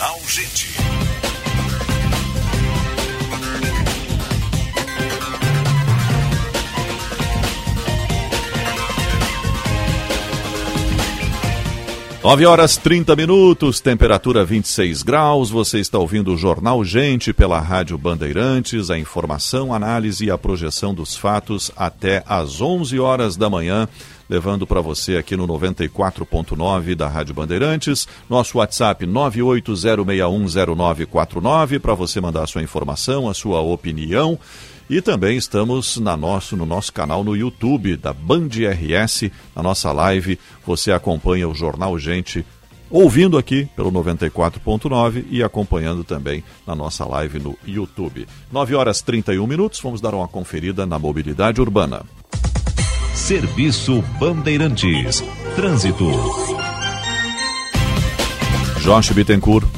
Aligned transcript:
Jornal 0.00 0.20
Gente. 0.26 0.66
Nove 12.24 12.46
horas 12.46 12.78
30 12.78 13.14
minutos, 13.14 13.80
temperatura 13.80 14.42
26 14.42 15.02
graus. 15.02 15.50
Você 15.50 15.80
está 15.80 15.98
ouvindo 15.98 16.32
o 16.32 16.36
Jornal 16.38 16.82
Gente 16.82 17.34
pela 17.34 17.60
Rádio 17.60 17.98
Bandeirantes. 17.98 18.88
A 18.88 18.98
informação, 18.98 19.74
análise 19.74 20.24
e 20.24 20.30
a 20.30 20.38
projeção 20.38 20.94
dos 20.94 21.14
fatos 21.14 21.70
até 21.76 22.24
às 22.26 22.62
11 22.62 22.98
horas 22.98 23.36
da 23.36 23.50
manhã 23.50 23.86
levando 24.30 24.64
para 24.64 24.80
você 24.80 25.16
aqui 25.16 25.36
no 25.36 25.48
94.9 25.48 26.94
da 26.94 27.08
Rádio 27.08 27.34
Bandeirantes. 27.34 28.06
Nosso 28.28 28.58
WhatsApp 28.58 29.04
980610949 29.04 31.80
para 31.80 31.94
você 31.94 32.20
mandar 32.20 32.44
a 32.44 32.46
sua 32.46 32.62
informação, 32.62 33.28
a 33.28 33.34
sua 33.34 33.60
opinião. 33.60 34.38
E 34.88 35.00
também 35.00 35.36
estamos 35.36 35.96
na 35.98 36.16
nosso, 36.16 36.56
no 36.56 36.64
nosso 36.64 36.92
canal 36.92 37.24
no 37.24 37.36
YouTube 37.36 37.96
da 37.96 38.12
Band 38.12 38.48
RS, 38.48 39.32
na 39.54 39.64
nossa 39.64 39.90
live. 39.90 40.38
Você 40.64 40.92
acompanha 40.92 41.48
o 41.48 41.54
Jornal 41.54 41.98
Gente 41.98 42.46
ouvindo 42.88 43.36
aqui 43.38 43.68
pelo 43.76 43.90
94.9 43.90 45.24
e 45.30 45.42
acompanhando 45.42 46.04
também 46.04 46.44
na 46.66 46.76
nossa 46.76 47.04
live 47.04 47.40
no 47.40 47.58
YouTube. 47.66 48.28
9 48.52 48.74
horas 48.74 49.00
31 49.00 49.46
minutos, 49.46 49.80
vamos 49.80 50.00
dar 50.00 50.14
uma 50.14 50.28
conferida 50.28 50.86
na 50.86 50.98
mobilidade 50.98 51.60
urbana. 51.60 52.02
Serviço 53.20 54.02
Bandeirantes. 54.18 55.22
Trânsito. 55.54 56.10
Jorge 58.80 59.14
Bittencourt. 59.14 59.68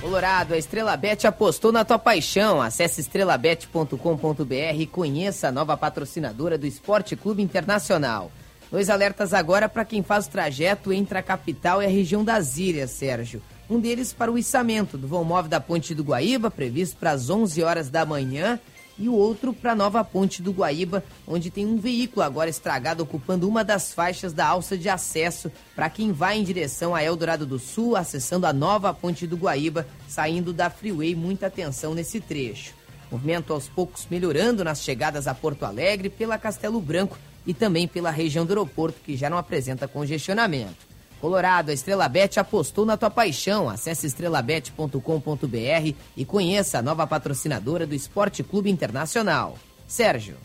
Colorado, 0.00 0.54
a 0.54 0.58
Estrela 0.58 0.96
Bet 0.96 1.24
apostou 1.24 1.70
na 1.70 1.84
tua 1.84 2.00
paixão. 2.00 2.60
Acesse 2.60 3.02
estrelabet.com.br 3.02 4.74
e 4.76 4.86
conheça 4.86 5.48
a 5.48 5.52
nova 5.52 5.76
patrocinadora 5.76 6.58
do 6.58 6.66
Esporte 6.66 7.14
Clube 7.14 7.42
Internacional. 7.42 8.32
Dois 8.72 8.90
alertas 8.90 9.32
agora 9.32 9.68
para 9.68 9.84
quem 9.84 10.02
faz 10.02 10.26
o 10.26 10.30
trajeto 10.30 10.92
entre 10.92 11.18
a 11.18 11.22
capital 11.22 11.80
e 11.80 11.86
a 11.86 11.90
região 11.90 12.24
das 12.24 12.56
ilhas, 12.56 12.90
Sérgio. 12.90 13.40
Um 13.70 13.78
deles 13.78 14.12
para 14.12 14.32
o 14.32 14.38
içamento 14.38 14.96
do 14.96 15.06
vão 15.06 15.22
móvel 15.22 15.50
da 15.50 15.60
Ponte 15.60 15.94
do 15.94 16.02
Guaíba, 16.02 16.50
previsto 16.50 16.96
para 16.96 17.12
as 17.12 17.30
11 17.30 17.62
horas 17.62 17.90
da 17.90 18.04
manhã, 18.04 18.58
e 18.98 19.08
o 19.08 19.14
outro 19.14 19.52
para 19.52 19.72
a 19.72 19.74
nova 19.74 20.02
ponte 20.02 20.42
do 20.42 20.52
Guaíba, 20.52 21.04
onde 21.26 21.50
tem 21.50 21.66
um 21.66 21.76
veículo 21.76 22.22
agora 22.22 22.48
estragado 22.48 23.02
ocupando 23.02 23.48
uma 23.48 23.62
das 23.62 23.92
faixas 23.92 24.32
da 24.32 24.46
alça 24.46 24.76
de 24.76 24.88
acesso 24.88 25.50
para 25.74 25.90
quem 25.90 26.12
vai 26.12 26.38
em 26.38 26.44
direção 26.44 26.94
a 26.94 27.02
Eldorado 27.02 27.44
do 27.44 27.58
Sul, 27.58 27.96
acessando 27.96 28.46
a 28.46 28.52
nova 28.52 28.94
ponte 28.94 29.26
do 29.26 29.36
Guaíba, 29.36 29.86
saindo 30.08 30.52
da 30.52 30.70
Freeway. 30.70 31.14
Muita 31.14 31.46
atenção 31.46 31.94
nesse 31.94 32.20
trecho. 32.20 32.74
Movimento 33.10 33.52
aos 33.52 33.68
poucos 33.68 34.06
melhorando 34.10 34.64
nas 34.64 34.82
chegadas 34.82 35.26
a 35.26 35.34
Porto 35.34 35.64
Alegre, 35.64 36.08
pela 36.08 36.38
Castelo 36.38 36.80
Branco 36.80 37.18
e 37.46 37.54
também 37.54 37.86
pela 37.86 38.10
região 38.10 38.44
do 38.44 38.50
aeroporto, 38.50 39.00
que 39.04 39.16
já 39.16 39.30
não 39.30 39.38
apresenta 39.38 39.86
congestionamento. 39.86 40.85
Colorado, 41.20 41.70
a 41.70 41.72
Estrela 41.72 42.08
Bet 42.08 42.38
apostou 42.38 42.84
na 42.84 42.96
tua 42.96 43.10
paixão. 43.10 43.68
Acesse 43.68 44.06
estrelabet.com.br 44.06 45.94
e 46.16 46.24
conheça 46.24 46.78
a 46.78 46.82
nova 46.82 47.06
patrocinadora 47.06 47.86
do 47.86 47.94
Esporte 47.94 48.42
Clube 48.42 48.70
Internacional. 48.70 49.58
Sérgio. 49.86 50.36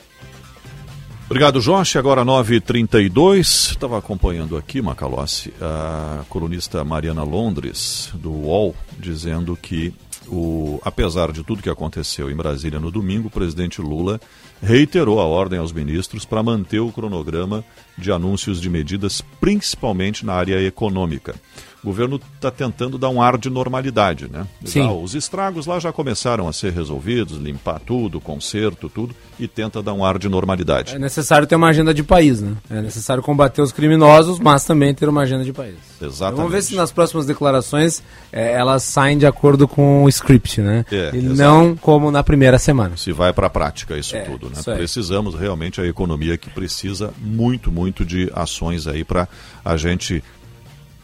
Obrigado, 1.26 1.62
Jorge. 1.62 1.98
Agora 1.98 2.26
9h32. 2.26 3.72
Estava 3.72 3.98
acompanhando 3.98 4.58
aqui, 4.58 4.82
Macalossi, 4.82 5.54
a 5.62 6.26
colunista 6.28 6.84
Mariana 6.84 7.24
Londres, 7.24 8.10
do 8.14 8.32
UOL, 8.32 8.76
dizendo 9.00 9.56
que, 9.56 9.94
o, 10.32 10.80
apesar 10.82 11.34
de 11.34 11.44
tudo 11.44 11.62
que 11.62 11.70
aconteceu 11.70 12.32
em 12.32 12.36
Brasília 12.36 12.80
no 12.80 12.90
domingo, 12.90 13.28
o 13.28 13.32
presidente 13.32 13.82
Lula 13.82 14.20
reiterou 14.62 15.20
a 15.20 15.26
ordem 15.26 15.60
aos 15.60 15.74
ministros 15.74 16.24
para 16.24 16.42
manter 16.42 16.80
o 16.80 16.92
cronograma 16.92 17.66
de 17.98 18.14
anúncios 18.14 18.62
de 18.62 18.70
medidas, 18.70 19.22
principalmente 19.42 20.26
na 20.26 20.34
área 20.34 20.66
econômica. 20.66 21.36
O 21.84 21.88
governo 21.88 22.20
está 22.36 22.52
tentando 22.52 22.98
dar 22.98 23.10
um 23.10 23.22
ar 23.22 23.38
de 23.38 23.50
normalidade, 23.50 24.28
né? 24.32 24.46
Sim. 24.64 24.84
Já, 24.84 24.92
os 24.92 25.16
estragos 25.16 25.66
lá 25.66 25.80
já 25.80 25.92
começaram 25.92 26.48
a 26.48 26.54
ser 26.54 26.72
resolvidos, 26.72 27.40
limpar 27.40 27.80
tudo, 27.80 28.22
conserto, 28.22 28.88
tudo, 28.88 29.16
e 29.40 29.48
tenta 29.48 29.82
dar 29.82 29.94
um 29.94 30.06
ar 30.06 30.20
de 30.20 30.30
normalidade. 30.30 30.96
É 30.96 31.00
necessário 31.00 31.48
ter 31.48 31.56
uma 31.56 31.70
agenda 31.70 31.92
de 31.92 32.04
país, 32.04 32.40
né? 32.40 32.54
É 32.70 32.82
necessário 32.82 33.24
combater 33.24 33.62
os 33.64 33.72
criminosos, 33.72 34.38
mas 34.40 34.64
também 34.64 34.94
ter 34.94 35.10
uma 35.10 35.22
agenda 35.22 35.44
de 35.44 35.52
país. 35.52 35.76
Exatamente. 36.00 36.38
Vamos 36.38 36.52
ver 36.52 36.62
se 36.62 36.76
nas 36.76 36.92
próximas 36.92 37.26
declarações 37.26 38.04
é, 38.32 38.54
elas 38.54 38.84
saem 38.84 39.18
de 39.18 39.26
acordo 39.26 39.68
com 39.68 40.04
o 40.04 40.10
script, 40.10 40.62
né? 40.62 40.86
É, 40.92 41.12
e 41.16 41.22
não 41.22 41.76
como 41.76 42.12
na 42.12 42.24
primeira 42.24 42.60
semana. 42.60 42.96
Se 42.96 43.12
vai 43.12 43.34
para 43.34 43.48
a 43.48 43.50
prática 43.50 43.98
isso 43.98 44.16
É, 44.16 44.22
tudo, 44.22 44.48
né? 44.48 44.54
isso. 44.56 44.72
Precisamos 44.72 45.34
realmente 45.34 45.82
a 45.82 45.88
economia 45.88 46.38
que 46.38 46.50
precisa 46.50 47.12
muito, 47.18 47.72
muito 47.72 48.06
de 48.06 48.32
ações 48.36 48.86
aí 48.86 49.04
para 49.04 49.28
a 49.66 49.78
gente 49.78 50.24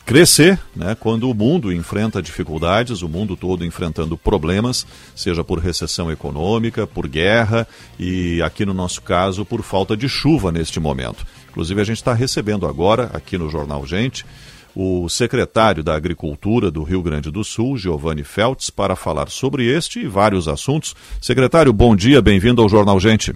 crescer, 0.08 0.58
né? 0.74 0.96
Quando 0.98 1.30
o 1.30 1.34
mundo 1.34 1.70
enfrenta 1.70 2.22
dificuldades, 2.22 3.02
o 3.02 3.10
mundo 3.10 3.36
todo 3.36 3.66
enfrentando 3.66 4.18
problemas, 4.18 4.88
seja 5.14 5.44
por 5.44 5.60
recessão 5.60 6.10
econômica, 6.10 6.88
por 6.88 7.10
guerra 7.10 7.68
e 8.00 8.42
aqui 8.42 8.66
no 8.66 8.74
nosso 8.74 9.02
caso 9.02 9.44
por 9.44 9.62
falta 9.62 9.98
de 9.98 10.08
chuva 10.08 10.50
neste 10.50 10.80
momento. 10.80 11.28
Inclusive 11.50 11.82
a 11.82 11.84
gente 11.84 11.98
está 11.98 12.14
recebendo 12.14 12.66
agora 12.66 13.12
aqui 13.14 13.38
no 13.38 13.50
Jornal 13.50 13.86
Gente 13.86 14.26
o 14.74 15.10
secretário 15.10 15.84
da 15.84 15.96
Agricultura 15.96 16.72
do 16.72 16.84
Rio 16.84 17.02
Grande 17.02 17.30
do 17.30 17.44
Sul, 17.44 17.78
Giovanni 17.78 18.24
Feltz, 18.24 18.70
para 18.70 18.96
falar 18.96 19.28
sobre 19.28 19.66
este 19.66 20.00
e 20.00 20.08
vários 20.08 20.48
assuntos. 20.48 20.96
Secretário, 21.20 21.74
bom 21.74 21.94
dia, 21.98 22.22
bem-vindo 22.22 22.62
ao 22.62 22.70
Jornal 22.70 22.98
Gente. 22.98 23.36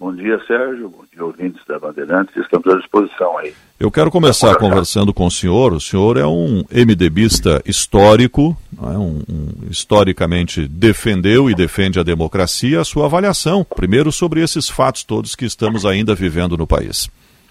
Bom 0.00 0.14
dia, 0.14 0.38
Sérgio. 0.46 0.88
Bom 0.88 1.04
dia, 1.12 1.24
ouvintes 1.24 1.60
da 1.66 1.76
Bandeirantes. 1.78 2.36
Estamos 2.36 2.66
à 2.68 2.76
disposição 2.76 3.36
aí. 3.38 3.52
Eu 3.80 3.90
quero 3.90 4.12
começar 4.12 4.54
conversando 4.56 5.12
com 5.12 5.26
o 5.26 5.30
senhor. 5.30 5.72
O 5.72 5.80
senhor 5.80 6.16
é 6.16 6.24
um 6.24 6.62
MDBista 6.70 7.60
histórico, 7.66 8.56
é? 8.80 8.96
um, 8.96 9.22
um- 9.28 9.68
historicamente 9.68 10.68
defendeu 10.68 11.50
e 11.50 11.54
defende 11.54 11.98
a 11.98 12.04
democracia. 12.04 12.80
A 12.80 12.84
sua 12.84 13.06
avaliação, 13.06 13.64
primeiro, 13.64 14.12
sobre 14.12 14.40
esses 14.40 14.68
fatos 14.68 15.02
todos 15.02 15.34
que 15.34 15.44
estamos 15.44 15.84
ainda 15.84 16.14
vivendo 16.14 16.56
no 16.56 16.66
país. 16.66 17.10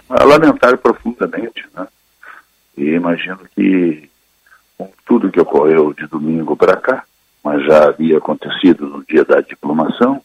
A 0.09 0.23
lamentar 0.23 0.77
profundamente, 0.77 1.65
né? 1.75 1.85
E 2.77 2.91
imagino 2.91 3.39
que 3.55 4.09
com 4.77 4.89
tudo 5.05 5.29
que 5.31 5.39
ocorreu 5.41 5.93
de 5.93 6.07
domingo 6.07 6.55
para 6.55 6.77
cá, 6.77 7.03
mas 7.43 7.65
já 7.65 7.87
havia 7.87 8.19
acontecido 8.19 8.87
no 8.87 9.03
dia 9.05 9.25
da 9.25 9.41
diplomação, 9.41 10.21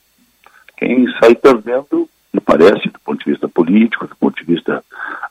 quem 0.76 1.06
sai 1.18 1.34
perdendo, 1.34 2.08
me 2.32 2.40
parece, 2.40 2.88
do 2.88 2.98
ponto 3.00 3.24
de 3.24 3.30
vista 3.30 3.48
político, 3.48 4.06
do 4.06 4.16
ponto 4.16 4.36
de 4.36 4.44
vista 4.44 4.82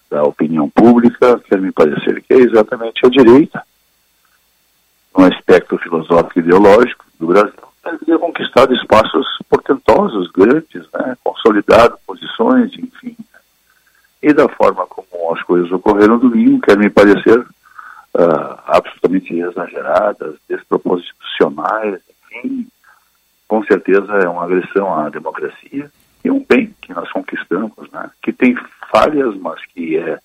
da 0.10 0.24
opinião 0.24 0.70
pública, 0.70 1.40
quer 1.40 1.60
me 1.60 1.72
parecer 1.72 2.22
que 2.22 2.34
é 2.34 2.38
exatamente 2.38 3.06
a 3.06 3.10
direita, 3.10 3.64
no 5.18 5.26
aspecto 5.26 5.78
filosófico 5.78 6.40
e 6.40 6.42
ideológico 6.42 7.06
do 7.20 7.28
Brasil, 7.28 7.54
havia 7.84 8.20
conquistado 8.20 8.74
espaços 8.74 9.26
portentosos, 9.50 10.32
grandes, 10.32 10.88
né? 10.94 11.18
consolidado 11.24 11.98
posições, 12.06 12.72
enfim. 12.78 13.18
E 14.22 14.32
da 14.34 14.48
forma 14.48 14.86
como 14.86 15.34
as 15.34 15.42
coisas 15.44 15.72
ocorreram 15.72 16.16
no 16.16 16.30
domingo, 16.30 16.62
quer 16.62 16.78
me 16.78 16.90
parecer 16.90 17.44
ah, 18.14 18.64
absolutamente 18.68 19.34
exageradas, 19.34 20.36
desproporcionais, 20.48 22.00
enfim, 22.34 22.68
com 23.48 23.64
certeza 23.64 24.14
é 24.14 24.30
uma 24.30 24.44
agressão 24.44 24.94
à 24.94 25.10
democracia 25.10 25.90
e 26.24 26.32
um 26.32 26.46
bem 26.48 26.74
que 26.82 26.94
nós 26.94 27.12
conquistamos, 27.12 27.90
né? 27.92 28.10
que 28.22 28.32
tem 28.32 28.56
falhas, 28.92 29.36
mas 29.38 29.64
que 29.68 29.98
é 29.98 30.20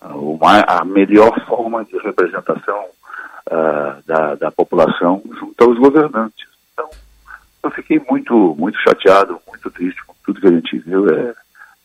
ah, 0.00 0.16
uma, 0.16 0.60
a 0.60 0.84
melhor 0.84 1.38
forma 1.46 1.84
de 1.84 1.98
representação 1.98 2.84
ah, 3.50 3.98
da, 4.06 4.34
da 4.34 4.50
população 4.50 5.22
junto 5.38 5.64
aos 5.64 5.78
governantes. 5.78 6.46
Então, 6.72 6.88
eu 7.62 7.70
fiquei 7.70 8.00
muito, 8.08 8.54
muito 8.58 8.78
chateado, 8.80 9.40
muito 9.48 9.70
triste 9.70 10.04
com 10.04 10.14
tudo 10.24 10.40
que 10.40 10.46
a 10.46 10.52
gente 10.52 10.78
viu. 10.78 11.08
É, 11.08 11.34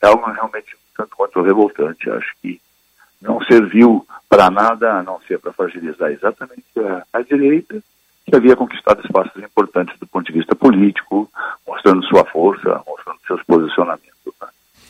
é 0.01 0.07
algo 0.07 0.29
realmente 0.31 0.77
tanto 0.95 1.15
quanto 1.15 1.41
revoltante. 1.41 2.09
Acho 2.09 2.33
que 2.41 2.61
não 3.21 3.41
serviu 3.43 4.05
para 4.29 4.49
nada 4.49 4.99
a 4.99 5.03
não 5.03 5.19
ser 5.21 5.39
para 5.39 5.53
fragilizar 5.53 6.11
exatamente 6.11 6.63
a, 6.77 7.03
a 7.13 7.21
direita, 7.21 7.81
que 8.29 8.35
havia 8.35 8.55
conquistado 8.55 9.01
espaços 9.03 9.41
importantes 9.41 9.97
do 9.99 10.07
ponto 10.07 10.25
de 10.25 10.37
vista 10.37 10.55
político, 10.55 11.29
mostrando 11.67 12.03
sua 12.05 12.25
força, 12.25 12.81
mostrando 12.87 13.19
seus 13.27 13.43
posicionamentos. 13.43 14.33
né? 14.41 14.47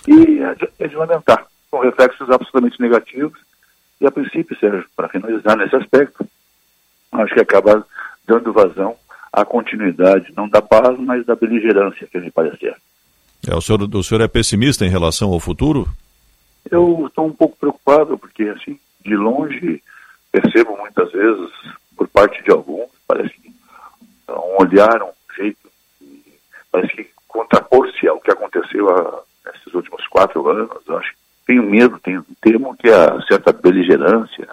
E 0.08 0.40
é 0.40 0.56
de, 0.56 0.70
é 0.80 0.88
de 0.88 0.96
lamentar, 0.96 1.46
com 1.72 1.80
reflexos 1.80 2.30
absolutamente 2.30 2.82
negativos. 2.82 3.40
E 4.02 4.08
a 4.08 4.12
princípio, 4.12 4.58
Sérgio, 4.60 4.86
para 4.96 5.10
finalizar 5.10 5.58
nesse 5.58 5.76
aspecto, 5.76 6.26
acho 7.12 7.34
que 7.34 7.42
acaba 7.42 7.86
dando 8.26 8.54
vazão 8.54 8.96
à 9.32 9.44
continuidade, 9.44 10.34
não 10.36 10.48
da 10.48 10.62
paz, 10.62 10.98
mas 11.00 11.26
da 11.26 11.36
beligerância, 11.36 12.08
que 12.08 12.20
me 12.20 12.32
parecer. 12.32 12.76
É, 13.48 13.56
o, 13.56 13.62
senhor, 13.62 13.82
o 13.82 14.04
senhor 14.04 14.22
é 14.22 14.28
pessimista 14.28 14.86
em 14.86 14.90
relação 14.90 15.32
ao 15.32 15.40
futuro? 15.40 15.88
Eu 16.70 17.08
estou 17.08 17.26
um 17.26 17.34
pouco 17.34 17.58
preocupado, 17.58 18.18
porque, 18.18 18.44
assim, 18.44 18.80
de 19.04 19.16
longe, 19.16 19.82
percebo 20.32 20.78
muitas 20.78 21.12
vezes, 21.12 21.50
por 21.96 22.08
parte 22.08 22.44
de 22.44 22.52
alguns, 22.52 22.90
cambiaram 24.70 25.08
o 25.10 25.34
jeito, 25.36 25.70
parece 26.72 26.94
que 26.96 27.10
contrapor-se 27.28 28.08
ao 28.08 28.20
que 28.20 28.32
aconteceu 28.32 28.90
a, 28.90 29.24
nesses 29.46 29.74
últimos 29.74 30.06
quatro 30.08 30.48
anos. 30.48 30.70
Eu 30.88 30.98
acho 30.98 31.12
que 31.12 31.18
tenho 31.48 31.64
medo, 31.64 32.00
tenho, 32.00 32.26
temo 32.42 32.78
que 32.78 32.90
a 32.90 33.20
certa 33.28 33.52
beligerância, 33.52 34.48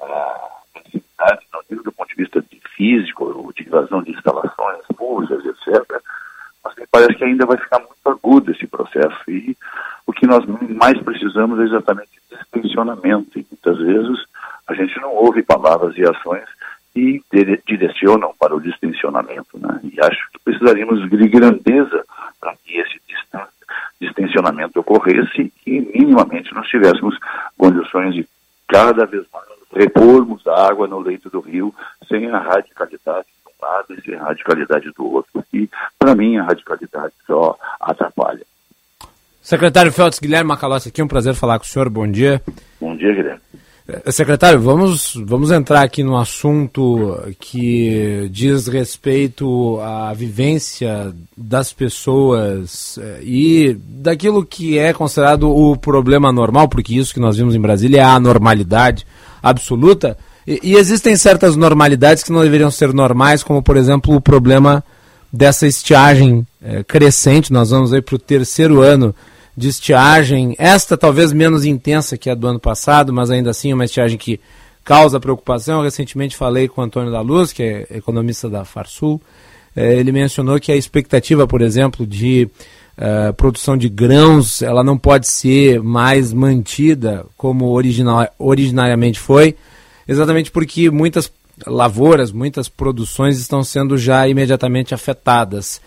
a 0.00 0.50
necessidade, 0.76 1.46
não 1.52 1.60
digo 1.68 1.82
do 1.82 1.92
ponto 1.92 2.08
de 2.08 2.22
vista 2.22 2.40
de 2.40 2.60
físico, 2.76 3.24
ou 3.24 3.52
de 3.52 3.64
invasão 3.64 4.02
de 4.02 4.12
instalações 4.12 4.86
públicas, 4.96 5.44
etc., 5.44 6.02
mas 6.62 6.74
me 6.76 6.86
parece 6.90 7.14
que 7.16 7.24
ainda 7.24 7.44
vai 7.44 7.58
ficar 7.58 7.78
muito 7.78 8.06
agudo 8.06 8.50
esse 8.50 8.66
processo. 8.66 9.18
E 9.28 9.56
o 10.06 10.12
que 10.12 10.26
nós 10.26 10.44
mais 10.46 10.98
precisamos 11.02 11.60
é 11.60 11.64
exatamente 11.64 12.08
distensionamento. 12.30 13.38
E 13.38 13.46
muitas 13.50 13.78
vezes 13.78 14.24
a 14.66 14.72
gente 14.72 14.98
não 15.00 15.14
ouve 15.14 15.42
palavras 15.42 15.94
e 15.98 16.02
ações 16.02 16.48
e 16.94 17.22
direcionam 17.66 18.32
para 18.38 18.54
o 18.54 18.60
distensionamento. 18.60 19.58
Né? 19.58 19.80
E 19.84 20.00
acho 20.00 20.30
que 20.32 20.38
precisaríamos 20.44 21.08
de 21.08 21.28
grandeza 21.28 22.04
para 22.40 22.54
que 22.64 22.78
esse 22.78 23.00
distensionamento 24.00 24.80
ocorresse 24.80 25.52
e 25.66 25.80
minimamente 25.80 26.52
nós 26.54 26.68
tivéssemos 26.68 27.16
condições 27.56 28.14
de 28.14 28.26
cada 28.68 29.06
vez 29.06 29.24
mais 29.32 29.44
repormos 29.74 30.46
a 30.46 30.68
água 30.68 30.86
no 30.86 31.00
leito 31.00 31.28
do 31.28 31.40
rio 31.40 31.74
sem 32.08 32.30
a 32.30 32.38
radicalidade 32.38 33.26
de 33.26 33.50
um 33.50 33.66
lado 33.66 33.94
e 33.94 34.02
sem 34.02 34.14
a 34.14 34.22
radicalidade 34.22 34.90
do 34.96 35.04
outro. 35.04 35.44
E, 35.52 35.68
para 35.98 36.14
mim, 36.14 36.36
a 36.36 36.44
radicalidade 36.44 37.12
só 37.26 37.56
atrapalha. 37.80 38.42
Secretário 39.42 39.92
Feltz 39.92 40.18
Guilherme 40.18 40.48
Macalossi 40.48 40.88
aqui, 40.88 41.02
um 41.02 41.08
prazer 41.08 41.34
falar 41.34 41.58
com 41.58 41.64
o 41.64 41.68
senhor, 41.68 41.90
bom 41.90 42.06
dia. 42.06 42.40
Bom 42.80 42.96
dia, 42.96 43.12
Guilherme. 43.12 43.43
Eh, 44.04 44.12
secretário, 44.12 44.60
vamos, 44.60 45.14
vamos 45.24 45.50
entrar 45.50 45.82
aqui 45.82 46.02
no 46.02 46.16
assunto 46.16 47.18
que 47.38 48.28
diz 48.30 48.66
respeito 48.66 49.78
à 49.80 50.12
vivência 50.12 51.14
das 51.36 51.72
pessoas 51.72 52.98
eh, 52.98 53.20
e 53.22 53.76
daquilo 53.86 54.44
que 54.44 54.78
é 54.78 54.92
considerado 54.92 55.48
o 55.48 55.76
problema 55.76 56.32
normal, 56.32 56.68
porque 56.68 56.94
isso 56.94 57.14
que 57.14 57.20
nós 57.20 57.36
vimos 57.36 57.54
em 57.54 57.60
Brasília 57.60 58.00
é 58.00 58.04
a 58.04 58.18
normalidade 58.18 59.06
absoluta. 59.42 60.16
E, 60.46 60.60
e 60.62 60.74
existem 60.76 61.16
certas 61.16 61.54
normalidades 61.56 62.22
que 62.22 62.32
não 62.32 62.42
deveriam 62.42 62.70
ser 62.70 62.92
normais, 62.92 63.42
como 63.42 63.62
por 63.62 63.76
exemplo 63.76 64.14
o 64.14 64.20
problema 64.20 64.82
dessa 65.32 65.66
estiagem 65.66 66.46
é, 66.62 66.82
crescente. 66.82 67.52
Nós 67.52 67.70
vamos 67.70 67.92
aí 67.92 68.00
para 68.00 68.16
o 68.16 68.18
terceiro 68.18 68.80
ano 68.80 69.14
de 69.56 69.68
estiagem, 69.68 70.54
esta 70.58 70.96
talvez 70.96 71.32
menos 71.32 71.64
intensa 71.64 72.18
que 72.18 72.28
a 72.28 72.34
do 72.34 72.46
ano 72.46 72.60
passado, 72.60 73.12
mas 73.12 73.30
ainda 73.30 73.50
assim 73.50 73.70
é 73.70 73.74
uma 73.74 73.84
estiagem 73.84 74.18
que 74.18 74.40
causa 74.84 75.20
preocupação. 75.20 75.78
Eu 75.78 75.84
recentemente 75.84 76.36
falei 76.36 76.68
com 76.68 76.80
o 76.80 76.84
Antônio 76.84 77.10
da 77.10 77.20
Luz, 77.20 77.52
que 77.52 77.62
é 77.62 77.86
economista 77.90 78.48
da 78.48 78.64
Farsul. 78.64 79.20
É, 79.74 79.94
ele 79.94 80.12
mencionou 80.12 80.60
que 80.60 80.70
a 80.70 80.76
expectativa, 80.76 81.46
por 81.46 81.62
exemplo, 81.62 82.06
de 82.06 82.48
uh, 82.98 83.32
produção 83.34 83.76
de 83.76 83.88
grãos, 83.88 84.62
ela 84.62 84.84
não 84.84 84.96
pode 84.96 85.26
ser 85.26 85.82
mais 85.82 86.32
mantida 86.32 87.26
como 87.36 87.70
original, 87.70 88.28
originariamente 88.38 89.18
foi, 89.18 89.56
exatamente 90.06 90.50
porque 90.50 90.90
muitas 90.90 91.30
lavouras, 91.66 92.32
muitas 92.32 92.68
produções 92.68 93.38
estão 93.38 93.62
sendo 93.62 93.96
já 93.96 94.28
imediatamente 94.28 94.94
afetadas. 94.94 95.80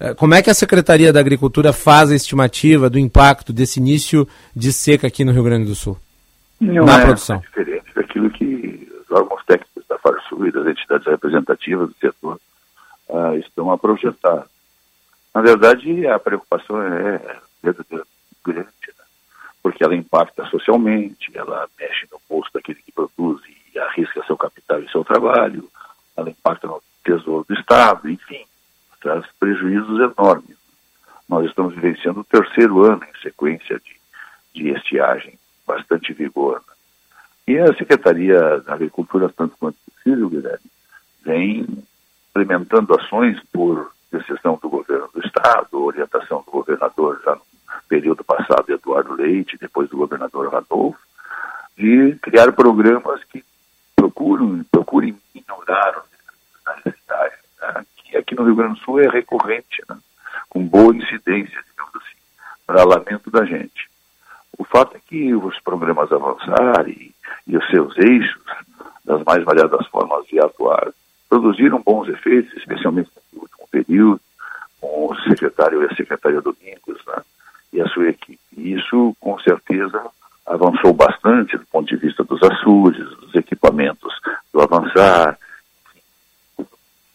É, 0.00 0.14
como 0.14 0.32
é 0.32 0.42
que 0.42 0.48
a 0.48 0.54
Secretaria 0.54 1.12
da 1.12 1.20
Agricultura 1.20 1.74
faz 1.74 2.10
a 2.10 2.14
estimativa 2.14 2.88
do 2.88 2.98
impacto 2.98 3.52
desse 3.52 3.78
início 3.78 4.26
de 4.56 4.72
seca 4.72 5.06
aqui 5.06 5.26
no 5.26 5.32
Rio 5.32 5.44
Grande 5.44 5.66
do 5.66 5.74
Sul? 5.74 5.98
Não 6.58 6.86
na 6.86 7.00
é 7.00 7.04
produção. 7.04 7.38
diferente 7.40 7.94
daquilo 7.94 8.30
que 8.30 8.90
os 9.02 9.10
órgãos 9.14 9.44
técnicos 9.44 9.86
da 9.86 9.98
Farsul 9.98 10.46
e 10.46 10.52
das 10.52 10.66
entidades 10.66 11.06
representativas 11.06 11.90
do 11.90 11.94
setor 11.96 12.40
uh, 13.10 13.34
estão 13.36 13.70
a 13.70 13.76
projetar. 13.76 14.46
Na 15.34 15.42
verdade, 15.42 16.06
a 16.06 16.18
preocupação 16.18 16.82
é 16.82 17.20
grande, 18.42 18.64
né? 18.64 18.64
porque 19.62 19.84
ela 19.84 19.94
impacta 19.94 20.46
socialmente, 20.46 21.30
ela 21.34 21.68
mexe 21.78 22.06
no 22.10 22.18
bolso 22.26 22.50
daquele 22.54 22.80
que 22.82 22.90
produz 22.90 23.42
e 23.74 23.78
arrisca 23.78 24.24
seu 24.26 24.36
capital 24.38 24.80
e 24.82 24.90
seu 24.90 25.04
trabalho, 25.04 25.68
ela 26.16 26.30
impacta 26.30 26.66
no 26.66 26.82
tesouro 27.04 27.44
do 27.46 27.54
Estado, 27.54 28.08
enfim 28.08 28.46
traz 29.00 29.24
prejuízos 29.38 29.98
enormes. 29.98 30.56
Nós 31.28 31.46
estamos 31.46 31.74
vivenciando 31.74 32.20
o 32.20 32.24
terceiro 32.24 32.84
ano 32.84 33.02
em 33.04 33.22
sequência 33.22 33.80
de, 33.80 33.96
de 34.54 34.70
estiagem, 34.70 35.38
bastante 35.66 36.12
vigor. 36.12 36.62
Né? 36.66 36.74
E 37.48 37.58
a 37.58 37.74
Secretaria 37.76 38.60
da 38.60 38.74
Agricultura, 38.74 39.28
tanto 39.28 39.56
quanto 39.58 39.76
possível, 39.86 40.28
Guilherme, 40.28 40.70
vem 41.24 41.66
implementando 42.30 42.94
ações 42.94 43.40
por 43.52 43.92
decisão 44.10 44.58
do 44.60 44.68
governo 44.68 45.08
do 45.12 45.24
Estado, 45.24 45.84
orientação 45.84 46.42
do 46.44 46.50
governador 46.50 47.20
já 47.24 47.34
no 47.34 47.42
período 47.88 48.24
passado, 48.24 48.70
Eduardo 48.70 49.14
Leite, 49.14 49.56
depois 49.58 49.88
do 49.88 49.96
governador 49.96 50.52
Radolfo, 50.52 50.98
de 51.76 52.16
criar 52.22 52.52
programas 52.52 53.22
que 53.24 53.44
procuram, 53.94 54.64
procurem 54.70 55.16
minorar 55.34 56.02
a 56.66 56.76
necessidade 56.76 57.39
que 58.10 58.16
aqui 58.16 58.34
no 58.34 58.44
Rio 58.44 58.56
Grande 58.56 58.74
do 58.74 58.84
Sul 58.84 59.00
é 59.00 59.08
recorrente, 59.08 59.82
né? 59.88 59.96
com 60.48 60.66
boa 60.66 60.94
incidência, 60.94 61.62
digamos 61.70 61.94
assim, 61.96 62.16
para 62.66 62.84
lamento 62.84 63.30
da 63.30 63.44
gente. 63.44 63.88
O 64.58 64.64
fato 64.64 64.96
é 64.96 65.00
que 65.00 65.32
os 65.34 65.58
programas 65.60 66.12
avançar 66.12 66.88
e, 66.88 67.14
e 67.46 67.56
os 67.56 67.66
seus 67.68 67.96
eixos, 67.98 68.42
das 69.04 69.22
mais 69.24 69.44
variadas 69.44 69.86
formas 69.86 70.26
de 70.26 70.40
atuar, 70.40 70.92
produziram 71.28 71.80
bons 71.80 72.08
efeitos, 72.08 72.52
especialmente 72.56 73.10
no 73.32 73.42
último 73.42 73.68
período, 73.70 74.20
com 74.80 75.06
o 75.06 75.16
secretário 75.28 75.82
e 75.82 75.86
a 75.86 75.94
secretária 75.94 76.40
Domingos 76.40 76.98
né? 77.06 77.22
e 77.72 77.80
a 77.80 77.86
sua 77.88 78.08
equipe. 78.08 78.40
E 78.56 78.74
isso, 78.74 79.16
com 79.20 79.38
certeza, 79.38 80.02
avançou 80.46 80.92
bastante 80.92 81.56
do 81.56 81.66
ponto 81.66 81.88
de 81.88 81.96
vista 81.96 82.24
dos 82.24 82.42
açudes, 82.42 83.08
dos 83.18 83.34
equipamentos 83.34 84.12
do 84.52 84.60
avançar, 84.60 85.38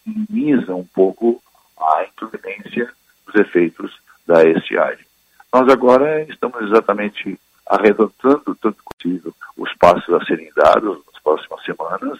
minimiza 0.06 0.74
um 0.74 0.84
pouco 0.84 1.42
a 1.78 2.04
influência 2.04 2.90
dos 3.26 3.34
efeitos 3.34 3.92
da 4.26 4.44
estiagem. 4.44 5.04
Nós 5.52 5.68
agora 5.68 6.22
estamos 6.22 6.60
exatamente 6.62 7.38
arredondando 7.66 8.54
tanto 8.60 8.76
possível 8.84 9.34
os 9.56 9.72
passos 9.74 10.14
a 10.14 10.24
serem 10.24 10.50
dados 10.54 11.00
nas 11.06 11.22
próximas 11.22 11.62
semanas, 11.64 12.18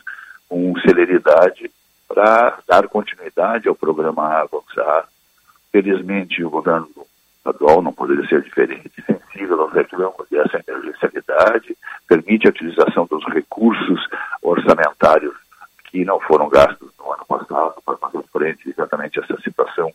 com 0.49 0.79
celeridade, 0.81 1.71
para 2.09 2.59
dar 2.66 2.88
continuidade 2.88 3.69
ao 3.69 3.75
programa 3.75 4.40
Avançar. 4.40 5.09
Felizmente, 5.71 6.43
o 6.43 6.50
governo 6.50 6.88
estadual 7.38 7.83
não 7.83 7.93
poderia 7.93 8.26
ser 8.28 8.43
diferente, 8.43 8.90
sensível 9.05 9.61
aos 9.61 9.73
reclamos 9.73 10.26
dessa 10.31 10.62
emergencialidade, 10.66 11.76
permite 12.09 12.47
a 12.47 12.50
utilização 12.50 13.07
dos 13.07 13.25
recursos 13.26 14.09
orçamentários 14.43 15.35
que 15.97 16.05
não 16.05 16.21
foram 16.21 16.50
gastos 16.50 16.91
no 16.99 17.11
ano 17.11 17.25
passado 17.25 17.75
para 17.83 17.97
fazer 17.97 18.23
frente 18.31 18.69
exatamente 18.69 19.19
a 19.19 19.23
essa 19.23 19.41
situação 19.41 19.91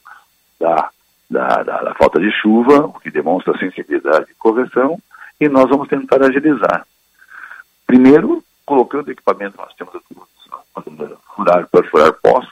da, 0.59 0.89
da, 1.29 1.61
da, 1.61 1.83
da 1.83 1.93
falta 1.93 2.19
de 2.19 2.31
chuva, 2.31 2.87
o 2.87 2.93
que 2.93 3.11
demonstra 3.11 3.55
sensibilidade 3.59 4.31
e 4.31 4.33
correção, 4.33 4.99
e 5.39 5.47
nós 5.47 5.69
vamos 5.69 5.87
tentar 5.87 6.23
agilizar. 6.23 6.87
Primeiro, 7.85 8.43
colocando 8.65 9.11
equipamento, 9.11 9.57
nós 9.57 9.75
temos 9.75 9.93
furar, 11.35 11.67
perfurar 11.67 12.13
poços, 12.13 12.51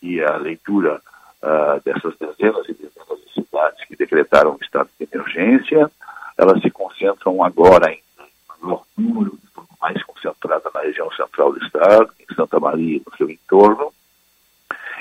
e 0.00 0.22
a 0.22 0.38
leitura 0.38 1.02
uh, 1.42 1.82
dessas 1.84 2.16
dezenas 2.16 2.66
e 2.70 2.72
dezenas 2.72 3.20
de 3.26 3.34
cidades 3.34 3.84
que 3.84 3.96
decretaram 3.96 4.52
o 4.52 4.64
estado 4.64 4.88
de 4.98 5.06
emergência, 5.12 5.90
elas 6.38 6.62
se 6.62 6.70
concentram 6.70 7.44
agora 7.44 7.92
em 7.92 8.00
maior 8.62 8.82
número 8.96 9.38
mais 9.80 10.02
concentrada 10.04 10.70
na 10.74 10.80
região 10.80 11.10
central 11.12 11.52
do 11.52 11.64
estado, 11.64 12.10
em 12.18 12.34
Santa 12.34 12.58
Maria 12.58 12.96
e 12.96 13.02
no 13.04 13.16
seu 13.16 13.30
entorno. 13.30 13.92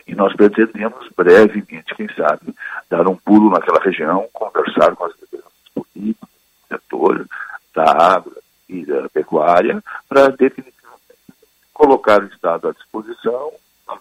E 0.08 0.16
nós 0.16 0.34
pretendemos 0.36 1.08
brevemente, 1.16 1.96
quem 1.96 2.08
sabe, 2.16 2.54
dar 2.90 3.08
um 3.08 3.16
pulo 3.16 3.50
naquela 3.50 3.80
região, 3.80 4.28
conversar 4.32 4.96
com 4.96 5.06
as 5.06 5.14
lideranças 5.20 5.52
políticas, 5.74 6.30
do 6.30 6.76
setor 6.76 7.28
da 7.76 8.16
água 8.16 8.34
e 8.70 8.86
da 8.86 9.10
pecuária, 9.10 9.84
para 10.08 10.30
definitivamente 10.30 10.74
colocar 11.74 12.22
o 12.24 12.28
Estado 12.28 12.70
à 12.70 12.72
disposição, 12.72 13.52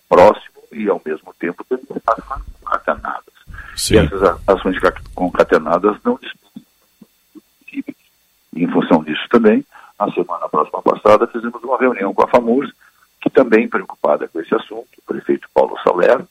próximo 0.08 0.62
e, 0.72 0.88
ao 0.88 1.00
mesmo 1.04 1.34
tempo, 1.38 1.64
ter 1.64 1.80
ações 2.06 2.42
concatenadas. 2.60 3.34
Sim. 3.76 3.94
E 3.94 3.98
essas 3.98 4.22
ações 4.46 4.78
concatenadas 5.14 5.96
não 6.04 6.16
disputam. 6.16 6.62
Em 8.54 8.66
função 8.68 9.02
disso 9.04 9.28
também, 9.28 9.64
na 9.98 10.12
semana 10.12 10.48
próxima 10.48 10.82
passada, 10.82 11.26
fizemos 11.26 11.62
uma 11.62 11.78
reunião 11.78 12.12
com 12.12 12.22
a 12.22 12.28
FAMURS, 12.28 12.72
que 13.20 13.30
também 13.30 13.68
preocupada 13.68 14.28
com 14.28 14.40
esse 14.40 14.54
assunto, 14.54 14.88
o 14.98 15.02
prefeito 15.06 15.48
Paulo 15.54 15.76
Salerno, 15.82 16.28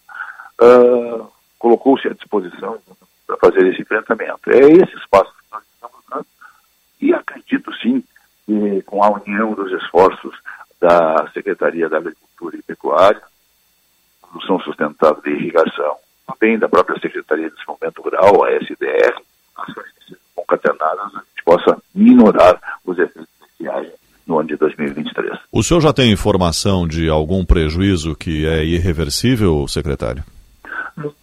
uh, 0.61 1.27
colocou-se 1.57 2.07
à 2.07 2.13
disposição 2.13 2.77
para 3.25 3.37
fazer 3.37 3.67
esse 3.67 3.81
enfrentamento. 3.81 4.51
É 4.51 4.59
esse 4.59 4.95
espaço 4.95 5.31
que 5.31 5.45
nós 5.51 5.63
estamos 5.73 5.97
dando 6.09 6.25
e 7.01 7.13
acredito 7.13 7.73
sim 7.77 8.03
que 8.45 8.81
com 8.83 9.03
a 9.03 9.09
união 9.09 9.53
dos 9.53 9.71
esforços 9.71 10.35
da 10.79 11.29
Secretaria 11.33 11.89
da 11.89 11.97
Agricultura 11.97 12.55
e 12.55 12.61
Pecuária, 12.61 13.21
produção 14.21 14.59
sustentável 14.59 15.21
de 15.23 15.31
irrigação, 15.31 15.97
também 16.27 16.59
da 16.59 16.69
própria 16.69 16.99
Secretaria 16.99 17.49
de 17.49 17.55
Desenvolvimento 17.55 18.01
Rural, 18.01 18.43
a 18.43 18.51
SDR, 18.51 19.21
ações 19.55 19.95
concatenadas, 20.35 21.15
a 21.15 21.19
gente 21.19 21.43
possa 21.43 21.81
minorar 21.93 22.59
os 22.85 22.99
efeitos 22.99 23.27
iniciais 23.65 23.87
no 24.27 24.39
ano 24.39 24.47
de 24.47 24.55
2023. 24.55 25.39
O 25.51 25.63
senhor 25.63 25.81
já 25.81 25.93
tem 25.93 26.11
informação 26.11 26.87
de 26.87 27.09
algum 27.09 27.45
prejuízo 27.45 28.15
que 28.15 28.45
é 28.45 28.63
irreversível, 28.63 29.67
secretário? 29.67 30.23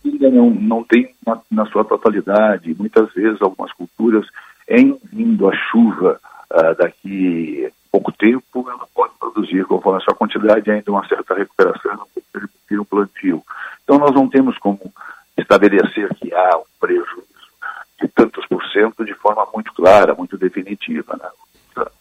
Ainda 0.05 0.31
não, 0.31 0.51
não 0.51 0.85
tem 0.85 1.13
na, 1.27 1.41
na, 1.51 1.67
sua 1.67 1.85
totalidade. 1.85 2.75
Muitas 2.79 3.13
vezes, 3.13 3.41
algumas 3.41 3.73
culturas, 3.73 4.27
em 4.69 4.97
vindo 5.13 5.49
a 5.49 5.57
chuva 5.71 6.21
uh, 6.53 6.77
daqui 6.79 7.69
pouco 7.91 8.13
tempo, 8.13 8.71
ela 8.71 8.87
pode 8.95 9.13
produzir, 9.19 9.65
conforme 9.65 9.99
a 9.99 10.05
sua 10.05 10.15
quantidade, 10.15 10.71
ainda 10.71 10.91
uma 10.91 11.07
certa 11.09 11.35
recuperação, 11.35 12.07
permitir 12.33 12.81
um 12.81 12.85
plantio. 12.85 13.43
Então, 13.83 13.99
nós 13.99 14.15
não 14.15 14.29
temos 14.29 14.57
como 14.59 14.81
estabelecer 15.37 16.15
que 16.15 16.33
há 16.33 16.57
um 16.57 16.65
prejuízo 16.81 17.23
de 18.01 18.09
tantos 18.09 18.47
por 18.47 18.65
cento 18.69 19.05
de 19.05 19.15
forma 19.15 19.47
muito 19.53 19.73
clara, 19.75 20.15
muito 20.15 20.39
definitiva. 20.39 21.17
Né? 21.21 21.29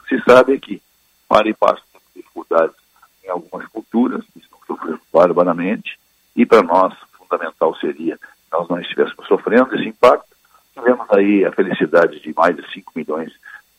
Se 0.07 0.21
sabe 0.23 0.59
que 0.59 0.81
para 1.27 1.47
e 1.47 1.53
passo 1.53 1.81
dificuldades 2.15 2.75
em 3.23 3.29
algumas 3.29 3.67
culturas 3.69 4.23
que 4.33 4.39
estão 4.39 4.59
sofrendo 4.67 4.99
barbaramente, 5.13 5.97
e 6.35 6.45
para 6.45 6.61
nós, 6.61 6.93
fundamental 7.17 7.75
seria 7.75 8.17
que 8.17 8.27
nós 8.51 8.67
não 8.67 8.79
estivéssemos 8.79 9.25
sofrendo 9.27 9.75
esse 9.75 9.87
impacto. 9.87 10.27
Tivemos 10.73 11.05
aí 11.11 11.45
a 11.45 11.51
felicidade 11.51 12.19
de 12.19 12.33
mais 12.33 12.55
de 12.55 12.69
5 12.73 12.91
milhões 12.95 13.31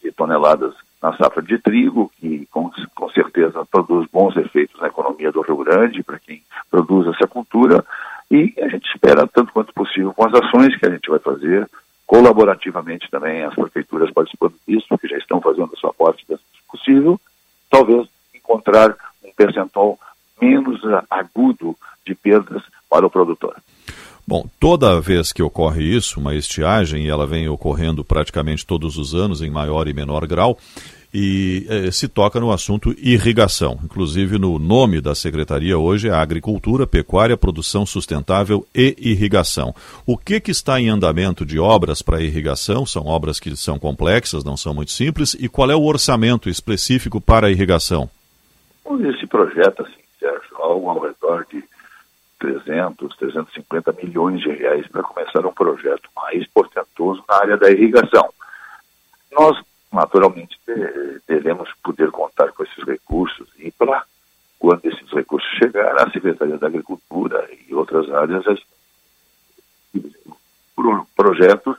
de 0.02 0.10
toneladas 0.12 0.74
na 1.02 1.16
safra 1.16 1.42
de 1.42 1.58
trigo, 1.58 2.10
que 2.18 2.46
com, 2.46 2.70
com 2.94 3.10
certeza 3.10 3.66
produz 3.66 4.08
bons 4.10 4.36
efeitos 4.36 4.80
na 4.80 4.88
economia 4.88 5.32
do 5.32 5.42
Rio 5.42 5.56
Grande, 5.58 6.02
para 6.02 6.18
quem 6.18 6.42
produz 6.70 7.08
essa 7.08 7.26
cultura, 7.26 7.84
e 8.30 8.54
a 8.58 8.68
gente 8.68 8.88
espera, 8.88 9.26
tanto 9.26 9.52
quanto 9.52 9.74
possível, 9.74 10.14
com 10.14 10.26
as 10.26 10.34
ações 10.34 10.76
que 10.78 10.86
a 10.86 10.90
gente 10.90 11.10
vai 11.10 11.18
fazer, 11.18 11.68
colaborativamente 12.06 13.10
também, 13.10 13.42
as 13.42 13.54
prefeituras 13.54 14.10
participando 14.12 14.54
disso, 14.66 14.98
que 14.98 15.08
já 15.08 15.16
estão 15.16 15.40
fazendo 15.40 15.70
a 15.72 15.78
sua 15.78 15.92
parte 15.92 16.26
possível, 16.70 17.20
talvez 17.70 18.06
encontrar 18.34 18.96
um 19.24 19.32
percentual 19.36 19.98
menos 20.40 20.80
agudo 21.10 21.76
de 22.04 22.14
perdas 22.14 22.62
para 22.88 23.06
o 23.06 23.10
produtor. 23.10 23.56
Bom, 24.26 24.46
toda 24.60 25.00
vez 25.00 25.32
que 25.32 25.42
ocorre 25.42 25.82
isso, 25.82 26.20
uma 26.20 26.34
estiagem, 26.34 27.06
e 27.06 27.08
ela 27.08 27.26
vem 27.26 27.48
ocorrendo 27.48 28.04
praticamente 28.04 28.66
todos 28.66 28.96
os 28.96 29.14
anos, 29.14 29.42
em 29.42 29.50
maior 29.50 29.88
e 29.88 29.92
menor 29.92 30.26
grau, 30.26 30.56
e 31.12 31.66
eh, 31.68 31.90
se 31.90 32.08
toca 32.08 32.40
no 32.40 32.50
assunto 32.50 32.94
irrigação. 32.96 33.78
Inclusive, 33.84 34.38
no 34.38 34.58
nome 34.58 35.00
da 35.00 35.14
secretaria 35.14 35.76
hoje 35.76 36.08
é 36.08 36.12
Agricultura, 36.12 36.86
Pecuária, 36.86 37.36
Produção 37.36 37.84
Sustentável 37.84 38.66
e 38.74 38.96
Irrigação. 38.98 39.74
O 40.06 40.16
que, 40.16 40.40
que 40.40 40.50
está 40.50 40.80
em 40.80 40.88
andamento 40.88 41.44
de 41.44 41.58
obras 41.58 42.00
para 42.00 42.22
irrigação? 42.22 42.86
São 42.86 43.06
obras 43.06 43.38
que 43.38 43.54
são 43.56 43.78
complexas, 43.78 44.42
não 44.42 44.56
são 44.56 44.72
muito 44.72 44.90
simples. 44.90 45.34
E 45.34 45.48
qual 45.48 45.70
é 45.70 45.76
o 45.76 45.84
orçamento 45.84 46.48
específico 46.48 47.20
para 47.20 47.48
a 47.48 47.50
irrigação? 47.50 48.08
Esse 49.00 49.26
projeto, 49.26 49.82
assim, 49.82 50.02
Sérgio, 50.18 50.56
algo 50.56 50.88
ao 50.88 51.00
redor 51.00 51.46
de 51.50 51.62
300, 52.38 53.16
350 53.16 53.94
milhões 54.02 54.40
de 54.40 54.50
reais 54.50 54.86
para 54.88 55.02
começar 55.02 55.46
um 55.46 55.52
projeto 55.52 56.08
mais 56.16 56.46
portentoso 56.48 57.22
na 57.28 57.36
área 57.36 57.56
da 57.56 57.70
irrigação. 57.70 58.28
Nós 59.30 59.56
naturalmente 59.92 60.58
devemos 61.28 61.70
poder 61.82 62.10
contar 62.10 62.50
com 62.52 62.64
esses 62.64 62.82
recursos 62.84 63.48
e 63.58 63.70
para 63.70 64.04
quando 64.58 64.84
esses 64.86 65.10
recursos 65.10 65.48
chegar 65.58 65.94
à 66.00 66.10
Secretaria 66.10 66.56
da 66.56 66.66
Agricultura 66.66 67.48
e 67.68 67.74
outras 67.74 68.10
áreas 68.10 68.44
projetos 71.14 71.76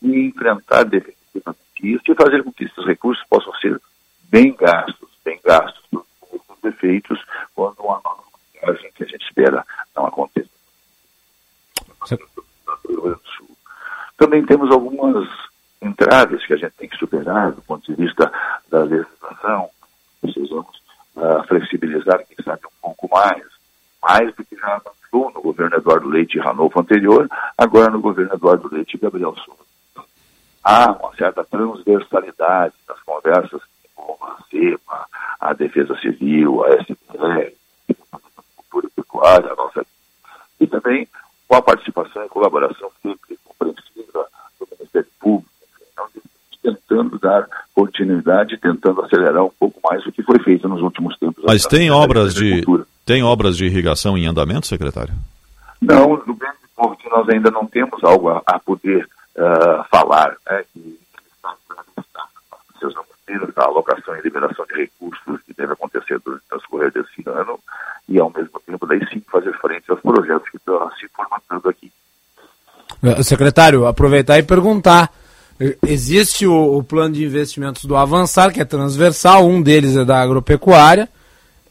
de 0.00 0.26
enfrentar 0.26 0.84
definitivamente 0.84 1.58
isso 1.82 2.02
e 2.08 2.14
fazer 2.14 2.42
com 2.44 2.52
que 2.52 2.64
esses 2.64 2.84
recursos 2.84 3.24
possam 3.28 3.52
ser 3.54 3.80
bem 4.24 4.54
gastos, 4.54 5.08
bem 5.24 5.40
gastos 5.42 5.84
os 5.92 6.64
efeitos 6.64 7.24
quando 7.54 7.80
uma 7.80 8.00
montagem 8.04 8.90
que 8.92 9.04
a 9.04 9.06
gente 9.06 9.24
espera 9.24 9.64
não 9.94 10.06
aconteça. 10.06 10.48
Também 14.16 14.44
temos 14.44 14.70
algumas 14.70 15.28
entraves 15.86 16.44
que 16.46 16.54
a 16.54 16.56
gente 16.56 16.72
tem 16.72 16.88
que 16.88 16.96
superar 16.96 17.52
do 17.52 17.62
ponto 17.62 17.84
de 17.86 17.94
vista 17.94 18.30
da 18.70 18.82
legislação. 18.82 19.70
Precisamos 20.20 20.82
uh, 21.16 21.46
flexibilizar, 21.46 22.24
quem 22.26 22.44
sabe, 22.44 22.62
um 22.66 22.80
pouco 22.82 23.08
mais, 23.14 23.44
mais 24.02 24.34
do 24.34 24.44
que 24.44 24.56
já 24.56 24.74
avançou 24.74 25.32
no 25.32 25.42
governo 25.42 25.76
Eduardo 25.76 26.08
Leite 26.08 26.36
e 26.36 26.40
Ranolfo 26.40 26.80
anterior, 26.80 27.28
agora 27.56 27.90
no 27.90 28.00
governo 28.00 28.34
Eduardo 28.34 28.68
Leite 28.72 28.96
e 28.96 29.00
Gabriel 29.00 29.34
Souza. 29.36 29.66
Há 30.62 30.92
uma 30.92 31.14
certa 31.14 31.44
transversalidade 31.44 32.74
das 32.88 33.00
conversas 33.02 33.62
com 33.94 34.18
a 34.22 34.36
CEPA, 34.50 35.06
a 35.40 35.52
Defesa 35.52 35.96
Civil, 36.00 36.64
a 36.64 36.70
SPR, 36.82 37.52
a 38.12 38.18
Cultura 38.56 38.90
Pecuária, 38.94 39.52
a 39.52 39.56
nossa... 39.56 39.86
E 40.58 40.66
também 40.66 41.06
com 41.46 41.54
a 41.54 41.62
participação 41.62 42.24
e 42.24 42.28
colaboração 42.28 42.90
sempre 43.02 43.38
compreensiva 43.44 44.26
do 44.58 44.68
Ministério 44.72 45.08
Público, 45.20 45.50
tentando 46.66 47.18
dar 47.18 47.46
continuidade, 47.74 48.58
tentando 48.58 49.02
acelerar 49.02 49.44
um 49.44 49.50
pouco 49.58 49.80
mais 49.88 50.04
o 50.06 50.12
que 50.12 50.22
foi 50.22 50.38
feito 50.40 50.68
nos 50.68 50.82
últimos 50.82 51.16
tempos. 51.18 51.44
Mas 51.46 51.64
tem 51.64 51.90
obras 51.90 52.34
de 52.34 52.64
tem 53.04 53.22
obras 53.22 53.56
de 53.56 53.66
irrigação 53.66 54.18
em 54.18 54.26
andamento, 54.26 54.66
secretário? 54.66 55.14
Não, 55.80 56.20
no 56.26 56.34
grande 56.34 56.56
porte 56.74 57.08
nós 57.08 57.28
ainda 57.28 57.50
não 57.50 57.66
temos 57.66 58.02
algo 58.02 58.30
a, 58.30 58.42
a 58.44 58.58
poder 58.58 59.08
uh, 59.36 59.84
falar, 59.90 60.36
né, 60.50 60.64
que 60.72 60.98
precisamos 62.78 63.06
ter 63.24 63.40
a 63.56 63.64
alocação 63.64 64.16
e 64.16 64.22
liberação 64.22 64.66
de 64.66 64.74
recursos 64.74 65.40
que 65.46 65.54
deve 65.54 65.74
acontecer 65.74 66.18
durante 66.24 66.42
o 66.42 66.48
transcorrer 66.48 66.90
desse 66.90 67.22
ano 67.26 67.60
e 68.08 68.18
ao 68.18 68.32
mesmo 68.34 68.60
tempo 68.66 68.86
daí 68.86 69.00
sim 69.08 69.22
fazer 69.30 69.52
frente 69.58 69.88
aos 69.90 70.00
projetos 70.00 70.48
que 70.48 70.56
estão 70.56 70.90
se 70.98 71.08
formatando 71.08 71.68
aqui. 71.68 71.92
Eh, 73.02 73.22
secretário, 73.22 73.86
aproveitar 73.86 74.38
e 74.38 74.42
perguntar 74.42 75.10
Existe 75.86 76.46
o, 76.46 76.76
o, 76.76 76.82
plano 76.82 77.14
de 77.14 77.24
investimentos 77.24 77.84
do 77.86 77.96
Avançar, 77.96 78.52
que 78.52 78.60
é 78.60 78.64
transversal, 78.64 79.46
um 79.46 79.62
deles 79.62 79.96
é 79.96 80.04
da 80.04 80.20
agropecuária. 80.20 81.08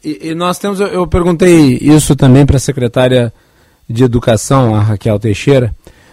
E, 0.04 0.30
e 0.30 0.34
nós 0.34 0.58
temos, 0.58 0.80
eu, 0.80 0.88
eu, 0.88 1.06
perguntei 1.06 1.78
isso 1.80 2.16
também 2.16 2.44
para 2.44 2.56
a 2.56 2.60
secretária 2.60 3.32
de 3.88 4.02
Educação, 4.02 4.74
a 4.74 4.80
Raquel 4.80 5.18
Teixeira, 5.20 5.72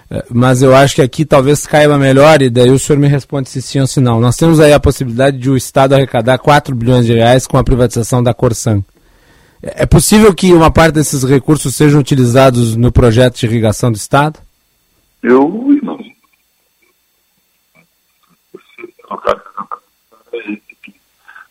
eh, 0.09 0.23
mas 0.29 0.61
eu 0.61 0.75
acho 0.75 0.95
que 0.95 1.01
aqui 1.01 1.25
talvez 1.25 1.65
caiba 1.65 1.97
melhor, 1.97 2.43
e 2.43 2.49
daí 2.49 2.69
o 2.69 2.77
senhor 2.77 2.99
me 2.99 3.07
responde 3.07 3.49
se 3.49 3.61
sim 3.61 3.79
ou 3.79 3.87
se 3.87 3.99
não. 3.99 4.19
Nós 4.19 4.37
temos 4.37 4.59
aí 4.59 4.71
a 4.71 4.79
possibilidade 4.79 5.39
de 5.39 5.49
o 5.49 5.57
Estado 5.57 5.93
arrecadar 5.93 6.37
4 6.37 6.75
bilhões 6.75 7.07
de 7.07 7.13
reais 7.13 7.47
com 7.47 7.57
a 7.57 7.63
privatização 7.63 8.21
da 8.21 8.33
Corsan. 8.33 8.83
É 9.63 9.85
possível 9.85 10.33
que 10.33 10.53
uma 10.53 10.69
parte 10.69 10.95
desses 10.95 11.23
recursos 11.23 11.75
sejam 11.75 11.99
utilizados 11.99 12.75
no 12.75 12.91
projeto 12.91 13.39
de 13.39 13.45
irrigação 13.47 13.91
do 13.91 13.95
Estado? 13.95 14.39
Eu 15.23 15.69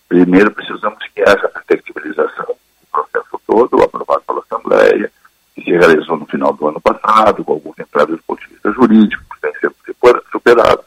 Primeiro, 0.08 0.50
precisamos 0.50 0.98
que 1.14 1.22
haja 1.22 1.50
a 1.54 1.60
flexibilização 1.60 2.46
do 2.46 2.86
processo 2.90 3.40
todo, 3.46 3.82
aprovado 3.82 4.22
pela 4.26 4.40
Assembleia, 4.40 5.10
que 5.54 5.62
se 5.62 5.70
realizou 5.70 6.16
no 6.16 6.26
final 6.26 6.52
do 6.52 6.68
ano 6.68 6.80
passado, 6.80 7.44
com 7.44 7.52
alguns 7.54 7.78
entraves 7.78 8.16
do 8.16 8.22
ponto 8.22 8.42
de 8.42 8.48
vista 8.48 8.72
jurídico, 8.72 9.22
que 9.34 9.40
tem 9.40 9.54
ser 9.54 9.72
superado. 10.30 10.84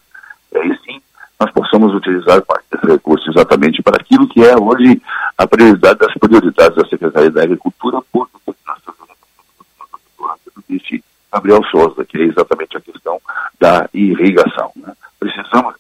E 0.52 0.58
aí 0.58 0.78
sim, 0.86 1.02
nós 1.40 1.52
possamos 1.52 1.94
utilizar 1.94 2.42
parte 2.44 2.66
desses 2.72 2.90
recursos 2.90 3.28
exatamente 3.36 3.82
para 3.82 3.98
aquilo 3.98 4.28
que 4.28 4.44
é 4.44 4.56
hoje 4.56 5.02
a 5.38 5.48
prioridade 5.48 6.00
das 6.00 6.14
prioridades 6.14 6.76
da 6.76 6.88
Secretaria 6.88 7.32
da 7.32 7.44
Agricultura, 7.44 8.02
por 8.12 8.30
Gabriel 11.46 11.64
Souza, 11.70 12.04
que 12.06 12.18
é 12.18 12.24
exatamente 12.24 12.76
a 12.76 12.82
questão 12.82 13.22
da 13.60 13.88
irrigação. 13.94 14.72
Né? 14.76 14.94
Precisamos 15.20 15.76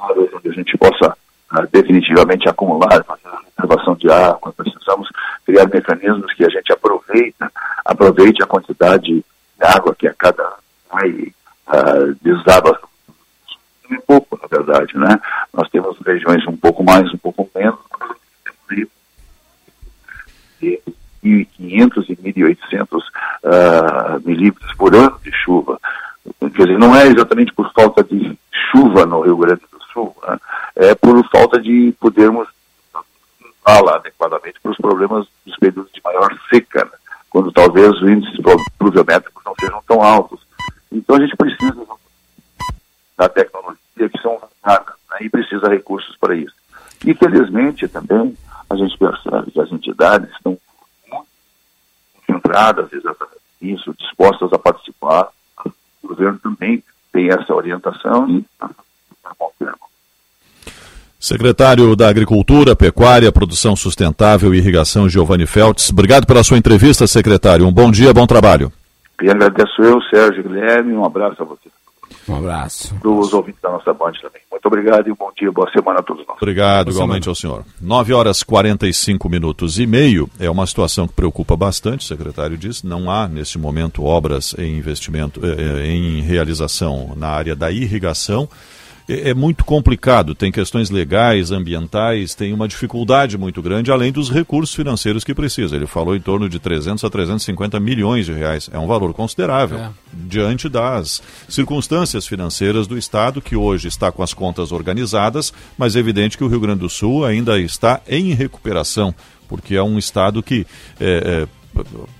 onde 0.00 0.48
a 0.48 0.52
gente 0.52 0.76
possa 0.78 1.16
uh, 1.52 1.66
definitivamente 1.72 2.48
acumular, 2.48 3.04
fazer 3.04 3.28
a 3.28 3.40
reservação 3.56 3.94
de 3.96 4.10
água, 4.10 4.52
precisamos 4.52 5.08
criar 5.44 5.66
mecanismos 5.68 6.32
que 6.34 6.44
a 6.44 6.48
gente 6.48 6.72
aproveita, 6.72 7.50
aproveite 7.84 8.42
a 8.42 8.46
quantidade 8.46 9.06
de 9.14 9.24
água 9.60 9.94
que 9.94 10.08
a 10.08 10.14
cada 10.14 10.56
vai 10.90 11.10
uh, 11.10 12.14
desaba 12.22 12.78
um 13.90 14.00
pouco, 14.06 14.38
na 14.40 14.48
verdade, 14.48 14.96
né? 14.96 15.20
Nós 15.52 15.68
temos 15.70 15.98
regiões 16.06 16.46
um 16.46 16.56
pouco 16.56 16.84
mais, 16.84 17.12
um 17.12 17.18
pouco 17.18 17.50
menos, 17.54 17.78
de 20.60 20.80
1.500 21.24 22.04
e 22.08 22.16
1.800 22.16 22.98
uh, 22.98 24.20
milímetros 24.24 24.74
por 24.74 24.94
ano 24.94 25.18
de 25.22 25.32
chuva. 25.32 25.80
Quer 26.40 26.66
dizer, 26.66 26.78
não 26.78 26.94
é 26.94 27.06
exatamente 27.06 27.52
por 27.52 27.72
falta 27.72 28.04
de 28.04 28.38
chuva 28.70 29.06
no 29.06 29.22
Rio 29.22 29.36
Grande 29.36 29.62
do 29.72 29.82
Sul, 29.92 30.14
né? 30.26 30.38
é 30.76 30.94
por 30.94 31.26
falta 31.30 31.60
de 31.60 31.94
podermos 31.98 32.48
falar 33.64 33.96
adequadamente 33.96 34.60
para 34.60 34.72
os 34.72 34.78
problemas 34.78 35.26
dos 35.46 35.56
períodos 35.56 35.92
de 35.92 36.00
maior 36.04 36.36
seca. 36.50 36.84
Né? 36.84 37.00
quando 37.30 37.52
talvez 37.52 37.88
os 37.88 38.02
índices 38.02 38.38
pluviométricos 38.76 39.42
não 39.46 39.54
sejam 39.58 39.82
tão 39.86 40.02
altos. 40.02 40.40
Então 40.90 41.16
a 41.16 41.20
gente 41.20 41.36
precisa 41.36 41.86
da 43.16 43.28
tecnologia 43.28 43.78
que 43.96 44.20
são 44.20 44.36
usadas 44.36 44.94
né, 45.10 45.18
e 45.20 45.30
precisa 45.30 45.68
de 45.68 45.76
recursos 45.76 46.16
para 46.16 46.34
isso. 46.34 46.54
E 47.06 47.14
felizmente 47.14 47.86
também 47.88 48.36
a 48.68 48.76
gente 48.76 48.98
percebe 48.98 49.52
que 49.52 49.60
as 49.60 49.70
entidades 49.70 50.30
estão 50.32 50.58
muito 51.10 51.26
concentradas 52.26 52.92
exatamente 52.92 53.40
nisso, 53.60 53.94
dispostas 53.96 54.52
a 54.52 54.58
participar. 54.58 55.28
O 56.02 56.08
governo 56.08 56.38
também 56.38 56.82
tem 57.12 57.28
essa 57.28 57.54
orientação 57.54 58.28
e 58.28 58.44
Secretário 61.20 61.94
da 61.94 62.08
Agricultura, 62.08 62.74
Pecuária, 62.74 63.30
Produção 63.30 63.76
Sustentável 63.76 64.54
e 64.54 64.58
Irrigação, 64.58 65.06
Giovanni 65.06 65.46
Feltz. 65.46 65.90
Obrigado 65.90 66.26
pela 66.26 66.42
sua 66.42 66.56
entrevista, 66.56 67.06
secretário. 67.06 67.66
Um 67.66 67.72
bom 67.72 67.90
dia, 67.90 68.14
bom 68.14 68.26
trabalho. 68.26 68.72
E 69.22 69.28
agradeço 69.28 69.82
eu, 69.82 70.00
Sérgio 70.04 70.42
Guilherme, 70.42 70.94
um 70.94 71.04
abraço 71.04 71.42
a 71.42 71.44
você. 71.44 71.68
Um 72.28 72.36
abraço. 72.36 72.94
Dos 72.96 73.32
ouvintes 73.32 73.60
da 73.62 73.70
nossa 73.70 73.92
band 73.92 74.12
também. 74.22 74.40
Muito 74.50 74.66
obrigado 74.66 75.08
e 75.08 75.12
um 75.12 75.14
bom 75.14 75.30
dia, 75.38 75.50
boa 75.50 75.70
semana 75.70 76.00
a 76.00 76.02
todos 76.02 76.26
nós. 76.26 76.36
Obrigado, 76.40 76.86
boa 76.86 76.94
igualmente 76.94 77.24
semana. 77.24 77.30
ao 77.30 77.64
senhor. 77.64 77.64
9 77.80 78.12
horas 78.12 78.42
45 78.42 79.28
minutos 79.28 79.78
e 79.78 79.86
meio 79.86 80.28
é 80.38 80.50
uma 80.50 80.66
situação 80.66 81.08
que 81.08 81.14
preocupa 81.14 81.56
bastante, 81.56 82.04
o 82.04 82.08
secretário 82.08 82.56
disse. 82.56 82.86
Não 82.86 83.10
há, 83.10 83.26
neste 83.26 83.58
momento, 83.58 84.04
obras 84.04 84.54
em 84.58 84.76
investimento, 84.76 85.40
eh, 85.44 85.56
eh, 85.58 85.86
em 85.86 86.20
realização 86.20 87.14
na 87.16 87.28
área 87.28 87.56
da 87.56 87.70
irrigação. 87.70 88.48
É, 89.10 89.30
é 89.30 89.34
muito 89.34 89.64
complicado, 89.64 90.34
tem 90.34 90.52
questões 90.52 90.88
legais, 90.88 91.50
ambientais, 91.50 92.34
tem 92.34 92.52
uma 92.52 92.68
dificuldade 92.68 93.36
muito 93.36 93.60
grande, 93.60 93.90
além 93.90 94.12
dos 94.12 94.30
recursos 94.30 94.74
financeiros 94.74 95.24
que 95.24 95.34
precisa. 95.34 95.74
Ele 95.74 95.86
falou 95.86 96.14
em 96.14 96.20
torno 96.20 96.48
de 96.48 96.60
300 96.60 97.02
a 97.02 97.10
350 97.10 97.80
milhões 97.80 98.26
de 98.26 98.32
reais. 98.32 98.70
É 98.72 98.78
um 98.78 98.86
valor 98.86 99.12
considerável 99.12 99.78
é. 99.78 99.90
diante 100.12 100.68
das 100.68 101.20
circunstâncias 101.48 102.26
financeiras 102.26 102.86
do 102.86 102.96
Estado, 102.96 103.42
que 103.42 103.56
hoje 103.56 103.88
está 103.88 104.12
com 104.12 104.22
as 104.22 104.32
contas 104.32 104.70
organizadas, 104.70 105.52
mas 105.76 105.96
é 105.96 105.98
evidente 105.98 106.38
que 106.38 106.44
o 106.44 106.48
Rio 106.48 106.60
Grande 106.60 106.80
do 106.80 106.88
Sul 106.88 107.24
ainda 107.24 107.58
está 107.58 108.00
em 108.08 108.32
recuperação, 108.32 109.12
porque 109.48 109.74
é 109.74 109.82
um 109.82 109.98
Estado 109.98 110.42
que 110.42 110.64
é, 111.00 111.46
é, 111.46 111.59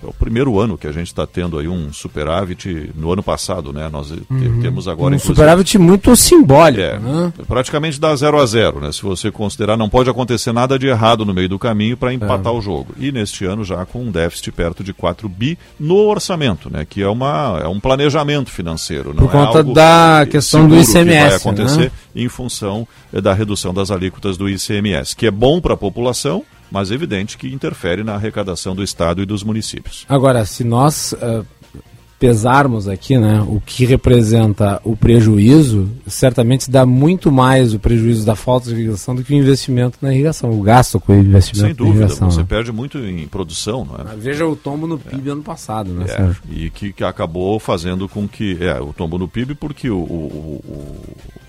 é 0.02 0.06
o 0.06 0.12
primeiro 0.12 0.58
ano 0.58 0.78
que 0.78 0.86
a 0.86 0.92
gente 0.92 1.08
está 1.08 1.26
tendo 1.26 1.58
aí 1.58 1.68
um 1.68 1.92
superávit 1.92 2.90
no 2.94 3.12
ano 3.12 3.22
passado, 3.22 3.72
né? 3.72 3.88
Nós 3.88 4.10
uhum. 4.10 4.60
temos 4.60 4.86
agora 4.86 5.14
um 5.14 5.18
superávit 5.18 5.76
muito 5.78 6.14
simbólico, 6.16 6.80
é, 6.80 6.98
né? 6.98 7.32
praticamente 7.46 8.00
dá 8.00 8.14
zero 8.14 8.40
a 8.40 8.46
zero, 8.46 8.80
né? 8.80 8.92
Se 8.92 9.02
você 9.02 9.30
considerar, 9.30 9.76
não 9.76 9.88
pode 9.88 10.08
acontecer 10.08 10.52
nada 10.52 10.78
de 10.78 10.86
errado 10.86 11.24
no 11.24 11.34
meio 11.34 11.48
do 11.48 11.58
caminho 11.58 11.96
para 11.96 12.12
empatar 12.12 12.52
é. 12.52 12.56
o 12.56 12.60
jogo. 12.60 12.94
E 12.98 13.10
neste 13.10 13.44
ano 13.44 13.64
já 13.64 13.84
com 13.84 14.02
um 14.02 14.10
déficit 14.10 14.52
perto 14.52 14.84
de 14.84 14.92
4 14.92 15.28
bi 15.28 15.58
no 15.78 15.96
orçamento, 15.96 16.70
né? 16.70 16.86
Que 16.88 17.02
é 17.02 17.08
uma 17.08 17.60
é 17.62 17.68
um 17.68 17.80
planejamento 17.80 18.50
financeiro, 18.50 19.12
não 19.12 19.26
Por 19.26 19.36
é 19.36 19.46
conta 19.46 19.64
da 19.64 20.26
questão 20.30 20.68
do 20.68 20.76
ICMS, 20.76 20.94
que 20.94 21.04
vai 21.04 21.34
acontecer 21.34 21.84
né? 21.84 21.90
em 22.14 22.28
função 22.28 22.86
eh, 23.12 23.20
da 23.20 23.34
redução 23.34 23.74
das 23.74 23.90
alíquotas 23.90 24.36
do 24.36 24.48
ICMS, 24.48 25.14
que 25.14 25.26
é 25.26 25.30
bom 25.30 25.60
para 25.60 25.74
a 25.74 25.76
população 25.76 26.44
mas 26.70 26.90
é 26.90 26.94
evidente 26.94 27.36
que 27.36 27.52
interfere 27.52 28.04
na 28.04 28.14
arrecadação 28.14 28.74
do 28.74 28.82
Estado 28.82 29.22
e 29.22 29.26
dos 29.26 29.42
municípios. 29.42 30.04
Agora, 30.08 30.44
se 30.44 30.64
nós 30.64 31.12
uh, 31.12 31.44
pesarmos 32.20 32.86
aqui 32.86 33.16
né, 33.16 33.40
o 33.48 33.62
que 33.64 33.86
representa 33.86 34.78
o 34.84 34.94
prejuízo, 34.94 35.88
certamente 36.06 36.70
dá 36.70 36.84
muito 36.84 37.32
mais 37.32 37.72
o 37.72 37.78
prejuízo 37.78 38.26
da 38.26 38.36
falta 38.36 38.68
de 38.68 38.74
irrigação 38.74 39.14
do 39.14 39.24
que 39.24 39.32
o 39.32 39.36
investimento 39.36 39.96
na 40.02 40.12
irrigação, 40.12 40.50
o 40.50 40.60
gasto 40.60 41.00
com 41.00 41.14
o 41.14 41.18
investimento 41.18 41.66
Sem 41.66 41.74
dúvida, 41.74 41.94
na 41.94 42.04
irrigação. 42.04 42.30
Você 42.30 42.40
né? 42.40 42.46
perde 42.46 42.70
muito 42.70 42.98
em 42.98 43.26
produção. 43.26 43.88
É? 43.98 44.16
Veja 44.16 44.46
o 44.46 44.54
tombo 44.54 44.86
no 44.86 44.98
PIB 44.98 45.30
é. 45.30 45.32
ano 45.32 45.42
passado, 45.42 45.92
né, 45.92 46.04
é, 46.10 46.34
E 46.54 46.68
que, 46.68 46.92
que, 46.92 47.02
acabou 47.02 47.58
fazendo 47.58 48.06
com 48.06 48.28
que... 48.28 48.58
É, 48.60 48.78
o 48.78 48.92
tombo 48.92 49.16
no 49.16 49.26
PIB 49.26 49.54
porque 49.54 49.88
o, 49.88 49.96
o, 49.96 50.62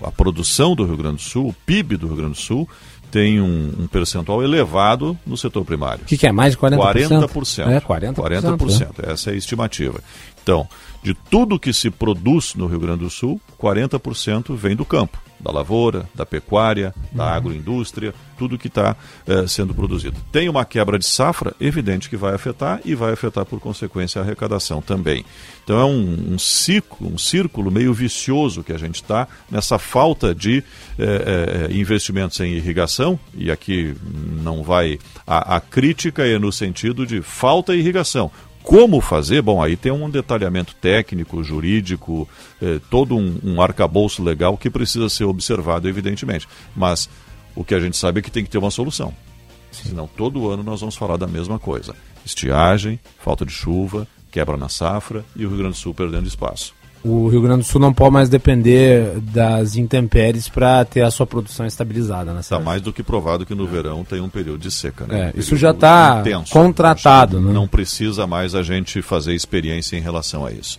o, 0.00 0.06
a 0.06 0.10
produção 0.10 0.74
do 0.74 0.86
Rio 0.86 0.96
Grande 0.96 1.16
do 1.16 1.22
Sul, 1.22 1.48
o 1.48 1.54
PIB 1.66 1.98
do 1.98 2.06
Rio 2.06 2.16
Grande 2.16 2.32
do 2.32 2.40
Sul, 2.40 2.66
tem 3.12 3.42
um, 3.42 3.74
um, 3.80 3.86
percentual 3.86 4.42
elevado 4.42 5.16
no 5.26 5.36
setor 5.36 5.66
primário. 5.66 6.02
O 6.02 6.06
que, 6.06 6.16
que, 6.16 6.26
é 6.26 6.32
mais 6.32 6.54
de 6.54 6.58
40%? 6.58 7.28
40%. 7.28 7.68
É, 7.68 7.78
40%. 7.78 8.14
40%. 8.14 8.88
É. 9.06 9.12
Essa 9.12 9.30
é 9.30 9.34
a 9.34 9.36
estimativa. 9.36 10.00
Então, 10.42 10.68
de 11.02 11.14
tudo 11.14 11.58
que 11.58 11.72
se 11.72 11.90
produz 11.90 12.54
no 12.54 12.66
Rio 12.66 12.80
Grande 12.80 13.04
do 13.04 13.10
Sul, 13.10 13.40
40% 13.58 14.54
vem 14.54 14.76
do 14.76 14.84
campo 14.84 15.18
da 15.42 15.50
lavoura, 15.50 16.08
da 16.14 16.24
pecuária, 16.24 16.94
da 17.10 17.24
uhum. 17.24 17.30
agroindústria, 17.30 18.14
tudo 18.38 18.56
que 18.56 18.68
está 18.68 18.96
eh, 19.26 19.46
sendo 19.48 19.74
produzido. 19.74 20.16
Tem 20.30 20.48
uma 20.48 20.64
quebra 20.64 20.98
de 20.98 21.04
safra, 21.04 21.52
evidente 21.60 22.08
que 22.08 22.16
vai 22.16 22.32
afetar 22.34 22.80
e 22.84 22.94
vai 22.94 23.12
afetar 23.12 23.44
por 23.44 23.58
consequência 23.58 24.20
a 24.20 24.24
arrecadação 24.24 24.80
também. 24.80 25.24
Então 25.64 25.80
é 25.80 25.84
um, 25.84 26.34
um 26.34 26.38
ciclo, 26.38 27.12
um 27.12 27.18
círculo 27.18 27.70
meio 27.70 27.92
vicioso 27.92 28.62
que 28.62 28.72
a 28.72 28.78
gente 28.78 28.96
está 28.96 29.26
nessa 29.50 29.78
falta 29.78 30.34
de 30.34 30.62
eh, 30.98 31.68
eh, 31.68 31.72
investimentos 31.72 32.38
em 32.40 32.52
irrigação, 32.52 33.18
e 33.34 33.50
aqui 33.50 33.96
não 34.42 34.62
vai. 34.62 34.98
A, 35.26 35.56
a 35.56 35.60
crítica 35.60 36.24
é 36.24 36.38
no 36.38 36.52
sentido 36.52 37.04
de 37.04 37.20
falta 37.20 37.72
de 37.72 37.80
irrigação. 37.80 38.30
Como 38.62 39.00
fazer? 39.00 39.42
Bom, 39.42 39.62
aí 39.62 39.76
tem 39.76 39.90
um 39.90 40.08
detalhamento 40.08 40.74
técnico, 40.76 41.42
jurídico, 41.42 42.28
eh, 42.60 42.80
todo 42.88 43.16
um, 43.16 43.38
um 43.42 43.60
arcabouço 43.60 44.22
legal 44.22 44.56
que 44.56 44.70
precisa 44.70 45.08
ser 45.08 45.24
observado, 45.24 45.88
evidentemente. 45.88 46.48
Mas 46.74 47.08
o 47.54 47.64
que 47.64 47.74
a 47.74 47.80
gente 47.80 47.96
sabe 47.96 48.20
é 48.20 48.22
que 48.22 48.30
tem 48.30 48.44
que 48.44 48.50
ter 48.50 48.58
uma 48.58 48.70
solução. 48.70 49.12
Sim. 49.70 49.90
Senão, 49.90 50.06
todo 50.06 50.50
ano 50.50 50.62
nós 50.62 50.80
vamos 50.80 50.96
falar 50.96 51.16
da 51.16 51.26
mesma 51.26 51.58
coisa: 51.58 51.94
estiagem, 52.24 53.00
falta 53.18 53.44
de 53.44 53.52
chuva, 53.52 54.06
quebra 54.30 54.56
na 54.56 54.68
safra 54.68 55.24
e 55.34 55.44
o 55.44 55.48
Rio 55.48 55.58
Grande 55.58 55.74
do 55.74 55.78
Sul 55.80 55.92
perdendo 55.92 56.28
espaço 56.28 56.74
o 57.04 57.28
Rio 57.28 57.42
Grande 57.42 57.62
do 57.62 57.64
Sul 57.64 57.80
não 57.80 57.92
pode 57.92 58.12
mais 58.12 58.28
depender 58.28 59.18
das 59.20 59.76
intempéries 59.76 60.48
para 60.48 60.84
ter 60.84 61.02
a 61.02 61.10
sua 61.10 61.26
produção 61.26 61.66
estabilizada. 61.66 62.32
Está 62.38 62.60
mais 62.60 62.80
do 62.80 62.92
que 62.92 63.02
provado 63.02 63.44
que 63.44 63.54
no 63.54 63.66
verão 63.66 64.04
tem 64.04 64.20
um 64.20 64.28
período 64.28 64.60
de 64.60 64.70
seca. 64.70 65.06
Né? 65.06 65.32
É, 65.34 65.36
um 65.36 65.40
isso 65.40 65.56
já 65.56 65.70
está 65.70 66.22
contratado. 66.50 67.40
Né? 67.40 67.52
Não 67.52 67.66
precisa 67.66 68.26
mais 68.26 68.54
a 68.54 68.62
gente 68.62 69.02
fazer 69.02 69.34
experiência 69.34 69.96
em 69.96 70.00
relação 70.00 70.46
a 70.46 70.52
isso. 70.52 70.78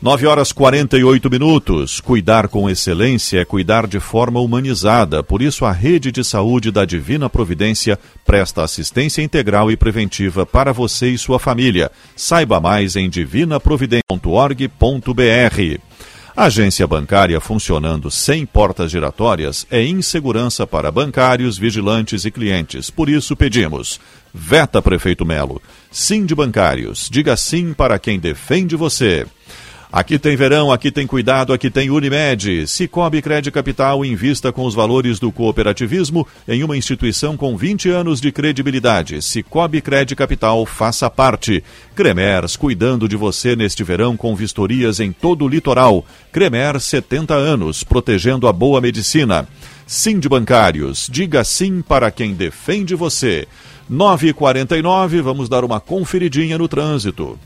9 0.00 0.26
horas 0.26 0.52
48 0.52 1.30
minutos. 1.30 2.00
Cuidar 2.00 2.48
com 2.48 2.68
excelência 2.68 3.40
é 3.40 3.44
cuidar 3.44 3.86
de 3.86 3.98
forma 3.98 4.40
humanizada. 4.40 5.22
Por 5.22 5.40
isso, 5.40 5.64
a 5.64 5.72
Rede 5.72 6.12
de 6.12 6.22
Saúde 6.22 6.70
da 6.70 6.84
Divina 6.84 7.30
Providência 7.30 7.98
presta 8.24 8.62
assistência 8.62 9.22
integral 9.22 9.70
e 9.70 9.76
preventiva 9.76 10.44
para 10.44 10.72
você 10.72 11.08
e 11.08 11.18
sua 11.18 11.38
família. 11.38 11.90
Saiba 12.14 12.60
mais 12.60 12.94
em 12.94 13.08
divinaprovidência.org.br. 13.08 15.80
Agência 16.36 16.86
bancária 16.86 17.40
funcionando 17.40 18.10
sem 18.10 18.44
portas 18.44 18.90
giratórias 18.90 19.66
é 19.70 19.82
insegurança 19.82 20.66
para 20.66 20.92
bancários, 20.92 21.56
vigilantes 21.56 22.26
e 22.26 22.30
clientes. 22.30 22.90
Por 22.90 23.08
isso 23.08 23.34
pedimos: 23.34 23.98
Veta 24.34 24.82
Prefeito 24.82 25.24
Melo. 25.24 25.62
Sim 25.90 26.26
de 26.26 26.34
bancários. 26.34 27.08
Diga 27.10 27.34
sim 27.38 27.72
para 27.72 27.98
quem 27.98 28.20
defende 28.20 28.76
você. 28.76 29.24
Aqui 29.96 30.18
tem 30.18 30.36
verão, 30.36 30.70
aqui 30.70 30.90
tem 30.90 31.06
cuidado, 31.06 31.54
aqui 31.54 31.70
tem 31.70 31.88
Unimed. 31.88 32.66
Cicobi 32.66 33.22
Crédito 33.22 33.50
Capital 33.50 34.04
invista 34.04 34.52
com 34.52 34.66
os 34.66 34.74
valores 34.74 35.18
do 35.18 35.32
cooperativismo 35.32 36.28
em 36.46 36.62
uma 36.62 36.76
instituição 36.76 37.34
com 37.34 37.56
20 37.56 37.88
anos 37.88 38.20
de 38.20 38.30
credibilidade. 38.30 39.22
Cicobi 39.22 39.80
Crédito 39.80 40.14
Capital 40.14 40.66
faça 40.66 41.08
parte. 41.08 41.64
Cremers, 41.94 42.56
cuidando 42.56 43.08
de 43.08 43.16
você 43.16 43.56
neste 43.56 43.82
verão 43.82 44.18
com 44.18 44.36
vistorias 44.36 45.00
em 45.00 45.12
todo 45.12 45.46
o 45.46 45.48
litoral. 45.48 46.04
Cremer, 46.30 46.78
70 46.78 47.32
anos, 47.32 47.82
protegendo 47.82 48.46
a 48.46 48.52
boa 48.52 48.82
medicina. 48.82 49.48
Sim 49.86 50.18
de 50.18 50.28
bancários, 50.28 51.08
diga 51.10 51.42
sim 51.42 51.80
para 51.80 52.10
quem 52.10 52.34
defende 52.34 52.94
você. 52.94 53.48
9h49, 53.90 55.22
vamos 55.22 55.48
dar 55.48 55.64
uma 55.64 55.80
conferidinha 55.80 56.58
no 56.58 56.68
trânsito. 56.68 57.38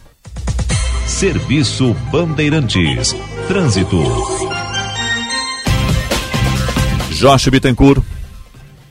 Serviço 1.11 1.93
Bandeirantes. 2.11 3.15
Trânsito. 3.47 3.99
Josh 7.11 7.49
Bittencourt. 7.49 8.03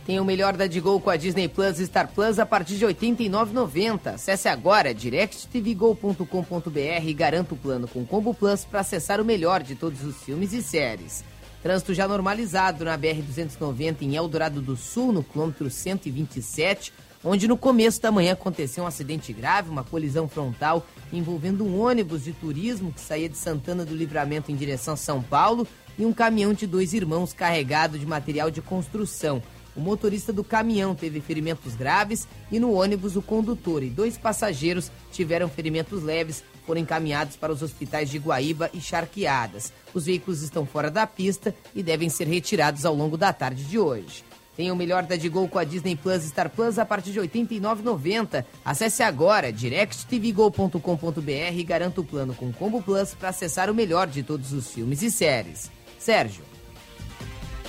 Tem 0.05 0.19
o 0.19 0.25
melhor 0.25 0.55
da 0.55 0.67
Digol 0.67 0.99
com 0.99 1.09
a 1.09 1.15
Disney 1.15 1.47
Plus 1.47 1.79
e 1.79 1.87
Star 1.87 2.09
Plus 2.13 2.37
a 2.37 2.45
partir 2.45 2.75
de 2.75 2.85
R$ 2.85 2.93
89,90. 2.93 4.13
Acesse 4.13 4.47
agora 4.47 4.93
directtvgol.com.br 4.93 7.03
e 7.03 7.13
garanta 7.13 7.55
o 7.55 7.57
plano 7.57 7.87
com 7.87 8.05
Combo 8.05 8.33
Plus 8.33 8.65
para 8.65 8.81
acessar 8.81 9.19
o 9.19 9.25
melhor 9.25 9.63
de 9.63 9.73
todos 9.73 10.03
os 10.03 10.21
filmes 10.21 10.53
e 10.53 10.61
séries. 10.61 11.23
Trânsito 11.63 11.93
já 11.93 12.07
normalizado 12.07 12.85
na 12.85 12.97
BR-290 12.97 14.01
em 14.01 14.15
Eldorado 14.15 14.61
do 14.61 14.75
Sul, 14.75 15.11
no 15.11 15.23
quilômetro 15.23 15.69
127 15.69 16.93
onde 17.23 17.47
no 17.47 17.57
começo 17.57 18.01
da 18.01 18.11
manhã 18.11 18.33
aconteceu 18.33 18.83
um 18.83 18.87
acidente 18.87 19.33
grave, 19.33 19.69
uma 19.69 19.83
colisão 19.83 20.27
frontal 20.27 20.85
envolvendo 21.11 21.65
um 21.65 21.79
ônibus 21.79 22.23
de 22.23 22.33
turismo 22.33 22.91
que 22.93 23.01
saía 23.01 23.29
de 23.29 23.37
Santana 23.37 23.85
do 23.85 23.95
Livramento 23.95 24.51
em 24.51 24.55
direção 24.55 24.93
a 24.93 24.97
São 24.97 25.21
Paulo 25.21 25.67
e 25.97 26.05
um 26.05 26.13
caminhão 26.13 26.53
de 26.53 26.65
dois 26.65 26.93
irmãos 26.93 27.33
carregado 27.33 27.99
de 27.99 28.05
material 28.05 28.49
de 28.49 28.61
construção. 28.61 29.41
o 29.75 29.81
motorista 29.81 30.33
do 30.33 30.43
caminhão 30.43 30.95
teve 30.95 31.21
ferimentos 31.21 31.75
graves 31.75 32.27
e 32.51 32.59
no 32.59 32.73
ônibus 32.73 33.15
o 33.15 33.21
condutor 33.21 33.83
e 33.83 33.89
dois 33.89 34.17
passageiros 34.17 34.91
tiveram 35.11 35.47
ferimentos 35.47 36.03
leves, 36.03 36.43
foram 36.65 36.81
encaminhados 36.81 37.35
para 37.35 37.53
os 37.53 37.61
hospitais 37.61 38.09
de 38.09 38.17
Guaíba 38.17 38.69
e 38.73 38.81
Charqueadas. 38.81 39.71
Os 39.93 40.05
veículos 40.05 40.41
estão 40.41 40.65
fora 40.65 40.91
da 40.91 41.07
pista 41.07 41.55
e 41.73 41.81
devem 41.81 42.09
ser 42.09 42.27
retirados 42.27 42.85
ao 42.85 42.93
longo 42.93 43.17
da 43.17 43.31
tarde 43.31 43.63
de 43.63 43.79
hoje. 43.79 44.28
Tenha 44.59 44.73
o 44.73 44.75
melhor 44.75 45.03
da 45.03 45.15
Digol 45.15 45.47
com 45.47 45.57
a 45.57 45.63
Disney 45.63 45.95
Plus 45.95 46.21
Star 46.23 46.49
Plus 46.49 46.77
a 46.77 46.83
partir 46.83 47.13
de 47.13 47.19
R$ 47.21 47.29
89,90. 47.29 48.43
Acesse 48.65 49.01
agora 49.01 49.53
directtvgol.com.br 49.53 51.53
e 51.53 51.63
garanta 51.63 52.01
o 52.01 52.03
plano 52.03 52.33
com 52.33 52.51
Combo 52.51 52.81
Plus 52.81 53.13
para 53.13 53.29
acessar 53.29 53.69
o 53.69 53.73
melhor 53.73 54.07
de 54.07 54.21
todos 54.21 54.51
os 54.51 54.69
filmes 54.69 55.01
e 55.01 55.09
séries. 55.09 55.71
Sérgio. 55.97 56.43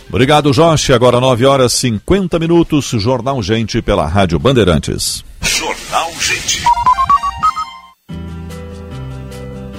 Obrigado, 0.09 0.53
Jorge. 0.53 0.93
Agora 0.93 1.21
9 1.21 1.47
horas 1.47 1.73
50 1.75 2.41
minutos. 2.41 2.87
Jornal 2.87 3.41
Gente 3.41 3.81
pela 3.81 4.09
Rádio 4.09 4.41
Bandeirantes. 4.41 5.25
Jornal 5.41 6.11
Gente. 6.15 6.65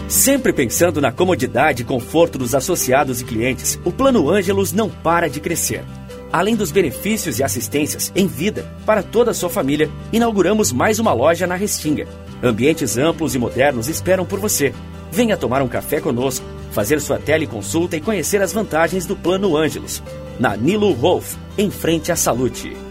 Sempre 0.08 0.54
pensando 0.54 1.02
na 1.02 1.12
comodidade 1.12 1.82
e 1.82 1.86
conforto 1.86 2.38
dos 2.38 2.56
associados 2.56 3.20
e 3.20 3.26
clientes, 3.26 3.78
o 3.84 3.92
Plano 3.92 4.30
Ângelos 4.30 4.72
não 4.72 4.90
para 4.90 5.30
de 5.30 5.42
crescer. 5.42 5.84
Além 6.32 6.56
dos 6.56 6.72
benefícios 6.72 7.40
e 7.40 7.44
assistências 7.44 8.12
em 8.16 8.26
vida 8.26 8.66
para 8.86 9.04
toda 9.04 9.32
a 9.32 9.34
sua 9.34 9.50
família, 9.50 9.90
inauguramos 10.14 10.72
mais 10.72 10.98
uma 10.98 11.12
loja 11.12 11.46
na 11.46 11.56
Restinga. 11.56 12.08
Ambientes 12.42 12.98
amplos 12.98 13.36
e 13.36 13.40
modernos 13.40 13.90
esperam 13.90 14.26
por 14.26 14.40
você. 14.40 14.74
Venha 15.12 15.36
tomar 15.36 15.62
um 15.62 15.68
café 15.68 16.00
conosco, 16.00 16.46
fazer 16.72 17.02
sua 17.02 17.20
teleconsulta 17.20 17.98
e 17.98 18.02
conhecer 18.02 18.42
as 18.42 18.54
vantagens 18.54 19.06
do 19.06 19.16
Plano 19.16 19.58
Ângelos. 19.58 20.02
Na 20.40 20.56
Nilo 20.56 20.96
Wolf, 20.96 21.36
em 21.58 21.70
frente 21.70 22.12
à 22.14 22.16
Salute. 22.16 22.91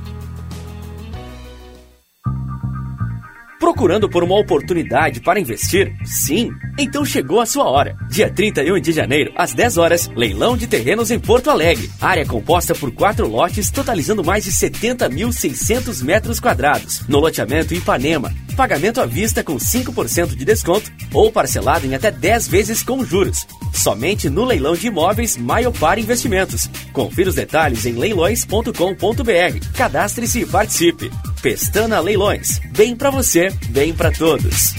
Procurando 3.61 4.09
por 4.09 4.23
uma 4.23 4.39
oportunidade 4.39 5.21
para 5.21 5.39
investir? 5.39 5.95
Sim? 6.03 6.49
Então 6.79 7.05
chegou 7.05 7.39
a 7.39 7.45
sua 7.45 7.69
hora. 7.69 7.95
Dia 8.09 8.27
31 8.27 8.81
de 8.81 8.91
janeiro, 8.91 9.31
às 9.35 9.53
10 9.53 9.77
horas, 9.77 10.09
leilão 10.15 10.57
de 10.57 10.65
terrenos 10.65 11.11
em 11.11 11.19
Porto 11.19 11.51
Alegre. 11.51 11.87
Área 12.01 12.25
composta 12.25 12.73
por 12.73 12.91
quatro 12.91 13.27
lotes, 13.27 13.69
totalizando 13.69 14.23
mais 14.23 14.45
de 14.45 14.51
70.600 14.51 16.03
metros 16.03 16.39
quadrados. 16.39 17.07
No 17.07 17.19
loteamento 17.19 17.75
Ipanema. 17.75 18.33
Pagamento 18.57 18.99
à 18.99 19.05
vista 19.05 19.43
com 19.43 19.57
5% 19.57 20.35
de 20.35 20.43
desconto 20.43 20.91
ou 21.13 21.31
parcelado 21.31 21.85
em 21.85 21.93
até 21.93 22.09
10 22.09 22.47
vezes 22.47 22.81
com 22.81 23.05
juros. 23.05 23.45
Somente 23.73 24.29
no 24.29 24.45
leilão 24.45 24.75
de 24.75 24.87
imóveis 24.87 25.37
Maiopar 25.37 25.99
Investimentos. 25.99 26.69
Confira 26.93 27.29
os 27.29 27.35
detalhes 27.35 27.85
em 27.85 27.93
leilões.com.br. 27.93 29.67
Cadastre-se 29.75 30.41
e 30.41 30.45
participe. 30.45 31.11
Pestana 31.41 31.99
Leilões. 31.99 32.59
Bem 32.75 32.95
para 32.95 33.09
você, 33.09 33.49
bem 33.69 33.93
para 33.93 34.11
todos. 34.11 34.73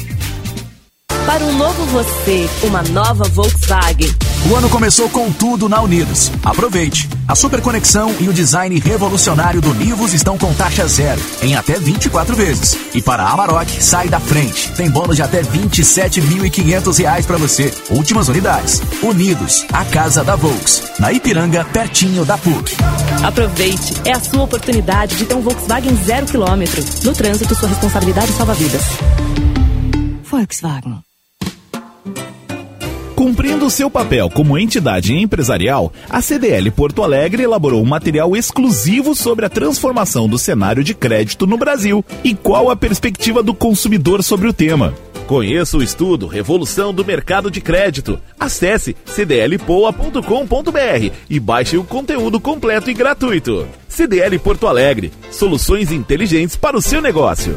Para 1.27 1.45
um 1.45 1.57
novo 1.57 1.85
você, 1.87 2.49
uma 2.65 2.83
nova 2.83 3.25
Volkswagen. 3.29 4.13
O 4.51 4.57
ano 4.57 4.69
começou 4.69 5.09
com 5.09 5.31
tudo 5.31 5.69
na 5.69 5.81
Unidos. 5.81 6.33
Aproveite! 6.45 7.09
A 7.29 7.35
super 7.37 7.61
conexão 7.63 8.13
e 8.19 8.29
o 8.29 8.33
design 8.33 8.77
revolucionário 8.81 9.61
do 9.61 9.73
Nivus 9.73 10.13
estão 10.13 10.37
com 10.37 10.53
taxa 10.53 10.87
zero, 10.89 11.21
em 11.41 11.55
até 11.55 11.79
24 11.79 12.35
vezes. 12.35 12.77
E 12.93 13.01
para 13.01 13.23
a 13.23 13.31
Amarok, 13.31 13.71
sai 13.81 14.09
da 14.09 14.19
frente. 14.19 14.73
Tem 14.73 14.91
bônus 14.91 15.15
de 15.15 15.23
até 15.23 15.43
27.500 15.43 16.99
reais 16.99 17.25
para 17.25 17.39
você. 17.39 17.73
Últimas 17.91 18.29
unidades. 18.29 18.83
Unidos, 19.01 19.65
a 19.73 19.85
casa 19.85 20.25
da 20.25 20.35
Volks. 20.35 20.83
Na 20.99 21.13
Ipiranga, 21.13 21.65
pertinho 21.65 22.25
da 22.25 22.37
PUC. 22.37 22.77
Aproveite! 23.23 23.95
É 24.05 24.13
a 24.13 24.21
sua 24.21 24.43
oportunidade 24.43 25.15
de 25.15 25.25
ter 25.25 25.35
um 25.35 25.41
Volkswagen 25.41 25.97
zero 26.05 26.27
quilômetro. 26.27 26.83
No 27.05 27.13
trânsito, 27.13 27.55
sua 27.55 27.69
responsabilidade 27.69 28.33
salva 28.33 28.55
vidas. 28.55 28.83
Volkswagen. 30.25 31.12
Cumprindo 33.23 33.71
seu 33.71 33.89
papel 33.89 34.29
como 34.29 34.59
entidade 34.59 35.15
empresarial, 35.15 35.93
a 36.11 36.21
CDL 36.21 36.69
Porto 36.73 37.05
Alegre 37.05 37.45
elaborou 37.45 37.81
um 37.81 37.87
material 37.87 38.35
exclusivo 38.37 39.15
sobre 39.15 39.47
a 39.47 39.49
transformação 39.49 40.29
do 40.29 40.37
cenário 40.37 40.83
de 40.83 40.93
crédito 40.93 41.47
no 41.47 41.57
Brasil 41.57 42.05
e 42.25 42.35
qual 42.35 42.69
a 42.69 42.75
perspectiva 42.75 43.41
do 43.41 43.55
consumidor 43.55 44.25
sobre 44.25 44.49
o 44.49 44.53
tema. 44.53 44.93
Conheça 45.29 45.79
o 45.79 45.83
estudo 45.85 46.27
Revolução 46.27 46.93
do 46.93 47.05
Mercado 47.05 47.49
de 47.49 47.61
Crédito. 47.61 48.19
Acesse 48.41 48.97
cdlpoa.com.br 49.07 50.21
e 51.31 51.39
baixe 51.39 51.77
o 51.77 51.85
conteúdo 51.85 52.41
completo 52.41 52.91
e 52.91 52.95
gratuito. 52.95 53.69
CDL 53.89 54.37
Porto 54.41 54.67
Alegre, 54.67 55.13
soluções 55.31 55.93
inteligentes 55.93 56.57
para 56.57 56.77
o 56.77 56.83
seu 56.83 57.01
negócio. 57.01 57.57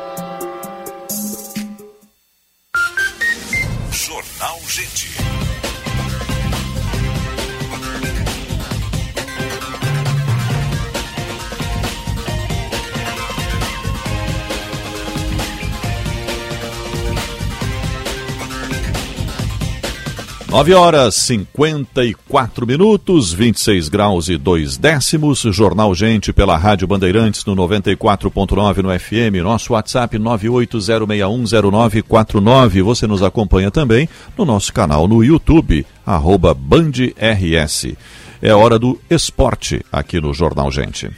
9 20.51 20.73
horas 20.73 21.15
54 21.15 22.67
minutos, 22.67 23.31
26 23.31 23.87
graus 23.87 24.27
e 24.27 24.35
2 24.35 24.75
décimos. 24.75 25.43
Jornal 25.43 25.95
Gente 25.95 26.33
pela 26.33 26.57
Rádio 26.57 26.85
Bandeirantes 26.85 27.45
no 27.45 27.55
94.9 27.55 28.79
no 28.79 28.89
FM. 28.99 29.41
Nosso 29.41 29.71
WhatsApp 29.71 30.19
980610949. 30.19 32.83
Você 32.83 33.07
nos 33.07 33.23
acompanha 33.23 33.71
também 33.71 34.09
no 34.37 34.43
nosso 34.43 34.73
canal 34.73 35.07
no 35.07 35.23
YouTube, 35.23 35.85
arroba 36.05 36.53
BandRS. 36.53 37.95
É 38.41 38.53
hora 38.53 38.77
do 38.77 38.99
esporte 39.09 39.79
aqui 39.89 40.19
no 40.19 40.33
Jornal 40.33 40.69
Gente. 40.69 41.09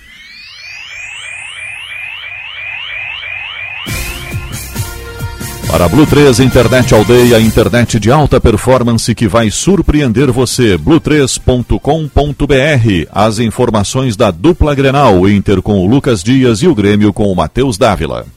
Para 5.73 5.89
Blue 5.89 6.05
3 6.05 6.39
Internet 6.39 6.93
Aldeia, 6.93 7.39
internet 7.39 7.99
de 7.99 8.11
alta 8.11 8.39
performance 8.39 9.15
que 9.15 9.27
vai 9.27 9.49
surpreender 9.49 10.31
você. 10.31 10.77
Blue3.com.br. 10.77 13.09
As 13.11 13.39
informações 13.39 14.15
da 14.15 14.29
dupla 14.29 14.75
Grenal, 14.75 15.27
Inter 15.27 15.63
com 15.63 15.79
o 15.79 15.87
Lucas 15.87 16.21
Dias 16.21 16.61
e 16.61 16.67
o 16.67 16.75
Grêmio 16.75 17.11
com 17.11 17.25
o 17.25 17.35
Matheus 17.35 17.75
Dávila. 17.75 18.27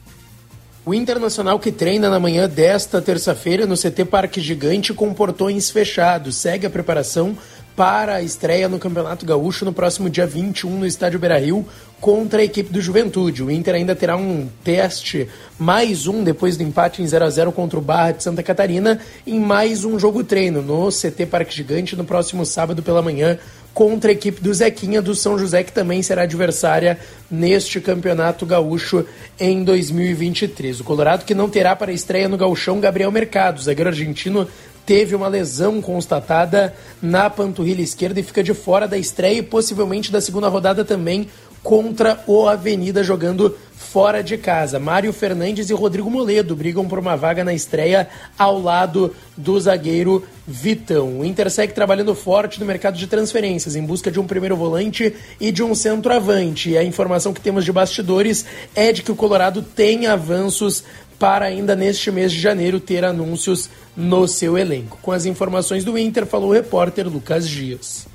O 0.87 0.95
Internacional 0.95 1.59
que 1.59 1.71
treina 1.71 2.09
na 2.09 2.19
manhã 2.19 2.49
desta 2.49 3.03
terça-feira 3.03 3.67
no 3.67 3.77
CT 3.77 4.07
Parque 4.07 4.41
Gigante 4.41 4.95
com 4.95 5.13
portões 5.13 5.69
fechados 5.69 6.37
segue 6.37 6.65
a 6.65 6.71
preparação 6.71 7.37
para 7.77 8.15
a 8.15 8.23
estreia 8.23 8.71
no 8.71 8.79
Campeonato 8.79 9.27
Gaúcho 9.27 9.67
no 9.67 9.73
próximo 9.73 10.09
dia 10.09 10.27
21 10.27 10.79
no 10.79 10.87
Estádio 10.87 11.19
Beira-Rio 11.19 11.67
contra 12.01 12.41
a 12.41 12.45
equipe 12.45 12.73
do 12.73 12.81
Juventude. 12.81 13.43
O 13.43 13.51
Inter 13.51 13.75
ainda 13.75 13.95
terá 13.95 14.17
um 14.17 14.49
teste, 14.65 15.29
mais 15.59 16.07
um 16.07 16.25
depois 16.25 16.57
do 16.57 16.63
empate 16.63 17.03
em 17.03 17.07
0 17.07 17.25
a 17.27 17.31
0 17.31 17.53
contra 17.53 17.79
o 17.79 17.83
Barra 17.83 18.13
de 18.13 18.23
Santa 18.23 18.43
Catarina, 18.43 18.99
em 19.27 19.39
mais 19.39 19.85
um 19.85 19.99
jogo 19.99 20.25
treino 20.25 20.63
no 20.63 20.89
CT 20.89 21.27
Parque 21.27 21.55
Gigante 21.55 21.95
no 21.95 22.05
próximo 22.05 22.47
sábado 22.47 22.83
pela 22.83 23.03
manhã 23.03 23.39
contra 23.75 24.11
a 24.11 24.15
equipe 24.15 24.41
do 24.41 24.55
Zequinha 24.55 25.03
do 25.03 25.15
São 25.15 25.39
José, 25.39 25.63
que 25.63 25.71
também 25.71 26.03
será 26.03 26.23
adversária 26.23 26.99
neste 27.31 27.79
Campeonato 27.79 28.47
Gaúcho 28.47 29.05
em 29.39 29.63
2023. 29.63 30.81
O 30.81 30.85
Colorado 30.85 31.27
que 31.27 31.35
não 31.35 31.51
terá 31.51 31.77
para 31.77 31.91
a 31.91 31.95
estreia 31.95 32.27
no 32.27 32.39
Gauchão 32.39 32.81
Gabriel 32.81 33.13
Mercado, 33.13 33.61
zagueiro 33.61 33.91
argentino 33.91 34.49
teve 34.87 35.17
uma 35.17 35.27
lesão 35.27 35.83
constatada 35.83 36.73
na 37.03 37.29
panturrilha 37.29 37.83
esquerda 37.83 38.21
e 38.21 38.23
fica 38.23 38.43
de 38.43 38.55
fora 38.55 38.87
da 38.87 38.97
estreia 38.97 39.39
e 39.39 39.43
possivelmente 39.43 40.13
da 40.13 40.21
segunda 40.21 40.49
rodada 40.49 40.85
também 40.85 41.29
contra 41.63 42.23
o 42.29 42.47
Avenida 42.49 43.03
jogando 43.03 43.57
fora 43.77 44.23
de 44.23 44.39
casa. 44.39 44.79
Mário 44.79 45.13
Fernandes 45.13 45.69
e 45.69 45.75
Rodrigo 45.75 46.09
Moledo 46.09 46.55
brigam 46.55 46.87
por 46.87 46.99
uma 46.99 47.17
vaga 47.17 47.43
na 47.43 47.53
estreia 47.53 48.09
ao 48.39 48.61
lado 48.61 49.13
do 49.37 49.59
zagueiro 49.59 50.25
Vitão. 50.47 51.19
O 51.19 51.25
Inter 51.25 51.51
segue 51.51 51.73
trabalhando 51.73 52.15
forte 52.15 52.61
no 52.61 52.67
mercado 52.67 52.97
de 52.97 53.09
transferências 53.09 53.75
em 53.75 53.85
busca 53.85 54.13
de 54.13 54.21
um 54.21 54.27
primeiro 54.27 54.57
volante 54.57 55.13
e 55.41 55.51
de 55.51 55.63
um 55.63 55.75
centroavante. 55.75 56.71
E 56.71 56.79
a 56.79 56.85
informação 56.85 57.35
que 57.35 57.41
temos 57.41 57.65
de 57.65 57.73
bastidores 57.73 58.47
é 58.75 58.93
de 58.93 59.03
que 59.03 59.11
o 59.11 59.17
Colorado 59.17 59.61
tem 59.61 60.07
avanços 60.07 60.85
para 61.19 61.47
ainda 61.47 61.75
neste 61.75 62.11
mês 62.11 62.33
de 62.33 62.41
janeiro 62.41 62.79
ter 62.79 63.05
anúncios 63.05 63.71
no 63.97 64.27
seu 64.29 64.57
elenco. 64.59 64.99
Com 65.03 65.13
as 65.13 65.25
informações 65.27 65.85
do 65.85 65.99
Inter, 65.99 66.27
falou 66.27 66.51
o 66.51 66.53
repórter 66.53 67.07
Lucas 67.09 67.49
Dias. 67.49 68.07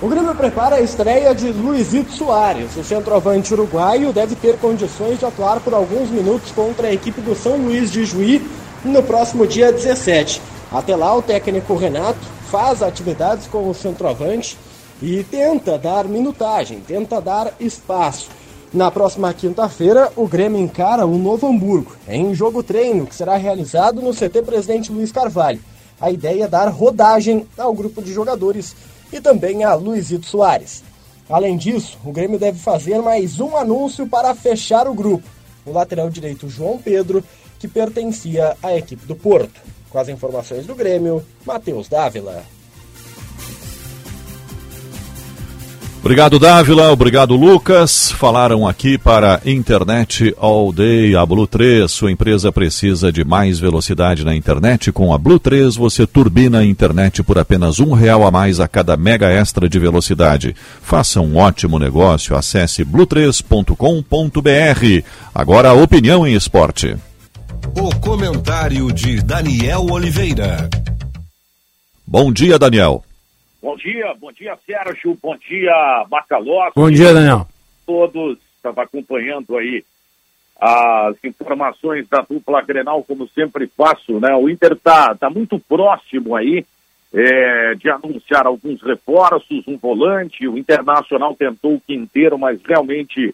O 0.00 0.08
Grêmio 0.08 0.34
prepara 0.34 0.76
a 0.76 0.80
estreia 0.80 1.32
de 1.32 1.48
Luizito 1.52 2.12
Soares. 2.12 2.76
O 2.76 2.82
centroavante 2.82 3.54
uruguaio 3.54 4.12
deve 4.12 4.34
ter 4.34 4.58
condições 4.58 5.18
de 5.18 5.24
atuar 5.24 5.60
por 5.60 5.74
alguns 5.74 6.10
minutos 6.10 6.50
contra 6.50 6.88
a 6.88 6.92
equipe 6.92 7.20
do 7.20 7.36
São 7.36 7.56
Luís 7.56 7.90
de 7.90 8.04
Juí 8.04 8.44
no 8.84 9.02
próximo 9.02 9.46
dia 9.46 9.72
17. 9.72 10.42
Até 10.72 10.96
lá, 10.96 11.16
o 11.16 11.22
técnico 11.22 11.76
Renato 11.76 12.18
faz 12.50 12.82
atividades 12.82 13.46
com 13.46 13.70
o 13.70 13.74
centroavante 13.74 14.58
e 15.00 15.22
tenta 15.24 15.78
dar 15.78 16.04
minutagem, 16.04 16.80
tenta 16.80 17.20
dar 17.20 17.52
espaço. 17.60 18.28
Na 18.72 18.90
próxima 18.90 19.34
quinta-feira, 19.34 20.10
o 20.16 20.26
Grêmio 20.26 20.58
encara 20.58 21.04
o 21.04 21.18
Novo 21.18 21.46
Hamburgo, 21.46 21.94
em 22.08 22.34
jogo 22.34 22.62
treino 22.62 23.06
que 23.06 23.14
será 23.14 23.36
realizado 23.36 24.00
no 24.00 24.14
CT 24.14 24.40
Presidente 24.40 24.90
Luiz 24.90 25.12
Carvalho. 25.12 25.60
A 26.00 26.10
ideia 26.10 26.44
é 26.44 26.48
dar 26.48 26.68
rodagem 26.70 27.46
ao 27.58 27.74
grupo 27.74 28.00
de 28.00 28.10
jogadores 28.14 28.74
e 29.12 29.20
também 29.20 29.62
a 29.62 29.74
Luizito 29.74 30.24
Soares. 30.24 30.82
Além 31.28 31.58
disso, 31.58 31.98
o 32.02 32.12
Grêmio 32.12 32.38
deve 32.38 32.58
fazer 32.58 33.02
mais 33.02 33.40
um 33.40 33.58
anúncio 33.58 34.06
para 34.06 34.34
fechar 34.34 34.88
o 34.88 34.94
grupo. 34.94 35.28
O 35.66 35.72
lateral 35.72 36.08
direito 36.08 36.48
João 36.48 36.78
Pedro, 36.78 37.22
que 37.58 37.68
pertencia 37.68 38.56
à 38.62 38.74
equipe 38.74 39.04
do 39.04 39.14
Porto. 39.14 39.60
Com 39.90 39.98
as 39.98 40.08
informações 40.08 40.64
do 40.64 40.74
Grêmio, 40.74 41.22
Matheus 41.44 41.90
Dávila. 41.90 42.42
Obrigado, 46.02 46.36
Dávila. 46.36 46.90
Obrigado, 46.90 47.36
Lucas. 47.36 48.10
Falaram 48.10 48.66
aqui 48.66 48.98
para 48.98 49.40
Internet 49.46 50.34
All 50.36 50.72
Day, 50.72 51.14
a 51.14 51.24
Blue 51.24 51.46
3. 51.46 51.88
Sua 51.88 52.10
empresa 52.10 52.50
precisa 52.50 53.12
de 53.12 53.24
mais 53.24 53.60
velocidade 53.60 54.24
na 54.24 54.34
internet. 54.34 54.90
Com 54.90 55.14
a 55.14 55.18
Blue 55.18 55.38
3, 55.38 55.76
você 55.76 56.04
turbina 56.04 56.58
a 56.58 56.64
internet 56.64 57.22
por 57.22 57.38
apenas 57.38 57.78
um 57.78 57.92
real 57.92 58.26
a 58.26 58.32
mais 58.32 58.58
a 58.58 58.66
cada 58.66 58.96
mega 58.96 59.28
extra 59.28 59.68
de 59.68 59.78
velocidade. 59.78 60.56
Faça 60.82 61.20
um 61.20 61.36
ótimo 61.36 61.78
negócio. 61.78 62.34
Acesse 62.34 62.84
blue3.com.br. 62.84 65.06
Agora, 65.32 65.68
a 65.68 65.74
opinião 65.74 66.26
em 66.26 66.34
esporte. 66.34 66.96
O 67.78 67.94
comentário 68.00 68.90
de 68.90 69.22
Daniel 69.22 69.86
Oliveira. 69.88 70.68
Bom 72.04 72.32
dia, 72.32 72.58
Daniel. 72.58 73.04
Bom 73.62 73.76
dia, 73.76 74.12
bom 74.20 74.32
dia, 74.32 74.58
Sérgio, 74.66 75.16
bom 75.22 75.36
dia, 75.36 76.04
Macalós. 76.10 76.72
Bom 76.74 76.90
dia, 76.90 77.14
Daniel. 77.14 77.46
Todos, 77.86 78.36
estava 78.56 78.82
acompanhando 78.82 79.56
aí 79.56 79.84
as 80.60 81.14
informações 81.22 82.08
da 82.08 82.22
dupla 82.28 82.60
Grenal, 82.62 83.04
como 83.04 83.28
sempre 83.28 83.68
faço, 83.68 84.18
né? 84.18 84.34
O 84.34 84.48
Inter 84.48 84.72
está 84.72 85.14
tá 85.14 85.30
muito 85.30 85.60
próximo 85.60 86.34
aí 86.34 86.66
é, 87.14 87.74
de 87.76 87.88
anunciar 87.88 88.48
alguns 88.48 88.82
reforços, 88.82 89.62
um 89.68 89.76
volante, 89.76 90.48
o 90.48 90.58
Internacional 90.58 91.36
tentou 91.36 91.74
o 91.74 91.80
quinteiro, 91.80 92.36
mas 92.36 92.60
realmente 92.66 93.32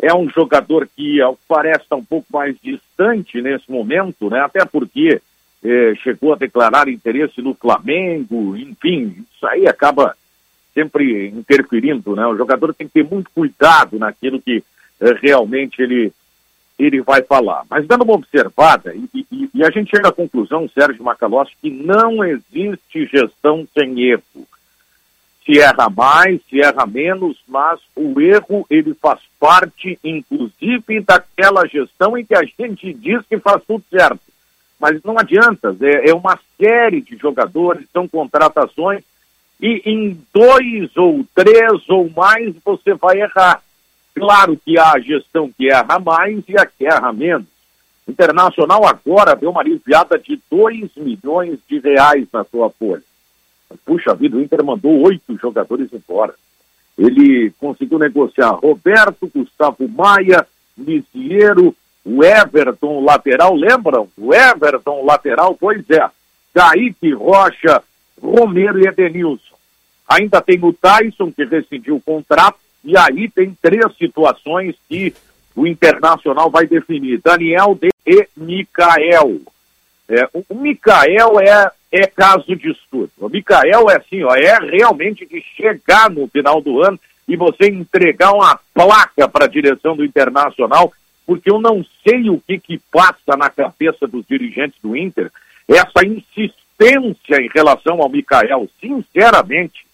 é 0.00 0.14
um 0.14 0.26
jogador 0.30 0.88
que, 0.96 1.20
ao 1.20 1.34
que 1.34 1.42
parece, 1.46 1.82
está 1.82 1.96
um 1.96 2.04
pouco 2.04 2.26
mais 2.32 2.56
distante 2.62 3.42
nesse 3.42 3.70
momento, 3.70 4.30
né? 4.30 4.40
Até 4.40 4.64
porque 4.64 5.20
eh, 5.64 5.94
chegou 6.02 6.32
a 6.32 6.36
declarar 6.36 6.88
interesse 6.88 7.40
no 7.40 7.54
Flamengo, 7.54 8.56
enfim, 8.56 9.24
isso 9.34 9.46
aí 9.46 9.66
acaba 9.66 10.16
sempre 10.74 11.28
interferindo, 11.28 12.14
né? 12.14 12.26
O 12.26 12.36
jogador 12.36 12.74
tem 12.74 12.86
que 12.86 12.94
ter 12.94 13.04
muito 13.04 13.30
cuidado 13.30 13.98
naquilo 13.98 14.40
que 14.40 14.62
eh, 15.00 15.18
realmente 15.22 15.80
ele, 15.80 16.12
ele 16.78 17.00
vai 17.00 17.22
falar. 17.22 17.64
Mas 17.70 17.86
dando 17.86 18.04
uma 18.04 18.14
observada, 18.14 18.94
e, 18.94 19.08
e, 19.14 19.50
e 19.54 19.64
a 19.64 19.70
gente 19.70 19.90
chega 19.90 20.08
à 20.08 20.12
conclusão, 20.12 20.68
Sérgio 20.68 21.02
Macalossi, 21.02 21.52
que 21.60 21.70
não 21.70 22.22
existe 22.22 23.06
gestão 23.06 23.66
sem 23.76 24.02
erro. 24.02 24.46
Se 25.44 25.58
erra 25.60 25.88
mais, 25.88 26.40
se 26.50 26.60
erra 26.60 26.86
menos, 26.86 27.38
mas 27.48 27.80
o 27.94 28.20
erro 28.20 28.66
ele 28.68 28.94
faz 28.94 29.20
parte, 29.38 29.98
inclusive, 30.04 31.00
daquela 31.00 31.66
gestão 31.66 32.18
em 32.18 32.24
que 32.24 32.34
a 32.34 32.42
gente 32.42 32.92
diz 32.92 33.24
que 33.26 33.38
faz 33.38 33.62
tudo 33.64 33.82
certo 33.88 34.20
mas 34.78 35.02
não 35.02 35.18
adianta, 35.18 35.74
é, 35.80 36.10
é 36.10 36.14
uma 36.14 36.38
série 36.60 37.00
de 37.00 37.16
jogadores, 37.16 37.86
são 37.92 38.06
contratações, 38.06 39.02
e 39.60 39.82
em 39.86 40.20
dois 40.34 40.94
ou 40.96 41.24
três 41.34 41.88
ou 41.88 42.10
mais 42.10 42.54
você 42.64 42.94
vai 42.94 43.20
errar. 43.20 43.62
Claro 44.14 44.58
que 44.64 44.78
há 44.78 44.92
a 44.92 45.00
gestão 45.00 45.50
que 45.50 45.70
erra 45.70 45.98
mais 45.98 46.42
e 46.48 46.58
a 46.58 46.66
que 46.66 46.86
erra 46.86 47.12
menos. 47.12 47.46
Internacional 48.08 48.86
agora 48.86 49.34
deu 49.34 49.50
uma 49.50 49.60
aliviada 49.60 50.18
de 50.18 50.40
2 50.50 50.90
milhões 50.96 51.58
de 51.68 51.78
reais 51.80 52.26
na 52.32 52.44
sua 52.44 52.70
folha. 52.70 53.02
Puxa 53.84 54.14
vida, 54.14 54.36
o 54.36 54.40
Inter 54.40 54.64
mandou 54.64 55.02
oito 55.02 55.36
jogadores 55.38 55.88
embora. 55.92 56.34
Ele 56.96 57.50
conseguiu 57.58 57.98
negociar 57.98 58.50
Roberto, 58.52 59.30
Gustavo 59.34 59.88
Maia, 59.88 60.46
Lisiero, 60.78 61.74
o 62.06 62.22
Everton, 62.22 63.04
lateral, 63.04 63.56
lembram? 63.56 64.08
O 64.16 64.32
Everton, 64.32 65.04
lateral, 65.04 65.56
pois 65.58 65.84
é. 65.90 66.08
Kaique 66.54 67.12
Rocha, 67.12 67.82
Romero 68.22 68.78
e 68.78 68.86
Edenilson. 68.86 69.56
Ainda 70.08 70.40
tem 70.40 70.56
o 70.62 70.72
Tyson, 70.72 71.32
que 71.32 71.44
rescindiu 71.44 71.96
o 71.96 72.00
contrato, 72.00 72.58
e 72.84 72.96
aí 72.96 73.28
tem 73.28 73.56
três 73.60 73.84
situações 73.98 74.76
que 74.88 75.12
o 75.56 75.66
Internacional 75.66 76.48
vai 76.48 76.64
definir. 76.68 77.20
Daniel 77.20 77.76
e 78.06 78.28
Mikael. 78.36 79.40
É, 80.08 80.28
o, 80.32 80.54
Mikael 80.54 81.40
é, 81.40 81.72
é 81.90 82.06
caso 82.06 82.54
de 82.54 82.70
estudo. 82.70 83.10
O 83.18 83.28
Mikael 83.28 83.90
é 83.90 83.96
assim, 83.96 84.22
ó, 84.22 84.32
é 84.36 84.56
realmente 84.60 85.26
de 85.26 85.42
chegar 85.56 86.08
no 86.08 86.28
final 86.28 86.60
do 86.60 86.80
ano 86.84 87.00
e 87.26 87.36
você 87.36 87.66
entregar 87.66 88.32
uma 88.32 88.60
placa 88.72 89.28
para 89.28 89.46
a 89.46 89.48
direção 89.48 89.96
do 89.96 90.04
Internacional 90.04 90.92
porque 91.26 91.50
eu 91.50 91.60
não 91.60 91.84
sei 92.06 92.30
o 92.30 92.40
que, 92.40 92.58
que 92.58 92.80
passa 92.90 93.36
na 93.36 93.50
cabeça 93.50 94.06
dos 94.06 94.24
dirigentes 94.26 94.80
do 94.80 94.96
Inter, 94.96 95.30
essa 95.68 96.06
insistência 96.06 97.42
em 97.42 97.50
relação 97.52 98.00
ao 98.00 98.08
Mikael, 98.08 98.68
sinceramente. 98.80 99.84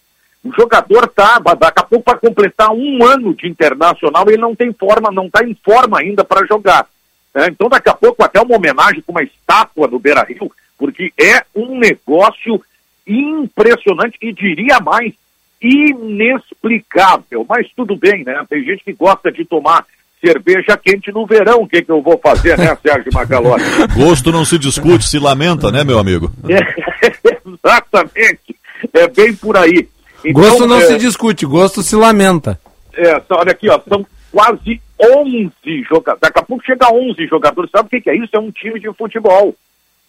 O 0.43 0.53
jogador 0.53 1.07
tá, 1.07 1.39
daqui 1.39 1.79
a 1.79 1.83
pouco 1.83 2.05
para 2.05 2.19
completar 2.19 2.71
um 2.71 3.03
ano 3.03 3.33
de 3.33 3.47
internacional, 3.47 4.25
ele 4.27 4.37
não 4.37 4.53
tem 4.55 4.71
forma, 4.73 5.09
não 5.11 5.25
está 5.25 5.43
em 5.43 5.55
forma 5.55 5.99
ainda 5.99 6.23
para 6.23 6.45
jogar. 6.45 6.85
É, 7.33 7.47
então, 7.47 7.67
daqui 7.67 7.89
a 7.89 7.95
pouco, 7.95 8.23
até 8.23 8.39
uma 8.39 8.57
homenagem 8.57 9.01
com 9.01 9.11
uma 9.11 9.23
estátua 9.23 9.87
no 9.87 9.97
Beira 9.97 10.23
Rio, 10.23 10.51
porque 10.77 11.11
é 11.19 11.43
um 11.55 11.79
negócio 11.79 12.63
impressionante 13.07 14.17
e 14.21 14.31
diria 14.31 14.79
mais, 14.79 15.13
inexplicável. 15.61 17.45
Mas 17.47 17.71
tudo 17.75 17.95
bem, 17.95 18.23
né? 18.23 18.45
Tem 18.49 18.63
gente 18.63 18.83
que 18.83 18.93
gosta 18.93 19.31
de 19.31 19.45
tomar 19.45 19.85
cerveja 20.23 20.77
quente 20.77 21.11
no 21.11 21.25
verão. 21.25 21.63
O 21.63 21.67
que, 21.67 21.81
que 21.81 21.91
eu 21.91 22.01
vou 22.01 22.17
fazer, 22.17 22.57
né, 22.57 22.77
Sérgio 22.81 23.11
Macalossi? 23.13 23.65
Gosto 23.93 24.31
não 24.31 24.45
se 24.45 24.57
discute, 24.57 25.07
se 25.07 25.19
lamenta, 25.19 25.71
né, 25.71 25.83
meu 25.83 25.99
amigo? 25.99 26.31
É, 26.47 27.09
exatamente. 27.45 28.55
É 28.93 29.07
bem 29.07 29.35
por 29.35 29.57
aí. 29.57 29.87
Então, 30.25 30.41
gosto 30.41 30.67
não 30.67 30.77
é, 30.77 30.81
se 30.81 30.97
discute, 30.97 31.45
gosto 31.45 31.83
se 31.83 31.95
lamenta. 31.95 32.57
É, 32.95 33.21
olha 33.29 33.51
aqui, 33.51 33.69
ó, 33.69 33.79
são 33.87 34.05
quase 34.31 34.81
11 34.99 35.83
jogadores. 35.83 36.21
Daqui 36.21 36.39
a 36.39 36.43
pouco 36.43 36.63
chega 36.65 36.85
a 36.85 36.93
11 36.93 37.27
jogadores. 37.27 37.71
Sabe 37.71 37.87
o 37.87 37.89
que, 37.89 38.01
que 38.01 38.09
é 38.09 38.15
isso? 38.15 38.29
É 38.33 38.39
um 38.39 38.51
time 38.51 38.79
de 38.79 38.91
futebol. 38.93 39.53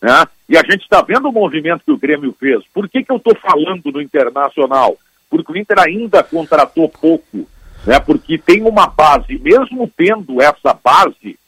Né? 0.00 0.24
E 0.48 0.57
a 0.57 0.62
gente 0.62 0.83
está 0.83 1.03
vendo 1.03 1.29
o 1.29 1.33
movimento 1.33 1.83
que 1.85 1.92
o 1.92 1.98
Grêmio 1.98 2.35
fez. 2.38 2.62
Por 2.72 2.88
que, 2.88 3.03
que 3.03 3.11
eu 3.11 3.16
estou 3.16 3.35
falando 3.37 3.90
no 3.92 4.00
Internacional? 4.00 4.96
Porque 5.29 5.50
o 5.50 5.57
Inter 5.57 5.81
ainda 5.81 6.22
contratou 6.22 6.88
pouco, 6.88 7.48
né? 7.87 8.01
porque 8.01 8.38
tem 8.38 8.62
uma 8.62 8.87
base, 8.87 9.38
mesmo 9.38 9.90
tendo 9.97 10.40
essa 10.40 10.75
base 10.75 11.38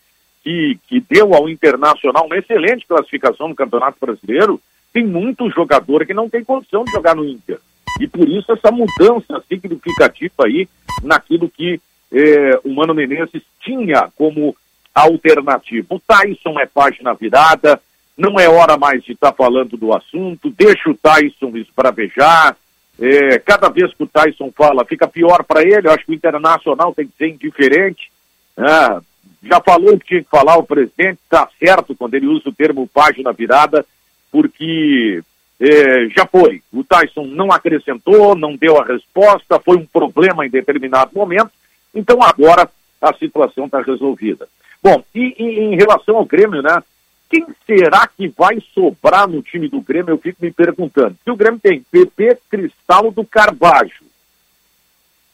que, 0.42 0.78
que 0.88 1.00
deu 1.00 1.34
ao 1.34 1.48
Internacional 1.48 2.26
uma 2.26 2.36
excelente 2.36 2.86
classificação 2.86 3.48
no 3.48 3.54
Campeonato 3.54 3.98
Brasileiro, 4.00 4.60
tem 4.92 5.04
muito 5.04 5.50
jogador 5.50 6.06
que 6.06 6.14
não 6.14 6.28
tem 6.28 6.44
condição 6.44 6.84
de 6.84 6.92
jogar 6.92 7.14
no 7.14 7.24
Inter. 7.24 7.58
E 8.00 8.06
por 8.06 8.28
isso 8.28 8.52
essa 8.52 8.70
mudança 8.70 9.42
significativa 9.48 10.44
aí 10.44 10.68
naquilo 11.02 11.48
que 11.48 11.80
eh, 12.12 12.60
o 12.64 12.72
Mano 12.74 12.94
Menezes 12.94 13.42
tinha 13.60 14.08
como 14.16 14.56
alternativa. 14.94 15.86
O 15.90 16.00
Tyson 16.00 16.58
é 16.60 16.66
página 16.66 17.12
virada, 17.14 17.80
não 18.16 18.40
é 18.40 18.48
hora 18.48 18.78
mais 18.78 19.02
de 19.02 19.12
estar 19.12 19.32
tá 19.32 19.36
falando 19.36 19.76
do 19.76 19.92
assunto, 19.94 20.50
deixa 20.50 20.88
o 20.88 20.94
Tyson 20.94 21.56
esbravejar. 21.56 22.56
É, 22.98 23.38
cada 23.38 23.68
vez 23.68 23.92
que 23.94 24.02
o 24.02 24.06
Tyson 24.06 24.50
fala, 24.56 24.84
fica 24.84 25.06
pior 25.06 25.44
para 25.44 25.62
ele. 25.62 25.86
Eu 25.86 25.92
acho 25.92 26.04
que 26.04 26.12
o 26.12 26.14
Internacional 26.14 26.94
tem 26.94 27.06
que 27.06 27.16
ser 27.16 27.28
indiferente. 27.28 28.10
É, 28.56 29.00
já 29.42 29.60
falou 29.60 29.94
o 29.94 29.98
que 29.98 30.06
tinha 30.06 30.22
que 30.22 30.30
falar 30.30 30.56
o 30.56 30.66
presidente, 30.66 31.18
está 31.22 31.48
certo 31.58 31.94
quando 31.94 32.14
ele 32.14 32.26
usa 32.26 32.48
o 32.48 32.54
termo 32.54 32.88
página 32.88 33.32
virada, 33.32 33.84
porque 34.32 35.22
é, 35.60 36.08
já 36.08 36.26
foi. 36.26 36.62
O 36.72 36.82
Tyson 36.82 37.24
não 37.26 37.52
acrescentou, 37.52 38.34
não 38.34 38.56
deu 38.56 38.80
a 38.80 38.84
resposta, 38.84 39.60
foi 39.60 39.76
um 39.76 39.86
problema 39.86 40.46
em 40.46 40.50
determinado 40.50 41.10
momento. 41.14 41.50
Então 41.94 42.22
agora 42.22 42.68
a 43.00 43.14
situação 43.14 43.66
está 43.66 43.80
resolvida. 43.80 44.48
Bom, 44.82 45.02
e, 45.14 45.34
e, 45.38 45.60
em 45.60 45.76
relação 45.76 46.16
ao 46.16 46.24
Grêmio, 46.24 46.62
né? 46.62 46.82
Quem 47.28 47.46
será 47.66 48.06
que 48.06 48.28
vai 48.28 48.62
sobrar 48.72 49.28
no 49.28 49.42
time 49.42 49.68
do 49.68 49.80
Grêmio? 49.80 50.12
Eu 50.12 50.18
fico 50.18 50.44
me 50.44 50.52
perguntando. 50.52 51.16
Se 51.24 51.30
o 51.30 51.36
Grêmio 51.36 51.60
tem 51.60 51.80
PP 51.82 52.38
Cristaldo 52.48 53.24
Carvalho. 53.24 53.90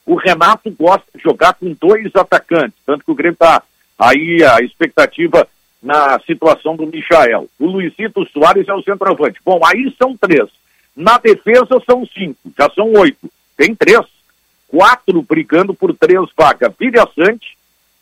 O 0.05 0.17
Renato 0.17 0.71
gosta 0.71 1.07
de 1.15 1.23
jogar 1.23 1.55
com 1.55 1.73
dois 1.75 2.11
atacantes, 2.17 2.79
tanto 2.85 3.05
que 3.05 3.11
o 3.11 3.15
Grêmio 3.15 3.35
está 3.35 3.63
aí 3.99 4.43
a 4.43 4.61
expectativa 4.61 5.47
na 5.83 6.19
situação 6.21 6.77
do 6.77 6.87
Michael. 6.87 7.49
O 7.59 7.67
Luizito 7.67 8.27
Soares 8.33 8.69
é 8.69 8.75
o 8.75 8.83
centroavante. 8.83 9.41
Bom, 9.45 9.61
aí 9.65 9.95
são 9.99 10.17
três. 10.17 10.49
Na 10.95 11.19
defesa 11.19 11.81
são 11.89 12.07
cinco, 12.07 12.53
já 12.57 12.69
são 12.71 12.93
oito. 12.93 13.31
Tem 13.57 13.75
três. 13.75 14.01
Quatro 14.69 15.23
brigando 15.23 15.75
por 15.75 15.95
três 15.95 16.21
vagas. 16.37 16.73
Vilha 16.79 17.07
Sante, 17.15 17.57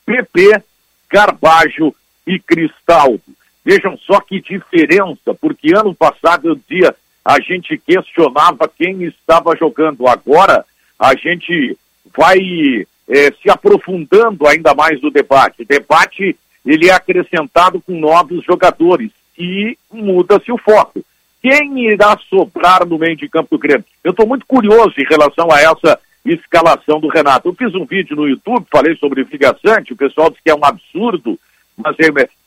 PP, 0.07 0.63
Carbajo 1.09 1.95
e 2.27 2.39
Cristaldo. 2.39 3.23
Vejam 3.71 3.97
só 3.99 4.21
que 4.21 4.41
diferença, 4.41 5.33
porque 5.41 5.73
ano 5.73 5.95
passado 5.95 6.49
eu 6.49 6.57
dizia, 6.57 6.93
a 7.25 7.41
gente 7.41 7.79
questionava 7.79 8.69
quem 8.69 9.05
estava 9.05 9.55
jogando. 9.55 10.09
Agora 10.09 10.65
a 10.99 11.15
gente 11.15 11.79
vai 12.19 12.41
é, 13.09 13.33
se 13.41 13.49
aprofundando 13.49 14.45
ainda 14.49 14.75
mais 14.75 15.01
no 15.01 15.09
debate. 15.09 15.63
O 15.63 15.65
debate 15.65 16.37
ele 16.67 16.89
é 16.89 16.93
acrescentado 16.93 17.81
com 17.81 17.93
novos 17.93 18.45
jogadores 18.45 19.13
e 19.39 19.79
muda-se 19.93 20.51
o 20.51 20.59
foco. 20.59 21.05
Quem 21.41 21.93
irá 21.93 22.19
sobrar 22.29 22.85
no 22.85 22.99
meio 22.99 23.17
de 23.17 23.29
campo 23.29 23.57
do 23.57 23.61
Grêmio? 23.61 23.85
Eu 24.03 24.11
estou 24.11 24.27
muito 24.27 24.47
curioso 24.47 24.95
em 24.99 25.07
relação 25.09 25.49
a 25.49 25.61
essa 25.61 25.97
escalação 26.25 26.99
do 26.99 27.07
Renato. 27.07 27.49
Eu 27.49 27.55
fiz 27.55 27.73
um 27.77 27.85
vídeo 27.85 28.17
no 28.17 28.29
YouTube, 28.29 28.67
falei 28.69 28.97
sobre 28.97 29.23
o 29.23 29.27
Figaçante, 29.27 29.93
o 29.93 29.97
pessoal 29.97 30.29
disse 30.29 30.43
que 30.43 30.51
é 30.51 30.55
um 30.57 30.65
absurdo 30.65 31.39
mas 31.77 31.97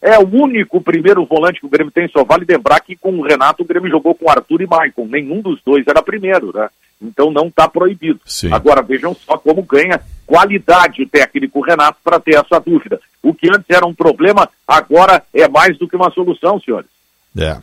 é, 0.02 0.18
o 0.20 0.28
único 0.28 0.82
primeiro 0.82 1.26
volante 1.26 1.60
que 1.60 1.66
o 1.66 1.70
Grêmio 1.70 1.92
tem. 1.92 2.08
Só 2.08 2.24
vale 2.24 2.46
lembrar 2.48 2.80
que 2.82 2.96
com 2.96 3.12
o 3.12 3.24
Renato 3.24 3.64
o 3.64 3.66
Grêmio 3.66 3.90
jogou 3.90 4.14
com 4.14 4.30
Arthur 4.30 4.62
e 4.62 4.68
Maicon. 4.68 5.08
Nenhum 5.08 5.42
dos 5.42 5.60
dois 5.66 5.86
era 5.88 6.02
primeiro, 6.02 6.52
né? 6.54 6.70
Então 7.02 7.32
não 7.32 7.48
está 7.48 7.68
proibido. 7.68 8.20
Sim. 8.26 8.54
Agora 8.54 8.82
vejam 8.82 9.14
só 9.14 9.38
como 9.38 9.62
ganha 9.64 10.00
qualidade 10.26 11.04
o 11.04 11.10
técnico 11.10 11.62
Renato 11.62 11.98
para 12.04 12.20
ter 12.20 12.36
essa 12.36 12.60
dúvida. 12.60 13.00
O 13.22 13.34
que 13.34 13.50
antes 13.50 13.70
era 13.70 13.86
um 13.86 13.94
problema, 13.94 14.50
agora 14.68 15.24
é 15.34 15.48
mais 15.48 15.78
do 15.78 15.88
que 15.88 15.96
uma 15.96 16.12
solução, 16.12 16.60
senhores. 16.60 16.90
É. 17.38 17.58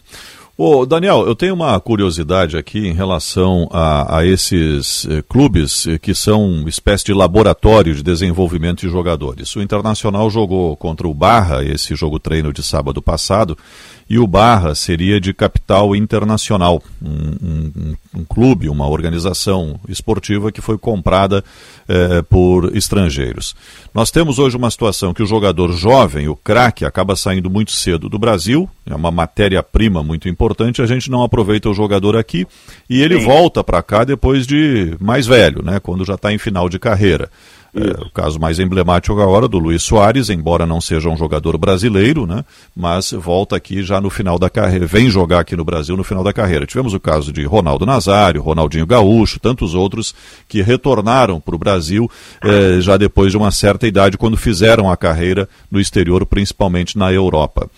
Ô, 0.62 0.84
Daniel, 0.84 1.26
eu 1.26 1.34
tenho 1.34 1.54
uma 1.54 1.80
curiosidade 1.80 2.54
aqui 2.54 2.86
em 2.86 2.92
relação 2.92 3.66
a, 3.72 4.18
a 4.18 4.26
esses 4.26 5.06
eh, 5.06 5.22
clubes 5.26 5.86
eh, 5.86 5.98
que 5.98 6.14
são 6.14 6.68
espécie 6.68 7.06
de 7.06 7.14
laboratório 7.14 7.94
de 7.94 8.02
desenvolvimento 8.02 8.80
de 8.80 8.90
jogadores. 8.90 9.56
O 9.56 9.62
Internacional 9.62 10.28
jogou 10.28 10.76
contra 10.76 11.08
o 11.08 11.14
Barra, 11.14 11.64
esse 11.64 11.94
jogo 11.94 12.18
treino 12.18 12.52
de 12.52 12.62
sábado 12.62 13.00
passado, 13.00 13.56
e 14.10 14.18
o 14.18 14.26
Barra 14.26 14.74
seria 14.74 15.20
de 15.20 15.32
capital 15.32 15.94
internacional, 15.94 16.82
um, 17.00 17.36
um, 17.40 17.96
um 18.16 18.24
clube, 18.24 18.68
uma 18.68 18.88
organização 18.88 19.78
esportiva 19.88 20.50
que 20.50 20.60
foi 20.60 20.76
comprada 20.76 21.44
eh, 21.88 22.20
por 22.22 22.76
estrangeiros. 22.76 23.54
Nós 23.94 24.10
temos 24.10 24.40
hoje 24.40 24.56
uma 24.56 24.68
situação 24.68 25.14
que 25.14 25.22
o 25.22 25.26
jogador 25.26 25.72
jovem, 25.72 26.26
o 26.26 26.34
craque, 26.34 26.84
acaba 26.84 27.14
saindo 27.14 27.48
muito 27.48 27.70
cedo 27.70 28.08
do 28.08 28.18
Brasil, 28.18 28.68
é 28.84 28.96
uma 28.96 29.12
matéria-prima 29.12 30.02
muito 30.02 30.28
importante, 30.28 30.82
a 30.82 30.86
gente 30.86 31.08
não 31.08 31.22
aproveita 31.22 31.70
o 31.70 31.74
jogador 31.74 32.16
aqui 32.16 32.44
e 32.88 33.00
ele 33.00 33.20
Sim. 33.20 33.26
volta 33.26 33.62
para 33.62 33.80
cá 33.80 34.02
depois 34.02 34.44
de 34.44 34.96
mais 34.98 35.24
velho, 35.24 35.62
né, 35.62 35.78
quando 35.78 36.04
já 36.04 36.14
está 36.14 36.32
em 36.32 36.38
final 36.38 36.68
de 36.68 36.80
carreira. 36.80 37.30
É, 37.74 38.02
o 38.02 38.10
caso 38.10 38.40
mais 38.40 38.58
emblemático 38.58 39.20
agora 39.20 39.46
do 39.46 39.58
Luiz 39.58 39.82
Soares, 39.82 40.28
embora 40.28 40.66
não 40.66 40.80
seja 40.80 41.08
um 41.08 41.16
jogador 41.16 41.56
brasileiro, 41.56 42.26
né, 42.26 42.44
mas 42.74 43.12
volta 43.12 43.54
aqui 43.54 43.82
já 43.82 44.00
no 44.00 44.10
final 44.10 44.38
da 44.38 44.50
carreira, 44.50 44.86
vem 44.86 45.08
jogar 45.08 45.40
aqui 45.40 45.54
no 45.54 45.64
Brasil 45.64 45.96
no 45.96 46.02
final 46.02 46.24
da 46.24 46.32
carreira. 46.32 46.66
Tivemos 46.66 46.94
o 46.94 47.00
caso 47.00 47.32
de 47.32 47.44
Ronaldo 47.44 47.86
Nazário, 47.86 48.42
Ronaldinho 48.42 48.86
Gaúcho, 48.86 49.38
tantos 49.38 49.74
outros 49.74 50.14
que 50.48 50.62
retornaram 50.62 51.40
para 51.40 51.54
o 51.54 51.58
Brasil 51.58 52.10
eh, 52.42 52.80
já 52.80 52.96
depois 52.96 53.30
de 53.30 53.36
uma 53.36 53.50
certa 53.52 53.86
idade, 53.86 54.18
quando 54.18 54.36
fizeram 54.36 54.90
a 54.90 54.96
carreira 54.96 55.48
no 55.70 55.80
exterior, 55.80 56.26
principalmente 56.26 56.98
na 56.98 57.12
Europa. 57.12 57.70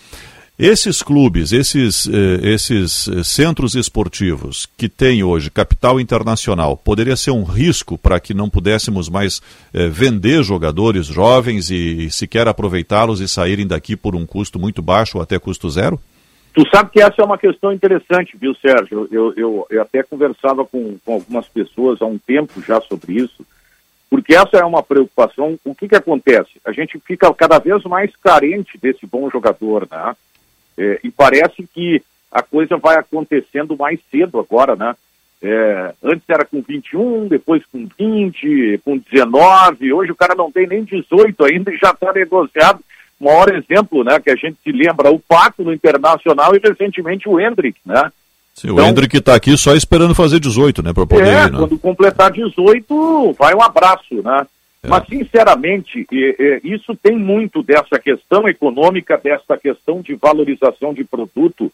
Esses 0.64 1.02
clubes, 1.02 1.52
esses, 1.52 2.08
eh, 2.08 2.52
esses 2.52 3.08
eh, 3.08 3.24
centros 3.24 3.74
esportivos 3.74 4.64
que 4.78 4.88
têm 4.88 5.24
hoje 5.24 5.50
capital 5.50 5.98
internacional, 5.98 6.76
poderia 6.76 7.16
ser 7.16 7.32
um 7.32 7.42
risco 7.42 7.98
para 7.98 8.20
que 8.20 8.32
não 8.32 8.48
pudéssemos 8.48 9.08
mais 9.08 9.42
eh, 9.74 9.88
vender 9.88 10.40
jogadores 10.44 11.06
jovens 11.06 11.68
e, 11.68 12.08
sequer 12.12 12.46
aproveitá-los 12.46 13.18
e 13.20 13.26
saírem 13.26 13.66
daqui 13.66 13.96
por 13.96 14.14
um 14.14 14.24
custo 14.24 14.56
muito 14.56 14.80
baixo 14.80 15.18
ou 15.18 15.22
até 15.24 15.36
custo 15.36 15.68
zero? 15.68 15.98
Tu 16.54 16.62
sabe 16.72 16.90
que 16.92 17.02
essa 17.02 17.20
é 17.20 17.24
uma 17.24 17.38
questão 17.38 17.72
interessante, 17.72 18.36
viu, 18.40 18.54
Sérgio? 18.54 19.08
Eu, 19.10 19.34
eu, 19.36 19.66
eu 19.68 19.82
até 19.82 20.04
conversava 20.04 20.64
com, 20.64 20.96
com 21.04 21.14
algumas 21.14 21.48
pessoas 21.48 22.00
há 22.00 22.06
um 22.06 22.18
tempo 22.18 22.62
já 22.64 22.80
sobre 22.82 23.14
isso, 23.14 23.44
porque 24.08 24.32
essa 24.32 24.58
é 24.58 24.64
uma 24.64 24.80
preocupação. 24.84 25.58
O 25.64 25.74
que, 25.74 25.88
que 25.88 25.96
acontece? 25.96 26.50
A 26.64 26.70
gente 26.70 27.00
fica 27.04 27.34
cada 27.34 27.58
vez 27.58 27.82
mais 27.82 28.14
carente 28.14 28.78
desse 28.80 29.04
bom 29.04 29.28
jogador, 29.28 29.88
né? 29.90 30.14
É, 30.76 31.00
e 31.04 31.10
parece 31.10 31.66
que 31.72 32.02
a 32.30 32.42
coisa 32.42 32.76
vai 32.76 32.96
acontecendo 32.96 33.76
mais 33.76 34.00
cedo 34.10 34.38
agora, 34.38 34.74
né? 34.74 34.94
É, 35.42 35.92
antes 36.04 36.22
era 36.28 36.44
com 36.44 36.62
21, 36.62 37.26
depois 37.26 37.62
com 37.70 37.88
20, 37.98 38.80
com 38.84 38.96
19, 38.96 39.92
hoje 39.92 40.12
o 40.12 40.16
cara 40.16 40.36
não 40.36 40.52
tem 40.52 40.68
nem 40.68 40.84
18 40.84 41.44
ainda 41.44 41.72
e 41.72 41.76
já 41.76 41.90
está 41.90 42.12
negociado. 42.12 42.80
O 43.20 43.24
maior 43.24 43.52
exemplo, 43.52 44.04
né, 44.04 44.18
que 44.20 44.30
a 44.30 44.36
gente 44.36 44.56
se 44.62 44.70
lembra, 44.70 45.10
o 45.10 45.18
Pato 45.18 45.64
no 45.64 45.72
Internacional 45.72 46.54
e 46.54 46.60
recentemente 46.60 47.28
o 47.28 47.40
Hendrick, 47.40 47.78
né? 47.84 48.10
Sim, 48.54 48.70
então, 48.70 48.84
o 48.84 48.88
Hendrick 48.88 49.16
está 49.16 49.34
aqui 49.34 49.56
só 49.56 49.74
esperando 49.74 50.14
fazer 50.14 50.38
18, 50.38 50.82
né, 50.82 50.92
para 50.92 51.06
poder 51.06 51.26
é, 51.26 51.46
ir, 51.46 51.52
né? 51.52 51.58
quando 51.58 51.78
completar 51.78 52.30
18, 52.30 53.32
vai 53.32 53.54
um 53.54 53.62
abraço, 53.62 54.22
né? 54.22 54.46
É. 54.82 54.88
Mas, 54.88 55.06
sinceramente, 55.06 56.06
isso 56.64 56.96
tem 56.96 57.16
muito 57.16 57.62
dessa 57.62 57.98
questão 57.98 58.48
econômica, 58.48 59.16
dessa 59.16 59.56
questão 59.56 60.00
de 60.00 60.14
valorização 60.14 60.92
de 60.92 61.04
produto, 61.04 61.72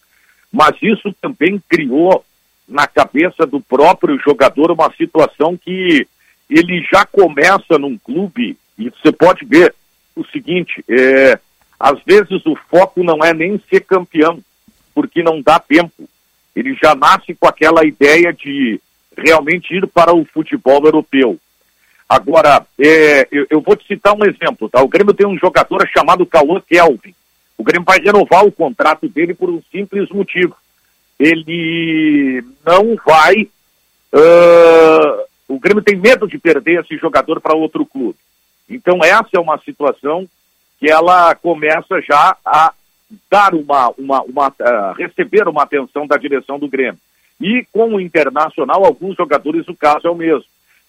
mas 0.53 0.77
isso 0.83 1.14
também 1.21 1.61
criou 1.68 2.25
na 2.68 2.87
cabeça 2.87 3.47
do 3.47 3.61
próprio 3.61 4.18
jogador 4.21 4.71
uma 4.71 4.92
situação 4.94 5.57
que 5.57 6.07
ele 6.51 6.87
já 6.90 7.05
começa 7.07 7.79
num 7.79 7.97
clube, 7.97 8.56
e 8.79 8.90
você 8.90 9.11
pode 9.11 9.44
ver 9.44 9.75
o 10.15 10.25
seguinte, 10.27 10.85
é, 10.88 11.38
às 11.79 12.02
vezes 12.02 12.44
o 12.44 12.56
foco 12.71 13.02
não 13.02 13.25
é 13.25 13.33
nem 13.33 13.61
ser 13.71 13.81
campeão, 13.81 14.40
porque 14.94 15.23
não 15.23 15.40
dá 15.40 15.59
tempo. 15.59 16.09
Ele 16.54 16.75
já 16.75 16.94
nasce 16.94 17.35
com 17.35 17.46
aquela 17.46 17.85
ideia 17.85 18.33
de 18.33 18.81
realmente 19.17 19.75
ir 19.75 19.87
para 19.87 20.15
o 20.15 20.25
futebol 20.25 20.85
europeu. 20.85 21.38
Agora, 22.09 22.67
é, 22.81 23.29
eu, 23.31 23.46
eu, 23.50 23.61
vou 23.61 23.77
te 23.77 23.87
citar 23.87 24.15
um 24.15 24.25
exemplo, 24.25 24.69
tá? 24.69 24.83
O 24.83 24.88
Grêmio 24.88 25.13
tem 25.13 25.27
um 25.27 25.37
jogador 25.37 25.87
chamado 25.88 26.25
Cauã 26.25 26.59
Kelvin. 26.61 27.15
O 27.59 27.63
Grêmio 27.63 27.85
vai 27.85 27.98
renovar 28.00 28.46
o 28.46 28.52
contrato 28.52 29.06
dele 29.09 29.35
por 29.35 29.50
um 29.50 29.61
simples 29.71 30.09
motivo. 30.09 30.56
Ele 31.19 32.42
não 32.65 32.96
vai. 33.04 33.42
Uh, 34.13 35.23
o 35.48 35.59
Grêmio 35.59 35.83
tem 35.83 35.96
medo 35.96 36.27
de 36.27 36.38
perder 36.38 36.81
esse 36.81 36.96
jogador 36.96 37.40
para 37.42 37.56
outro 37.56 37.85
clube. 37.85 38.17
Então, 38.71 39.00
essa 39.02 39.29
é 39.35 39.38
uma 39.38 39.59
situação 39.59 40.27
que 40.79 40.90
ela 40.90 41.35
começa 41.35 42.00
já 42.00 42.37
a 42.44 42.73
dar 43.31 43.54
uma, 43.54 43.88
uma, 43.98 44.23
uma 44.23 44.48
uh, 44.48 44.92
receber 44.96 45.46
uma 45.46 45.65
atenção 45.65 46.06
da 46.06 46.17
direção 46.17 46.59
do 46.59 46.69
Grêmio. 46.69 47.00
E 47.40 47.67
com 47.71 47.94
o 47.94 48.00
Internacional, 48.00 48.85
alguns 48.85 49.17
jogadores, 49.17 49.69
o 49.69 49.77
caso 49.77 50.06
é 50.06 50.11
o 50.11 50.15
mesmo. 50.15 50.44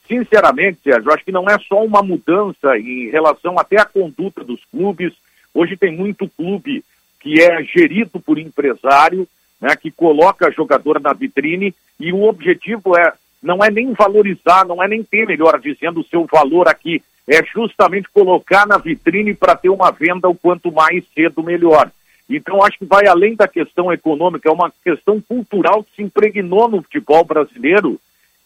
Sinceramente, 0.10 0.80
Sérgio, 0.84 1.14
acho 1.14 1.24
que 1.24 1.32
não 1.32 1.46
é 1.46 1.56
só 1.60 1.86
uma 1.86 2.02
mudança 2.02 2.76
em 2.80 3.12
relação 3.12 3.60
até 3.60 3.80
à 3.80 3.86
conduta 3.86 4.44
dos 4.44 4.60
clubes. 4.72 5.14
Hoje 5.54 5.78
tem 5.78 5.96
muito 5.96 6.28
clube 6.28 6.84
que 7.20 7.40
é 7.40 7.64
gerido 7.64 8.20
por 8.20 8.40
empresário, 8.40 9.28
né, 9.62 9.76
que 9.76 9.92
coloca 9.92 10.52
jogador 10.52 11.00
na 11.00 11.14
vitrine 11.14 11.76
e 12.00 12.12
o 12.12 12.24
objetivo 12.24 12.98
é 12.98 13.14
não 13.42 13.64
é 13.64 13.70
nem 13.70 13.94
valorizar, 13.94 14.66
não 14.66 14.84
é 14.84 14.88
nem 14.88 15.02
ter, 15.02 15.26
melhor 15.26 15.60
dizendo, 15.62 16.02
o 16.02 16.06
seu 16.06 16.26
valor 16.26 16.68
aqui, 16.68 17.02
é 17.26 17.42
justamente 17.46 18.10
colocar 18.10 18.68
na 18.68 18.78
vitrine 18.78 19.34
para 19.34 19.56
ter 19.56 19.70
uma 19.70 19.92
venda 19.92 20.28
o 20.28 20.36
quanto 20.36 20.72
mais 20.74 21.06
cedo 21.14 21.42
melhor. 21.42 21.90
Então 22.30 22.62
acho 22.64 22.80
que 22.80 22.86
vai 22.86 23.08
além 23.08 23.36
da 23.36 23.48
questão 23.48 23.94
econômica, 23.94 24.50
é 24.50 24.52
uma 24.52 24.74
questão 24.84 25.22
cultural 25.22 25.84
que 25.84 25.96
se 25.96 26.02
impregnou 26.02 26.68
no 26.68 26.82
futebol 26.82 27.24
brasileiro 27.24 28.00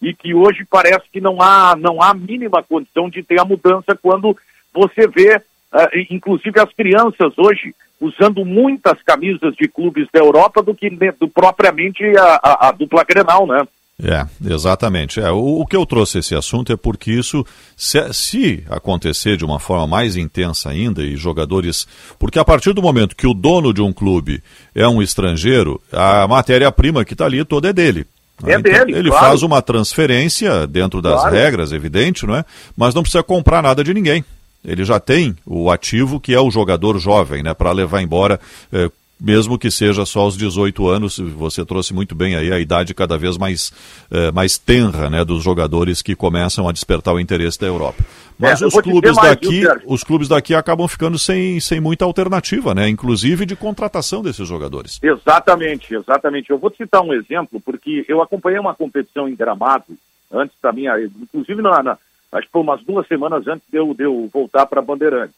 e 0.04 0.14
que 0.14 0.34
hoje 0.34 0.66
parece 0.70 1.06
que 1.12 1.22
não 1.22 1.42
há 1.42 1.76
não 1.76 2.02
há 2.02 2.14
mínima 2.14 2.62
condição 2.62 3.10
de 3.10 3.24
ter 3.24 3.40
a 3.40 3.46
mudança 3.46 3.98
quando 4.02 4.38
você 4.74 5.08
vê, 5.08 5.38
uh, 5.38 5.90
inclusive 6.10 6.60
as 6.60 6.72
crianças 6.74 7.34
hoje 7.38 7.74
usando 8.02 8.44
muitas 8.44 9.02
camisas 9.04 9.56
de 9.56 9.68
clubes 9.68 10.08
da 10.14 10.20
Europa 10.20 10.62
do 10.62 10.76
que 10.76 10.90
do, 10.90 11.28
propriamente 11.30 12.04
a, 12.18 12.40
a, 12.44 12.68
a 12.68 12.72
dupla 12.72 13.04
Grenal, 13.04 13.48
né? 13.48 13.66
É, 14.04 14.26
exatamente. 14.52 15.20
É, 15.20 15.32
o, 15.32 15.62
o, 15.62 15.66
que 15.66 15.76
eu 15.76 15.86
trouxe 15.86 16.18
esse 16.18 16.36
assunto 16.36 16.74
é 16.74 16.76
porque 16.76 17.12
isso, 17.12 17.46
se, 17.78 18.12
se, 18.12 18.64
acontecer 18.68 19.38
de 19.38 19.46
uma 19.46 19.60
forma 19.60 19.86
mais 19.86 20.18
intensa 20.18 20.70
ainda, 20.70 21.04
e 21.04 21.16
jogadores. 21.16 21.88
Porque 22.18 22.40
a 22.40 22.44
partir 22.44 22.74
do 22.74 22.82
momento 22.82 23.16
que 23.16 23.28
o 23.28 23.34
dono 23.34 23.74
de 23.74 23.82
um 23.82 23.94
clube 23.94 24.44
é 24.74 24.88
um 24.88 25.02
estrangeiro, 25.02 25.80
a 25.92 26.28
matéria-prima 26.28 27.06
que 27.06 27.14
está 27.14 27.26
ali 27.26 27.46
toda 27.46 27.70
é 27.70 27.74
dele. 27.74 28.06
É 28.46 28.56
então, 28.56 28.62
dele. 28.62 28.98
Ele 28.98 29.10
claro. 29.10 29.26
faz 29.26 29.44
uma 29.44 29.62
transferência 29.62 30.68
dentro 30.68 31.02
das 31.02 31.22
claro. 31.22 31.36
regras, 31.36 31.72
evidente, 31.72 32.26
não 32.26 32.36
é? 32.36 32.46
Mas 32.76 32.94
não 32.94 33.02
precisa 33.02 33.24
comprar 33.24 33.62
nada 33.62 33.84
de 33.84 33.94
ninguém. 33.94 34.24
Ele 34.66 34.86
já 34.86 35.00
tem 35.00 35.36
o 35.46 35.70
ativo 35.70 36.20
que 36.20 36.34
é 36.34 36.40
o 36.40 36.50
jogador 36.50 36.98
jovem, 36.98 37.44
né? 37.44 37.54
Para 37.54 37.72
levar 37.72 38.02
embora. 38.02 38.40
Eh, 38.72 38.90
mesmo 39.24 39.58
que 39.58 39.72
seja 39.72 40.06
só 40.06 40.20
aos 40.20 40.36
18 40.36 40.86
anos, 40.86 41.18
você 41.18 41.66
trouxe 41.66 41.94
muito 41.94 42.14
bem 42.14 42.36
aí 42.36 42.52
a 42.52 42.60
idade 42.60 42.94
cada 42.94 43.18
vez 43.18 43.38
mais, 43.38 43.72
eh, 44.12 44.34
mais 44.34 44.58
tenra 44.58 45.10
né, 45.10 45.24
dos 45.24 45.42
jogadores 45.42 46.02
que 46.02 46.14
começam 46.14 46.68
a 46.68 46.74
despertar 46.74 47.14
o 47.14 47.20
interesse 47.22 47.58
da 47.58 47.68
Europa. 47.68 48.04
Mas 48.38 48.62
é, 48.62 48.66
os 48.66 48.74
clubes 48.74 49.16
daqui, 49.16 49.62
viu, 49.62 49.72
os 49.86 50.04
clubes 50.04 50.28
daqui 50.28 50.54
acabam 50.54 50.86
ficando 50.90 51.18
sem, 51.18 51.58
sem 51.62 51.80
muita 51.80 52.04
alternativa, 52.04 52.76
né? 52.76 52.90
Inclusive 52.90 53.46
de 53.46 53.56
contratação 53.56 54.22
desses 54.22 54.46
jogadores. 54.46 55.00
Exatamente, 55.02 55.96
exatamente. 55.96 56.50
Eu 56.50 56.58
vou 56.58 56.70
te 56.70 56.78
citar 56.78 57.02
um 57.02 57.14
exemplo, 57.14 57.62
porque 57.62 58.04
eu 58.10 58.22
acompanhei 58.22 58.60
uma 58.60 58.76
competição 58.76 59.30
em 59.30 59.36
Gramado, 59.36 59.86
antes 60.30 60.58
da 60.62 60.74
minha, 60.74 61.00
inclusive 61.00 61.62
na, 61.62 61.82
na 61.82 61.98
acho 62.34 62.48
que 62.48 62.52
foi 62.52 62.62
umas 62.62 62.84
duas 62.84 63.08
semanas 63.08 63.48
antes 63.48 63.66
de 63.72 63.78
eu, 63.78 63.94
de 63.94 64.04
eu 64.04 64.30
voltar 64.34 64.66
para 64.66 64.82
Bandeirantes. 64.82 65.36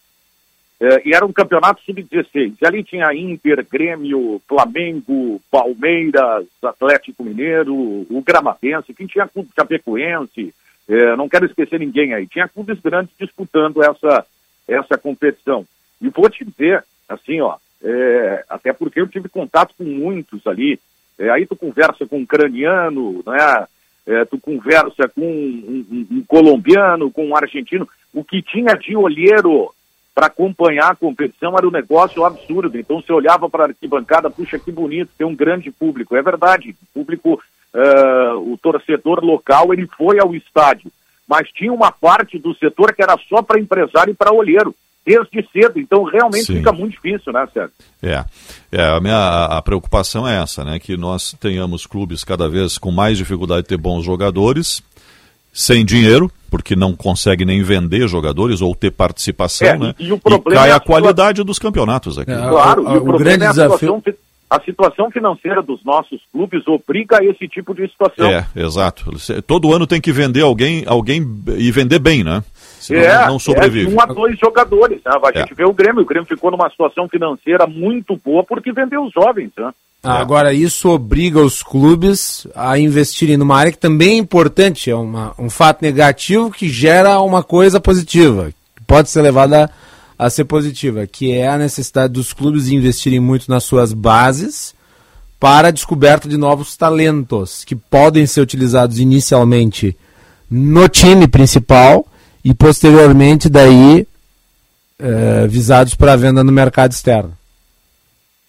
É, 0.79 1.07
e 1.07 1.13
era 1.13 1.25
um 1.25 1.31
campeonato 1.31 1.81
sub-16. 1.83 2.55
E 2.61 2.65
ali 2.65 2.83
tinha 2.83 3.13
Inter, 3.13 3.65
Grêmio, 3.69 4.41
Flamengo, 4.47 5.41
Palmeiras, 5.49 6.45
Atlético 6.61 7.23
Mineiro, 7.23 7.73
o 7.73 8.21
Gramatense, 8.25 8.93
quem 8.93 9.07
tinha 9.07 9.27
clube 9.27 9.49
Chapecoense, 9.55 10.53
é, 10.87 11.15
não 11.15 11.29
quero 11.29 11.45
esquecer 11.45 11.79
ninguém 11.79 12.13
aí. 12.13 12.27
Tinha 12.27 12.47
clubes 12.47 12.79
grandes 12.79 13.13
disputando 13.19 13.81
essa, 13.81 14.25
essa 14.67 14.97
competição. 14.97 15.65
E 16.01 16.09
vou 16.09 16.29
te 16.29 16.43
dizer, 16.43 16.83
assim, 17.07 17.39
ó, 17.39 17.55
é, 17.81 18.43
até 18.49 18.73
porque 18.73 18.99
eu 18.99 19.07
tive 19.07 19.29
contato 19.29 19.73
com 19.77 19.83
muitos 19.83 20.45
ali. 20.45 20.79
Aí 21.31 21.45
tu 21.45 21.55
conversa 21.55 22.05
com 22.05 22.17
um 22.17 22.25
craniano, 22.25 23.23
né? 23.25 23.67
É, 24.07 24.25
tu 24.25 24.37
conversa 24.37 25.07
com 25.07 25.21
um, 25.21 25.85
um, 25.89 26.17
um 26.17 26.23
colombiano, 26.27 27.09
com 27.09 27.25
um 27.25 27.35
argentino. 27.35 27.87
O 28.13 28.23
que 28.23 28.41
tinha 28.41 28.75
de 28.75 28.95
olheiro 28.95 29.73
para 30.15 30.27
acompanhar 30.27 30.93
a 30.93 30.95
competição 30.95 31.57
era 31.57 31.67
um 31.67 31.71
negócio 31.71 32.23
absurdo. 32.23 32.79
Então 32.79 33.01
você 33.01 33.11
olhava 33.11 33.49
para 33.49 33.65
a 33.65 33.67
arquibancada, 33.67 34.29
puxa 34.29 34.57
que 34.57 34.71
bonito, 34.71 35.11
tem 35.17 35.27
um 35.27 35.35
grande 35.35 35.69
público. 35.69 36.15
É 36.15 36.21
verdade, 36.21 36.69
o 36.69 36.99
público, 36.99 37.33
uh, 37.73 38.53
o 38.53 38.57
torcedor 38.57 39.19
local, 39.23 39.73
ele 39.73 39.85
foi 39.97 40.17
ao 40.17 40.33
estádio. 40.33 40.89
Mas 41.27 41.49
tinha 41.49 41.73
uma 41.73 41.91
parte 41.91 42.39
do 42.39 42.55
setor 42.55 42.93
que 42.93 43.03
era 43.03 43.17
só 43.27 43.41
para 43.41 43.59
empresário 43.59 44.11
e 44.11 44.15
para 44.15 44.33
olheiro, 44.33 44.73
desde 45.05 45.45
cedo. 45.51 45.79
Então 45.79 46.03
realmente 46.03 46.45
Sim. 46.45 46.57
fica 46.57 46.71
muito 46.71 46.93
difícil, 46.93 47.33
né, 47.33 47.45
Sérgio? 47.53 47.73
É, 48.01 48.23
é 48.71 48.83
a 48.83 49.01
minha 49.01 49.45
a 49.45 49.61
preocupação 49.61 50.25
é 50.25 50.41
essa, 50.41 50.63
né? 50.63 50.79
Que 50.79 50.95
nós 50.95 51.33
tenhamos 51.33 51.85
clubes 51.85 52.23
cada 52.23 52.47
vez 52.47 52.77
com 52.77 52.89
mais 52.89 53.17
dificuldade 53.17 53.63
de 53.63 53.69
ter 53.69 53.77
bons 53.77 54.05
jogadores, 54.05 54.81
sem 55.55 55.85
dinheiro, 55.85 56.29
porque 56.51 56.75
não 56.75 56.93
consegue 56.93 57.45
nem 57.45 57.63
vender 57.63 58.07
jogadores 58.09 58.61
ou 58.61 58.75
ter 58.75 58.91
participação, 58.91 59.67
é, 59.67 59.77
né? 59.77 59.95
E, 59.97 60.11
o 60.11 60.19
problema 60.19 60.51
e 60.51 60.53
cai 60.53 60.69
é 60.69 60.73
a, 60.73 60.75
a 60.75 60.79
qualidade 60.81 61.43
dos 61.43 61.57
campeonatos 61.57 62.19
aqui. 62.19 62.31
É, 62.31 62.35
claro, 62.35 62.83
o, 62.83 62.89
o, 62.89 62.91
o, 62.91 63.15
o 63.15 63.17
grande 63.17 63.45
é 63.45 63.49
desafio... 63.49 63.95
Situação, 63.95 64.15
a 64.49 64.61
situação 64.61 65.09
financeira 65.09 65.61
dos 65.61 65.83
nossos 65.83 66.21
clubes 66.31 66.67
obriga 66.67 67.19
a 67.19 67.25
esse 67.25 67.47
tipo 67.47 67.73
de 67.73 67.87
situação. 67.87 68.29
É, 68.29 68.45
exato. 68.55 69.11
Todo 69.47 69.73
ano 69.73 69.87
tem 69.87 69.99
que 69.99 70.11
vender 70.11 70.41
alguém, 70.41 70.83
alguém 70.85 71.25
e 71.57 71.71
vender 71.71 71.99
bem, 71.99 72.23
né? 72.23 72.43
Senão 72.53 73.01
é, 73.01 73.27
não 73.27 73.39
sobrevive. 73.39 73.91
É 73.91 73.95
um 73.95 73.99
a 73.99 74.05
dois 74.05 74.37
jogadores. 74.37 75.01
Né? 75.03 75.11
A 75.11 75.39
gente 75.39 75.53
é. 75.53 75.55
vê 75.55 75.65
o 75.65 75.73
Grêmio. 75.73 76.03
O 76.03 76.05
Grêmio 76.05 76.27
ficou 76.27 76.51
numa 76.51 76.69
situação 76.69 77.09
financeira 77.09 77.65
muito 77.65 78.15
boa 78.23 78.43
porque 78.43 78.71
vendeu 78.71 79.03
os 79.03 79.11
jovens. 79.11 79.51
Né? 79.57 79.71
Ah, 80.05 80.19
agora, 80.19 80.53
isso 80.53 80.89
obriga 80.89 81.41
os 81.41 81.63
clubes 81.63 82.45
a 82.55 82.77
investirem 82.77 83.37
numa 83.37 83.57
área 83.57 83.71
que 83.71 83.77
também 83.77 84.11
é 84.11 84.17
importante, 84.17 84.89
é 84.89 84.95
uma, 84.95 85.33
um 85.39 85.49
fato 85.49 85.81
negativo 85.81 86.51
que 86.51 86.69
gera 86.69 87.19
uma 87.21 87.41
coisa 87.41 87.79
positiva, 87.79 88.53
que 88.75 88.83
pode 88.85 89.09
ser 89.09 89.23
levada 89.23 89.69
a, 90.17 90.29
ser 90.29 90.45
positiva, 90.45 91.07
que 91.07 91.31
é 91.31 91.47
a 91.47 91.57
necessidade 91.57 92.13
dos 92.13 92.33
clubes 92.33 92.67
investirem 92.67 93.19
muito 93.19 93.49
nas 93.49 93.63
suas 93.63 93.93
bases 93.93 94.75
para 95.39 95.69
a 95.69 95.71
descoberta 95.71 96.29
de 96.29 96.37
novos 96.37 96.77
talentos, 96.77 97.63
que 97.63 97.75
podem 97.75 98.27
ser 98.27 98.41
utilizados 98.41 98.99
inicialmente 98.99 99.97
no 100.49 100.87
time 100.87 101.27
principal 101.27 102.05
e 102.43 102.53
posteriormente 102.53 103.49
daí 103.49 104.07
eh, 104.99 105.47
visados 105.49 105.95
para 105.95 106.15
venda 106.15 106.43
no 106.43 106.51
mercado 106.51 106.91
externo. 106.91 107.33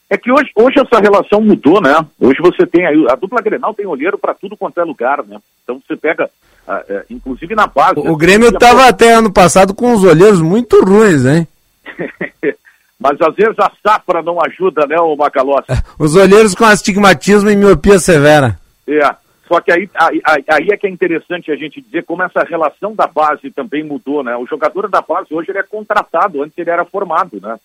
É 0.08 0.16
que 0.16 0.30
hoje, 0.30 0.50
hoje 0.54 0.78
essa 0.78 1.00
relação 1.00 1.40
mudou, 1.40 1.80
né? 1.80 1.94
Hoje 2.20 2.38
você 2.40 2.64
tem 2.64 2.86
aí, 2.86 3.06
a 3.10 3.16
dupla 3.16 3.42
Grenal 3.42 3.74
tem 3.74 3.86
olheiro 3.86 4.16
para 4.16 4.34
tudo 4.34 4.56
quanto 4.56 4.80
é 4.80 4.84
lugar, 4.84 5.24
né? 5.24 5.38
Então 5.64 5.82
você 5.84 5.96
pega, 5.96 6.30
uh, 6.66 6.72
uh, 6.72 7.04
inclusive 7.10 7.56
na 7.56 7.66
base. 7.66 7.98
O, 7.98 8.04
né? 8.04 8.10
o 8.10 8.16
Grêmio 8.16 8.48
estava 8.48 8.88
até 8.88 9.12
ano 9.12 9.32
passado 9.32 9.74
com 9.74 9.92
os 9.92 10.04
olheiros 10.04 10.40
muito 10.40 10.80
ruins, 10.84 11.26
hein? 11.26 11.48
Mas 12.98 13.20
às 13.20 13.34
vezes 13.34 13.58
a 13.58 13.70
safra 13.82 14.22
não 14.22 14.42
ajuda, 14.42 14.86
né, 14.86 14.96
o 14.98 15.14
Macalossi? 15.16 15.66
Os 15.98 16.16
olheiros 16.16 16.54
com 16.54 16.64
astigmatismo 16.64 17.50
e 17.50 17.56
miopia 17.56 17.98
severa. 17.98 18.58
É, 18.88 19.14
só 19.46 19.60
que 19.60 19.70
aí, 19.70 19.88
aí, 19.94 20.22
aí, 20.48 20.68
é 20.70 20.76
que 20.76 20.86
é 20.86 20.90
interessante 20.90 21.52
a 21.52 21.56
gente 21.56 21.80
dizer 21.80 22.04
como 22.04 22.22
essa 22.22 22.42
relação 22.42 22.94
da 22.94 23.06
base 23.06 23.50
também 23.50 23.84
mudou, 23.84 24.24
né? 24.24 24.34
O 24.36 24.46
jogador 24.46 24.88
da 24.88 25.02
base 25.02 25.32
hoje 25.32 25.50
ele 25.50 25.58
é 25.58 25.62
contratado, 25.62 26.42
antes 26.42 26.56
ele 26.56 26.70
era 26.70 26.84
formado, 26.84 27.38
né? 27.40 27.58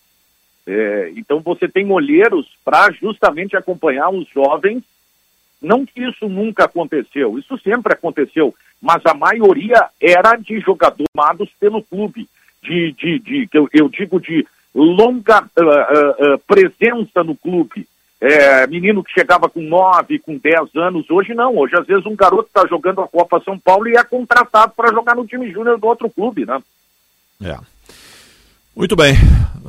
É, 0.66 1.12
então 1.16 1.40
você 1.40 1.68
tem 1.68 1.90
olheiros 1.90 2.46
para 2.64 2.90
justamente 2.92 3.56
acompanhar 3.56 4.10
os 4.10 4.28
jovens. 4.28 4.82
Não 5.60 5.86
que 5.86 6.02
isso 6.02 6.28
nunca 6.28 6.64
aconteceu, 6.64 7.38
isso 7.38 7.56
sempre 7.58 7.92
aconteceu, 7.92 8.52
mas 8.80 9.00
a 9.06 9.14
maioria 9.14 9.88
era 10.00 10.34
de 10.34 10.58
jogadores 10.58 11.06
formados 11.14 11.48
pelo 11.60 11.82
clube, 11.82 12.28
de, 12.60 12.92
de, 12.92 13.18
de 13.20 13.48
eu, 13.52 13.68
eu 13.72 13.88
digo 13.88 14.20
de 14.20 14.44
longa 14.74 15.42
uh, 15.42 16.34
uh, 16.34 16.38
presença 16.46 17.22
no 17.22 17.36
clube. 17.36 17.86
É, 18.20 18.66
menino 18.68 19.02
que 19.02 19.12
chegava 19.12 19.48
com 19.48 19.60
9, 19.60 20.20
com 20.20 20.36
10 20.36 20.76
anos, 20.76 21.10
hoje 21.10 21.34
não. 21.34 21.56
Hoje, 21.56 21.74
às 21.76 21.84
vezes, 21.84 22.06
um 22.06 22.14
garoto 22.14 22.46
está 22.46 22.64
jogando 22.68 23.00
a 23.00 23.08
Copa 23.08 23.42
São 23.44 23.58
Paulo 23.58 23.88
e 23.88 23.96
é 23.96 24.04
contratado 24.04 24.72
para 24.76 24.92
jogar 24.92 25.16
no 25.16 25.26
time 25.26 25.50
júnior 25.50 25.76
do 25.76 25.88
outro 25.88 26.08
clube, 26.08 26.46
né? 26.46 26.62
É. 27.42 27.58
Muito 28.74 28.96
bem, 28.96 29.14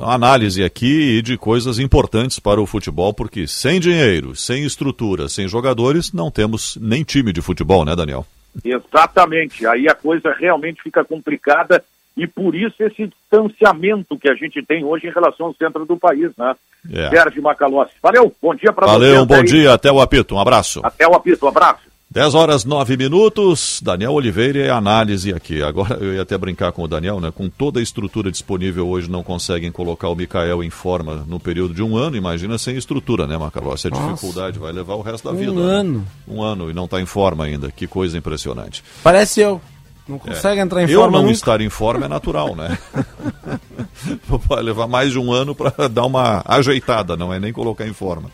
análise 0.02 0.64
aqui 0.64 1.22
de 1.22 1.38
coisas 1.38 1.78
importantes 1.78 2.40
para 2.40 2.62
o 2.62 2.66
futebol, 2.66 3.14
porque 3.14 3.46
sem 3.48 3.78
dinheiro, 3.78 4.34
sem 4.34 4.64
estrutura, 4.64 5.28
sem 5.28 5.46
jogadores, 5.46 6.14
não 6.14 6.32
temos 6.32 6.78
nem 6.80 7.04
time 7.04 7.34
de 7.34 7.42
futebol, 7.42 7.84
né, 7.84 7.96
Daniel? 7.96 8.26
Exatamente, 8.64 9.68
aí 9.68 9.90
a 9.90 9.96
coisa 9.96 10.34
realmente 10.34 10.82
fica 10.82 11.04
complicada 11.04 11.84
e 12.16 12.26
por 12.28 12.56
isso 12.56 12.76
esse 12.80 13.08
distanciamento 13.08 14.18
que 14.18 14.30
a 14.30 14.36
gente 14.36 14.64
tem 14.66 14.86
hoje 14.86 15.08
em 15.08 15.12
relação 15.12 15.48
ao 15.48 15.56
centro 15.56 15.86
do 15.86 15.98
país, 15.98 16.32
né? 16.38 16.56
É. 16.92 17.10
Sérgio 17.10 17.42
Macalossi. 17.42 17.94
Valeu, 18.02 18.34
bom 18.42 18.56
dia 18.56 18.72
para 18.72 18.88
você. 18.88 18.94
Valeu, 18.94 19.22
um 19.24 19.26
bom 19.26 19.36
aí. 19.36 19.44
dia, 19.44 19.74
até 19.74 19.92
o 19.92 20.00
apito, 20.00 20.36
um 20.36 20.40
abraço. 20.40 20.80
Até 20.84 21.08
o 21.08 21.14
apito, 21.14 21.46
um 21.46 21.50
abraço. 21.50 21.93
10 22.14 22.36
horas 22.36 22.64
9 22.64 22.96
minutos, 22.96 23.80
Daniel 23.84 24.12
Oliveira 24.14 24.60
e 24.60 24.70
análise 24.70 25.34
aqui. 25.34 25.64
Agora 25.64 25.96
eu 26.00 26.14
ia 26.14 26.22
até 26.22 26.38
brincar 26.38 26.72
com 26.72 26.84
o 26.84 26.88
Daniel, 26.88 27.20
né? 27.20 27.32
Com 27.36 27.50
toda 27.50 27.80
a 27.80 27.82
estrutura 27.84 28.30
disponível 28.32 28.88
hoje, 28.88 29.10
não 29.10 29.24
conseguem 29.24 29.72
colocar 29.72 30.10
o 30.10 30.16
Mikael 30.16 30.64
em 30.64 30.70
forma 30.70 31.26
no 31.28 31.40
período 31.40 31.74
de 31.74 31.82
um 31.82 31.98
ano. 31.98 32.16
Imagina 32.16 32.56
sem 32.60 32.78
estrutura, 32.78 33.26
né, 33.26 33.36
Macalossi? 33.36 33.88
A 33.88 33.90
Nossa. 33.90 34.10
dificuldade 34.14 34.60
vai 34.60 34.72
levar 34.72 34.94
o 34.94 35.02
resto 35.02 35.24
da 35.24 35.32
Um 35.32 35.38
vida. 35.38 35.52
né? 35.54 35.62
ano. 35.64 36.08
Um 36.28 36.44
ano 36.44 36.70
e 36.70 36.74
não 36.74 36.86
está 36.86 37.02
em 37.02 37.06
forma 37.08 37.46
ainda. 37.46 37.72
Que 37.72 37.88
coisa 37.88 38.16
impressionante. 38.16 38.84
Parece 39.02 39.42
eu. 39.42 39.60
Não 40.08 40.20
consegue 40.20 40.60
É. 40.60 40.64
entrar 40.64 40.84
em 40.84 40.92
eu 40.92 41.00
forma 41.00 41.18
não 41.18 41.24
nunca. 41.24 41.34
estar 41.34 41.62
em 41.62 41.70
forma 41.70 42.06
é 42.06 42.10
natural, 42.10 42.56
né? 42.56 42.78
Vai 44.48 44.62
levar 44.62 44.86
mais 44.88 45.12
de 45.14 45.18
um 45.18 45.32
ano 45.32 45.56
para 45.56 45.88
dar 45.88 46.06
uma 46.06 46.44
ajeitada, 46.46 47.18
não 47.18 47.34
é 47.34 47.40
nem 47.40 47.52
colocar 47.52 47.88
em 47.88 47.94
forma. 47.94 48.30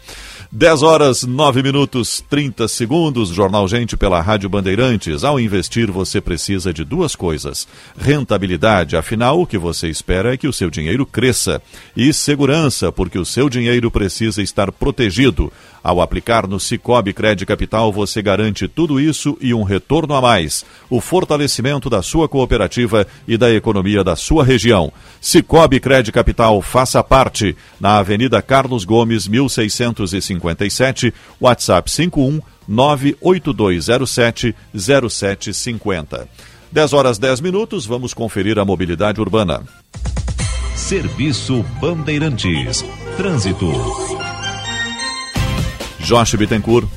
10 0.51 0.81
horas 0.81 1.23
9 1.25 1.61
minutos 1.61 2.23
30 2.27 2.67
segundos, 2.67 3.29
Jornal 3.29 3.67
Gente 3.67 3.95
pela 3.95 4.19
Rádio 4.19 4.49
Bandeirantes. 4.49 5.23
Ao 5.23 5.39
investir, 5.39 5.91
você 5.91 6.19
precisa 6.19 6.73
de 6.73 6.83
duas 6.83 7.15
coisas: 7.15 7.67
rentabilidade, 7.95 8.97
afinal, 8.97 9.39
o 9.39 9.45
que 9.45 9.59
você 9.59 9.89
espera 9.89 10.33
é 10.33 10.37
que 10.37 10.47
o 10.47 10.53
seu 10.53 10.71
dinheiro 10.71 11.05
cresça, 11.05 11.61
e 11.95 12.11
segurança, 12.11 12.91
porque 12.91 13.19
o 13.19 13.25
seu 13.25 13.47
dinheiro 13.47 13.91
precisa 13.91 14.41
estar 14.41 14.71
protegido. 14.71 15.53
Ao 15.83 16.01
aplicar 16.01 16.47
no 16.47 16.59
Cicobi 16.59 17.13
Cred 17.13 17.45
Capital, 17.45 17.91
você 17.91 18.21
garante 18.21 18.67
tudo 18.67 18.99
isso 18.99 19.37
e 19.39 19.53
um 19.53 19.63
retorno 19.63 20.13
a 20.13 20.21
mais. 20.21 20.65
O 20.89 20.99
fortalecimento 20.99 21.89
da 21.89 22.01
sua 22.01 22.27
cooperativa 22.27 23.07
e 23.27 23.37
da 23.37 23.51
economia 23.51 24.03
da 24.03 24.15
sua 24.15 24.43
região. 24.43 24.91
Cicobi 25.21 25.79
Cred 25.79 26.11
Capital, 26.11 26.61
faça 26.61 27.03
parte. 27.03 27.55
Na 27.79 27.97
Avenida 27.97 28.41
Carlos 28.41 28.83
Gomes, 28.83 29.27
1657, 29.27 31.13
WhatsApp 31.39 31.89
51 31.89 32.41
98207 32.67 34.55
0750. 34.73 36.27
10 36.71 36.93
horas 36.93 37.17
10 37.17 37.41
minutos, 37.41 37.85
vamos 37.85 38.13
conferir 38.13 38.59
a 38.59 38.65
mobilidade 38.65 39.19
urbana. 39.19 39.63
Serviço 40.75 41.63
Bandeirantes. 41.81 42.85
Trânsito. 43.17 44.28
Josh 46.01 46.35
Bittencourt. 46.35 46.87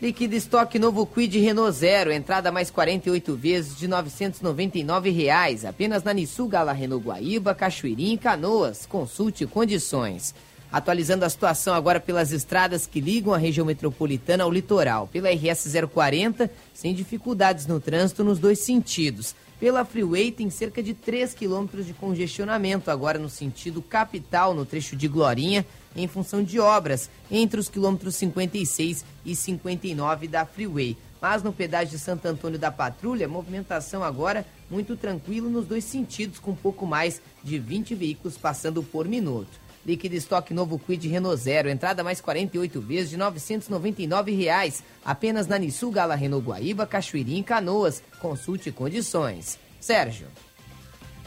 Liquida 0.00 0.34
estoque 0.34 0.78
novo 0.78 1.06
Quid 1.06 1.38
Renault 1.38 1.72
Zero, 1.72 2.10
entrada 2.10 2.50
mais 2.50 2.70
48 2.70 3.36
vezes 3.36 3.76
de 3.76 3.86
999 3.86 5.10
reais, 5.10 5.64
apenas 5.64 6.02
na 6.02 6.12
Nissu 6.12 6.46
Gala 6.46 6.72
Renault 6.72 7.04
Guaíba, 7.04 7.54
Cachoeirinha 7.54 8.14
e 8.14 8.18
Canoas. 8.18 8.86
Consulte 8.86 9.46
condições. 9.46 10.34
Atualizando 10.72 11.24
a 11.24 11.28
situação 11.28 11.74
agora 11.74 12.00
pelas 12.00 12.32
estradas 12.32 12.86
que 12.86 13.00
ligam 13.00 13.34
a 13.34 13.38
região 13.38 13.66
metropolitana 13.66 14.44
ao 14.44 14.50
litoral. 14.50 15.06
Pela 15.06 15.28
RS 15.30 15.68
040, 15.92 16.50
sem 16.72 16.94
dificuldades 16.94 17.66
no 17.66 17.80
trânsito 17.80 18.24
nos 18.24 18.38
dois 18.38 18.60
sentidos. 18.60 19.34
Pela 19.60 19.84
Freeway 19.84 20.32
tem 20.32 20.48
cerca 20.48 20.82
de 20.82 20.94
3 20.94 21.34
quilômetros 21.34 21.84
de 21.84 21.92
congestionamento 21.92 22.90
agora 22.90 23.18
no 23.18 23.28
sentido 23.28 23.82
capital, 23.82 24.54
no 24.54 24.64
trecho 24.64 24.96
de 24.96 25.06
Glorinha, 25.06 25.66
em 25.94 26.08
função 26.08 26.42
de 26.42 26.58
obras 26.58 27.10
entre 27.30 27.60
os 27.60 27.68
quilômetros 27.68 28.14
56 28.14 29.04
e 29.22 29.36
59 29.36 30.28
da 30.28 30.46
Freeway. 30.46 30.96
Mas 31.20 31.42
no 31.42 31.52
pedágio 31.52 31.90
de 31.90 31.98
Santo 31.98 32.24
Antônio 32.26 32.58
da 32.58 32.70
Patrulha, 32.70 33.28
movimentação 33.28 34.02
agora 34.02 34.46
muito 34.70 34.96
tranquilo 34.96 35.50
nos 35.50 35.66
dois 35.66 35.84
sentidos, 35.84 36.38
com 36.38 36.54
pouco 36.54 36.86
mais 36.86 37.20
de 37.44 37.58
20 37.58 37.94
veículos 37.94 38.38
passando 38.38 38.82
por 38.82 39.06
minuto. 39.06 39.60
Líquido 39.84 40.14
estoque 40.14 40.52
novo 40.52 40.78
Quid 40.78 41.06
Renault 41.08 41.40
Zero, 41.40 41.70
entrada 41.70 42.04
mais 42.04 42.20
48 42.20 42.80
vezes 42.80 43.10
de 43.10 43.16
999 43.16 44.32
reais, 44.32 44.82
apenas 45.04 45.46
na 45.46 45.58
Nissu 45.58 45.90
Gala 45.90 46.14
Renault 46.14 46.46
Guaíba, 46.46 46.86
Cachoeirinha 46.86 47.40
e 47.40 47.44
Canoas. 47.44 48.02
Consulte 48.20 48.70
condições. 48.70 49.58
Sérgio. 49.80 50.26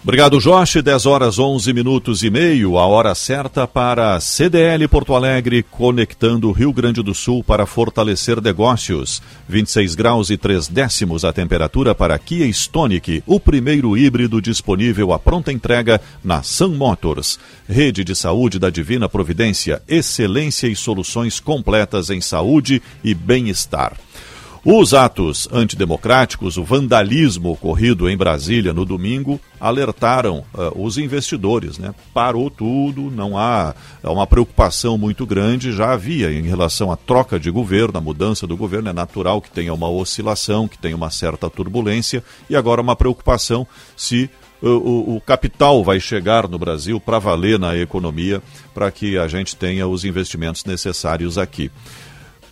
Obrigado, 0.03 0.37
Josh. 0.37 0.81
10 0.83 1.05
horas 1.05 1.39
11 1.39 1.71
minutos 1.71 2.23
e 2.23 2.29
meio, 2.29 2.77
a 2.77 2.85
hora 2.85 3.15
certa 3.15 3.65
para 3.65 4.19
CDL 4.19 4.85
Porto 4.89 5.15
Alegre, 5.15 5.63
conectando 5.63 6.51
Rio 6.51 6.73
Grande 6.73 7.01
do 7.01 7.13
Sul 7.15 7.41
para 7.41 7.65
fortalecer 7.65 8.41
negócios. 8.41 9.21
26 9.47 9.95
graus 9.95 10.29
e 10.29 10.35
3 10.35 10.67
décimos 10.67 11.23
a 11.23 11.31
temperatura 11.31 11.95
para 11.95 12.19
Kia 12.19 12.45
Stonic, 12.47 13.23
o 13.25 13.39
primeiro 13.39 13.97
híbrido 13.97 14.41
disponível 14.41 15.13
à 15.13 15.19
pronta 15.19 15.53
entrega 15.53 16.01
na 16.21 16.43
Sun 16.43 16.75
Motors. 16.75 17.39
Rede 17.65 18.03
de 18.03 18.13
Saúde 18.13 18.59
da 18.59 18.69
Divina 18.69 19.07
Providência, 19.07 19.81
excelência 19.87 20.67
e 20.67 20.75
soluções 20.75 21.39
completas 21.39 22.09
em 22.09 22.19
saúde 22.19 22.81
e 23.05 23.13
bem-estar. 23.13 23.93
Os 24.65 24.93
atos 24.93 25.45
antidemocráticos, 25.51 26.55
o 26.55 26.63
vandalismo 26.63 27.51
ocorrido 27.51 28.09
em 28.09 28.15
Brasília 28.15 28.71
no 28.71 28.85
domingo, 28.85 29.37
alertaram 29.59 30.45
uh, 30.53 30.81
os 30.81 30.97
investidores. 30.97 31.77
Né? 31.77 31.93
Parou 32.13 32.49
tudo, 32.49 33.11
não 33.11 33.37
há 33.37 33.75
uma 34.01 34.25
preocupação 34.25 34.97
muito 34.97 35.25
grande. 35.25 35.73
Já 35.73 35.91
havia 35.91 36.31
em 36.31 36.43
relação 36.43 36.93
à 36.93 36.95
troca 36.95 37.37
de 37.37 37.51
governo, 37.51 37.97
a 37.97 38.01
mudança 38.01 38.47
do 38.47 38.55
governo. 38.55 38.87
É 38.87 38.93
natural 38.93 39.41
que 39.41 39.51
tenha 39.51 39.73
uma 39.73 39.89
oscilação, 39.89 40.65
que 40.65 40.77
tenha 40.77 40.95
uma 40.95 41.09
certa 41.09 41.49
turbulência, 41.49 42.23
e 42.49 42.55
agora 42.55 42.81
uma 42.81 42.95
preocupação 42.95 43.67
se 43.97 44.29
o, 44.61 44.69
o, 44.69 45.17
o, 45.17 45.21
capital 45.21 45.83
vai 45.83 45.99
chegar 45.99 46.47
no 46.47 46.57
Brasil 46.57 47.01
para 47.01 47.19
valer 47.19 47.59
na 47.59 47.77
economia, 47.77 48.41
para 48.73 48.89
que 48.91 49.17
a 49.17 49.27
gente 49.27 49.57
tenha 49.57 49.85
os 49.85 50.05
investimentos 50.05 50.63
necessários 50.63 51.37
aqui. 51.37 51.69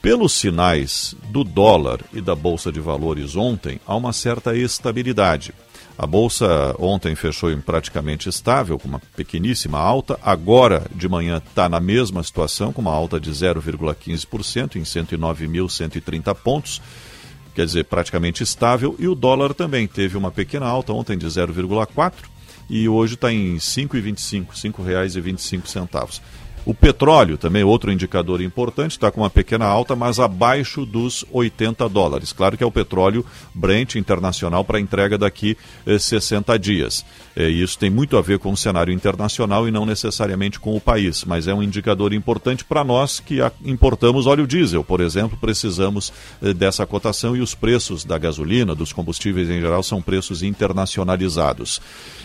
Pelos 0.01 0.33
sinais 0.33 1.13
do 1.29 1.43
dólar 1.43 1.99
e 2.11 2.21
da 2.21 2.33
Bolsa 2.33 2.71
de 2.71 2.79
Valores 2.79 3.35
ontem, 3.35 3.79
há 3.85 3.95
uma 3.95 4.11
certa 4.11 4.55
estabilidade. 4.55 5.53
A 5.95 6.07
bolsa 6.07 6.75
ontem 6.79 7.13
fechou 7.13 7.51
em 7.51 7.61
praticamente 7.61 8.27
estável, 8.27 8.79
com 8.79 8.87
uma 8.87 9.01
pequeníssima 9.15 9.77
alta. 9.77 10.19
Agora 10.23 10.87
de 10.95 11.07
manhã 11.07 11.37
está 11.37 11.69
na 11.69 11.79
mesma 11.79 12.23
situação, 12.23 12.73
com 12.73 12.81
uma 12.81 12.91
alta 12.91 13.19
de 13.19 13.29
0,15% 13.29 14.77
em 14.77 14.81
109.130 14.81 16.33
pontos. 16.33 16.81
Quer 17.53 17.65
dizer, 17.65 17.85
praticamente 17.85 18.41
estável. 18.41 18.95
E 18.97 19.07
o 19.07 19.13
dólar 19.13 19.53
também 19.53 19.85
teve 19.85 20.17
uma 20.17 20.31
pequena 20.31 20.65
alta 20.65 20.91
ontem 20.93 21.15
de 21.15 21.27
0,4% 21.27 22.13
e 22.71 22.87
hoje 22.87 23.15
está 23.15 23.31
em 23.31 23.53
R$ 23.53 23.59
5,25, 23.59 24.47
R$ 24.47 24.53
5,25. 24.55 26.21
O 26.63 26.75
petróleo, 26.75 27.39
também 27.39 27.63
outro 27.63 27.91
indicador 27.91 28.39
importante, 28.39 28.91
está 28.91 29.09
com 29.09 29.21
uma 29.21 29.29
pequena 29.31 29.65
alta, 29.65 29.95
mas 29.95 30.19
abaixo 30.19 30.85
dos 30.85 31.25
80 31.31 31.89
dólares. 31.89 32.31
Claro 32.31 32.55
que 32.55 32.63
é 32.63 32.67
o 32.67 32.71
petróleo 32.71 33.25
Brent 33.53 33.95
internacional 33.95 34.63
para 34.63 34.79
entrega 34.79 35.17
daqui 35.17 35.57
eh, 35.87 35.97
60 35.97 36.59
dias. 36.59 37.03
Eh, 37.35 37.49
isso 37.49 37.79
tem 37.79 37.89
muito 37.89 38.15
a 38.15 38.21
ver 38.21 38.37
com 38.37 38.51
o 38.51 38.57
cenário 38.57 38.93
internacional 38.93 39.67
e 39.67 39.71
não 39.71 39.87
necessariamente 39.87 40.59
com 40.59 40.75
o 40.75 40.81
país, 40.81 41.25
mas 41.25 41.47
é 41.47 41.53
um 41.53 41.63
indicador 41.63 42.13
importante 42.13 42.63
para 42.63 42.83
nós 42.83 43.19
que 43.19 43.39
importamos 43.65 44.27
óleo 44.27 44.45
diesel, 44.45 44.83
por 44.83 45.01
exemplo, 45.01 45.37
precisamos 45.41 46.13
eh, 46.43 46.53
dessa 46.53 46.85
cotação 46.85 47.35
e 47.35 47.41
os 47.41 47.55
preços 47.55 48.03
da 48.03 48.19
gasolina, 48.19 48.75
dos 48.75 48.93
combustíveis 48.93 49.49
em 49.49 49.59
geral, 49.59 49.81
são 49.81 49.99
preços 49.99 50.43
internacionalizados. 50.43 51.81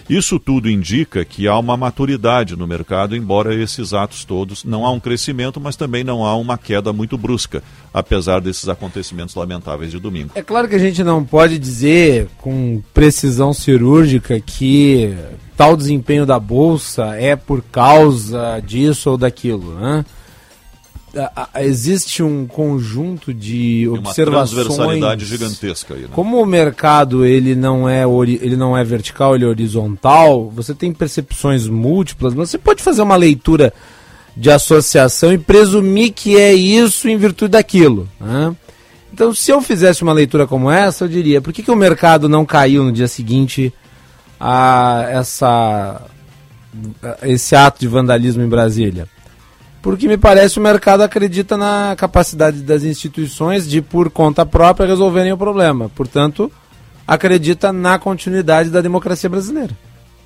Isso 0.09 0.39
tudo 0.39 0.71
indica 0.71 1.25
que 1.25 1.49
há 1.49 1.59
uma 1.59 1.77
maturidade 1.77 2.55
no 2.55 2.67
mercado, 2.67 3.17
embora 3.17 3.55
esses 3.55 3.93
atos 3.93 4.26
todos 4.27 4.65
não 4.65 4.85
há 4.85 4.91
um 4.91 5.01
crescimento, 5.01 5.61
mas 5.61 5.77
também 5.77 6.03
não 6.03 6.25
há 6.25 6.37
uma 6.37 6.59
queda 6.59 6.93
muito 6.93 7.17
brusca, 7.17 7.63
apesar 7.93 8.41
desses 8.41 8.69
acontecimentos 8.69 9.35
lamentáveis 9.35 9.91
de 9.91 9.99
domingo. 9.99 10.33
É 10.35 10.43
claro 10.43 10.69
que 10.69 10.75
a 10.75 10.79
gente 10.79 11.03
não 11.05 11.25
pode 11.25 11.59
dizer 11.59 12.29
com 12.39 12.83
precisão 12.93 13.53
cirúrgica 13.53 14.39
que 14.41 15.15
tal 15.57 15.77
desempenho 15.77 16.27
da 16.27 16.39
bolsa 16.39 17.17
é 17.17 17.37
por 17.37 17.63
causa 17.63 18.61
disso 18.61 19.11
ou 19.11 19.17
daquilo, 19.17 19.75
né? 19.75 20.05
existe 21.61 22.23
um 22.23 22.47
conjunto 22.47 23.33
de 23.33 23.89
observações 23.89 24.53
uma 24.53 24.67
transversalidade 24.67 25.25
gigantesca 25.25 25.95
aí, 25.95 26.03
né? 26.03 26.09
como 26.13 26.41
o 26.41 26.47
mercado 26.47 27.25
ele 27.25 27.55
não 27.55 27.89
é 27.89 28.03
ele 28.41 28.57
não 28.57 28.77
é 28.77 28.85
vertical 28.85 29.35
ele 29.35 29.45
é 29.45 29.49
horizontal 29.49 30.51
você 30.51 30.75
tem 30.75 30.93
percepções 30.93 31.67
múltiplas 31.67 32.35
mas 32.35 32.51
você 32.51 32.59
pode 32.59 32.83
fazer 32.83 33.03
uma 33.03 33.17
leitura 33.17 33.73
de 34.37 34.51
associação 34.51 35.33
e 35.33 35.39
presumir 35.39 36.13
que 36.13 36.37
é 36.37 36.53
isso 36.53 37.09
em 37.09 37.17
virtude 37.17 37.53
daquilo 37.53 38.09
né? 38.21 38.55
então 39.13 39.35
se 39.35 39.51
eu 39.51 39.63
fizesse 39.63 40.03
uma 40.03 40.13
leitura 40.13 40.47
como 40.47 40.71
essa 40.71 41.05
eu 41.05 41.09
diria 41.09 41.41
por 41.41 41.53
que, 41.53 41.63
que 41.63 41.71
o 41.71 41.77
mercado 41.77 42.29
não 42.29 42.45
caiu 42.45 42.85
no 42.85 42.93
dia 42.93 43.09
seguinte 43.09 43.73
a 44.39 45.07
essa 45.09 46.03
esse 47.23 47.57
ato 47.57 47.81
de 47.81 47.89
vandalismo 47.89 48.43
em 48.43 48.49
Brasília 48.49 49.09
porque 49.87 50.09
me 50.09 50.17
parece 50.17 50.59
o 50.59 50.61
mercado 50.61 51.03
acredita 51.03 51.57
na 51.57 51.95
capacidade 51.97 52.61
das 52.63 52.83
instituições 52.83 53.71
de, 53.71 53.81
por 53.81 54.11
conta 54.11 54.45
própria, 54.45 54.85
resolverem 54.85 55.33
o 55.33 55.39
problema. 55.39 55.89
Portanto, 55.95 56.51
acredita 57.07 57.73
na 57.73 57.97
continuidade 57.97 58.69
da 58.69 58.81
democracia 58.81 59.31
brasileira. 59.31 59.71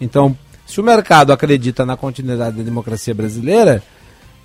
Então, 0.01 0.35
se 0.67 0.81
o 0.81 0.83
mercado 0.83 1.31
acredita 1.31 1.85
na 1.85 1.95
continuidade 1.95 2.57
da 2.57 2.63
democracia 2.63 3.15
brasileira, 3.15 3.83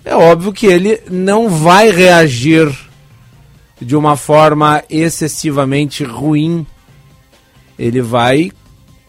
é 0.06 0.16
óbvio 0.16 0.54
que 0.54 0.68
ele 0.68 1.02
não 1.10 1.50
vai 1.50 1.90
reagir 1.90 2.72
de 3.82 3.96
uma 3.96 4.16
forma 4.16 4.84
excessivamente 4.90 6.04
ruim, 6.04 6.66
ele 7.78 8.02
vai 8.02 8.52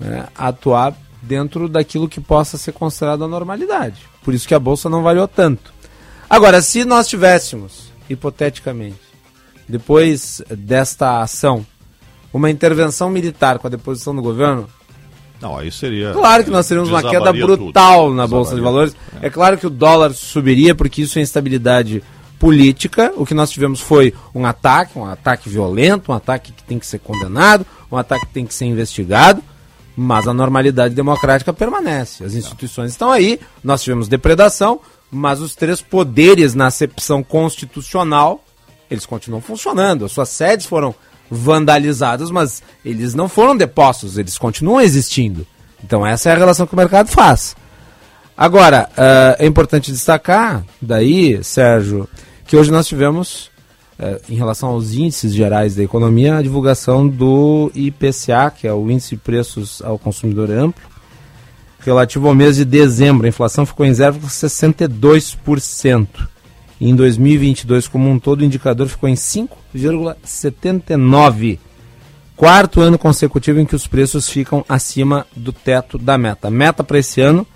né, 0.01 0.27
atuar 0.35 0.97
dentro 1.23 1.69
daquilo 1.69 2.09
que 2.09 2.21
possa 2.21 2.57
ser 2.57 2.73
considerado 2.73 3.25
a 3.25 3.29
normalidade. 3.29 4.01
Por 4.25 4.33
isso 4.33 4.49
que 4.49 4.55
a 4.55 4.59
bolsa 4.59 4.89
não 4.89 5.03
variou 5.03 5.29
tanto. 5.29 5.73
Agora, 6.29 6.61
se 6.63 6.85
nós 6.85 7.07
tivéssemos, 7.07 7.93
hipoteticamente, 8.09 8.99
depois 9.69 10.43
desta 10.49 11.21
ação, 11.21 11.65
uma 12.33 12.51
intervenção 12.51 13.11
militar 13.11 13.59
com 13.59 13.67
a 13.67 13.71
deposição 13.71 14.17
do 14.17 14.23
governo, 14.23 14.69
não, 15.41 15.57
aí 15.57 15.71
seria. 15.71 16.13
Claro 16.13 16.45
que 16.45 16.51
nós 16.51 16.67
teríamos 16.67 16.91
uma 16.91 17.03
queda 17.03 17.33
brutal 17.33 18.05
tudo. 18.07 18.15
na 18.15 18.27
Bolsa 18.27 18.55
de 18.55 18.61
Valores. 18.61 18.97
É. 19.21 19.27
é 19.27 19.31
claro 19.31 19.59
que 19.59 19.67
o 19.67 19.71
dólar 19.71 20.13
subiria, 20.13 20.75
porque 20.75 21.03
isso 21.03 21.19
é 21.19 21.23
instabilidade 21.23 22.03
política. 22.39 23.13
O 23.17 23.27
que 23.27 23.35
nós 23.35 23.51
tivemos 23.51 23.81
foi 23.81 24.15
um 24.35 24.47
ataque, 24.47 24.99
um 24.99 25.05
ataque 25.05 25.49
violento, 25.49 26.11
um 26.11 26.15
ataque 26.15 26.53
que 26.53 26.63
tem 26.63 26.79
que 26.79 26.87
ser 26.87 26.99
condenado, 26.99 27.67
um 27.91 27.97
ataque 27.97 28.27
que 28.27 28.33
tem 28.33 28.47
que 28.47 28.55
ser 28.55 28.67
investigado. 28.67 29.43
Mas 29.99 30.29
a 30.29 30.35
normalidade 30.35 30.95
democrática 30.95 31.55
permanece. 31.55 32.23
As 32.23 32.35
instituições 32.35 32.91
estão 32.91 33.11
aí, 33.11 33.41
nós 33.65 33.83
tivemos 33.83 34.09
depredação, 34.09 34.79
mas 35.11 35.41
os 35.41 35.55
três 35.55 35.81
poderes 35.81 36.55
na 36.55 36.67
acepção 36.67 37.23
constitucional, 37.23 38.45
eles 38.91 39.07
continuam 39.07 39.41
funcionando. 39.41 40.05
As 40.05 40.13
suas 40.13 40.29
sedes 40.29 40.67
foram 40.67 40.95
vandalizadas, 41.31 42.31
mas 42.31 42.63
eles 42.85 43.15
não 43.15 43.29
foram 43.29 43.57
depostos, 43.57 44.19
eles 44.19 44.39
continuam 44.39 44.81
existindo. 44.81 45.47
Então 45.85 46.07
essa 46.07 46.31
é 46.31 46.33
a 46.33 46.39
relação 46.39 46.67
que 46.67 46.75
o 46.75 46.77
mercado 46.77 47.09
faz. 47.09 47.55
Agora, 48.37 48.89
uh, 48.93 49.37
é 49.39 49.47
importante 49.47 49.91
destacar, 49.91 50.63
daí, 50.81 51.43
Sérgio, 51.43 52.09
que 52.47 52.55
hoje 52.55 52.71
nós 52.71 52.87
tivemos, 52.87 53.51
uh, 53.99 54.21
em 54.29 54.35
relação 54.35 54.69
aos 54.69 54.93
índices 54.93 55.35
gerais 55.35 55.75
da 55.75 55.83
economia, 55.83 56.37
a 56.37 56.43
divulgação 56.43 57.09
do 57.09 57.73
IPCA, 57.75 58.51
que 58.51 58.69
é 58.69 58.73
o 58.75 58.91
Índice 58.91 59.17
de 59.17 59.23
Preços 59.23 59.81
ao 59.81 59.99
Consumidor 59.99 60.51
Amplo, 60.51 60.83
relativo 61.81 62.29
ao 62.29 62.35
mês 62.35 62.57
de 62.57 62.67
dezembro. 62.67 63.25
A 63.25 63.31
inflação 63.31 63.65
ficou 63.65 63.87
em 63.87 63.93
0,62%. 63.93 66.07
Em 66.81 66.95
2022, 66.95 67.89
como 67.89 68.09
um 68.11 68.19
todo, 68.19 68.41
o 68.43 68.45
indicador 68.45 68.89
ficou 68.89 69.09
em 69.09 69.15
5,79%. 69.15 71.59
Quarto 72.37 72.81
ano 72.83 72.99
consecutivo 72.99 73.61
em 73.61 73.65
que 73.65 73.75
os 73.75 73.87
preços 73.87 74.29
ficam 74.29 74.63
acima 74.69 75.27
do 75.35 75.53
teto 75.53 75.97
da 75.97 76.19
meta. 76.19 76.51
Meta 76.51 76.85
para 76.85 76.99
esse 76.99 77.23
ano, 77.23 77.47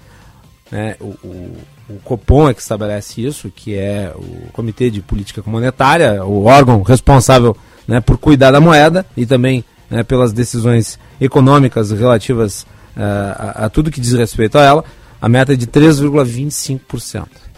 né, 0.73 0.97
o, 0.99 1.09
o, 1.23 1.55
o, 1.91 1.99
Copom 2.03 2.49
é 2.49 2.55
que 2.55 2.63
estabelece 2.63 3.21
isso, 3.21 3.53
que 3.55 3.75
é 3.75 4.11
o 4.17 4.49
Comitê 4.53 4.89
de 4.89 5.03
Política 5.03 5.43
Monetária, 5.45 6.25
o 6.25 6.47
órgão 6.47 6.81
responsável 6.81 7.55
né, 7.87 8.01
por 8.01 8.17
cuidar 8.17 8.53
da 8.53 8.61
moeda 8.61 9.05
e 9.15 9.27
também 9.27 9.63
né, 9.91 10.03
pelas 10.03 10.33
decisões 10.33 10.99
econômicas 11.21 11.91
relativas 11.91 12.63
uh, 12.97 13.37
a, 13.37 13.67
a 13.67 13.69
tudo 13.69 13.91
que 13.91 14.01
diz 14.01 14.15
respeito 14.15 14.57
a 14.57 14.63
ela. 14.63 14.83
A 15.21 15.29
meta 15.29 15.53
é 15.53 15.57
de 15.57 15.67
3,25%. 15.67 17.50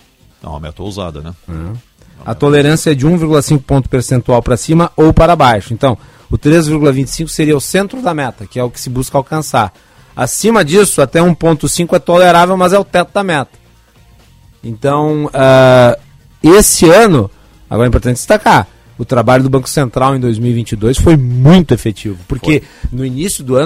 É 0.43 0.49
uma 0.49 0.61
meta 0.61 0.83
ousada, 0.83 1.21
né? 1.21 1.33
Uhum. 1.49 1.75
A 2.25 2.35
tolerância 2.35 2.91
é 2.91 2.95
de 2.95 3.07
1,5 3.07 3.63
ponto 3.63 3.89
percentual 3.89 4.43
para 4.43 4.57
cima 4.57 4.91
ou 4.97 5.13
para 5.13 5.35
baixo. 5.35 5.73
Então, 5.73 5.99
o 6.31 6.39
3,25 6.39 7.29
seria 7.29 7.57
o 7.57 7.61
centro 7.61 8.01
da 8.01 8.15
meta, 8.15 8.47
que 8.47 8.59
é 8.59 8.65
o 8.65 8.71
que 8.71 8.81
se 8.81 8.89
busca 8.89 9.19
alcançar. 9.19 9.73
Acima 10.15 10.65
disso, 10.65 11.03
até 11.03 11.21
1,5 11.21 11.95
é 11.95 11.99
tolerável, 11.99 12.57
mas 12.57 12.73
é 12.73 12.79
o 12.79 12.85
teto 12.85 13.13
da 13.13 13.25
meta. 13.25 13.51
Então, 14.63 15.27
uh, 15.27 16.01
esse 16.43 16.89
ano, 16.89 17.31
agora 17.69 17.87
é 17.87 17.89
importante 17.89 18.17
destacar, 18.17 18.69
o 18.99 19.05
trabalho 19.05 19.43
do 19.43 19.51
Banco 19.51 19.69
Central 19.69 20.15
em 20.15 20.21
2022 20.21 20.99
foi 20.99 21.17
muito 21.17 21.75
efetivo, 21.75 22.19
porque 22.29 22.61
foi. 22.61 22.99
no 22.99 23.05
início 23.05 23.43
do 23.43 23.57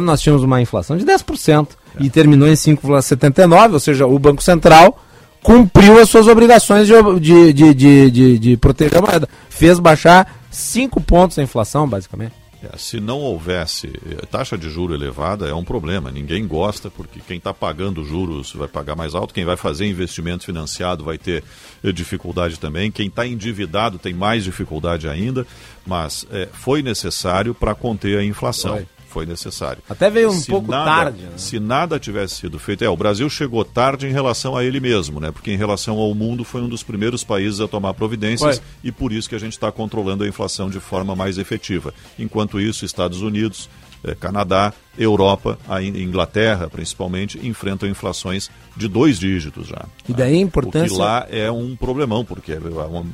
ano 5.52 5.54
nós 5.54 5.54
tínhamos 5.54 5.54
uma 5.54 5.54
inflação 5.54 5.54
de 5.54 5.54
10% 5.54 5.54
terminou 5.54 5.54
em 5.54 5.54
5,79%, 5.54 5.54
ou 5.54 5.54
seja, 5.54 5.54
o 5.54 5.54
Banco 5.54 5.54
Central 5.54 5.86
cumpriu 5.86 6.00
as 6.00 6.08
suas 6.08 6.26
obrigações 6.26 6.88
de, 6.88 7.52
de, 7.52 7.74
de, 7.74 8.10
de, 8.10 8.38
de, 8.38 8.56
proteger 8.56 8.98
a 8.98 9.02
moeda. 9.02 9.28
Fez 9.48 9.78
baixar 9.78 10.42
5 10.50 11.00
pontos 11.02 11.38
a 11.38 11.42
inflação, 11.42 11.88
basicamente. 11.88 12.32
É, 12.62 12.76
se 12.76 12.98
não 12.98 13.20
houvesse 13.20 13.92
eh, 14.10 14.26
taxa 14.26 14.58
de 14.58 14.68
juro 14.68 14.94
elevada, 14.94 15.46
é 15.46 15.54
um 15.54 15.62
problema. 15.62 16.10
Ninguém 16.10 16.46
gosta, 16.48 16.90
porque 16.90 17.20
quem 17.20 17.36
está 17.36 17.54
pagando 17.54 18.02
juros 18.02 18.52
vai 18.54 18.66
pagar 18.66 18.96
mais 18.96 19.14
alto, 19.14 19.32
quem 19.32 19.44
vai 19.44 19.56
fazer 19.56 19.86
investimento 19.86 20.44
financiado 20.44 21.04
vai 21.04 21.18
ter 21.18 21.44
eh, 21.84 21.92
dificuldade 21.92 22.58
também, 22.58 22.90
quem 22.90 23.06
está 23.06 23.26
endividado 23.26 23.98
tem 23.98 24.14
mais 24.14 24.42
dificuldade 24.42 25.08
ainda, 25.08 25.46
mas 25.86 26.26
é, 26.32 26.48
foi 26.52 26.82
necessário 26.82 27.54
para 27.54 27.74
conter 27.74 28.18
a 28.18 28.24
inflação. 28.24 28.74
Foi 28.74 28.86
foi 29.08 29.26
necessário. 29.26 29.82
Até 29.88 30.10
veio 30.10 30.30
um 30.30 30.40
se 30.40 30.50
pouco 30.50 30.70
nada, 30.70 30.84
tarde. 30.84 31.22
Né? 31.22 31.32
Se 31.36 31.58
nada 31.58 31.98
tivesse 31.98 32.36
sido 32.36 32.58
feito, 32.58 32.84
é, 32.84 32.88
o 32.88 32.96
Brasil 32.96 33.28
chegou 33.30 33.64
tarde 33.64 34.06
em 34.06 34.12
relação 34.12 34.56
a 34.56 34.64
ele 34.64 34.80
mesmo, 34.80 35.20
né? 35.20 35.30
Porque 35.30 35.50
em 35.50 35.56
relação 35.56 35.98
ao 35.98 36.14
mundo 36.14 36.44
foi 36.44 36.62
um 36.62 36.68
dos 36.68 36.82
primeiros 36.82 37.24
países 37.24 37.60
a 37.60 37.68
tomar 37.68 37.94
providências 37.94 38.58
foi. 38.58 38.66
e 38.84 38.92
por 38.92 39.12
isso 39.12 39.28
que 39.28 39.34
a 39.34 39.38
gente 39.38 39.52
está 39.52 39.70
controlando 39.72 40.24
a 40.24 40.28
inflação 40.28 40.68
de 40.68 40.80
forma 40.80 41.16
mais 41.16 41.38
efetiva. 41.38 41.94
Enquanto 42.18 42.60
isso, 42.60 42.84
Estados 42.84 43.22
Unidos, 43.22 43.68
eh, 44.06 44.14
Canadá, 44.14 44.72
Europa, 44.96 45.58
a 45.68 45.82
Inglaterra 45.82 46.68
principalmente, 46.70 47.44
enfrentam 47.46 47.88
inflações 47.88 48.50
de 48.76 48.88
dois 48.88 49.18
dígitos 49.18 49.66
já. 49.66 49.84
E 50.08 50.12
daí 50.12 50.36
a 50.36 50.40
importância... 50.40 50.86
O 50.86 50.96
que 50.96 51.02
lá 51.02 51.26
é 51.28 51.50
um 51.50 51.76
problemão, 51.76 52.24
porque 52.24 52.52
é 52.52 52.60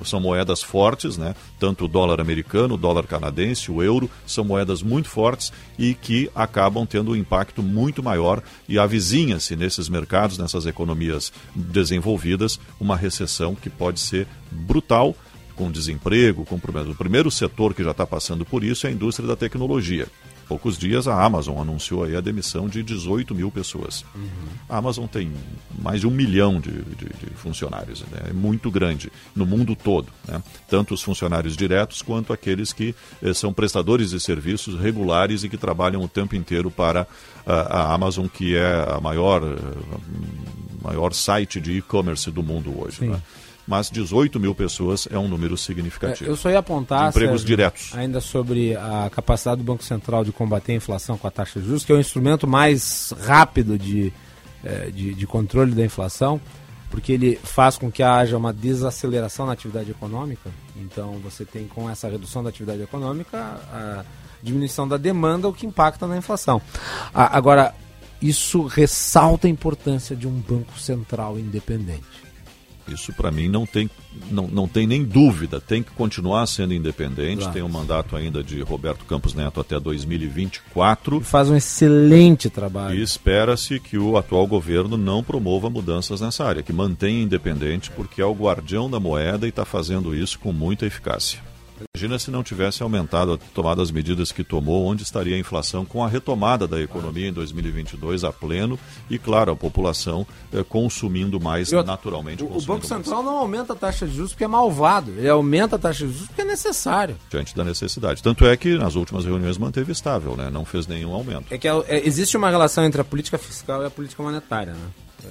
são 0.05 0.21
moedas 0.21 0.63
fortes, 0.63 1.17
né? 1.17 1.35
tanto 1.59 1.87
o 1.87 1.89
dólar 1.89 2.21
americano, 2.21 2.75
o 2.75 2.77
dólar 2.77 3.07
canadense, 3.07 3.71
o 3.71 3.83
euro, 3.83 4.11
são 4.27 4.45
moedas 4.45 4.83
muito 4.83 5.09
fortes 5.09 5.53
e 5.79 5.95
que 5.95 6.31
acabam 6.35 6.87
tendo 6.87 7.13
um 7.13 7.17
impacto 7.17 7.63
muito 7.63 8.03
maior 8.03 8.43
e 8.69 8.79
avizinha-se 8.79 9.57
nesses 9.57 9.89
mercados, 9.89 10.39
nessas 10.39 10.67
economias 10.67 11.33
desenvolvidas, 11.55 12.61
uma 12.79 12.97
recessão 12.97 13.55
que 13.55 13.71
pode 13.71 13.99
ser 13.99 14.27
brutal, 14.51 15.17
com 15.55 15.71
desemprego, 15.71 16.45
com 16.45 16.59
problemas. 16.59 16.91
O 16.91 16.95
primeiro 16.95 17.31
setor 17.31 17.75
que 17.75 17.85
já 17.85 17.91
está 17.91 18.07
passando 18.07 18.45
por 18.45 18.65
isso 18.65 18.87
é 18.87 18.91
a 18.91 18.93
indústria 18.93 19.29
da 19.29 19.37
tecnologia 19.37 20.09
poucos 20.53 20.77
dias 20.77 21.09
a 21.09 21.25
Amazon 21.25 21.59
anunciou 21.59 22.05
a 22.05 22.21
demissão 22.21 22.69
de 22.69 22.83
18 22.83 23.35
mil 23.35 23.51
pessoas. 23.51 24.05
Uhum. 24.15 24.29
A 24.69 24.77
Amazon 24.77 25.07
tem 25.07 25.33
mais 25.81 26.03
de 26.03 26.07
um 26.07 26.11
milhão 26.11 26.61
de, 26.61 26.71
de, 26.71 27.07
de 27.07 27.35
funcionários, 27.37 28.03
né? 28.03 28.25
é 28.29 28.33
muito 28.35 28.71
grande 28.71 29.11
no 29.35 29.47
mundo 29.47 29.75
todo, 29.75 30.09
né? 30.29 30.43
tanto 30.69 30.93
os 30.93 31.01
funcionários 31.01 31.57
diretos 31.57 32.03
quanto 32.03 32.35
aqueles 32.35 32.71
que 32.71 32.95
eh, 33.23 33.33
são 33.33 33.51
prestadores 33.51 34.11
de 34.11 34.21
serviços 34.21 34.79
regulares 34.79 35.43
e 35.43 35.49
que 35.49 35.57
trabalham 35.57 36.03
o 36.03 36.09
tempo 36.09 36.37
inteiro 36.37 36.71
para 36.71 37.07
a, 37.47 37.55
a 37.55 37.95
Amazon, 37.95 38.27
que 38.27 38.55
é 38.55 38.95
a 38.95 39.01
maior, 39.01 39.43
eh, 39.43 39.57
maior 40.83 41.15
site 41.15 41.63
de 41.63 41.79
e-commerce 41.79 42.31
do 42.31 42.43
mundo 42.43 42.79
hoje. 42.79 43.07
Né? 43.07 43.19
Mas 43.67 43.91
18 43.91 44.41
mil 44.41 44.55
pessoas 44.55 45.07
é 45.11 45.19
um 45.19 45.29
número 45.29 45.57
significativo. 45.57 46.29
É, 46.29 46.33
eu 46.33 46.37
só 46.37 46.51
ia 46.51 46.59
apontar 46.59 47.09
empregos 47.09 47.43
Sérgio, 47.43 47.47
diretos. 47.47 47.91
ainda 47.95 48.21
sobre 48.21 48.77
a 48.77 49.09
capacidade 49.11 49.59
do 49.59 49.65
Banco 49.65 49.85
Central 49.85 50.25
de 50.25 50.33
combater 50.33 50.73
a 50.73 50.77
inflação 50.77 51.17
com 51.17 51.27
a 51.27 51.31
taxa 51.31 51.61
de 51.61 51.67
juros, 51.67 51.85
que 51.85 51.93
é 51.93 51.95
o 51.95 52.01
instrumento 52.01 52.47
mais 52.47 53.15
rápido 53.21 53.79
de, 53.79 54.13
é, 54.65 54.91
de, 54.91 55.15
de, 55.15 55.27
controle 55.27 55.73
da 55.73 55.85
inflação, 55.85 56.41
porque 56.91 57.13
ele 57.13 57.39
faz 57.43 57.79
com 57.79 57.91
que 57.91 58.03
haja 58.03 58.37
uma 58.37 58.53
desaceleração 58.53 59.47
na 59.47 59.53
atividade 59.53 59.91
econômica. 59.91 60.51
Então 60.77 61.13
você 61.23 61.45
tem 61.45 61.67
com 61.69 61.89
essa 61.89 62.09
redução 62.09 62.43
da 62.43 62.49
atividade 62.49 62.83
econômica 62.83 63.39
a 63.73 64.05
diminuição 64.43 64.89
da 64.89 64.97
demanda, 64.97 65.49
o 65.49 65.53
que 65.53 65.67
impacta 65.67 66.07
na 66.07 66.17
inflação. 66.17 66.61
agora, 67.15 67.73
isso 68.21 68.67
ressalta 68.67 69.47
a 69.47 69.51
importância 69.51 70.15
de 70.17 70.27
um 70.27 70.33
banco 70.33 70.79
central 70.79 71.39
independente. 71.39 72.32
Isso 72.89 73.13
para 73.13 73.31
mim 73.31 73.49
não 73.49 73.65
tem, 73.67 73.89
não, 74.31 74.47
não 74.49 74.69
tem 74.69 74.87
nem 74.87 75.05
dúvida, 75.05 75.61
tem 75.61 75.83
que 75.83 75.91
continuar 75.93 76.47
sendo 76.47 76.75
independente. 76.75 77.39
Claro. 77.39 77.53
Tem 77.53 77.63
um 77.63 77.69
mandato 77.69 78.17
ainda 78.17 78.43
de 78.43 78.61
Roberto 78.61 79.05
Campos 79.05 79.35
Neto 79.35 79.61
até 79.61 79.79
2024. 79.79 81.19
E 81.19 81.25
faz 81.25 81.49
um 81.49 81.57
excelente 81.57 82.51
trabalho. 82.51 82.95
E 82.95 83.03
espera-se 83.03 83.79
que 83.79 83.97
o 83.99 84.17
atual 84.17 84.47
governo 84.47 84.97
não 84.97 85.23
promova 85.23 85.71
mudanças 85.71 86.21
nessa 86.21 86.45
área, 86.45 86.63
que 86.63 86.73
mantenha 86.73 87.23
independente, 87.23 87.91
porque 87.91 88.21
é 88.21 88.25
o 88.25 88.35
guardião 88.35 88.91
da 88.91 88.99
moeda 88.99 89.47
e 89.47 89.51
está 89.51 89.65
fazendo 89.65 90.15
isso 90.15 90.39
com 90.39 90.53
muita 90.53 90.87
eficácia. 90.87 91.52
Imagina 91.95 92.19
se 92.19 92.31
não 92.31 92.43
tivesse 92.43 92.83
aumentado, 92.83 93.39
tomado 93.55 93.81
as 93.81 93.91
medidas 93.91 94.33
que 94.33 94.43
tomou, 94.43 94.87
onde 94.87 95.03
estaria 95.03 95.37
a 95.37 95.39
inflação 95.39 95.85
com 95.85 96.03
a 96.03 96.09
retomada 96.09 96.67
da 96.67 96.81
economia 96.81 97.29
em 97.29 97.33
2022 97.33 98.25
a 98.25 98.33
pleno 98.33 98.79
e, 99.09 99.19
claro, 99.19 99.53
a 99.53 99.57
população 99.57 100.27
eh, 100.53 100.65
consumindo 100.69 101.41
mais 101.41 101.71
eu, 101.71 101.83
naturalmente. 101.85 102.43
O, 102.43 102.57
o 102.57 102.63
Banco 102.63 102.87
Central 102.87 103.23
não 103.23 103.39
aumenta 103.39 103.73
a 103.73 103.77
taxa 103.77 104.07
de 104.07 104.15
juros 104.15 104.33
porque 104.33 104.45
é 104.45 104.49
malvado, 104.49 105.13
ele 105.13 105.29
aumenta 105.29 105.77
a 105.77 105.79
taxa 105.79 106.07
de 106.07 106.13
juros 106.13 106.29
porque 106.29 106.43
é 106.43 106.45
necessário. 106.45 107.17
Diante 107.31 107.55
da 107.55 107.65
necessidade. 107.65 108.23
Tanto 108.23 108.47
é 108.47 108.57
que 108.57 108.77
nas 108.77 108.95
últimas 108.95 109.25
reuniões 109.25 109.57
manteve 109.59 109.93
estável, 109.93 110.37
né? 110.37 110.51
não 110.51 110.65
fez 110.65 110.87
nenhum 110.87 111.13
aumento. 111.13 111.53
É 111.53 111.59
que 111.59 111.69
é, 111.69 111.73
é, 111.87 112.07
existe 112.07 112.37
uma 112.37 112.51
relação 112.51 112.85
entre 112.85 113.01
a 113.01 113.05
política 113.05 113.39
fiscal 113.39 113.83
e 113.83 113.87
a 113.87 113.91
política 113.91 114.23
monetária. 114.23 114.73
Né? 114.73 114.91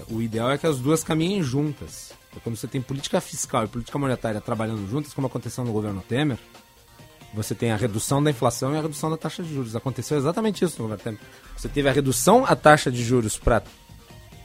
O 0.09 0.21
ideal 0.21 0.49
é 0.51 0.57
que 0.57 0.67
as 0.67 0.77
duas 0.77 1.03
caminhem 1.03 1.43
juntas. 1.43 2.20
Quando 2.43 2.55
você 2.55 2.67
tem 2.67 2.81
política 2.81 3.19
fiscal 3.19 3.65
e 3.65 3.67
política 3.67 3.97
monetária 3.99 4.39
trabalhando 4.39 4.89
juntas, 4.89 5.13
como 5.13 5.27
aconteceu 5.27 5.63
no 5.63 5.73
governo 5.73 6.01
Temer, 6.07 6.37
você 7.33 7.53
tem 7.53 7.71
a 7.71 7.75
redução 7.75 8.23
da 8.23 8.29
inflação 8.29 8.73
e 8.73 8.77
a 8.77 8.81
redução 8.81 9.09
da 9.09 9.17
taxa 9.17 9.43
de 9.43 9.53
juros. 9.53 9.75
Aconteceu 9.75 10.17
exatamente 10.17 10.63
isso 10.63 10.75
no 10.77 10.87
governo 10.87 11.03
Temer. 11.03 11.19
Você 11.57 11.67
teve 11.67 11.89
a 11.89 11.91
redução 11.91 12.45
a 12.45 12.55
taxa 12.55 12.91
de 12.91 13.03
juros 13.03 13.37
para 13.37 13.61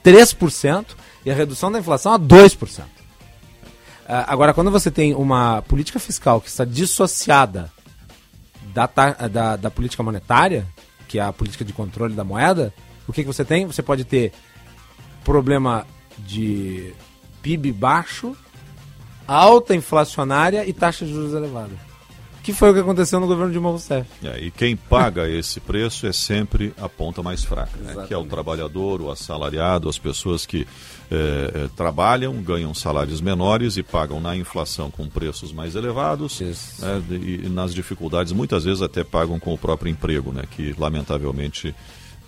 3% 0.05 0.87
e 1.25 1.31
a 1.31 1.35
redução 1.35 1.71
da 1.71 1.79
inflação 1.79 2.13
a 2.13 2.19
2%. 2.19 2.81
Uh, 2.81 4.23
agora, 4.29 4.55
quando 4.55 4.71
você 4.71 4.89
tem 4.91 5.15
uma 5.15 5.63
política 5.63 5.99
fiscal 5.99 6.41
que 6.41 6.49
está 6.49 6.65
dissociada 6.65 7.73
da, 8.73 8.87
da, 8.87 9.57
da, 9.57 9.71
política 9.71 10.03
monetária, 10.03 10.65
que 11.09 11.19
é 11.19 11.23
a 11.23 11.33
política 11.33 11.65
de 11.65 11.73
controle 11.73 12.15
da 12.15 12.23
moeda, 12.23 12.73
o 13.09 13.13
que, 13.13 13.23
que 13.23 13.27
você 13.27 13.45
tem? 13.45 13.67
Você 13.67 13.83
pode 13.83 14.05
ter 14.05 14.33
problema 15.25 15.85
de 16.19 16.95
PIB 17.47 17.71
baixo, 17.71 18.37
alta 19.25 19.73
inflacionária 19.73 20.67
e 20.67 20.73
taxa 20.73 21.07
de 21.07 21.13
juros 21.13 21.33
elevada 21.33 21.87
que 22.43 22.53
foi 22.53 22.71
o 22.71 22.75
que 22.75 22.79
aconteceu 22.79 23.19
no 23.19 23.27
governo 23.27 23.53
de 23.53 23.59
Rousseff. 23.59 24.09
É, 24.23 24.39
e 24.39 24.53
quem 24.53 24.77
paga 24.77 25.27
esse 25.29 25.59
preço 25.59 26.07
é 26.07 26.13
sempre 26.13 26.73
a 26.81 26.89
ponta 26.89 27.21
mais 27.21 27.43
fraca, 27.43 27.77
né? 27.77 28.05
que 28.07 28.15
é 28.15 28.17
o 28.17 28.25
trabalhador, 28.25 29.03
o 29.03 29.11
assalariado, 29.11 29.89
as 29.89 29.99
pessoas 29.99 30.47
que 30.47 30.65
é, 31.11 31.69
trabalham, 31.75 32.41
ganham 32.41 32.73
salários 32.73 33.21
menores 33.21 33.77
e 33.77 33.83
pagam 33.83 34.21
na 34.21 34.37
inflação 34.37 34.93
com 34.93 35.09
preços 35.09 35.53
mais 35.53 35.75
elevados 35.75 36.41
né? 36.41 37.03
e, 37.11 37.47
e, 37.47 37.49
nas 37.49 37.75
dificuldades 37.75 38.33
muitas 38.33 38.63
vezes 38.63 38.81
até 38.81 39.03
pagam 39.03 39.41
com 39.41 39.53
o 39.53 39.59
próprio 39.59 39.91
emprego, 39.91 40.31
né? 40.31 40.45
que 40.49 40.73
lamentavelmente 40.79 41.75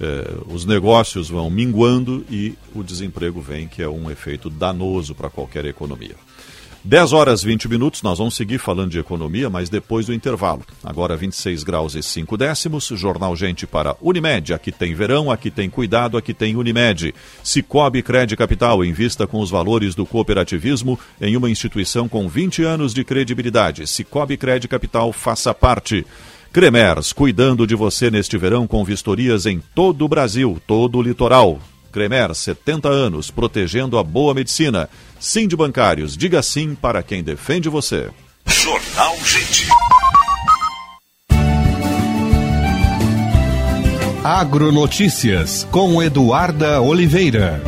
é, 0.00 0.34
os 0.46 0.64
negócios 0.64 1.28
vão 1.28 1.50
minguando 1.50 2.24
e 2.30 2.54
o 2.74 2.82
desemprego 2.82 3.40
vem, 3.40 3.66
que 3.66 3.82
é 3.82 3.88
um 3.88 4.10
efeito 4.10 4.48
danoso 4.48 5.14
para 5.14 5.30
qualquer 5.30 5.64
economia. 5.64 6.14
10 6.84 7.12
horas 7.12 7.42
20 7.42 7.68
minutos, 7.68 8.02
nós 8.02 8.18
vamos 8.18 8.36
seguir 8.36 8.58
falando 8.58 8.92
de 8.92 8.98
economia, 8.98 9.50
mas 9.50 9.68
depois 9.68 10.06
do 10.06 10.14
intervalo. 10.14 10.62
Agora 10.82 11.16
26 11.16 11.64
graus 11.64 11.94
e 11.94 12.02
5 12.02 12.36
décimos, 12.36 12.86
Jornal 12.94 13.34
Gente 13.34 13.66
para 13.66 13.96
Unimed. 14.00 14.54
Aqui 14.54 14.70
tem 14.70 14.94
verão, 14.94 15.30
aqui 15.30 15.50
tem 15.50 15.68
cuidado, 15.68 16.16
aqui 16.16 16.32
tem 16.32 16.56
Unimed. 16.56 17.14
Cicobi 17.42 18.02
Cred 18.02 18.36
Capital, 18.36 18.84
invista 18.84 19.26
com 19.26 19.40
os 19.40 19.50
valores 19.50 19.94
do 19.94 20.06
cooperativismo 20.06 20.98
em 21.20 21.36
uma 21.36 21.50
instituição 21.50 22.08
com 22.08 22.28
20 22.28 22.62
anos 22.62 22.94
de 22.94 23.02
credibilidade. 23.04 23.86
Cicobi 23.86 24.36
Cred 24.36 24.68
Capital, 24.68 25.12
faça 25.12 25.52
parte. 25.52 26.06
Cremers, 26.52 27.12
cuidando 27.12 27.66
de 27.66 27.74
você 27.74 28.10
neste 28.10 28.38
verão 28.38 28.66
com 28.66 28.82
vistorias 28.84 29.46
em 29.46 29.62
todo 29.74 30.04
o 30.04 30.08
Brasil, 30.08 30.60
todo 30.66 30.98
o 30.98 31.02
litoral. 31.02 31.58
Cremer, 31.92 32.34
70 32.34 32.88
anos, 32.88 33.30
protegendo 33.30 33.98
a 33.98 34.02
boa 34.02 34.34
medicina. 34.34 34.88
Sim 35.18 35.48
de 35.48 35.56
bancários, 35.56 36.16
diga 36.16 36.42
sim 36.42 36.74
para 36.74 37.02
quem 37.02 37.22
defende 37.22 37.68
você. 37.68 38.10
Jornal 38.46 39.16
Gente. 39.24 39.68
Agronotícias 44.24 45.66
com 45.70 46.02
Eduarda 46.02 46.80
Oliveira. 46.80 47.62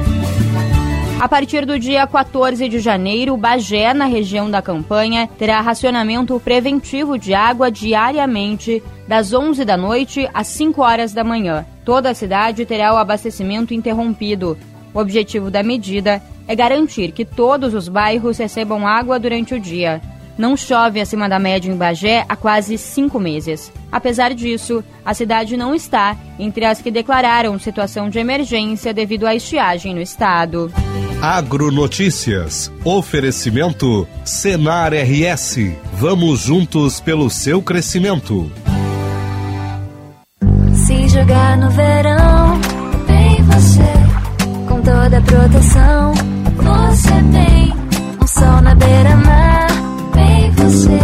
A 1.21 1.29
partir 1.29 1.67
do 1.67 1.79
dia 1.79 2.07
14 2.07 2.67
de 2.67 2.79
janeiro, 2.79 3.37
Bagé, 3.37 3.93
na 3.93 4.07
região 4.07 4.51
da 4.51 4.63
campanha, 4.63 5.29
terá 5.39 5.61
racionamento 5.61 6.41
preventivo 6.41 7.19
de 7.19 7.35
água 7.35 7.71
diariamente, 7.71 8.83
das 9.07 9.35
11 9.35 9.63
da 9.67 9.77
noite 9.77 10.27
às 10.33 10.47
5 10.47 10.81
horas 10.81 11.13
da 11.13 11.23
manhã. 11.23 11.67
Toda 11.85 12.09
a 12.09 12.15
cidade 12.15 12.65
terá 12.65 12.95
o 12.95 12.97
abastecimento 12.97 13.75
interrompido. 13.75 14.57
O 14.95 14.99
objetivo 14.99 15.51
da 15.51 15.63
medida 15.63 16.23
é 16.49 16.57
garantir 16.57 17.13
que 17.13 17.27
todos 17.27 17.75
os 17.75 17.87
bairros 17.87 18.39
recebam 18.39 18.87
água 18.87 19.19
durante 19.19 19.55
o 19.55 19.61
dia. 19.61 20.01
Não 20.41 20.57
chove 20.57 21.03
acima 21.03 21.29
da 21.29 21.39
média 21.39 21.71
em 21.71 21.77
Bagé 21.77 22.25
há 22.27 22.35
quase 22.35 22.79
cinco 22.79 23.21
meses. 23.21 23.71
Apesar 23.93 24.33
disso, 24.33 24.83
a 25.05 25.13
cidade 25.13 25.55
não 25.55 25.75
está 25.75 26.17
entre 26.39 26.65
as 26.65 26.81
que 26.81 26.91
declararam 26.91 27.59
situação 27.59 28.09
de 28.09 28.19
emergência 28.19 28.95
devido 28.95 29.27
à 29.27 29.35
estiagem 29.35 29.95
no 29.95 30.01
estado. 30.01 30.73
Agronotícias. 31.21 32.73
Oferecimento 32.83 34.09
Senar 34.25 34.95
RS. 34.95 35.59
Vamos 35.93 36.41
juntos 36.41 37.01
pelo 37.01 37.29
seu 37.29 37.61
crescimento. 37.61 38.51
Se 40.73 41.07
jogar 41.07 41.59
no 41.59 41.69
verão, 41.69 42.59
vem 43.07 43.43
você. 43.43 43.93
Com 44.67 44.81
toda 44.81 45.19
a 45.19 45.21
proteção, 45.21 46.15
você 46.57 47.13
tem. 47.31 47.75
Um 48.23 48.27
sol 48.27 48.61
na 48.63 48.75
beira-mar, 48.75 49.60
você. 50.61 50.99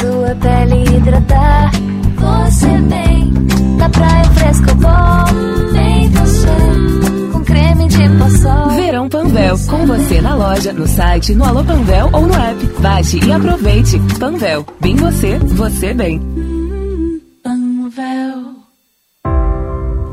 Sua 0.00 0.34
pele 0.36 0.96
hidratar, 0.96 1.70
você 2.16 2.66
vem. 2.66 3.32
Na 3.76 3.88
praia 3.88 4.24
fresco 4.24 4.74
bom, 4.76 5.72
vem 5.72 6.08
você. 6.10 7.32
Com 7.32 7.44
creme 7.44 7.88
de 7.88 8.08
passol. 8.18 8.70
Verão 8.70 9.08
Panvel, 9.08 9.58
com 9.68 9.86
você 9.86 10.20
na 10.20 10.34
loja, 10.34 10.72
no 10.72 10.86
site, 10.86 11.34
no 11.34 11.44
Alô 11.44 11.64
Panvel 11.64 12.08
ou 12.12 12.26
no 12.26 12.34
app. 12.34 12.66
Baixe 12.80 13.18
e 13.24 13.32
aproveite. 13.32 14.00
Panvel, 14.18 14.64
bem 14.80 14.96
você, 14.96 15.38
você 15.38 15.92
bem. 15.92 16.20
Panvel. 17.42 18.52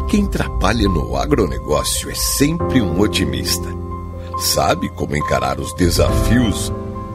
Quem 0.09 0.25
trabalha 0.25 0.89
no 0.89 1.15
agronegócio 1.15 2.09
é 2.09 2.15
sempre 2.15 2.81
um 2.81 2.99
otimista. 2.99 3.69
Sabe 4.39 4.89
como 4.95 5.15
encarar 5.15 5.59
os 5.59 5.73
desafios 5.75 6.71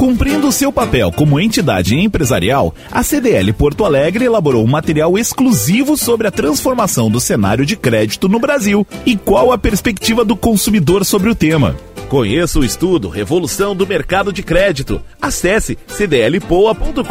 Cumprindo 0.00 0.50
seu 0.50 0.72
papel 0.72 1.12
como 1.12 1.38
entidade 1.38 1.94
empresarial, 1.94 2.74
a 2.90 3.02
CDL 3.02 3.52
Porto 3.52 3.84
Alegre 3.84 4.24
elaborou 4.24 4.64
um 4.64 4.66
material 4.66 5.18
exclusivo 5.18 5.94
sobre 5.94 6.26
a 6.26 6.30
transformação 6.30 7.10
do 7.10 7.20
cenário 7.20 7.66
de 7.66 7.76
crédito 7.76 8.26
no 8.26 8.40
Brasil 8.40 8.86
e 9.04 9.14
qual 9.14 9.52
a 9.52 9.58
perspectiva 9.58 10.24
do 10.24 10.34
consumidor 10.34 11.04
sobre 11.04 11.28
o 11.28 11.34
tema. 11.34 11.76
Conheça 12.08 12.58
o 12.58 12.64
estudo 12.64 13.10
Revolução 13.10 13.76
do 13.76 13.86
Mercado 13.86 14.32
de 14.32 14.42
Crédito. 14.42 15.02
Acesse 15.20 15.76
cdlpoa.com.br 15.86 17.04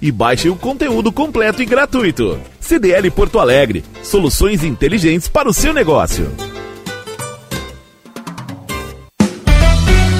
e 0.00 0.12
baixe 0.12 0.48
o 0.48 0.54
conteúdo 0.54 1.10
completo 1.10 1.60
e 1.60 1.66
gratuito. 1.66 2.38
CDL 2.60 3.10
Porto 3.10 3.40
Alegre, 3.40 3.82
soluções 4.00 4.62
inteligentes 4.62 5.26
para 5.26 5.48
o 5.48 5.52
seu 5.52 5.74
negócio. 5.74 6.30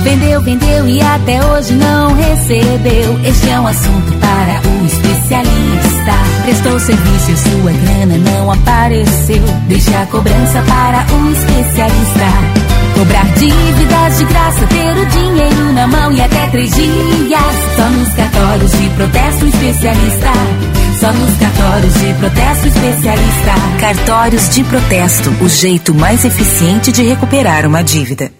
Vendeu, 0.03 0.41
vendeu 0.41 0.89
e 0.89 1.01
até 1.03 1.45
hoje 1.45 1.75
não 1.75 2.15
recebeu. 2.15 3.21
Este 3.23 3.51
é 3.51 3.61
um 3.61 3.67
assunto 3.67 4.13
para 4.19 4.61
o 4.67 4.87
especialista. 4.87 6.13
Prestou 6.45 6.81
serviço 6.81 7.31
e 7.31 7.37
sua 7.37 7.73
grana 7.73 8.17
não 8.17 8.51
apareceu. 8.51 9.43
Deixe 9.69 9.95
a 9.95 10.07
cobrança 10.07 10.63
para 10.63 11.07
o 11.15 11.33
especialista. 11.33 12.71
Cobrar 12.95 13.27
dívidas 13.35 14.19
de 14.19 14.25
graça, 14.25 14.67
ter 14.67 14.97
o 14.97 15.07
dinheiro 15.07 15.73
na 15.75 15.87
mão 15.87 16.13
e 16.13 16.21
até 16.23 16.47
três 16.49 16.71
dias. 16.71 17.55
Só 17.77 17.89
nos 17.91 18.15
cartórios 18.15 18.73
de 18.73 18.89
protesto 18.91 19.47
especialista. 19.47 20.33
Só 20.99 21.13
nos 21.13 21.37
cartórios 21.37 21.95
de 21.95 22.15
protesto 22.15 22.69
especialista. 22.69 23.55
Cartórios 23.79 24.49
de 24.49 24.65
protesto, 24.65 25.31
o 25.43 25.49
jeito 25.49 25.95
mais 25.95 26.25
eficiente 26.25 26.91
de 26.91 27.03
recuperar 27.03 27.67
uma 27.67 27.83
dívida. 27.83 28.40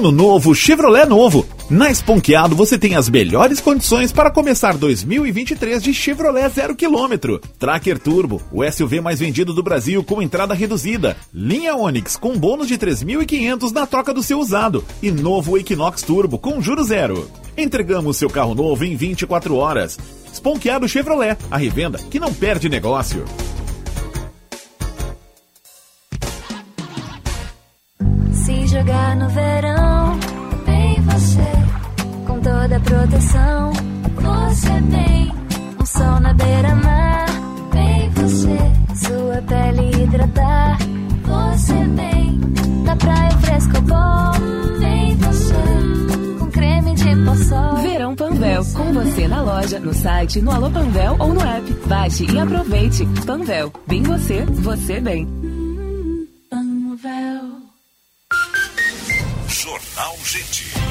Ano 0.00 0.10
novo, 0.10 0.54
Chevrolet 0.54 1.04
novo. 1.04 1.46
Na 1.68 1.90
Esponqueado 1.90 2.56
você 2.56 2.78
tem 2.78 2.96
as 2.96 3.06
melhores 3.10 3.60
condições 3.60 4.10
para 4.10 4.30
começar 4.30 4.74
2023 4.78 5.82
de 5.82 5.92
Chevrolet 5.92 6.48
zero 6.48 6.74
quilômetro. 6.74 7.38
Tracker 7.58 7.98
Turbo, 7.98 8.40
o 8.50 8.64
SUV 8.64 9.02
mais 9.02 9.20
vendido 9.20 9.52
do 9.52 9.62
Brasil 9.62 10.02
com 10.02 10.22
entrada 10.22 10.54
reduzida. 10.54 11.18
Linha 11.34 11.76
Onix 11.76 12.16
com 12.16 12.34
bônus 12.38 12.66
de 12.66 12.78
3.500 12.78 13.72
na 13.72 13.86
troca 13.86 14.14
do 14.14 14.22
seu 14.22 14.38
usado. 14.38 14.82
E 15.02 15.10
novo 15.10 15.58
Equinox 15.58 16.00
Turbo 16.00 16.38
com 16.38 16.62
juro 16.62 16.82
zero. 16.82 17.30
Entregamos 17.54 18.16
seu 18.16 18.30
carro 18.30 18.54
novo 18.54 18.82
em 18.86 18.96
24 18.96 19.54
horas. 19.54 19.98
Esponqueado 20.32 20.88
Chevrolet, 20.88 21.36
a 21.50 21.58
revenda 21.58 21.98
que 22.10 22.18
não 22.18 22.32
perde 22.32 22.70
negócio. 22.70 23.26
Se 28.32 28.66
jogar 28.66 29.14
no 29.16 29.28
verão. 29.28 29.89
Proteção, 32.84 33.72
você 34.14 34.80
bem. 34.82 35.32
Um 35.80 35.86
sol 35.86 36.20
na 36.20 36.32
beira-mar, 36.34 37.26
bem 37.72 38.10
você. 38.10 38.58
Sua 39.06 39.42
pele 39.42 40.02
hidratar, 40.02 40.78
você 41.22 41.74
bem. 41.86 42.40
Na 42.84 42.96
praia 42.96 43.30
fresco 43.38 43.80
bom, 43.82 44.78
bem 44.78 45.16
você. 45.16 46.38
Com 46.38 46.50
creme 46.50 46.94
de 46.94 47.16
poçol. 47.24 47.76
Verão 47.76 48.16
Panvel, 48.16 48.64
com 48.74 48.92
você 48.92 49.28
na 49.28 49.42
loja, 49.42 49.80
no 49.80 49.94
site, 49.94 50.40
no 50.40 50.50
Alô 50.50 50.70
Panvel 50.70 51.16
ou 51.18 51.32
no 51.32 51.40
app. 51.40 51.72
Baixe 51.86 52.26
e 52.30 52.38
aproveite. 52.38 53.06
Panvel, 53.26 53.72
bem 53.86 54.02
você, 54.02 54.44
você 54.44 55.00
bem. 55.00 55.26
Panvel. 56.50 57.60
Jornal 59.48 60.16
Gente. 60.24 60.89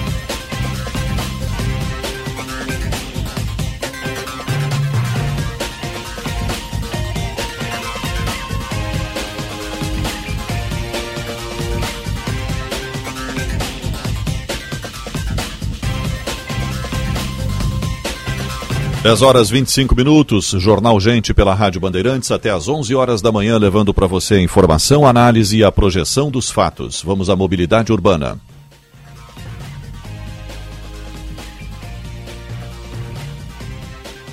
Dez 19.02 19.22
horas 19.22 19.50
25 19.50 19.96
minutos, 19.96 20.50
Jornal 20.58 21.00
Gente 21.00 21.34
pela 21.34 21.54
Rádio 21.54 21.80
Bandeirantes 21.80 22.32
até 22.32 22.50
às 22.50 22.68
11 22.68 22.94
horas 22.94 23.22
da 23.22 23.32
manhã, 23.32 23.58
levando 23.58 23.94
para 23.94 24.06
você 24.06 24.36
a 24.36 24.42
informação, 24.42 25.08
análise 25.08 25.58
e 25.58 25.64
a 25.64 25.72
projeção 25.72 26.30
dos 26.30 26.52
fatos. 26.52 27.02
Vamos 27.02 27.30
à 27.30 27.36
mobilidade 27.36 27.94
urbana. 27.94 28.38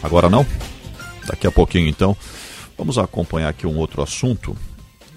Agora 0.03 0.29
não? 0.29 0.45
Daqui 1.29 1.47
a 1.47 1.53
pouquinho 1.53 1.87
então. 1.87 2.17
Vamos 2.77 2.99
acompanhar 2.99 3.51
aqui 3.51 3.69
um 3.69 3.77
outro 3.77 4.03
assunto 4.03 4.57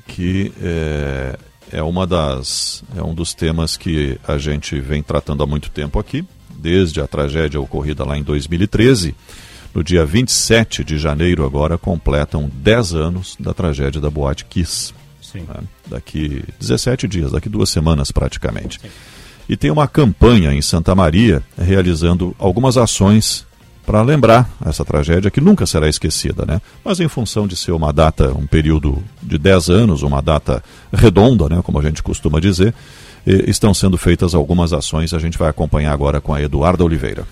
que 0.08 0.54
é, 0.62 1.40
é 1.72 1.82
uma 1.82 2.06
das 2.06 2.84
é 2.96 3.02
um 3.02 3.16
dos 3.16 3.34
temas 3.34 3.76
que 3.76 4.20
a 4.28 4.38
gente 4.38 4.80
vem 4.80 5.02
tratando 5.02 5.42
há 5.42 5.48
muito 5.48 5.72
tempo 5.72 5.98
aqui, 5.98 6.24
desde 6.60 7.02
a 7.02 7.08
tragédia 7.08 7.60
ocorrida 7.60 8.04
lá 8.04 8.18
em 8.18 8.24
2013. 8.24 9.16
No 9.74 9.84
dia 9.84 10.06
27 10.06 10.84
de 10.84 10.98
janeiro 10.98 11.46
agora 11.46 11.78
completam 11.78 12.50
10 12.54 12.94
anos 12.94 13.38
da 13.40 13.54
tragédia 13.54 14.02
da 14.02 14.10
Boate 14.10 14.46
Kiss. 14.46 14.94
Sim. 15.22 15.46
Né? 15.48 15.62
Daqui 15.88 16.44
17 16.60 17.08
dias, 17.08 17.32
daqui 17.32 17.48
duas 17.48 17.70
semanas 17.70 18.12
praticamente. 18.12 18.80
E 19.48 19.56
tem 19.56 19.72
uma 19.72 19.88
campanha 19.88 20.54
em 20.54 20.62
Santa 20.62 20.94
Maria 20.94 21.44
realizando 21.58 22.36
algumas 22.38 22.78
ações 22.78 23.48
para 23.90 24.04
lembrar 24.04 24.48
essa 24.64 24.86
tragédia 24.86 25.32
que 25.32 25.42
nunca 25.42 25.66
será 25.66 25.90
esquecida, 25.90 26.46
né? 26.46 26.62
Mas 26.86 27.00
em 27.00 27.08
função 27.08 27.48
de 27.48 27.56
ser 27.56 27.72
uma 27.72 27.92
data, 27.92 28.32
um 28.38 28.46
período 28.46 29.04
de 29.24 29.40
10 29.40 29.70
anos, 29.72 30.04
uma 30.04 30.22
data 30.22 30.64
redonda, 30.94 31.50
né, 31.50 31.60
como 31.64 31.80
a 31.80 31.82
gente 31.82 32.04
costuma 32.04 32.40
dizer, 32.40 32.76
estão 33.30 33.74
sendo 33.74 33.98
feitas 33.98 34.34
algumas 34.34 34.74
ações, 34.74 35.14
a 35.14 35.20
gente 35.20 35.38
vai 35.38 35.50
acompanhar 35.50 35.94
agora 35.94 36.20
com 36.20 36.34
a 36.34 36.42
Eduarda 36.42 36.84
Oliveira. 36.84 37.26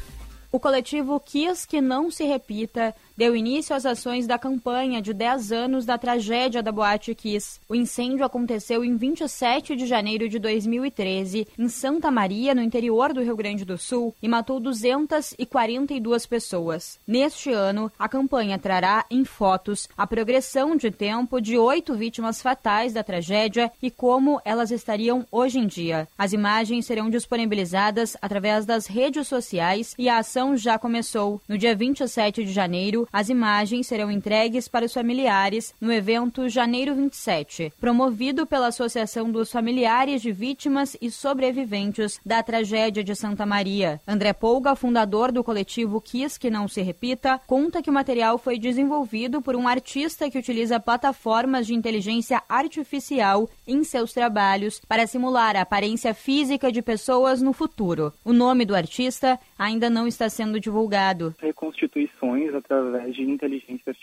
O 0.50 0.62
coletivo 0.62 1.20
Quis 1.20 1.66
Que 1.66 1.82
Não 1.82 2.10
Se 2.10 2.24
Repita 2.24 2.96
deu 3.18 3.36
início 3.36 3.76
às 3.76 3.86
ações 3.86 4.26
da 4.26 4.40
campanha 4.40 5.02
de 5.02 5.12
10 5.12 5.52
anos 5.52 5.86
da 5.86 5.98
tragédia 5.98 6.64
da 6.64 6.72
Boate 6.72 7.14
Kiss. 7.14 7.60
O 7.68 7.76
incêndio 7.76 8.24
aconteceu 8.24 8.86
em 8.86 8.96
27 8.96 9.76
de 9.76 9.86
janeiro 9.86 10.30
de 10.30 10.40
2013, 10.40 11.48
em 11.58 11.68
Santa 11.68 12.10
Maria, 12.10 12.56
no 12.56 12.62
interior 12.62 13.12
do 13.12 13.22
Rio 13.22 13.36
Grande 13.36 13.66
do 13.66 13.78
Sul, 13.78 14.16
e 14.22 14.28
matou 14.28 14.60
242 14.60 16.26
pessoas. 16.26 17.00
Neste 17.06 17.52
ano, 17.52 17.92
a 18.00 18.08
campanha 18.08 18.58
trará 18.58 19.06
em 19.12 19.26
fotos 19.26 19.90
a 19.98 20.08
progressão 20.08 20.78
de 20.78 20.92
tempo 20.92 21.42
de 21.42 21.58
oito 21.58 21.94
vítimas 21.96 22.42
fatais 22.42 22.94
da 22.94 23.04
tragédia 23.04 23.70
e 23.82 23.92
como 23.92 24.40
elas 24.46 24.72
estariam 24.72 25.26
hoje 25.30 25.60
em 25.60 25.68
dia. 25.68 26.08
As 26.18 26.32
imagens 26.32 26.86
serão 26.86 27.10
disponibilizadas 27.10 28.16
através 28.22 28.66
das 28.66 28.86
redes 28.86 29.28
sociais 29.28 29.94
e 29.98 30.08
a 30.08 30.20
ação 30.20 30.37
já 30.56 30.78
começou. 30.78 31.42
No 31.48 31.58
dia 31.58 31.76
27 31.76 32.44
de 32.44 32.52
janeiro, 32.52 33.08
as 33.12 33.28
imagens 33.28 33.88
serão 33.88 34.12
entregues 34.12 34.68
para 34.68 34.86
os 34.86 34.94
familiares 34.94 35.74
no 35.82 35.92
evento 35.92 36.48
Janeiro 36.48 36.94
27, 36.94 37.74
promovido 37.80 38.46
pela 38.46 38.68
Associação 38.68 39.32
dos 39.32 39.52
Familiares 39.52 40.22
de 40.22 40.32
Vítimas 40.32 40.96
e 41.02 41.10
Sobreviventes 41.10 42.20
da 42.24 42.44
Tragédia 42.44 43.04
de 43.04 43.16
Santa 43.16 43.46
Maria. 43.46 44.00
André 44.08 44.32
Polga, 44.32 44.76
fundador 44.76 45.32
do 45.32 45.44
coletivo 45.44 46.00
Quis 46.00 46.38
Que 46.38 46.52
Não 46.52 46.68
Se 46.68 46.84
Repita, 46.84 47.42
conta 47.48 47.82
que 47.82 47.90
o 47.90 47.94
material 47.94 48.38
foi 48.38 48.60
desenvolvido 48.60 49.42
por 49.42 49.56
um 49.56 49.68
artista 49.68 50.30
que 50.30 50.38
utiliza 50.38 50.80
plataformas 50.80 51.66
de 51.66 51.74
inteligência 51.74 52.44
artificial 52.48 53.50
em 53.66 53.84
seus 53.84 54.14
trabalhos 54.14 54.80
para 54.88 55.08
simular 55.08 55.56
a 55.56 55.62
aparência 55.62 56.14
física 56.14 56.72
de 56.72 56.82
pessoas 56.82 57.42
no 57.42 57.54
futuro. 57.54 58.14
O 58.24 58.32
nome 58.32 58.66
do 58.66 58.76
artista 58.76 59.40
ainda 59.58 59.90
não 59.90 60.06
está 60.08 60.27
sendo 60.30 60.60
divulgado. 60.60 61.34
Reconstituições 61.40 62.54
através 62.54 63.16
de 63.16 63.24
inteligência 63.24 63.96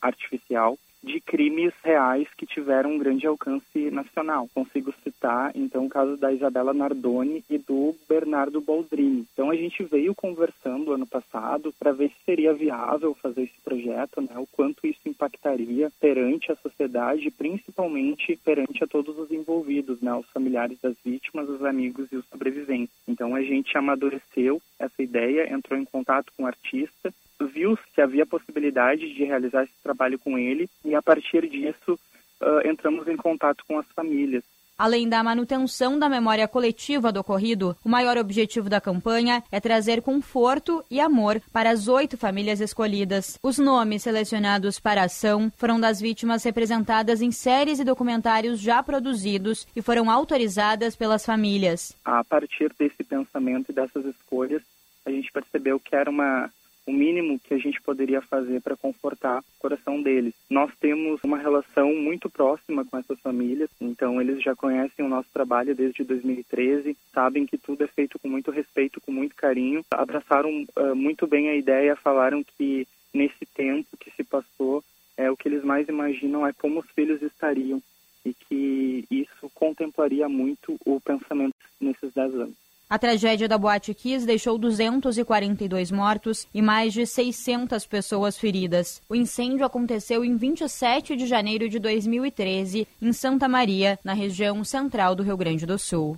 artificial 0.00 0.78
de 1.08 1.20
crimes 1.20 1.72
reais 1.82 2.28
que 2.36 2.46
tiveram 2.46 2.92
um 2.92 2.98
grande 2.98 3.26
alcance 3.26 3.90
nacional. 3.90 4.48
Consigo 4.54 4.94
citar, 5.02 5.50
então, 5.54 5.86
o 5.86 5.88
caso 5.88 6.16
da 6.16 6.32
Isabela 6.32 6.74
Nardoni 6.74 7.42
e 7.48 7.58
do 7.58 7.96
Bernardo 8.08 8.60
Boldrini. 8.60 9.26
Então, 9.32 9.50
a 9.50 9.56
gente 9.56 9.82
veio 9.82 10.14
conversando 10.14 10.92
ano 10.92 11.06
passado 11.06 11.74
para 11.78 11.92
ver 11.92 12.10
se 12.10 12.24
seria 12.24 12.52
viável 12.52 13.14
fazer 13.14 13.44
esse 13.44 13.60
projeto, 13.64 14.20
né? 14.20 14.36
o 14.36 14.46
quanto 14.46 14.86
isso 14.86 15.00
impactaria 15.06 15.90
perante 15.98 16.52
a 16.52 16.56
sociedade, 16.56 17.30
principalmente 17.30 18.36
perante 18.44 18.84
a 18.84 18.86
todos 18.86 19.18
os 19.18 19.30
envolvidos, 19.30 20.00
né? 20.00 20.14
os 20.14 20.26
familiares 20.26 20.78
das 20.80 20.96
vítimas, 21.04 21.48
os 21.48 21.64
amigos 21.64 22.12
e 22.12 22.16
os 22.16 22.26
sobreviventes. 22.26 22.94
Então, 23.08 23.34
a 23.34 23.42
gente 23.42 23.76
amadureceu 23.76 24.60
essa 24.78 25.02
ideia, 25.02 25.52
entrou 25.52 25.78
em 25.78 25.84
contato 25.84 26.32
com 26.36 26.44
o 26.44 26.46
artista, 26.46 27.12
viu 27.46 27.78
se 27.94 28.00
havia 28.00 28.26
possibilidade 28.26 29.12
de 29.14 29.24
realizar 29.24 29.64
esse 29.64 29.82
trabalho 29.82 30.18
com 30.18 30.38
ele 30.38 30.68
e 30.84 30.94
a 30.94 31.02
partir 31.02 31.48
disso 31.48 31.98
uh, 32.40 32.68
entramos 32.68 33.06
em 33.08 33.16
contato 33.16 33.64
com 33.66 33.78
as 33.78 33.86
famílias. 33.88 34.44
Além 34.78 35.08
da 35.08 35.24
manutenção 35.24 35.98
da 35.98 36.08
memória 36.08 36.46
coletiva 36.46 37.10
do 37.10 37.18
ocorrido, 37.18 37.76
o 37.84 37.88
maior 37.88 38.16
objetivo 38.16 38.70
da 38.70 38.80
campanha 38.80 39.42
é 39.50 39.58
trazer 39.58 40.00
conforto 40.00 40.84
e 40.88 41.00
amor 41.00 41.42
para 41.52 41.70
as 41.70 41.88
oito 41.88 42.16
famílias 42.16 42.60
escolhidas. 42.60 43.40
Os 43.42 43.58
nomes 43.58 44.04
selecionados 44.04 44.78
para 44.78 45.02
a 45.02 45.06
ação 45.06 45.52
foram 45.56 45.80
das 45.80 46.00
vítimas 46.00 46.44
representadas 46.44 47.20
em 47.20 47.32
séries 47.32 47.80
e 47.80 47.84
documentários 47.84 48.60
já 48.60 48.80
produzidos 48.80 49.66
e 49.74 49.82
foram 49.82 50.08
autorizadas 50.08 50.94
pelas 50.94 51.26
famílias. 51.26 51.92
A 52.04 52.22
partir 52.22 52.72
desse 52.78 53.02
pensamento 53.02 53.72
e 53.72 53.74
dessas 53.74 54.04
escolhas, 54.04 54.62
a 55.04 55.10
gente 55.10 55.32
percebeu 55.32 55.80
que 55.80 55.96
era 55.96 56.08
uma 56.08 56.48
o 56.88 56.92
mínimo 56.92 57.38
que 57.38 57.52
a 57.52 57.58
gente 57.58 57.78
poderia 57.82 58.22
fazer 58.22 58.62
para 58.62 58.74
confortar 58.74 59.40
o 59.40 59.58
coração 59.58 60.02
deles. 60.02 60.32
Nós 60.48 60.72
temos 60.80 61.22
uma 61.22 61.36
relação 61.36 61.94
muito 61.94 62.30
próxima 62.30 62.82
com 62.82 62.96
essas 62.96 63.20
famílias, 63.20 63.68
então 63.78 64.18
eles 64.18 64.42
já 64.42 64.56
conhecem 64.56 65.04
o 65.04 65.08
nosso 65.08 65.28
trabalho 65.30 65.74
desde 65.74 66.02
2013, 66.02 66.96
sabem 67.12 67.44
que 67.44 67.58
tudo 67.58 67.84
é 67.84 67.86
feito 67.86 68.18
com 68.18 68.26
muito 68.26 68.50
respeito, 68.50 69.02
com 69.02 69.12
muito 69.12 69.36
carinho, 69.36 69.84
abraçaram 69.90 70.66
uh, 70.78 70.96
muito 70.96 71.26
bem 71.26 71.50
a 71.50 71.54
ideia, 71.54 71.94
falaram 71.94 72.42
que 72.42 72.88
nesse 73.12 73.44
tempo 73.54 73.94
que 74.00 74.10
se 74.12 74.24
passou, 74.24 74.82
é, 75.14 75.30
o 75.30 75.36
que 75.36 75.46
eles 75.46 75.62
mais 75.62 75.86
imaginam 75.88 76.46
é 76.46 76.54
como 76.54 76.80
os 76.80 76.90
filhos 76.92 77.20
estariam 77.20 77.82
e 78.24 78.32
que 78.32 79.04
isso 79.10 79.50
contemplaria 79.54 80.26
muito 80.26 80.74
o 80.86 80.98
pensamento 81.00 81.54
nesses 81.78 82.14
10 82.14 82.34
anos. 82.34 82.67
A 82.90 82.98
tragédia 82.98 83.46
da 83.46 83.58
Boate 83.58 83.92
Kiss 83.92 84.24
deixou 84.24 84.56
242 84.56 85.90
mortos 85.90 86.48
e 86.54 86.62
mais 86.62 86.94
de 86.94 87.04
600 87.04 87.84
pessoas 87.84 88.38
feridas. 88.38 89.02
O 89.10 89.14
incêndio 89.14 89.66
aconteceu 89.66 90.24
em 90.24 90.36
27 90.36 91.14
de 91.14 91.26
janeiro 91.26 91.68
de 91.68 91.78
2013, 91.78 92.88
em 93.02 93.12
Santa 93.12 93.46
Maria, 93.46 93.98
na 94.02 94.14
região 94.14 94.64
central 94.64 95.14
do 95.14 95.22
Rio 95.22 95.36
Grande 95.36 95.66
do 95.66 95.78
Sul. 95.78 96.16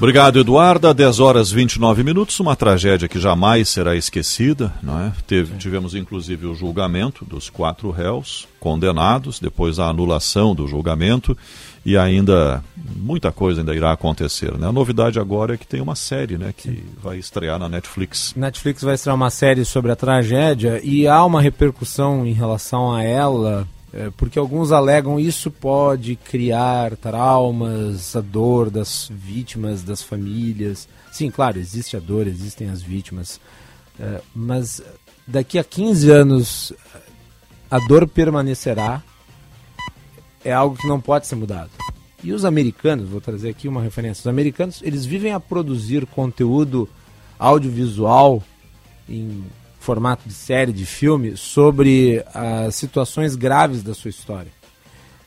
Obrigado, 0.00 0.38
Eduarda. 0.38 0.94
10 0.94 1.20
horas 1.20 1.52
29 1.52 2.02
minutos, 2.02 2.40
uma 2.40 2.56
tragédia 2.56 3.06
que 3.06 3.20
jamais 3.20 3.68
será 3.68 3.94
esquecida. 3.94 4.72
Não 4.82 4.98
é? 4.98 5.12
Teve, 5.26 5.58
tivemos 5.58 5.94
inclusive 5.94 6.46
o 6.46 6.54
julgamento 6.54 7.22
dos 7.22 7.50
quatro 7.50 7.90
réus 7.90 8.48
condenados, 8.58 9.38
depois 9.38 9.78
a 9.78 9.90
anulação 9.90 10.54
do 10.54 10.66
julgamento 10.66 11.36
e 11.84 11.98
ainda 11.98 12.64
muita 12.96 13.30
coisa 13.30 13.60
ainda 13.60 13.76
irá 13.76 13.92
acontecer. 13.92 14.56
Né? 14.56 14.68
A 14.68 14.72
novidade 14.72 15.20
agora 15.20 15.52
é 15.52 15.58
que 15.58 15.66
tem 15.66 15.82
uma 15.82 15.94
série 15.94 16.38
né, 16.38 16.54
que 16.56 16.82
vai 17.02 17.18
estrear 17.18 17.58
na 17.58 17.68
Netflix. 17.68 18.32
Netflix 18.34 18.80
vai 18.80 18.94
estrear 18.94 19.14
uma 19.14 19.28
série 19.28 19.66
sobre 19.66 19.92
a 19.92 19.96
tragédia 19.96 20.80
e 20.82 21.06
há 21.06 21.22
uma 21.22 21.42
repercussão 21.42 22.26
em 22.26 22.32
relação 22.32 22.90
a 22.90 23.04
ela 23.04 23.68
porque 24.16 24.38
alguns 24.38 24.70
alegam 24.70 25.18
isso 25.18 25.50
pode 25.50 26.14
criar 26.16 26.96
traumas, 26.96 28.14
a 28.14 28.20
dor 28.20 28.70
das 28.70 29.10
vítimas, 29.12 29.82
das 29.82 30.02
famílias. 30.02 30.88
Sim, 31.10 31.30
claro, 31.30 31.58
existe 31.58 31.96
a 31.96 32.00
dor, 32.00 32.26
existem 32.26 32.68
as 32.70 32.82
vítimas. 32.82 33.40
É, 33.98 34.20
mas 34.34 34.80
daqui 35.26 35.58
a 35.58 35.64
15 35.64 36.10
anos 36.10 36.72
a 37.70 37.78
dor 37.80 38.06
permanecerá. 38.06 39.02
É 40.44 40.52
algo 40.52 40.76
que 40.76 40.86
não 40.86 41.00
pode 41.00 41.26
ser 41.26 41.36
mudado. 41.36 41.70
E 42.22 42.32
os 42.32 42.44
americanos, 42.44 43.08
vou 43.08 43.20
trazer 43.20 43.50
aqui 43.50 43.68
uma 43.68 43.82
referência. 43.82 44.22
Os 44.22 44.26
americanos, 44.26 44.80
eles 44.82 45.04
vivem 45.04 45.32
a 45.32 45.40
produzir 45.40 46.06
conteúdo 46.06 46.88
audiovisual 47.38 48.42
em 49.08 49.44
formato 49.80 50.28
de 50.28 50.34
série, 50.34 50.72
de 50.72 50.86
filme, 50.86 51.36
sobre 51.36 52.24
as 52.32 52.76
situações 52.76 53.34
graves 53.34 53.82
da 53.82 53.94
sua 53.94 54.10
história. 54.10 54.52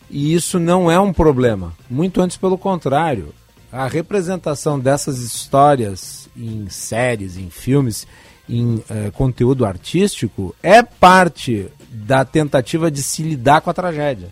E 0.10 0.34
isso 0.34 0.60
não 0.60 0.90
é 0.90 1.00
um 1.00 1.12
problema, 1.12 1.74
muito 1.90 2.22
antes 2.22 2.38
pelo 2.38 2.58
contrário. 2.58 3.34
A 3.72 3.88
representação 3.88 4.80
dessas 4.80 5.18
histórias 5.18 6.30
em 6.38 6.70
séries, 6.70 7.36
em 7.36 7.50
filmes, 7.50 8.06
em 8.48 8.84
eh, 8.90 9.12
conteúdo 9.12 9.66
artístico 9.66 10.56
é 10.62 10.84
parte 10.84 11.68
da 11.90 12.24
tentativa 12.24 12.92
de 12.92 13.02
se 13.02 13.24
lidar 13.24 13.62
com 13.62 13.70
a 13.70 13.74
tragédia. 13.74 14.30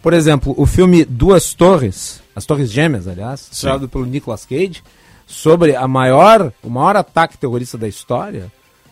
Por 0.00 0.12
exemplo, 0.12 0.54
o 0.56 0.66
filme 0.66 1.04
Duas 1.04 1.54
Torres, 1.54 2.20
as 2.36 2.46
Torres 2.46 2.70
Gêmeas, 2.70 3.08
aliás, 3.08 3.48
estrelado 3.50 3.88
pelo 3.88 4.06
Nicolas 4.06 4.46
Cage, 4.46 4.82
sobre 5.26 5.74
a 5.74 5.88
maior, 5.88 6.52
o 6.62 6.70
maior 6.70 6.96
ataque 6.96 7.36
terrorista 7.36 7.76
da 7.76 7.88
história, 7.88 8.50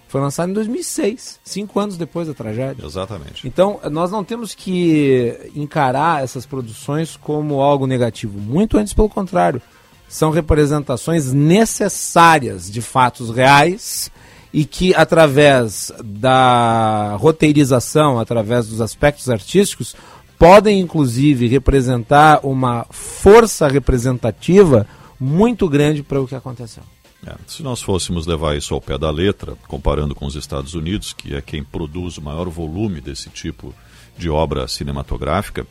foi 0.09 0.20
lançado 0.20 0.50
em 0.50 0.52
2006, 0.52 1.40
cinco 1.44 1.80
anos 1.80 1.96
depois 1.96 2.28
da 2.28 2.34
tragédia. 2.34 2.84
Exatamente. 2.84 3.46
Então, 3.46 3.80
nós 3.90 4.11
não 4.11 4.22
temos 4.22 4.54
que 4.54 5.50
encarar 5.54 6.22
essas 6.22 6.46
produções 6.46 7.16
como 7.16 7.61
algo 7.61 7.86
negativo. 7.86 8.38
Muito 8.38 8.78
antes, 8.78 8.92
pelo 8.92 9.09
contrário. 9.09 9.61
São 10.09 10.30
representações 10.30 11.32
necessárias 11.32 12.70
de 12.70 12.80
fatos 12.80 13.30
reais 13.30 14.11
e 14.52 14.64
que, 14.64 14.94
através 14.94 15.92
da 16.02 17.16
roteirização, 17.16 18.20
através 18.20 18.68
dos 18.68 18.80
aspectos 18.80 19.28
artísticos, 19.28 19.96
podem, 20.38 20.80
inclusive, 20.80 21.48
representar 21.48 22.40
uma 22.44 22.86
força 22.90 23.66
representativa 23.66 24.86
muito 25.18 25.68
grande 25.68 26.02
para 26.02 26.20
o 26.20 26.28
que 26.28 26.34
aconteceu. 26.34 26.82
É, 27.24 27.34
se 27.46 27.62
nós 27.62 27.82
fôssemos 27.82 28.26
levar 28.26 28.56
isso 28.56 28.74
ao 28.74 28.80
pé 28.80 28.98
da 28.98 29.10
letra, 29.10 29.56
comparando 29.68 30.14
com 30.14 30.26
os 30.26 30.34
Estados 30.34 30.74
Unidos, 30.74 31.12
que 31.12 31.34
é 31.34 31.40
quem 31.40 31.62
produz 31.62 32.18
o 32.18 32.22
maior 32.22 32.48
volume 32.48 33.00
desse 33.00 33.30
tipo 33.30 33.74
de 34.16 34.28
obra 34.28 34.66
cinematográfica, 34.66 35.66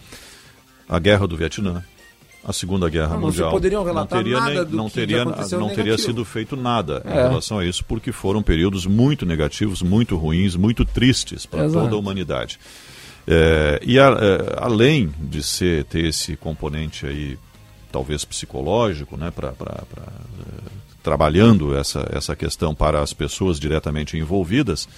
a 0.87 0.99
Guerra 0.99 1.27
do 1.27 1.37
Vietnã, 1.37 1.83
a 2.43 2.53
Segunda 2.53 2.87
Guerra 2.89 3.15
não, 3.15 3.21
Mundial, 3.21 3.51
não 3.51 4.05
teria 4.05 4.41
nem, 4.41 4.65
não, 4.65 4.89
teria, 4.89 5.25
não 5.25 5.69
teria 5.69 5.97
sido 5.97 6.23
feito 6.23 6.55
nada 6.55 7.01
é. 7.03 7.09
em 7.09 7.13
relação 7.13 7.57
a 7.57 7.65
isso, 7.65 7.83
porque 7.83 8.11
foram 8.11 8.43
períodos 8.43 8.85
muito 8.85 9.25
negativos, 9.25 9.81
muito 9.81 10.15
ruins, 10.15 10.55
muito 10.55 10.85
tristes 10.85 11.45
para 11.45 11.67
toda 11.67 11.95
a 11.95 11.97
humanidade. 11.97 12.59
É, 13.27 13.79
e 13.83 13.99
a, 13.99 14.09
é, 14.09 14.55
além 14.57 15.11
de 15.19 15.41
ser 15.41 15.85
ter 15.85 16.05
esse 16.05 16.37
componente 16.37 17.07
aí 17.07 17.39
talvez 17.91 18.23
psicológico, 18.23 19.17
né, 19.17 19.31
para 19.31 19.53
trabalhando 21.05 21.77
essa, 21.77 22.09
essa 22.11 22.35
questão 22.35 22.73
para 22.73 22.99
as 22.99 23.13
pessoas 23.13 23.59
diretamente 23.59 24.17
envolvidas, 24.17 24.89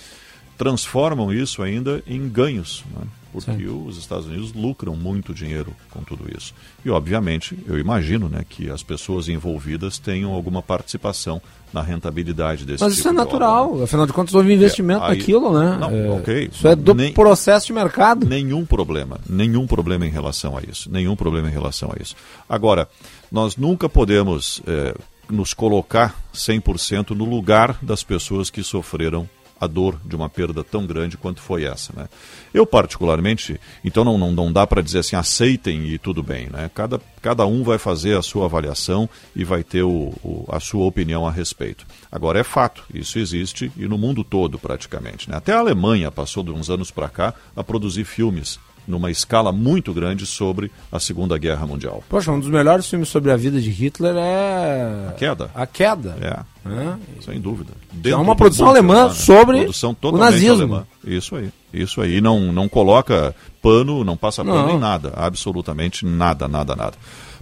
transformam 0.57 1.33
isso 1.33 1.61
ainda 1.61 2.01
em 2.07 2.29
ganhos, 2.29 2.85
né? 2.95 3.05
porque 3.29 3.51
Sim. 3.51 3.85
os 3.85 3.97
Estados 3.97 4.25
Unidos 4.25 4.53
lucram 4.53 4.95
muito 4.95 5.33
dinheiro 5.33 5.75
com 5.91 6.01
tudo 6.01 6.25
isso. 6.35 6.55
E, 6.83 6.89
obviamente, 6.89 7.59
eu 7.67 7.77
imagino 7.77 8.29
né, 8.29 8.43
que 8.47 8.69
as 8.69 8.81
pessoas 8.81 9.27
envolvidas 9.27 9.99
tenham 9.99 10.31
alguma 10.31 10.63
participação 10.63 11.41
na 11.73 11.81
rentabilidade 11.81 12.65
desse 12.65 12.81
Mas 12.81 12.93
tipo 12.93 13.01
isso 13.01 13.09
é 13.09 13.11
natural, 13.11 13.65
obra, 13.65 13.77
né? 13.79 13.83
afinal 13.83 14.07
de 14.07 14.13
contas 14.13 14.33
houve 14.33 14.53
investimento 14.53 15.03
é, 15.03 15.09
aí, 15.09 15.17
naquilo, 15.17 15.59
né? 15.59 15.77
Não, 15.77 15.91
é, 15.91 16.09
ok. 16.11 16.49
Isso 16.51 16.67
é 16.67 16.75
do 16.75 16.95
nem, 16.95 17.13
processo 17.13 17.67
de 17.67 17.73
mercado. 17.73 18.25
Nenhum 18.25 18.65
problema, 18.65 19.19
nenhum 19.29 19.67
problema 19.67 20.07
em 20.07 20.09
relação 20.09 20.57
a 20.57 20.61
isso, 20.61 20.89
nenhum 20.89 21.17
problema 21.17 21.49
em 21.49 21.53
relação 21.53 21.91
a 21.91 22.01
isso. 22.01 22.15
Agora, 22.47 22.87
nós 23.29 23.57
nunca 23.57 23.89
podemos... 23.89 24.61
É, 24.65 24.95
nos 25.29 25.53
colocar 25.53 26.15
100% 26.33 27.11
no 27.11 27.25
lugar 27.25 27.77
das 27.81 28.03
pessoas 28.03 28.49
que 28.49 28.63
sofreram 28.63 29.29
a 29.59 29.67
dor 29.67 29.99
de 30.05 30.15
uma 30.15 30.29
perda 30.29 30.63
tão 30.63 30.85
grande 30.85 31.17
quanto 31.17 31.41
foi 31.41 31.65
essa. 31.65 31.91
Né? 31.95 32.07
Eu, 32.53 32.65
particularmente, 32.65 33.59
então 33.83 34.03
não, 34.03 34.17
não, 34.17 34.31
não 34.31 34.51
dá 34.51 34.65
para 34.65 34.81
dizer 34.81 34.99
assim, 34.99 35.15
aceitem 35.15 35.87
e 35.87 35.97
tudo 35.97 36.21
bem. 36.21 36.47
Né? 36.49 36.69
Cada, 36.73 37.01
cada 37.21 37.45
um 37.45 37.63
vai 37.63 37.77
fazer 37.77 38.17
a 38.17 38.21
sua 38.21 38.45
avaliação 38.45 39.09
e 39.35 39.43
vai 39.43 39.63
ter 39.63 39.83
o, 39.83 40.13
o, 40.23 40.45
a 40.49 40.59
sua 40.59 40.85
opinião 40.85 41.25
a 41.25 41.31
respeito. 41.31 41.85
Agora, 42.11 42.39
é 42.39 42.43
fato, 42.43 42.83
isso 42.93 43.19
existe 43.19 43.71
e 43.75 43.87
no 43.87 43.97
mundo 43.97 44.23
todo, 44.23 44.59
praticamente. 44.59 45.29
Né? 45.29 45.37
Até 45.37 45.53
a 45.53 45.59
Alemanha 45.59 46.11
passou 46.11 46.43
de 46.43 46.51
uns 46.51 46.69
anos 46.69 46.91
para 46.91 47.09
cá 47.09 47.33
a 47.55 47.63
produzir 47.63 48.05
filmes 48.05 48.59
numa 48.87 49.11
escala 49.11 49.51
muito 49.51 49.93
grande 49.93 50.25
sobre 50.25 50.71
a 50.91 50.99
Segunda 50.99 51.37
Guerra 51.37 51.67
Mundial. 51.67 52.03
Poxa, 52.07 52.31
um 52.31 52.39
dos 52.39 52.49
melhores 52.49 52.87
filmes 52.87 53.09
sobre 53.09 53.31
a 53.31 53.35
vida 53.35 53.59
de 53.59 53.69
Hitler 53.69 54.15
é. 54.15 55.07
A 55.09 55.11
Queda. 55.11 55.51
A 55.53 55.67
Queda. 55.67 56.17
É. 56.21 56.69
é. 56.69 56.95
Sem 57.21 57.41
dúvida. 57.41 57.73
é 58.03 58.15
uma 58.15 58.35
produção 58.35 58.67
alemã 58.67 59.11
sobre 59.11 59.59
produção 59.59 59.95
o 60.01 60.11
nazismo. 60.17 60.75
Alemã. 60.75 60.87
Isso 61.05 61.35
aí. 61.35 61.49
Isso 61.73 62.01
aí. 62.01 62.21
Não, 62.21 62.53
não 62.53 62.69
coloca 62.69 63.35
pano, 63.61 64.03
não 64.03 64.15
passa 64.15 64.43
pano 64.43 64.57
não. 64.57 64.67
nem 64.67 64.79
nada. 64.79 65.11
Absolutamente 65.15 66.05
nada, 66.05 66.47
nada, 66.47 66.75
nada. 66.75 66.97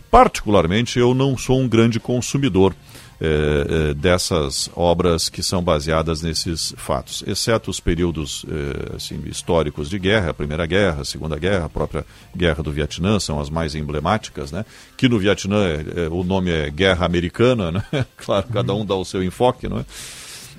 Particularmente, 0.10 0.98
eu 0.98 1.14
não 1.14 1.38
sou 1.38 1.60
um 1.60 1.68
grande 1.68 2.00
consumidor 2.00 2.74
é, 3.22 3.90
é, 3.92 3.94
dessas 3.94 4.70
obras 4.76 5.30
que 5.30 5.42
são 5.42 5.64
baseadas 5.64 6.22
nesses 6.22 6.74
fatos, 6.76 7.24
exceto 7.26 7.72
os 7.72 7.80
períodos 7.80 8.46
é, 8.50 8.96
assim, 8.96 9.22
históricos 9.26 9.90
de 9.90 9.98
guerra, 9.98 10.32
a 10.32 10.34
Primeira 10.34 10.66
Guerra, 10.66 11.02
a 11.02 11.06
Segunda 11.06 11.38
Guerra, 11.38 11.66
a 11.66 11.70
própria 11.70 12.06
Guerra 12.36 12.62
do 12.62 12.72
Vietnã, 12.72 13.18
são 13.20 13.40
as 13.40 13.50
mais 13.50 13.74
emblemáticas, 13.74 14.52
né? 14.52 14.66
que 14.98 15.08
no 15.08 15.18
Vietnã 15.18 15.66
é, 15.66 16.06
é, 16.06 16.10
o 16.10 16.24
nome 16.24 16.52
é 16.52 16.70
Guerra 16.70 17.06
Americana, 17.06 17.72
né? 17.72 17.84
claro, 18.18 18.48
cada 18.52 18.74
um 18.74 18.86
dá 18.86 18.96
o 18.96 19.06
seu 19.06 19.24
enfoque, 19.24 19.70
não 19.70 19.80
é? 19.80 19.86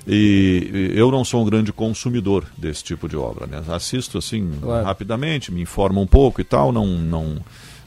E 0.07 0.93
eu 0.95 1.11
não 1.11 1.25
sou 1.25 1.41
um 1.41 1.45
grande 1.45 1.73
consumidor 1.73 2.45
desse 2.57 2.81
tipo 2.81 3.09
de 3.09 3.17
obra. 3.17 3.45
Né? 3.45 3.61
Assisto 3.67 4.17
assim 4.17 4.51
claro. 4.61 4.85
rapidamente, 4.85 5.51
me 5.51 5.61
informo 5.61 6.01
um 6.01 6.07
pouco 6.07 6.39
e 6.39 6.45
tal, 6.45 6.71
não, 6.71 6.87
não, 6.87 7.37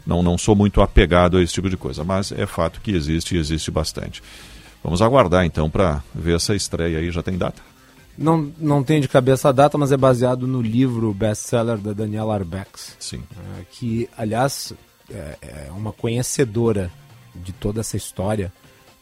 não, 0.06 0.22
não 0.22 0.36
sou 0.36 0.54
muito 0.54 0.82
apegado 0.82 1.38
a 1.38 1.42
esse 1.42 1.54
tipo 1.54 1.70
de 1.70 1.78
coisa, 1.78 2.04
mas 2.04 2.30
é 2.30 2.44
fato 2.44 2.80
que 2.82 2.90
existe 2.90 3.34
e 3.34 3.38
existe 3.38 3.70
bastante. 3.70 4.22
Vamos 4.82 5.02
aguardar 5.02 5.44
então 5.44 5.68
para 5.68 6.02
ver 6.14 6.36
essa 6.36 6.54
estreia 6.54 6.98
aí. 6.98 7.10
Já 7.10 7.22
tem 7.22 7.36
data? 7.36 7.62
Não, 8.16 8.52
não 8.58 8.82
tem 8.82 9.00
de 9.00 9.08
cabeça 9.08 9.48
a 9.48 9.52
data, 9.52 9.78
mas 9.78 9.92
é 9.92 9.96
baseado 9.96 10.46
no 10.46 10.60
livro 10.60 11.12
best-seller 11.14 11.78
da 11.78 11.92
Daniela 11.92 12.34
Arbex. 12.34 12.96
Sim. 12.98 13.22
É, 13.58 13.64
que, 13.70 14.08
aliás, 14.16 14.74
é, 15.10 15.38
é 15.40 15.70
uma 15.70 15.92
conhecedora 15.92 16.90
de 17.34 17.52
toda 17.52 17.80
essa 17.80 17.96
história 17.96 18.52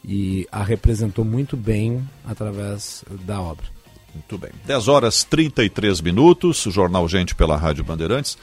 e 0.03 0.47
a 0.51 0.63
representou 0.63 1.25
muito 1.25 1.57
bem 1.57 2.07
através 2.25 3.03
da 3.25 3.41
obra. 3.41 3.65
Muito 4.13 4.37
bem. 4.37 4.51
10 4.65 4.87
horas 4.87 5.23
33 5.23 6.01
minutos, 6.01 6.65
o 6.65 6.71
Jornal 6.71 7.07
Gente 7.07 7.35
pela 7.35 7.57
Rádio 7.57 7.83
Bandeirantes. 7.83 8.37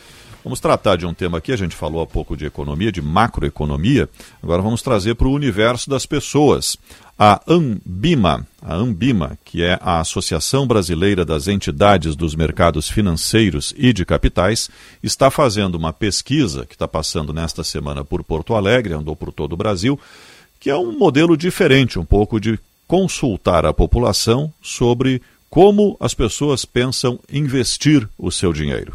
Vamos 0.44 0.60
tratar 0.60 0.94
de 0.94 1.04
um 1.04 1.12
tema 1.12 1.38
aqui, 1.38 1.50
a 1.50 1.56
gente 1.56 1.74
falou 1.74 2.00
há 2.00 2.06
pouco 2.06 2.36
de 2.36 2.46
economia, 2.46 2.92
de 2.92 3.02
macroeconomia, 3.02 4.08
agora 4.40 4.62
vamos 4.62 4.80
trazer 4.80 5.16
para 5.16 5.26
o 5.26 5.32
universo 5.32 5.90
das 5.90 6.06
pessoas. 6.06 6.76
A 7.18 7.40
Ambima, 7.48 8.46
a 8.60 8.74
Ambima, 8.74 9.38
que 9.42 9.62
é 9.62 9.78
a 9.80 10.00
Associação 10.00 10.66
Brasileira 10.66 11.24
das 11.24 11.48
Entidades 11.48 12.14
dos 12.14 12.34
Mercados 12.34 12.90
Financeiros 12.90 13.72
e 13.74 13.90
de 13.90 14.04
Capitais, 14.04 14.68
está 15.02 15.30
fazendo 15.30 15.76
uma 15.76 15.94
pesquisa 15.94 16.66
que 16.66 16.74
está 16.74 16.86
passando 16.86 17.32
nesta 17.32 17.64
semana 17.64 18.04
por 18.04 18.22
Porto 18.22 18.54
Alegre, 18.54 18.92
andou 18.92 19.16
por 19.16 19.32
todo 19.32 19.54
o 19.54 19.56
Brasil, 19.56 19.98
que 20.60 20.68
é 20.68 20.76
um 20.76 20.92
modelo 20.92 21.38
diferente, 21.38 21.98
um 21.98 22.04
pouco 22.04 22.38
de 22.38 22.58
consultar 22.86 23.64
a 23.64 23.72
população 23.72 24.52
sobre 24.60 25.22
como 25.48 25.96
as 25.98 26.12
pessoas 26.12 26.66
pensam 26.66 27.18
investir 27.32 28.06
o 28.18 28.30
seu 28.30 28.52
dinheiro. 28.52 28.94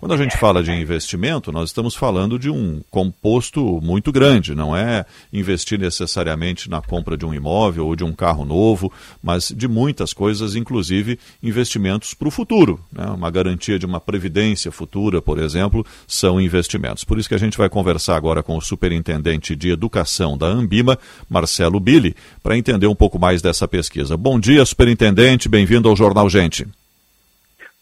Quando 0.00 0.14
a 0.14 0.16
gente 0.16 0.34
fala 0.38 0.62
de 0.62 0.72
investimento, 0.72 1.52
nós 1.52 1.68
estamos 1.68 1.94
falando 1.94 2.38
de 2.38 2.48
um 2.48 2.80
composto 2.90 3.82
muito 3.82 4.10
grande, 4.10 4.54
não 4.54 4.74
é 4.74 5.04
investir 5.30 5.78
necessariamente 5.78 6.70
na 6.70 6.80
compra 6.80 7.18
de 7.18 7.26
um 7.26 7.34
imóvel 7.34 7.86
ou 7.86 7.94
de 7.94 8.02
um 8.02 8.10
carro 8.10 8.46
novo, 8.46 8.90
mas 9.22 9.52
de 9.54 9.68
muitas 9.68 10.14
coisas, 10.14 10.56
inclusive 10.56 11.18
investimentos 11.42 12.14
para 12.14 12.28
o 12.28 12.30
futuro. 12.30 12.80
Né? 12.90 13.04
Uma 13.08 13.30
garantia 13.30 13.78
de 13.78 13.84
uma 13.84 14.00
previdência 14.00 14.72
futura, 14.72 15.20
por 15.20 15.38
exemplo, 15.38 15.84
são 16.06 16.40
investimentos. 16.40 17.04
Por 17.04 17.18
isso 17.18 17.28
que 17.28 17.34
a 17.34 17.38
gente 17.38 17.58
vai 17.58 17.68
conversar 17.68 18.16
agora 18.16 18.42
com 18.42 18.56
o 18.56 18.62
superintendente 18.62 19.54
de 19.54 19.68
educação 19.68 20.34
da 20.38 20.46
Ambima, 20.46 20.98
Marcelo 21.28 21.78
Billy, 21.78 22.16
para 22.42 22.56
entender 22.56 22.86
um 22.86 22.96
pouco 22.96 23.18
mais 23.18 23.42
dessa 23.42 23.68
pesquisa. 23.68 24.16
Bom 24.16 24.40
dia, 24.40 24.64
superintendente, 24.64 25.46
bem-vindo 25.46 25.90
ao 25.90 25.94
Jornal 25.94 26.30
Gente. 26.30 26.66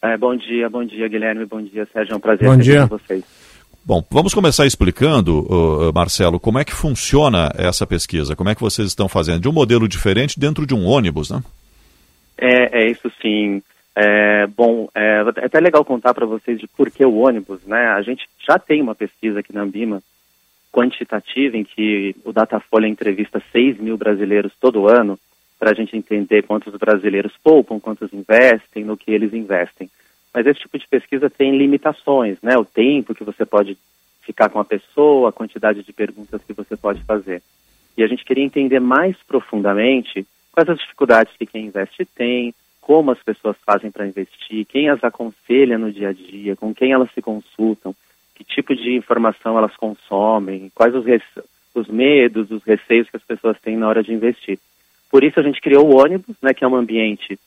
É, 0.00 0.16
bom 0.16 0.36
dia, 0.36 0.68
bom 0.68 0.84
dia, 0.84 1.08
Guilherme, 1.08 1.44
bom 1.44 1.60
dia, 1.60 1.86
Sérgio, 1.92 2.12
é 2.12 2.16
um 2.16 2.20
prazer 2.20 2.46
bom 2.46 2.54
estar 2.54 2.62
dia. 2.62 2.86
com 2.86 2.98
vocês. 2.98 3.24
Bom, 3.84 4.04
vamos 4.10 4.34
começar 4.34 4.66
explicando, 4.66 5.40
uh, 5.40 5.92
Marcelo, 5.92 6.38
como 6.38 6.58
é 6.58 6.64
que 6.64 6.74
funciona 6.74 7.50
essa 7.56 7.86
pesquisa, 7.86 8.36
como 8.36 8.50
é 8.50 8.54
que 8.54 8.60
vocês 8.60 8.88
estão 8.88 9.08
fazendo, 9.08 9.40
de 9.40 9.48
um 9.48 9.52
modelo 9.52 9.88
diferente 9.88 10.38
dentro 10.38 10.66
de 10.66 10.74
um 10.74 10.86
ônibus, 10.86 11.30
né? 11.30 11.42
É, 12.36 12.82
é 12.82 12.90
isso 12.90 13.10
sim. 13.20 13.62
É, 13.96 14.46
bom, 14.46 14.88
é, 14.94 15.24
é 15.36 15.46
até 15.46 15.58
legal 15.58 15.84
contar 15.84 16.14
para 16.14 16.26
vocês 16.26 16.60
de 16.60 16.68
por 16.68 16.90
que 16.90 17.04
o 17.04 17.16
ônibus, 17.16 17.60
né? 17.66 17.88
A 17.88 18.02
gente 18.02 18.28
já 18.46 18.58
tem 18.58 18.80
uma 18.80 18.94
pesquisa 18.94 19.40
aqui 19.40 19.52
na 19.52 19.62
Ambima, 19.62 20.00
quantitativa, 20.70 21.56
em 21.56 21.64
que 21.64 22.14
o 22.24 22.32
Datafolha 22.32 22.86
entrevista 22.86 23.42
6 23.50 23.78
mil 23.80 23.96
brasileiros 23.96 24.52
todo 24.60 24.86
ano, 24.86 25.18
para 25.58 25.70
a 25.72 25.74
gente 25.74 25.96
entender 25.96 26.44
quantos 26.44 26.74
brasileiros 26.76 27.32
poupam, 27.42 27.80
quantos 27.80 28.12
investem, 28.12 28.84
no 28.84 28.96
que 28.96 29.10
eles 29.10 29.34
investem. 29.34 29.90
Mas 30.32 30.46
esse 30.46 30.60
tipo 30.60 30.78
de 30.78 30.86
pesquisa 30.86 31.28
tem 31.28 31.56
limitações, 31.56 32.38
né? 32.42 32.56
O 32.56 32.64
tempo 32.64 33.14
que 33.14 33.24
você 33.24 33.44
pode 33.44 33.76
ficar 34.22 34.48
com 34.50 34.60
a 34.60 34.64
pessoa, 34.64 35.30
a 35.30 35.32
quantidade 35.32 35.82
de 35.82 35.92
perguntas 35.92 36.42
que 36.46 36.52
você 36.52 36.76
pode 36.76 37.02
fazer. 37.04 37.42
E 37.96 38.02
a 38.02 38.06
gente 38.06 38.24
queria 38.24 38.44
entender 38.44 38.78
mais 38.78 39.16
profundamente 39.26 40.26
quais 40.52 40.68
as 40.68 40.78
dificuldades 40.78 41.34
que 41.36 41.46
quem 41.46 41.66
investe 41.66 42.04
tem, 42.04 42.54
como 42.80 43.10
as 43.10 43.22
pessoas 43.22 43.56
fazem 43.66 43.90
para 43.90 44.06
investir, 44.06 44.66
quem 44.66 44.88
as 44.88 45.02
aconselha 45.02 45.76
no 45.76 45.90
dia 45.90 46.10
a 46.10 46.12
dia, 46.12 46.54
com 46.56 46.74
quem 46.74 46.92
elas 46.92 47.10
se 47.12 47.20
consultam, 47.20 47.94
que 48.34 48.44
tipo 48.44 48.74
de 48.74 48.94
informação 48.94 49.58
elas 49.58 49.76
consomem, 49.76 50.70
quais 50.74 50.94
os, 50.94 51.04
os 51.74 51.88
medos, 51.88 52.50
os 52.50 52.62
receios 52.62 53.10
que 53.10 53.16
as 53.16 53.22
pessoas 53.22 53.58
têm 53.60 53.76
na 53.76 53.88
hora 53.88 54.02
de 54.02 54.12
investir. 54.12 54.58
Por 55.10 55.24
isso 55.24 55.40
a 55.40 55.42
gente 55.42 55.60
criou 55.60 55.86
o 55.86 55.96
ônibus, 55.96 56.36
né, 56.42 56.52
que 56.52 56.64
é 56.64 56.68
um 56.68 56.76
ambiente 56.76 57.38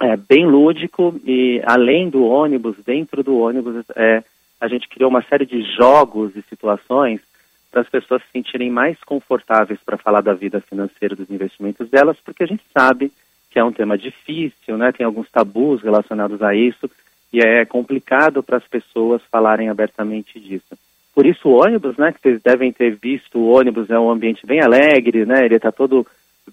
é, 0.00 0.16
bem 0.16 0.46
lúdico 0.46 1.20
e 1.24 1.60
além 1.64 2.08
do 2.08 2.24
ônibus, 2.24 2.76
dentro 2.84 3.22
do 3.22 3.38
ônibus, 3.38 3.84
é, 3.94 4.22
a 4.60 4.68
gente 4.68 4.88
criou 4.88 5.10
uma 5.10 5.22
série 5.22 5.44
de 5.44 5.62
jogos 5.76 6.34
e 6.36 6.42
situações 6.42 7.20
para 7.70 7.82
as 7.82 7.88
pessoas 7.88 8.22
se 8.22 8.28
sentirem 8.32 8.70
mais 8.70 8.98
confortáveis 9.04 9.78
para 9.84 9.96
falar 9.96 10.20
da 10.20 10.34
vida 10.34 10.60
financeira 10.60 11.14
dos 11.14 11.30
investimentos 11.30 11.88
delas, 11.88 12.16
porque 12.24 12.42
a 12.42 12.46
gente 12.46 12.64
sabe 12.76 13.12
que 13.50 13.58
é 13.58 13.64
um 13.64 13.72
tema 13.72 13.96
difícil, 13.96 14.76
né? 14.76 14.92
Tem 14.92 15.04
alguns 15.04 15.30
tabus 15.30 15.82
relacionados 15.82 16.42
a 16.42 16.54
isso 16.54 16.90
e 17.32 17.40
é 17.40 17.64
complicado 17.64 18.42
para 18.42 18.56
as 18.56 18.66
pessoas 18.66 19.22
falarem 19.30 19.68
abertamente 19.68 20.38
disso. 20.40 20.76
Por 21.14 21.26
isso 21.26 21.48
o 21.48 21.60
ônibus, 21.62 21.96
né? 21.96 22.12
Que 22.12 22.20
vocês 22.20 22.42
devem 22.42 22.72
ter 22.72 22.96
visto, 22.96 23.38
o 23.38 23.50
ônibus 23.50 23.90
é 23.90 23.98
um 23.98 24.10
ambiente 24.10 24.46
bem 24.46 24.60
alegre, 24.60 25.24
né? 25.24 25.44
Ele 25.44 25.56
está 25.56 25.70
todo 25.70 26.06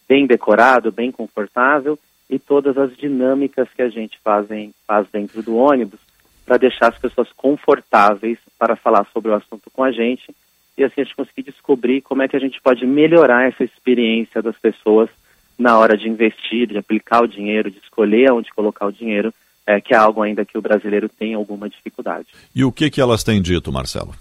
bem 0.07 0.25
decorado, 0.25 0.91
bem 0.91 1.11
confortável 1.11 1.97
e 2.29 2.37
todas 2.37 2.77
as 2.77 2.95
dinâmicas 2.97 3.67
que 3.75 3.81
a 3.81 3.89
gente 3.89 4.19
fazem, 4.23 4.73
faz 4.85 5.07
dentro 5.11 5.41
do 5.41 5.55
ônibus 5.55 5.99
para 6.45 6.57
deixar 6.57 6.87
as 6.87 6.97
pessoas 6.97 7.29
confortáveis 7.35 8.37
para 8.57 8.75
falar 8.75 9.05
sobre 9.13 9.31
o 9.31 9.35
assunto 9.35 9.69
com 9.71 9.83
a 9.83 9.91
gente 9.91 10.33
e 10.77 10.83
assim 10.83 11.01
a 11.01 11.03
gente 11.03 11.15
conseguir 11.15 11.43
descobrir 11.43 12.01
como 12.01 12.21
é 12.21 12.27
que 12.27 12.35
a 12.35 12.39
gente 12.39 12.61
pode 12.61 12.85
melhorar 12.85 13.47
essa 13.47 13.63
experiência 13.63 14.41
das 14.41 14.57
pessoas 14.57 15.09
na 15.57 15.77
hora 15.77 15.97
de 15.97 16.07
investir, 16.07 16.67
de 16.67 16.77
aplicar 16.77 17.23
o 17.23 17.27
dinheiro, 17.27 17.71
de 17.71 17.79
escolher 17.79 18.31
onde 18.31 18.53
colocar 18.53 18.85
o 18.85 18.91
dinheiro, 18.91 19.33
é, 19.65 19.81
que 19.81 19.93
é 19.93 19.97
algo 19.97 20.21
ainda 20.21 20.45
que 20.45 20.57
o 20.57 20.61
brasileiro 20.61 21.09
tem 21.09 21.33
alguma 21.33 21.67
dificuldade. 21.67 22.27
E 22.53 22.63
o 22.63 22.71
que, 22.71 22.89
que 22.91 23.01
elas 23.01 23.23
têm 23.23 23.41
dito, 23.41 23.71
Marcelo? 23.71 24.13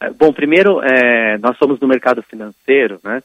É, 0.00 0.08
bom, 0.10 0.32
primeiro, 0.32 0.80
é, 0.82 1.36
nós 1.38 1.58
somos 1.58 1.80
no 1.80 1.88
mercado 1.88 2.22
financeiro, 2.22 3.00
né? 3.02 3.22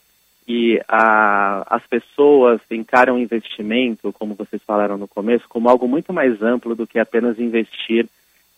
E 0.47 0.79
a, 0.87 1.75
as 1.75 1.85
pessoas 1.87 2.61
encaram 2.69 3.15
o 3.15 3.19
investimento, 3.19 4.13
como 4.13 4.35
vocês 4.35 4.61
falaram 4.63 4.97
no 4.97 5.07
começo, 5.07 5.45
como 5.49 5.69
algo 5.69 5.87
muito 5.87 6.13
mais 6.13 6.41
amplo 6.41 6.75
do 6.75 6.85
que 6.85 6.99
apenas 6.99 7.39
investir 7.39 8.07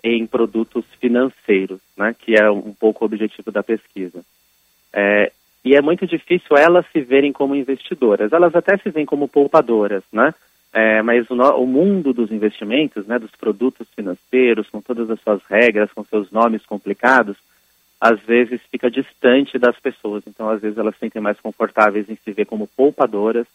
em 0.03 0.25
produtos 0.27 0.83
financeiros, 0.99 1.79
né, 1.97 2.15
que 2.17 2.35
é 2.35 2.49
um 2.49 2.73
pouco 2.73 3.03
o 3.03 3.07
objetivo 3.07 3.51
da 3.51 3.63
pesquisa. 3.63 4.21
É, 4.93 5.31
e 5.63 5.75
é 5.75 5.81
muito 5.81 6.05
difícil 6.07 6.55
elas 6.55 6.85
se 6.93 7.01
verem 7.01 7.33
como 7.33 7.55
investidoras. 7.55 8.31
Elas 8.31 8.55
até 8.55 8.77
se 8.77 8.89
veem 8.89 9.05
como 9.05 9.27
poupadoras, 9.27 10.03
né? 10.11 10.33
É, 10.73 11.01
mas 11.01 11.29
o, 11.29 11.33
o, 11.33 11.65
mundo 11.65 12.13
dos 12.13 12.31
investimentos, 12.31 13.07
né, 13.07 13.17
dos 13.17 13.31
produtos 13.31 13.87
financeiros, 13.95 14.69
com 14.69 14.81
todas 14.81 15.09
as 15.09 15.19
suas 15.21 15.41
regras, 15.49 15.91
com 15.91 16.03
seus 16.03 16.29
nomes 16.31 16.65
complicados, 16.65 17.35
às 17.99 18.19
vezes 18.21 18.61
fica 18.71 18.89
distante 18.89 19.57
das 19.57 19.77
pessoas. 19.79 20.23
Então, 20.27 20.49
às 20.49 20.61
vezes, 20.61 20.77
elas 20.77 20.93
se 20.95 20.99
sentem 21.01 21.21
mais 21.21 21.39
confortáveis 21.39 22.09
em 22.09 22.15
se 22.15 22.31
ver 22.31 22.45
como 22.45 22.67
poupadoras, 22.67 23.47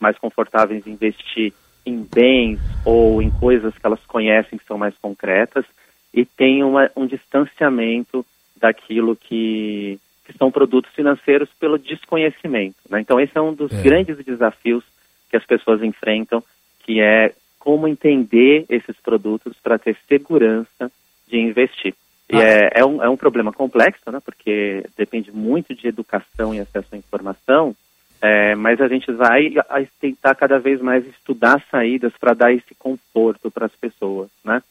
mais 0.00 0.16
confortáveis 0.18 0.86
em 0.86 0.92
investir 0.92 1.52
em 1.84 2.02
bens 2.02 2.60
ou 2.84 3.20
em 3.20 3.30
coisas 3.30 3.76
que 3.76 3.86
elas 3.86 4.00
conhecem 4.06 4.58
que 4.58 4.66
são 4.66 4.78
mais 4.78 4.94
concretas 4.98 5.64
e 6.12 6.24
tem 6.24 6.62
uma, 6.62 6.90
um 6.96 7.06
distanciamento 7.06 8.24
daquilo 8.56 9.16
que, 9.16 9.98
que 10.24 10.32
são 10.36 10.50
produtos 10.50 10.92
financeiros 10.94 11.48
pelo 11.58 11.78
desconhecimento. 11.78 12.76
Né? 12.88 13.00
Então, 13.00 13.20
esse 13.20 13.36
é 13.36 13.40
um 13.40 13.54
dos 13.54 13.72
é. 13.72 13.82
grandes 13.82 14.16
desafios 14.24 14.84
que 15.30 15.36
as 15.36 15.44
pessoas 15.44 15.82
enfrentam, 15.82 16.42
que 16.84 17.00
é 17.00 17.34
como 17.58 17.88
entender 17.88 18.64
esses 18.68 18.96
produtos 19.00 19.54
para 19.62 19.78
ter 19.78 19.96
segurança 20.08 20.90
de 21.26 21.38
investir. 21.38 21.94
E 22.30 22.36
ah. 22.36 22.42
é, 22.42 22.70
é, 22.80 22.84
um, 22.84 23.02
é 23.02 23.08
um 23.08 23.16
problema 23.16 23.52
complexo, 23.52 24.10
né? 24.10 24.20
Porque 24.24 24.84
depende 24.96 25.32
muito 25.32 25.74
de 25.74 25.88
educação 25.88 26.54
e 26.54 26.60
acesso 26.60 26.88
à 26.92 26.96
informação, 26.96 27.74
é, 28.20 28.54
mas 28.54 28.80
a 28.80 28.88
gente 28.88 29.10
vai 29.12 29.54
tentar 30.00 30.34
cada 30.34 30.58
vez 30.58 30.80
mais 30.80 31.06
estudar 31.06 31.62
saídas 31.70 32.12
para 32.18 32.34
dar 32.34 32.52
esse 32.52 32.74
conforto 32.78 33.50
para 33.50 33.66
as 33.66 33.74
pessoas, 33.76 34.28
né? 34.44 34.62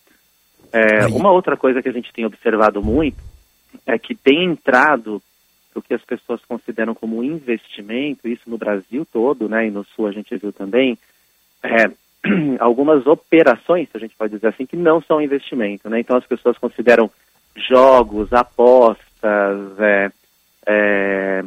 É, 0.71 1.07
uma 1.07 1.31
outra 1.31 1.55
coisa 1.55 1.81
que 1.81 1.87
a 1.87 1.93
gente 1.93 2.11
tem 2.11 2.25
observado 2.25 2.83
muito 2.83 3.23
é 3.85 3.97
que 3.97 4.13
tem 4.13 4.43
entrado 4.43 5.21
o 5.73 5.81
que 5.81 5.93
as 5.93 6.03
pessoas 6.03 6.41
consideram 6.45 6.93
como 6.93 7.23
investimento, 7.23 8.27
isso 8.27 8.49
no 8.49 8.57
Brasil 8.57 9.05
todo, 9.11 9.47
né, 9.47 9.67
e 9.67 9.71
no 9.71 9.85
Sul 9.85 10.07
a 10.07 10.11
gente 10.11 10.35
viu 10.35 10.51
também, 10.51 10.97
é, 11.63 11.85
algumas 12.59 13.05
operações, 13.05 13.87
se 13.89 13.95
a 13.95 13.99
gente 13.99 14.15
pode 14.15 14.33
dizer 14.33 14.47
assim, 14.47 14.65
que 14.65 14.75
não 14.75 15.01
são 15.01 15.21
investimento, 15.21 15.89
né? 15.89 15.99
Então 15.99 16.17
as 16.17 16.25
pessoas 16.25 16.57
consideram 16.57 17.09
jogos, 17.67 18.31
apostas, 18.33 19.79
é, 19.79 20.11
é, 20.67 21.43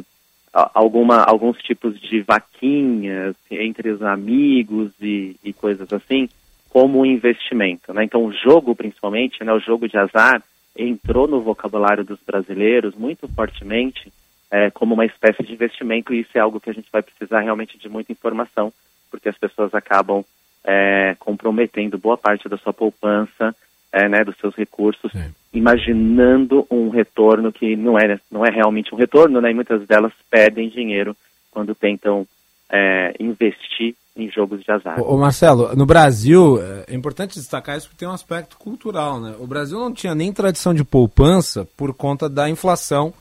alguma, 0.51 1.23
alguns 1.23 1.57
tipos 1.59 1.99
de 1.99 2.21
vaquinhas 2.21 3.35
entre 3.49 3.89
os 3.89 4.01
amigos 4.01 4.91
e, 5.01 5.35
e 5.43 5.53
coisas 5.53 5.91
assim, 5.93 6.29
como 6.69 7.05
investimento. 7.05 7.93
Né? 7.93 8.03
Então, 8.03 8.25
o 8.25 8.33
jogo, 8.33 8.75
principalmente, 8.75 9.43
né, 9.43 9.53
o 9.53 9.59
jogo 9.59 9.87
de 9.87 9.97
azar, 9.97 10.41
entrou 10.75 11.27
no 11.27 11.41
vocabulário 11.41 12.03
dos 12.03 12.19
brasileiros 12.25 12.95
muito 12.95 13.27
fortemente 13.27 14.11
é, 14.49 14.69
como 14.69 14.93
uma 14.93 15.05
espécie 15.05 15.43
de 15.43 15.53
investimento, 15.53 16.13
e 16.13 16.21
isso 16.21 16.31
é 16.35 16.39
algo 16.39 16.59
que 16.59 16.69
a 16.69 16.73
gente 16.73 16.89
vai 16.91 17.01
precisar 17.01 17.41
realmente 17.41 17.77
de 17.77 17.87
muita 17.87 18.11
informação, 18.11 18.73
porque 19.09 19.29
as 19.29 19.37
pessoas 19.37 19.73
acabam 19.73 20.23
é, 20.63 21.15
comprometendo 21.19 21.97
boa 21.97 22.17
parte 22.17 22.47
da 22.49 22.57
sua 22.57 22.73
poupança 22.73 23.55
é, 23.91 24.07
né, 24.07 24.23
dos 24.23 24.37
seus 24.37 24.55
recursos, 24.55 25.11
Sim. 25.11 25.33
imaginando 25.53 26.65
um 26.71 26.89
retorno 26.89 27.51
que 27.51 27.75
não 27.75 27.97
é, 27.97 28.19
não 28.31 28.45
é 28.45 28.49
realmente 28.49 28.93
um 28.93 28.97
retorno, 28.97 29.41
né, 29.41 29.51
e 29.51 29.53
muitas 29.53 29.85
delas 29.85 30.13
perdem 30.29 30.69
dinheiro 30.69 31.15
quando 31.51 31.75
tentam 31.75 32.25
é, 32.71 33.13
investir 33.19 33.95
em 34.15 34.29
jogos 34.29 34.61
de 34.63 34.71
azar. 34.71 35.01
Ô, 35.01 35.17
Marcelo, 35.17 35.75
no 35.75 35.85
Brasil, 35.85 36.59
é 36.87 36.93
importante 36.93 37.35
destacar 37.35 37.77
isso 37.77 37.87
porque 37.87 37.99
tem 37.99 38.07
um 38.07 38.13
aspecto 38.13 38.57
cultural. 38.57 39.19
Né? 39.19 39.35
O 39.39 39.47
Brasil 39.47 39.79
não 39.79 39.93
tinha 39.93 40.13
nem 40.13 40.33
tradição 40.33 40.73
de 40.73 40.83
poupança 40.83 41.67
por 41.77 41.93
conta 41.93 42.29
da 42.29 42.49
inflação, 42.49 43.13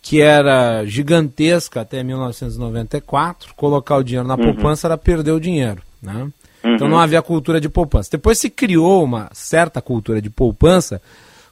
que 0.00 0.20
era 0.20 0.84
gigantesca 0.84 1.82
até 1.82 2.02
1994. 2.02 3.54
Colocar 3.54 3.96
o 3.96 4.02
dinheiro 4.02 4.26
na 4.26 4.34
uhum. 4.34 4.44
poupança 4.44 4.86
era 4.86 4.96
perder 4.96 5.32
o 5.32 5.40
dinheiro. 5.40 5.82
Né? 6.02 6.30
Então 6.64 6.88
não 6.88 6.96
uhum. 6.96 7.02
havia 7.02 7.20
cultura 7.20 7.60
de 7.60 7.68
poupança. 7.68 8.10
Depois 8.12 8.38
se 8.38 8.48
criou 8.48 9.04
uma 9.04 9.28
certa 9.32 9.82
cultura 9.82 10.22
de 10.22 10.30
poupança, 10.30 11.00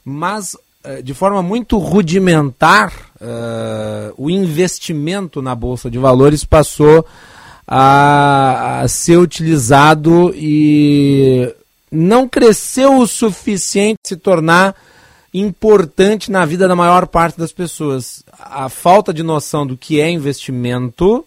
mas 0.03 0.57
eh, 0.83 1.01
de 1.01 1.13
forma 1.13 1.41
muito 1.43 1.77
rudimentar, 1.77 2.91
uh, 3.21 4.13
o 4.17 4.29
investimento 4.29 5.41
na 5.41 5.55
Bolsa 5.55 5.89
de 5.89 5.97
Valores 5.97 6.43
passou 6.43 7.05
a, 7.65 8.81
a 8.81 8.87
ser 8.87 9.17
utilizado 9.17 10.33
e 10.35 11.53
não 11.91 12.27
cresceu 12.27 12.97
o 12.97 13.07
suficiente 13.07 13.99
se 14.03 14.17
tornar 14.17 14.75
importante 15.33 16.29
na 16.29 16.43
vida 16.43 16.67
da 16.67 16.75
maior 16.75 17.07
parte 17.07 17.37
das 17.37 17.53
pessoas. 17.53 18.23
A 18.37 18.67
falta 18.67 19.13
de 19.13 19.23
noção 19.23 19.65
do 19.65 19.77
que 19.77 20.01
é 20.01 20.09
investimento 20.09 21.25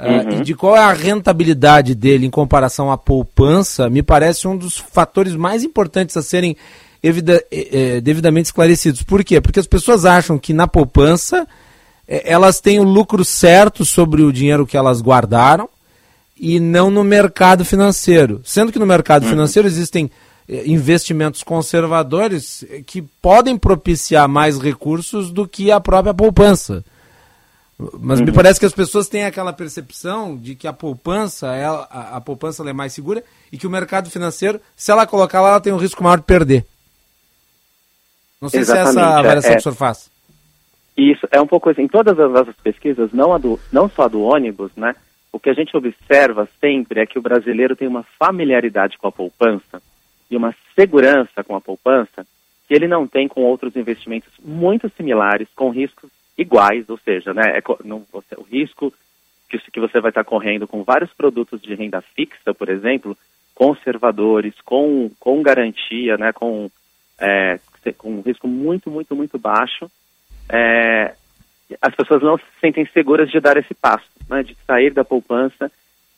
uhum. 0.00 0.36
uh, 0.36 0.40
e 0.40 0.42
de 0.42 0.54
qual 0.54 0.76
é 0.76 0.80
a 0.80 0.92
rentabilidade 0.92 1.94
dele 1.94 2.26
em 2.26 2.30
comparação 2.30 2.90
à 2.90 2.98
poupança 2.98 3.90
me 3.90 4.02
parece 4.02 4.48
um 4.48 4.56
dos 4.56 4.78
fatores 4.78 5.34
mais 5.34 5.62
importantes 5.62 6.16
a 6.16 6.22
serem 6.22 6.56
evida, 7.02 7.42
eh, 7.50 8.00
devidamente 8.00 8.46
esclarecidos. 8.46 9.02
Por 9.02 9.24
quê? 9.24 9.40
Porque 9.40 9.60
as 9.60 9.66
pessoas 9.66 10.04
acham 10.04 10.38
que 10.38 10.52
na 10.52 10.66
poupança 10.66 11.46
eh, 12.06 12.22
elas 12.24 12.60
têm 12.60 12.78
o 12.78 12.84
lucro 12.84 13.24
certo 13.24 13.84
sobre 13.84 14.22
o 14.22 14.32
dinheiro 14.32 14.66
que 14.66 14.76
elas 14.76 15.00
guardaram 15.00 15.68
e 16.38 16.60
não 16.60 16.90
no 16.90 17.02
mercado 17.02 17.64
financeiro. 17.64 18.40
Sendo 18.44 18.72
que 18.72 18.78
no 18.78 18.86
mercado 18.86 19.24
uhum. 19.24 19.30
financeiro 19.30 19.66
existem 19.66 20.10
eh, 20.48 20.62
investimentos 20.66 21.42
conservadores 21.42 22.64
que 22.86 23.02
podem 23.02 23.56
propiciar 23.56 24.28
mais 24.28 24.58
recursos 24.58 25.30
do 25.30 25.48
que 25.48 25.70
a 25.70 25.80
própria 25.80 26.14
poupança. 26.14 26.84
Mas 27.98 28.20
uhum. 28.20 28.26
me 28.26 28.32
parece 28.32 28.60
que 28.60 28.66
as 28.66 28.74
pessoas 28.74 29.08
têm 29.08 29.24
aquela 29.24 29.52
percepção 29.52 30.36
de 30.36 30.54
que 30.54 30.66
a 30.68 30.72
poupança, 30.72 31.54
ela, 31.54 31.88
a, 31.90 32.16
a 32.16 32.20
poupança 32.20 32.68
é 32.68 32.72
mais 32.72 32.92
segura 32.92 33.24
e 33.50 33.56
que 33.56 33.66
o 33.66 33.70
mercado 33.70 34.10
financeiro, 34.10 34.60
se 34.76 34.90
ela 34.90 35.06
colocar 35.06 35.40
lá, 35.40 35.50
ela 35.50 35.60
tem 35.60 35.72
um 35.72 35.78
risco 35.78 36.02
maior 36.02 36.18
de 36.18 36.24
perder. 36.24 36.64
Não 38.40 38.48
sei 38.48 38.60
Exatamente. 38.60 38.92
se 38.92 38.98
é 38.98 39.02
essa 39.02 39.10
a 39.10 39.18
avaliação 39.18 39.50
é, 39.50 39.54
que 39.54 39.60
o 39.60 39.62
senhor 39.62 39.74
faz. 39.74 40.10
Isso, 40.96 41.26
é 41.30 41.40
um 41.40 41.46
pouco 41.46 41.70
assim. 41.70 41.82
Em 41.82 41.88
todas 41.88 42.18
as 42.18 42.30
nossas 42.30 42.56
pesquisas, 42.56 43.12
não, 43.12 43.38
do, 43.38 43.58
não 43.72 43.88
só 43.88 44.02
a 44.02 44.08
do 44.08 44.22
ônibus, 44.22 44.70
né? 44.76 44.94
O 45.32 45.38
que 45.38 45.48
a 45.48 45.54
gente 45.54 45.76
observa 45.76 46.48
sempre 46.60 47.00
é 47.00 47.06
que 47.06 47.18
o 47.18 47.22
brasileiro 47.22 47.76
tem 47.76 47.86
uma 47.86 48.02
familiaridade 48.18 48.98
com 48.98 49.06
a 49.06 49.12
poupança 49.12 49.80
e 50.30 50.36
uma 50.36 50.54
segurança 50.74 51.44
com 51.44 51.54
a 51.54 51.60
poupança 51.60 52.26
que 52.66 52.74
ele 52.74 52.86
não 52.86 53.06
tem 53.06 53.28
com 53.28 53.42
outros 53.42 53.74
investimentos 53.76 54.30
muito 54.44 54.90
similares, 54.96 55.48
com 55.54 55.70
riscos 55.70 56.10
iguais, 56.40 56.88
ou 56.88 56.98
seja, 56.98 57.34
né, 57.34 57.58
é, 57.58 57.62
não, 57.84 58.04
você, 58.10 58.34
o 58.36 58.42
risco 58.42 58.92
que, 59.48 59.58
que 59.70 59.80
você 59.80 60.00
vai 60.00 60.10
estar 60.10 60.24
correndo 60.24 60.66
com 60.66 60.82
vários 60.82 61.12
produtos 61.12 61.60
de 61.60 61.74
renda 61.74 62.00
fixa, 62.00 62.54
por 62.54 62.68
exemplo, 62.68 63.16
conservadores, 63.54 64.54
com, 64.64 65.10
com 65.20 65.42
garantia, 65.42 66.16
né, 66.16 66.32
com, 66.32 66.70
é, 67.18 67.58
com 67.98 68.12
um 68.12 68.20
risco 68.22 68.48
muito, 68.48 68.90
muito, 68.90 69.14
muito 69.14 69.38
baixo, 69.38 69.90
é, 70.48 71.14
as 71.82 71.94
pessoas 71.94 72.22
não 72.22 72.38
se 72.38 72.44
sentem 72.60 72.86
seguras 72.86 73.30
de 73.30 73.38
dar 73.38 73.56
esse 73.56 73.74
passo, 73.74 74.08
né, 74.28 74.42
de 74.42 74.56
sair 74.66 74.92
da 74.92 75.04
poupança 75.04 75.70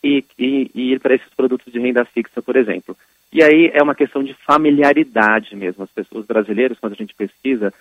e, 0.05 0.24
e, 0.39 0.70
e 0.74 0.93
ir 0.93 1.01
para 1.01 1.15
esses 1.15 1.28
produtos 1.35 1.73
de 1.73 1.81
renda 1.81 2.05
fixa, 2.05 2.40
por 2.40 2.57
exemplo. 2.57 2.97
E 3.32 3.43
aí 3.43 3.70
é 3.73 3.82
uma 3.82 3.94
questão 3.94 4.23
de 4.23 4.35
familiaridade 4.35 5.57
mesmo. 5.57 5.85
As 5.85 5.90
pessoas, 5.90 6.20
os 6.20 6.27
brasileiros, 6.27 6.78
quando 6.78 6.93
a 6.93 6.97
gente 6.97 7.15
pesquisa, 7.15 7.73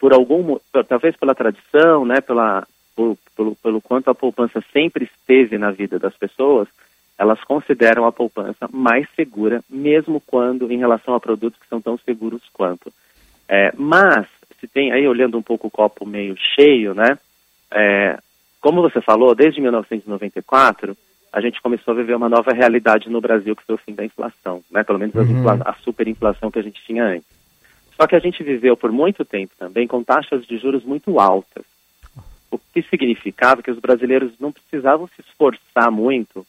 por 0.00 0.14
algum, 0.14 0.58
talvez 0.88 1.14
pela 1.14 1.34
tradição, 1.34 2.06
né, 2.06 2.22
pela, 2.22 2.66
por, 2.96 3.18
pelo, 3.36 3.54
pelo 3.56 3.80
quanto 3.82 4.10
a 4.10 4.14
poupança 4.14 4.64
sempre 4.72 5.04
esteve 5.04 5.58
na 5.58 5.70
vida 5.70 5.98
das 5.98 6.16
pessoas, 6.16 6.66
elas 7.18 7.38
consideram 7.44 8.06
a 8.06 8.12
poupança 8.12 8.66
mais 8.72 9.06
segura, 9.14 9.62
mesmo 9.68 10.18
quando 10.26 10.72
em 10.72 10.78
relação 10.78 11.14
a 11.14 11.20
produtos 11.20 11.60
que 11.60 11.68
são 11.68 11.80
tão 11.80 11.98
seguros 11.98 12.40
quanto. 12.50 12.90
É, 13.46 13.72
mas, 13.76 14.26
se 14.58 14.66
tem 14.66 14.90
aí, 14.90 15.06
olhando 15.06 15.36
um 15.36 15.42
pouco 15.42 15.68
o 15.68 15.70
copo 15.70 16.06
meio 16.06 16.34
cheio, 16.56 16.94
né, 16.94 17.18
é, 17.70 18.18
como 18.58 18.80
você 18.80 19.02
falou, 19.02 19.34
desde 19.34 19.60
1994, 19.60 20.96
a 21.30 21.40
gente 21.42 21.60
começou 21.60 21.92
a 21.92 21.96
viver 21.96 22.14
uma 22.14 22.28
nova 22.28 22.52
realidade 22.52 23.10
no 23.10 23.20
Brasil, 23.20 23.54
que 23.54 23.64
foi 23.64 23.74
o 23.74 23.78
fim 23.78 23.94
da 23.94 24.04
inflação, 24.04 24.62
né? 24.70 24.82
Pelo 24.82 24.98
menos 24.98 25.14
uhum. 25.14 25.48
a, 25.48 25.70
a 25.70 25.74
superinflação 25.74 26.50
que 26.50 26.58
a 26.58 26.62
gente 26.62 26.84
tinha 26.84 27.04
antes. 27.04 27.39
Só 28.00 28.06
que 28.06 28.16
a 28.16 28.18
gente 28.18 28.42
viveu 28.42 28.78
por 28.78 28.90
muito 28.90 29.26
tempo 29.26 29.52
também 29.58 29.86
com 29.86 30.02
taxas 30.02 30.46
de 30.46 30.56
juros 30.56 30.82
muito 30.84 31.20
altas, 31.20 31.66
o 32.50 32.58
que 32.58 32.80
significava 32.80 33.62
que 33.62 33.70
os 33.70 33.78
brasileiros 33.78 34.32
não 34.40 34.50
precisavam 34.50 35.06
se 35.08 35.20
esforçar 35.20 35.90
muito 35.90 36.46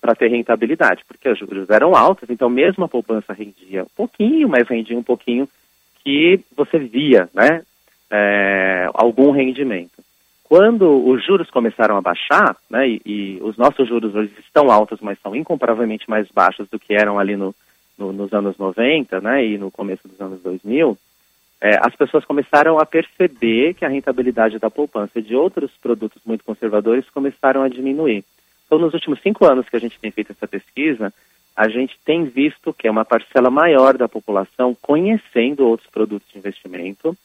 para 0.00 0.16
ter 0.16 0.26
rentabilidade, 0.26 1.04
porque 1.06 1.28
os 1.28 1.38
juros 1.38 1.70
eram 1.70 1.94
altos, 1.94 2.28
então 2.28 2.50
mesmo 2.50 2.84
a 2.84 2.88
poupança 2.88 3.32
rendia 3.32 3.84
um 3.84 3.96
pouquinho, 3.96 4.48
mas 4.48 4.66
rendia 4.66 4.98
um 4.98 5.02
pouquinho 5.02 5.48
que 6.02 6.40
você 6.56 6.78
via, 6.78 7.28
né, 7.32 7.62
é, 8.10 8.90
algum 8.92 9.30
rendimento. 9.30 10.02
Quando 10.42 11.08
os 11.08 11.24
juros 11.24 11.48
começaram 11.48 11.96
a 11.96 12.00
baixar, 12.00 12.56
né, 12.68 12.88
e, 12.88 13.02
e, 13.06 13.38
os 13.40 13.56
nossos 13.56 13.86
juros 13.86 14.16
hoje 14.16 14.32
estão 14.40 14.68
altos, 14.68 14.98
mas 15.00 15.16
são 15.20 15.36
incomparavelmente 15.36 16.10
mais 16.10 16.26
baixos 16.28 16.68
do 16.68 16.78
que 16.78 16.92
eram 16.92 17.20
ali 17.20 17.36
no, 17.36 17.54
no, 17.98 18.12
nos 18.12 18.32
anos 18.32 18.56
90 18.56 19.20
né, 19.20 19.44
e 19.44 19.58
no 19.58 19.70
começo 19.70 20.06
dos 20.06 20.20
anos 20.20 20.40
2000, 20.42 20.96
é, 21.60 21.76
as 21.80 21.94
pessoas 21.96 22.24
começaram 22.24 22.78
a 22.78 22.86
perceber 22.86 23.74
que 23.74 23.84
a 23.84 23.88
rentabilidade 23.88 24.58
da 24.58 24.70
poupança 24.70 25.18
e 25.18 25.22
de 25.22 25.34
outros 25.34 25.72
produtos 25.82 26.22
muito 26.24 26.44
conservadores 26.44 27.08
começaram 27.10 27.62
a 27.62 27.68
diminuir. 27.68 28.24
Então, 28.66 28.78
nos 28.78 28.94
últimos 28.94 29.20
cinco 29.20 29.44
anos 29.44 29.68
que 29.68 29.76
a 29.76 29.80
gente 29.80 29.98
tem 29.98 30.10
feito 30.10 30.30
essa 30.30 30.46
pesquisa, 30.46 31.12
a 31.56 31.68
gente 31.68 31.98
tem 32.04 32.24
visto 32.24 32.72
que 32.72 32.86
é 32.86 32.90
uma 32.90 33.04
parcela 33.04 33.50
maior 33.50 33.98
da 33.98 34.08
população 34.08 34.76
conhecendo 34.80 35.66
outros 35.66 35.90
produtos 35.90 36.30
de 36.30 36.38
investimento 36.38 37.16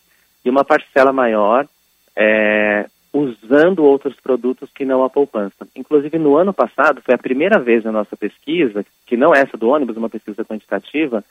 e 0.43 0.49
uma 0.49 0.65
parcela 0.65 1.13
maior 1.13 1.67
é, 2.15 2.87
usando 3.13 3.83
outros 3.83 4.15
produtos 4.19 4.69
que 4.73 4.83
não 4.83 5.03
a 5.03 5.09
poupança. 5.09 5.67
Inclusive, 5.75 6.17
no 6.17 6.35
ano 6.35 6.51
passado, 6.51 7.01
foi 7.01 7.13
a 7.13 7.19
primeira 7.19 7.59
vez 7.59 7.83
na 7.83 7.91
nossa 7.91 8.17
pesquisa, 8.17 8.83
que 9.05 9.15
não 9.15 9.33
é 9.33 9.41
essa 9.41 9.55
do 9.55 9.69
ônibus, 9.69 9.95
uma 9.95 10.09
pesquisa 10.09 10.43
quantitativa, 10.43 11.23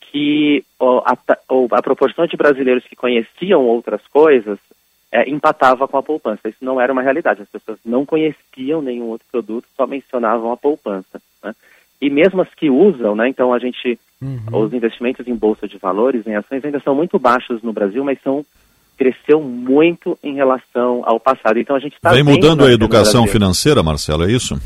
que 0.00 0.64
a, 0.80 1.16
a, 1.72 1.82
proporção 1.82 2.26
de 2.26 2.36
brasileiros 2.36 2.84
que 2.84 2.94
conheciam 2.94 3.64
outras 3.64 4.00
coisas 4.06 4.58
é, 5.10 5.28
empatava 5.28 5.88
com 5.88 5.98
a 5.98 6.02
poupança. 6.02 6.48
Isso 6.48 6.64
não 6.64 6.80
era 6.80 6.92
uma 6.92 7.02
realidade. 7.02 7.42
As 7.42 7.48
pessoas 7.48 7.78
não 7.84 8.06
conheciam 8.06 8.80
nenhum 8.80 9.06
outro 9.06 9.26
produto, 9.30 9.66
só 9.76 9.86
mencionavam 9.86 10.52
a 10.52 10.56
poupança. 10.56 11.20
Né? 11.42 11.52
E 12.00 12.08
mesmo 12.08 12.40
as 12.40 12.54
que 12.54 12.70
usam, 12.70 13.16
né, 13.16 13.28
então 13.28 13.52
a 13.52 13.58
gente, 13.58 13.98
uhum. 14.22 14.62
os 14.62 14.72
investimentos 14.72 15.26
em 15.26 15.34
bolsa 15.34 15.66
de 15.66 15.76
valores, 15.76 16.26
em 16.26 16.36
ações, 16.36 16.64
ainda 16.64 16.80
são 16.80 16.94
muito 16.94 17.18
baixos 17.18 17.62
no 17.62 17.72
Brasil, 17.72 18.04
mas 18.04 18.20
são 18.22 18.44
cresceu 19.00 19.40
muito 19.40 20.18
em 20.22 20.34
relação 20.34 21.02
ao 21.06 21.18
passado. 21.18 21.58
Então 21.58 21.74
a 21.74 21.78
gente 21.78 21.94
está 21.94 22.12
vem 22.12 22.22
mudando 22.22 22.66
a 22.66 22.70
educação 22.70 23.26
financeira, 23.26 23.82
Marcelo, 23.82 24.24
é 24.24 24.30
isso? 24.30 24.60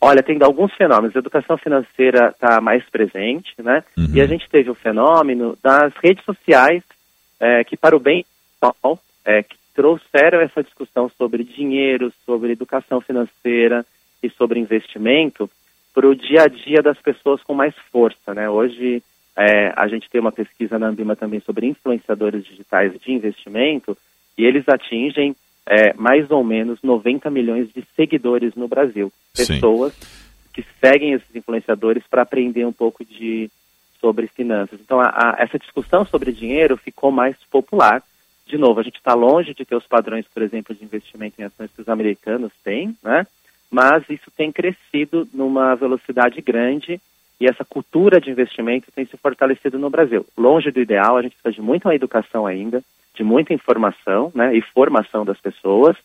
Olha, 0.00 0.20
tem 0.20 0.36
alguns 0.42 0.74
fenômenos. 0.74 1.14
A 1.14 1.20
educação 1.20 1.56
financeira 1.56 2.30
está 2.30 2.60
mais 2.60 2.82
presente, 2.90 3.54
né? 3.62 3.84
Uhum. 3.96 4.08
E 4.14 4.20
a 4.20 4.26
gente 4.26 4.50
teve 4.50 4.68
o 4.68 4.74
fenômeno 4.74 5.56
das 5.62 5.92
redes 6.02 6.24
sociais 6.24 6.82
é, 7.38 7.62
que, 7.62 7.76
para 7.76 7.94
o 7.94 8.00
bem 8.00 8.26
é, 9.24 9.44
que 9.44 9.54
trouxeram 9.76 10.40
essa 10.40 10.60
discussão 10.60 11.08
sobre 11.16 11.44
dinheiro, 11.44 12.12
sobre 12.26 12.50
educação 12.50 13.00
financeira 13.00 13.86
e 14.20 14.28
sobre 14.30 14.58
investimento 14.58 15.48
para 15.94 16.08
o 16.08 16.16
dia 16.16 16.42
a 16.42 16.48
dia 16.48 16.82
das 16.82 16.98
pessoas 16.98 17.40
com 17.44 17.54
mais 17.54 17.74
força, 17.92 18.34
né? 18.34 18.50
Hoje 18.50 19.04
é, 19.36 19.72
a 19.76 19.88
gente 19.88 20.08
tem 20.10 20.20
uma 20.20 20.32
pesquisa 20.32 20.78
na 20.78 20.88
Ambima 20.88 21.16
também 21.16 21.40
sobre 21.40 21.66
influenciadores 21.66 22.44
digitais 22.44 22.92
de 23.00 23.12
investimento 23.12 23.96
e 24.36 24.44
eles 24.44 24.68
atingem 24.68 25.34
é, 25.66 25.92
mais 25.94 26.30
ou 26.30 26.42
menos 26.44 26.82
90 26.82 27.30
milhões 27.30 27.72
de 27.72 27.84
seguidores 27.96 28.54
no 28.54 28.68
Brasil. 28.68 29.12
Pessoas 29.34 29.94
Sim. 29.94 30.06
que 30.52 30.64
seguem 30.80 31.12
esses 31.12 31.34
influenciadores 31.34 32.02
para 32.08 32.22
aprender 32.22 32.66
um 32.66 32.72
pouco 32.72 33.04
de 33.04 33.50
sobre 34.00 34.26
finanças. 34.26 34.80
Então, 34.80 35.00
a, 35.00 35.08
a, 35.08 35.36
essa 35.38 35.58
discussão 35.58 36.04
sobre 36.04 36.32
dinheiro 36.32 36.76
ficou 36.76 37.12
mais 37.12 37.36
popular. 37.50 38.02
De 38.44 38.58
novo, 38.58 38.80
a 38.80 38.82
gente 38.82 38.96
está 38.96 39.14
longe 39.14 39.54
de 39.54 39.64
ter 39.64 39.76
os 39.76 39.86
padrões, 39.86 40.26
por 40.26 40.42
exemplo, 40.42 40.74
de 40.74 40.84
investimento 40.84 41.40
em 41.40 41.44
ações 41.44 41.70
que 41.74 41.80
os 41.80 41.88
americanos 41.88 42.50
têm, 42.64 42.96
né? 43.02 43.24
mas 43.70 44.02
isso 44.10 44.30
tem 44.36 44.50
crescido 44.50 45.26
numa 45.32 45.76
velocidade 45.76 46.40
grande 46.42 47.00
e 47.42 47.46
essa 47.48 47.64
cultura 47.64 48.20
de 48.20 48.30
investimento 48.30 48.92
tem 48.94 49.04
se 49.04 49.16
fortalecido 49.16 49.76
no 49.76 49.90
Brasil. 49.90 50.24
Longe 50.38 50.70
do 50.70 50.80
ideal, 50.80 51.16
a 51.16 51.22
gente 51.22 51.34
precisa 51.34 51.60
de 51.60 51.60
muita 51.60 51.92
educação 51.92 52.46
ainda, 52.46 52.84
de 53.12 53.24
muita 53.24 53.52
informação 53.52 54.30
né, 54.32 54.56
e 54.56 54.62
formação 54.62 55.24
das 55.24 55.40
pessoas. 55.40 55.96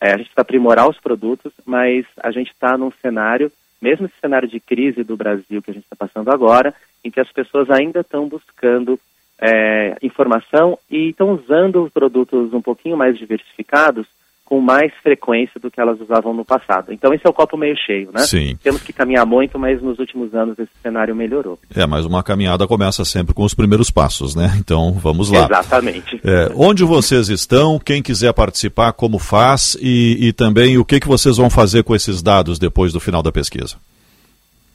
É, 0.00 0.12
a 0.12 0.16
gente 0.16 0.26
precisa 0.26 0.42
aprimorar 0.42 0.88
os 0.88 0.96
produtos, 1.00 1.52
mas 1.64 2.06
a 2.22 2.30
gente 2.30 2.52
está 2.52 2.78
num 2.78 2.92
cenário, 3.02 3.50
mesmo 3.82 4.06
esse 4.06 4.14
cenário 4.20 4.46
de 4.46 4.60
crise 4.60 5.02
do 5.02 5.16
Brasil 5.16 5.60
que 5.60 5.72
a 5.72 5.74
gente 5.74 5.82
está 5.82 5.96
passando 5.96 6.30
agora, 6.30 6.72
em 7.02 7.10
que 7.10 7.18
as 7.18 7.32
pessoas 7.32 7.68
ainda 7.68 8.02
estão 8.02 8.28
buscando 8.28 8.96
é, 9.40 9.96
informação 10.00 10.78
e 10.88 11.08
estão 11.08 11.32
usando 11.32 11.90
produtos 11.92 12.54
um 12.54 12.62
pouquinho 12.62 12.96
mais 12.96 13.18
diversificados 13.18 14.06
com 14.46 14.60
mais 14.60 14.92
frequência 15.02 15.60
do 15.60 15.70
que 15.70 15.80
elas 15.80 16.00
usavam 16.00 16.32
no 16.32 16.44
passado. 16.44 16.92
Então 16.92 17.12
esse 17.12 17.26
é 17.26 17.28
o 17.28 17.32
copo 17.32 17.56
meio 17.56 17.76
cheio, 17.76 18.10
né? 18.12 18.20
Sim. 18.20 18.56
Temos 18.62 18.80
que 18.80 18.92
caminhar 18.92 19.26
muito, 19.26 19.58
mas 19.58 19.82
nos 19.82 19.98
últimos 19.98 20.32
anos 20.34 20.56
esse 20.56 20.70
cenário 20.80 21.14
melhorou. 21.14 21.58
É, 21.74 21.84
mas 21.84 22.06
uma 22.06 22.22
caminhada 22.22 22.66
começa 22.66 23.04
sempre 23.04 23.34
com 23.34 23.42
os 23.42 23.54
primeiros 23.54 23.90
passos, 23.90 24.36
né? 24.36 24.56
Então 24.58 24.92
vamos 24.92 25.30
lá. 25.30 25.46
Exatamente. 25.46 26.20
É, 26.24 26.52
onde 26.54 26.84
vocês 26.84 27.28
estão? 27.28 27.78
Quem 27.78 28.00
quiser 28.00 28.32
participar, 28.32 28.92
como 28.92 29.18
faz? 29.18 29.76
E, 29.80 30.28
e 30.28 30.32
também 30.32 30.78
o 30.78 30.84
que, 30.84 31.00
que 31.00 31.08
vocês 31.08 31.36
vão 31.36 31.50
fazer 31.50 31.82
com 31.82 31.94
esses 31.94 32.22
dados 32.22 32.58
depois 32.58 32.92
do 32.92 33.00
final 33.00 33.22
da 33.22 33.32
pesquisa? 33.32 33.76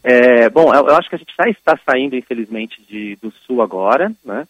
É, 0.04 0.50
bom, 0.50 0.74
eu, 0.74 0.88
eu, 0.88 0.96
acho 0.96 1.10
que 1.10 1.16
a 1.16 1.18
gente 1.18 1.34
já 1.38 1.50
está 1.50 1.80
saindo, 1.90 2.16
infelizmente, 2.16 2.82
de, 2.90 3.18
do 3.22 3.32
sul 3.46 3.62
agora, 3.62 4.12
né? 4.26 4.46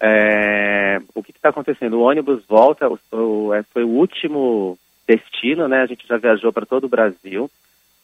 É, 0.00 1.00
o 1.14 1.22
que 1.22 1.30
está 1.30 1.48
acontecendo? 1.48 1.94
O 1.98 2.02
ônibus 2.02 2.44
volta, 2.46 2.88
o, 2.88 2.98
o, 3.12 3.54
é, 3.54 3.62
foi 3.62 3.84
o 3.84 3.88
último 3.88 4.78
destino, 5.06 5.68
né? 5.68 5.82
A 5.82 5.86
gente 5.86 6.06
já 6.06 6.16
viajou 6.16 6.52
para 6.52 6.66
todo 6.66 6.84
o 6.84 6.88
Brasil. 6.88 7.50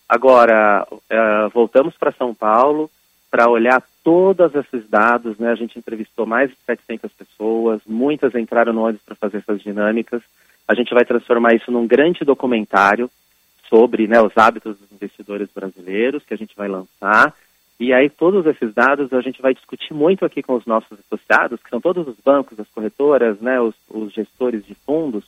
Agora, 0.09 0.87
é, 1.09 1.49
voltamos 1.53 1.97
para 1.97 2.13
São 2.13 2.35
Paulo 2.35 2.91
para 3.31 3.49
olhar 3.49 3.83
todos 4.05 4.55
esses 4.55 4.89
dados, 4.89 5.39
né? 5.39 5.51
A 5.51 5.55
gente 5.55 5.79
entrevistou 5.79 6.27
mais 6.27 6.51
de 6.51 6.57
700 6.67 7.11
pessoas, 7.13 7.81
muitas 7.87 8.35
entraram 8.35 8.73
no 8.73 8.83
ônibus 8.83 9.03
para 9.05 9.15
fazer 9.15 9.39
essas 9.39 9.61
dinâmicas. 9.63 10.23
A 10.69 10.75
gente 10.75 10.93
vai 10.95 11.05
transformar 11.05 11.55
isso 11.55 11.71
num 11.71 11.87
grande 11.87 12.25
documentário 12.25 13.11
sobre 13.69 14.07
né, 14.07 14.21
os 14.21 14.37
hábitos 14.37 14.77
dos 14.77 14.93
investidores 14.93 15.49
brasileiros 15.55 16.23
que 16.25 16.35
a 16.35 16.37
gente 16.37 16.55
vai 16.55 16.69
lançar. 16.69 17.35
E 17.81 17.93
aí 17.93 18.09
todos 18.09 18.47
esses 18.47 18.73
dados 18.73 19.13
a 19.13 19.21
gente 19.21 19.43
vai 19.43 19.55
discutir 19.55 19.93
muito 19.93 20.25
aqui 20.25 20.43
com 20.43 20.55
os 20.55 20.65
nossos 20.67 20.99
associados, 21.01 21.61
que 21.63 21.71
são 21.71 21.81
todos 21.81 22.07
os 22.07 22.17
bancos, 22.25 22.59
as 22.61 22.69
corretoras, 22.69 23.41
né, 23.41 23.61
os, 23.61 23.75
os 23.89 24.13
gestores 24.13 24.65
de 24.65 24.75
fundos, 24.75 25.25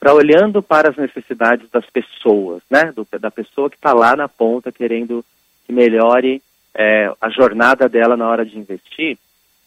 para 0.00 0.12
olhando 0.12 0.62
para 0.62 0.90
as 0.90 0.96
necessidades 0.96 1.70
das 1.70 1.86
pessoas, 1.86 2.62
né, 2.70 2.92
do, 2.92 3.06
da 3.18 3.30
pessoa 3.30 3.70
que 3.70 3.76
está 3.76 3.92
lá 3.92 4.16
na 4.16 4.28
ponta 4.28 4.72
querendo 4.72 5.24
que 5.66 5.72
melhore 5.72 6.42
é, 6.74 7.12
a 7.20 7.30
jornada 7.30 7.88
dela 7.88 8.16
na 8.16 8.28
hora 8.28 8.44
de 8.44 8.58
investir, 8.58 9.16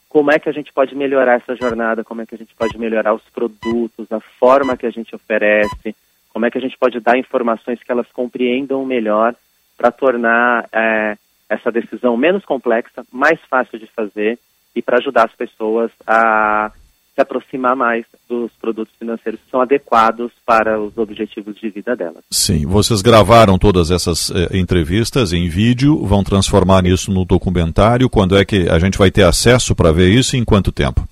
como 0.09 0.31
é 0.31 0.39
que 0.39 0.49
a 0.49 0.51
gente 0.51 0.71
pode 0.71 0.95
melhorar 0.95 1.35
essa 1.35 1.55
jornada, 1.55 2.03
como 2.03 2.21
é 2.21 2.25
que 2.25 2.35
a 2.35 2.37
gente 2.37 2.53
pode 2.55 2.77
melhorar 2.77 3.13
os 3.13 3.23
produtos, 3.33 4.11
a 4.11 4.19
forma 4.19 4.77
que 4.77 4.85
a 4.85 4.91
gente 4.91 5.15
oferece, 5.15 5.95
como 6.29 6.45
é 6.45 6.51
que 6.51 6.57
a 6.57 6.61
gente 6.61 6.77
pode 6.77 6.99
dar 6.99 7.17
informações 7.17 7.81
que 7.81 7.91
elas 7.91 8.07
compreendam 8.11 8.85
melhor 8.85 9.35
para 9.77 9.91
tornar 9.91 10.67
é, 10.71 11.17
essa 11.49 11.71
decisão 11.71 12.17
menos 12.17 12.43
complexa, 12.45 13.05
mais 13.11 13.39
fácil 13.49 13.79
de 13.79 13.87
fazer 13.87 14.39
e 14.75 14.81
para 14.81 14.97
ajudar 14.97 15.25
as 15.25 15.35
pessoas 15.35 15.91
a 16.05 16.71
se 17.17 17.21
aproximar 17.21 17.75
mais 17.75 18.05
dos 18.29 18.51
produtos 18.61 18.93
financeiros 18.99 19.41
que 19.41 19.49
são 19.49 19.59
adequados 19.59 20.31
para 20.45 20.79
os 20.79 20.95
objetivos 20.99 21.55
de 21.55 21.67
vida 21.69 21.95
delas. 21.95 22.23
Sim, 22.29 22.67
vocês 22.67 23.01
gravaram 23.01 23.57
todas 23.57 23.89
essas 23.89 24.29
eh, 24.29 24.55
entrevistas 24.55 25.33
em 25.33 25.49
vídeo, 25.49 25.97
vão 26.05 26.23
transformar 26.23 26.85
isso 26.85 27.11
no 27.11 27.25
documentário. 27.25 28.07
Quando 28.07 28.37
é 28.37 28.45
que 28.45 28.69
a 28.69 28.77
gente 28.77 28.99
vai 28.99 29.09
ter 29.09 29.23
acesso 29.23 29.75
para 29.75 29.91
ver 29.91 30.09
isso 30.09 30.35
e 30.35 30.39
em 30.39 30.45
quanto 30.45 30.71
tempo? 30.71 31.07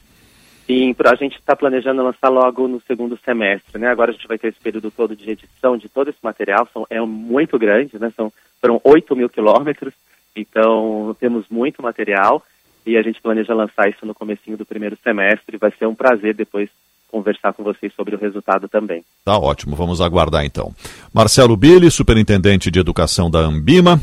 Sim, 0.68 0.96
a 1.04 1.16
gente 1.16 1.38
está 1.38 1.56
planejando 1.56 2.04
lançar 2.04 2.30
logo 2.30 2.68
no 2.68 2.82
segundo 2.88 3.18
semestre, 3.24 3.80
né? 3.80 3.88
Agora 3.88 4.12
a 4.12 4.14
gente 4.14 4.28
vai 4.28 4.38
ter 4.38 4.50
esse 4.50 4.60
período 4.60 4.92
todo 4.92 5.16
de 5.16 5.30
edição 5.30 5.76
de 5.78 5.90
todo 5.90 6.10
esse 6.10 6.20
material, 6.24 6.68
são, 6.72 6.86
é 6.90 7.00
muito 7.02 7.58
grande, 7.58 8.00
né? 8.00 8.12
São, 8.16 8.32
foram 8.62 8.80
8 8.84 9.16
mil 9.16 9.30
quilômetros, 9.30 9.94
então 10.36 11.16
temos 11.20 11.46
muito 11.50 11.82
material 11.82 12.44
e 12.86 12.98
a 12.98 13.02
gente 13.02 13.22
planeja 13.22 13.54
lançar 13.54 13.90
isso 13.90 14.06
no 14.06 14.14
comecinho 14.14 14.58
do 14.58 14.66
primeiro 14.66 14.98
semestre. 15.04 15.58
Vai 15.58 15.72
ser 15.78 15.88
um 15.88 15.96
prazer 15.96 16.36
depois 16.36 16.70
conversar 17.10 17.54
com 17.54 17.64
vocês 17.64 17.94
sobre 17.96 18.16
o 18.16 18.20
resultado 18.20 18.68
também. 18.68 19.04
Tá 19.24 19.38
ótimo, 19.38 19.76
vamos 19.76 20.02
aguardar 20.02 20.46
então. 20.46 20.74
Marcelo 21.14 21.56
Billy, 21.56 21.90
superintendente 21.90 22.70
de 22.70 22.80
educação 22.80 23.32
da 23.32 23.40
Ambima. 23.40 24.00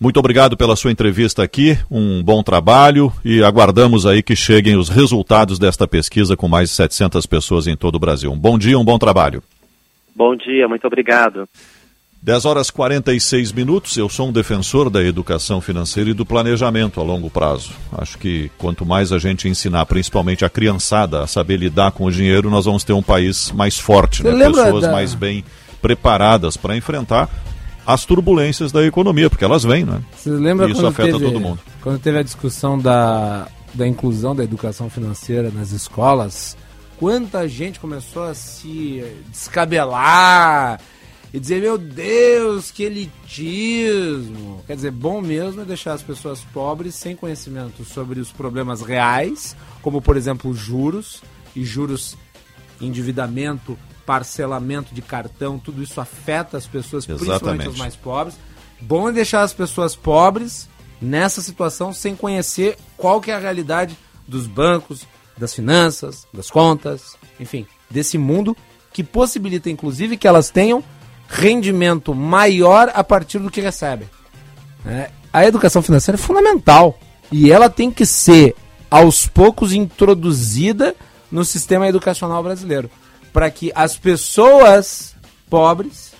Muito 0.00 0.18
obrigado 0.18 0.56
pela 0.56 0.74
sua 0.74 0.90
entrevista 0.90 1.44
aqui, 1.44 1.78
um 1.88 2.20
bom 2.24 2.42
trabalho 2.42 3.12
e 3.24 3.44
aguardamos 3.44 4.04
aí 4.04 4.20
que 4.20 4.34
cheguem 4.34 4.76
os 4.76 4.88
resultados 4.88 5.60
desta 5.60 5.86
pesquisa 5.86 6.36
com 6.36 6.48
mais 6.48 6.70
de 6.70 6.74
700 6.74 7.24
pessoas 7.24 7.68
em 7.68 7.76
todo 7.76 7.94
o 7.94 8.00
Brasil. 8.00 8.32
Um 8.32 8.38
bom 8.38 8.58
dia, 8.58 8.76
um 8.76 8.84
bom 8.84 8.98
trabalho. 8.98 9.40
Bom 10.14 10.34
dia, 10.34 10.66
muito 10.66 10.84
obrigado. 10.88 11.48
10 12.22 12.44
horas 12.44 12.70
46 12.70 13.50
minutos. 13.50 13.96
Eu 13.96 14.08
sou 14.08 14.28
um 14.28 14.32
defensor 14.32 14.88
da 14.88 15.02
educação 15.02 15.60
financeira 15.60 16.10
e 16.10 16.14
do 16.14 16.24
planejamento 16.24 17.00
a 17.00 17.02
longo 17.02 17.28
prazo. 17.28 17.72
Acho 17.90 18.16
que 18.16 18.48
quanto 18.56 18.86
mais 18.86 19.10
a 19.10 19.18
gente 19.18 19.48
ensinar, 19.48 19.84
principalmente 19.86 20.44
a 20.44 20.48
criançada, 20.48 21.24
a 21.24 21.26
saber 21.26 21.56
lidar 21.56 21.90
com 21.90 22.04
o 22.04 22.12
dinheiro, 22.12 22.48
nós 22.48 22.64
vamos 22.64 22.84
ter 22.84 22.92
um 22.92 23.02
país 23.02 23.50
mais 23.50 23.76
forte, 23.76 24.22
né? 24.22 24.46
pessoas 24.46 24.82
da... 24.82 24.92
mais 24.92 25.14
bem 25.16 25.44
preparadas 25.82 26.56
para 26.56 26.76
enfrentar 26.76 27.28
as 27.84 28.04
turbulências 28.04 28.70
da 28.70 28.84
economia, 28.86 29.28
porque 29.28 29.44
elas 29.44 29.64
vêm, 29.64 29.84
né? 29.84 30.00
Você 30.16 30.30
lembra 30.30 30.68
e 30.68 30.70
isso 30.70 30.86
afeta 30.86 31.18
teve, 31.18 31.24
todo 31.24 31.40
mundo. 31.40 31.58
Quando 31.82 31.98
teve 31.98 32.18
a 32.18 32.22
discussão 32.22 32.78
da, 32.78 33.48
da 33.74 33.84
inclusão 33.84 34.36
da 34.36 34.44
educação 34.44 34.88
financeira 34.88 35.50
nas 35.50 35.72
escolas, 35.72 36.56
quanta 37.00 37.48
gente 37.48 37.80
começou 37.80 38.22
a 38.22 38.34
se 38.34 39.02
descabelar 39.32 40.78
e 41.32 41.40
dizer, 41.40 41.62
meu 41.62 41.78
Deus, 41.78 42.70
que 42.70 42.82
elitismo. 42.82 44.62
Quer 44.66 44.76
dizer, 44.76 44.90
bom 44.90 45.22
mesmo 45.22 45.62
é 45.62 45.64
deixar 45.64 45.94
as 45.94 46.02
pessoas 46.02 46.40
pobres 46.52 46.94
sem 46.94 47.16
conhecimento 47.16 47.84
sobre 47.84 48.20
os 48.20 48.30
problemas 48.30 48.82
reais, 48.82 49.56
como 49.80 50.02
por 50.02 50.16
exemplo 50.16 50.52
juros, 50.54 51.22
e 51.56 51.64
juros, 51.64 52.16
endividamento, 52.80 53.78
parcelamento 54.04 54.94
de 54.94 55.00
cartão, 55.00 55.58
tudo 55.58 55.82
isso 55.82 56.00
afeta 56.00 56.56
as 56.56 56.66
pessoas, 56.66 57.04
Exatamente. 57.04 57.28
principalmente 57.28 57.68
as 57.68 57.76
mais 57.76 57.96
pobres. 57.96 58.36
Bom 58.80 59.08
é 59.08 59.12
deixar 59.12 59.42
as 59.42 59.52
pessoas 59.52 59.96
pobres 59.96 60.68
nessa 61.00 61.40
situação 61.40 61.92
sem 61.92 62.14
conhecer 62.14 62.76
qual 62.96 63.20
que 63.20 63.30
é 63.30 63.34
a 63.34 63.38
realidade 63.38 63.96
dos 64.26 64.46
bancos, 64.46 65.06
das 65.36 65.54
finanças, 65.54 66.26
das 66.32 66.50
contas, 66.50 67.16
enfim, 67.40 67.66
desse 67.90 68.18
mundo 68.18 68.56
que 68.92 69.02
possibilita 69.02 69.70
inclusive 69.70 70.16
que 70.16 70.28
elas 70.28 70.50
tenham 70.50 70.84
rendimento 71.32 72.14
maior 72.14 72.92
a 72.94 73.02
partir 73.02 73.38
do 73.38 73.50
que 73.50 73.60
recebem. 73.60 74.08
É, 74.86 75.10
a 75.32 75.46
educação 75.46 75.80
financeira 75.80 76.16
é 76.16 76.22
fundamental 76.22 76.98
e 77.30 77.50
ela 77.50 77.70
tem 77.70 77.90
que 77.90 78.04
ser 78.04 78.54
aos 78.90 79.26
poucos 79.26 79.72
introduzida 79.72 80.94
no 81.30 81.44
sistema 81.44 81.88
educacional 81.88 82.42
brasileiro 82.42 82.90
para 83.32 83.50
que 83.50 83.72
as 83.74 83.96
pessoas 83.96 85.14
pobres 85.48 86.11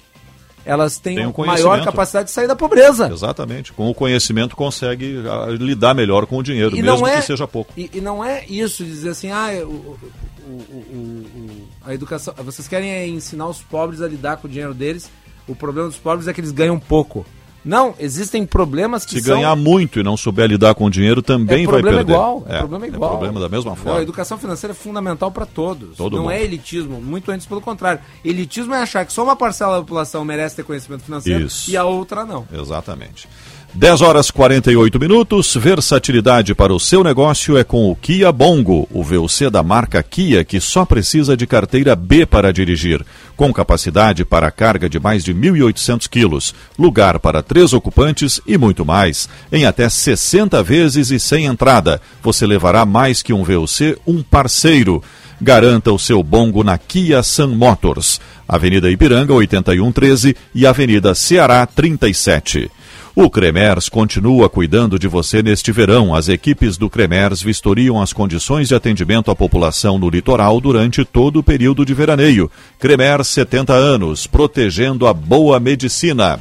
elas 0.65 0.99
tenham 0.99 1.33
maior 1.39 1.85
capacidade 1.85 2.27
de 2.27 2.33
sair 2.33 2.47
da 2.47 2.57
pobreza. 2.57 3.11
Exatamente. 3.13 3.73
Com 3.73 3.91
o 3.91 3.95
conhecimento 3.95 4.57
consegue 4.57 5.19
uh, 5.19 5.51
lidar 5.51 5.95
melhor 5.95 6.27
com 6.27 6.39
o 6.39 6.43
dinheiro, 6.43 6.77
e 6.77 6.83
mesmo 6.83 7.07
é, 7.07 7.17
que 7.17 7.27
seja 7.27 7.47
pouco. 7.47 7.73
E, 7.77 7.91
e, 7.95 8.01
não 8.01 8.25
é 8.25 8.45
isso 8.47 8.85
dizer 8.85 9.11
assim, 9.11 9.31
ah, 9.31 9.51
o, 9.65 9.99
o, 10.47 10.51
o, 10.51 11.69
a 11.85 11.95
educação. 11.95 12.35
Vocês 12.39 12.69
querem 12.69 13.11
ensinar 13.11 13.49
os 13.49 13.61
pobres 13.61 14.01
a 14.01 14.09
lidar 14.09 14.37
com 14.37 14.47
o 14.47 14.51
dinheiro 14.51 14.75
deles. 14.75 15.11
O 15.49 15.55
problema 15.55 15.89
dos 15.89 15.99
pobres 15.99 16.29
é 16.29 16.33
que 16.33 16.41
eles 16.41 16.53
ganham 16.53 16.79
pouco. 16.79 17.27
Não, 17.65 17.95
existem 17.99 18.45
problemas 18.45 19.05
que 19.05 19.13
Se 19.13 19.23
são... 19.23 19.37
ganhar 19.37 19.55
muito 19.55 20.01
e 20.01 20.03
não 20.03 20.17
souber 20.17 20.49
lidar 20.49 20.75
com 20.75 20.87
o 20.87 20.91
dinheiro, 20.91 21.23
também 21.23 21.65
é 21.65 21.67
vai 21.67 21.83
perder. 21.83 22.01
Igual, 22.01 22.45
é, 22.49 22.57
é 22.57 22.59
problema 22.59 22.87
igual. 22.87 23.11
É 23.11 23.17
problema 23.19 23.41
da 23.41 23.49
mesma 23.49 23.77
forma. 23.77 23.93
Não, 23.93 23.99
a 23.99 24.03
educação 24.03 24.37
financeira 24.37 24.73
é 24.73 24.75
fundamental 24.75 25.31
para 25.31 25.47
todos. 25.47 25.97
Todo 25.97 26.17
não 26.17 26.25
mundo. 26.25 26.33
é 26.33 26.43
elitismo, 26.43 27.01
muito 27.01 27.31
antes 27.31 27.47
pelo 27.47 27.61
contrário. 27.61 28.01
Elitismo 28.25 28.75
é 28.75 28.83
achar 28.83 29.05
que 29.05 29.13
só 29.13 29.23
uma 29.23 29.37
parcela 29.37 29.77
da 29.77 29.81
população 29.81 30.25
merece 30.25 30.57
ter 30.57 30.65
conhecimento 30.65 31.05
financeiro 31.05 31.47
Isso. 31.47 31.71
e 31.71 31.77
a 31.77 31.85
outra 31.85 32.25
não. 32.25 32.47
Exatamente. 32.53 33.29
10 33.75 34.03
horas 34.03 34.31
48 34.31 35.01
minutos. 35.01 35.57
Versatilidade 35.57 36.55
para 36.55 36.75
o 36.75 36.79
seu 36.79 37.03
negócio 37.03 37.57
é 37.57 37.65
com 37.65 37.91
o 37.91 37.97
Kia 37.97 38.31
Bongo, 38.31 38.87
o 38.93 39.03
VUC 39.03 39.49
da 39.49 39.63
marca 39.63 40.03
Kia 40.03 40.45
que 40.45 40.61
só 40.61 40.85
precisa 40.85 41.35
de 41.35 41.47
carteira 41.47 41.97
B 41.97 42.27
para 42.27 42.53
dirigir, 42.53 43.03
com 43.35 43.51
capacidade 43.51 44.27
para 44.27 44.51
carga 44.51 44.91
de 44.91 45.01
mais 45.01 45.25
de 45.25 45.35
1.800 45.35 46.07
quilos, 46.07 46.55
lugar 46.79 47.19
para 47.19 47.43
três 47.43 47.73
ocupantes 47.73 48.43
e 48.47 48.59
muito 48.59 48.85
mais. 48.85 49.27
Em 49.51 49.65
até 49.65 49.89
60 49.89 50.63
vezes 50.63 51.11
e 51.11 51.19
sem 51.19 51.47
entrada, 51.47 51.99
você 52.23 52.47
levará 52.47 52.85
mais 52.85 53.23
que 53.23 53.33
um 53.33 53.43
VUC, 53.43 53.97
um 54.07 54.23
parceiro. 54.23 55.03
Garanta 55.41 55.91
o 55.91 55.99
seu 55.99 56.23
bongo 56.23 56.63
na 56.63 56.77
Kia 56.77 57.23
Sun 57.23 57.49
Motors, 57.49 58.21
Avenida 58.47 58.91
Ipiranga 58.91 59.33
8113 59.33 60.37
e 60.55 60.67
Avenida 60.67 61.15
Ceará 61.15 61.67
37. 61.67 62.71
O 63.15 63.29
Cremers 63.29 63.91
continua 63.91 64.49
cuidando 64.49 64.99
de 64.99 65.07
você 65.07 65.43
neste 65.43 65.71
verão. 65.71 66.15
As 66.15 66.29
equipes 66.29 66.79
do 66.79 66.89
Cremers 66.89 67.43
vistoriam 67.43 68.01
as 68.01 68.11
condições 68.11 68.69
de 68.69 68.75
atendimento 68.75 69.31
à 69.31 69.37
população 69.37 69.99
no 69.99 70.09
litoral 70.09 70.59
durante 70.63 71.05
todo 71.05 71.41
o 71.41 71.43
período 71.43 71.85
de 71.85 71.93
veraneio. 71.93 72.51
Cremers 72.79 73.29
70 73.29 73.75
anos, 73.75 74.27
protegendo 74.27 75.07
a 75.07 75.13
boa 75.13 75.61
medicina. 75.61 76.41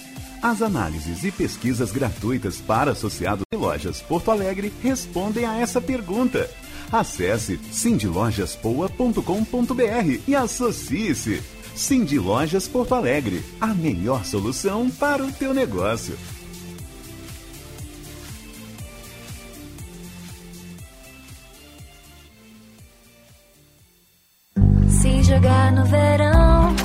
As 0.41 0.61
análises 0.61 1.23
e 1.23 1.31
pesquisas 1.31 1.91
gratuitas 1.91 2.57
para 2.57 2.91
associados 2.91 3.45
de 3.51 3.57
lojas 3.57 4.01
Porto 4.01 4.31
Alegre 4.31 4.73
respondem 4.81 5.45
a 5.45 5.59
essa 5.59 5.79
pergunta. 5.79 6.49
Acesse 6.91 7.59
sindilojaspoa.com.br 7.71 10.19
e 10.27 10.35
associe-se. 10.35 11.41
Cindy 11.75 12.19
Lojas 12.19 12.67
Porto 12.67 12.93
Alegre, 12.93 13.43
a 13.59 13.67
melhor 13.67 14.25
solução 14.25 14.89
para 14.89 15.23
o 15.23 15.31
teu 15.31 15.53
negócio. 15.53 16.17
Se 24.89 25.23
jogar 25.23 25.71
no 25.71 25.85
verão, 25.85 26.75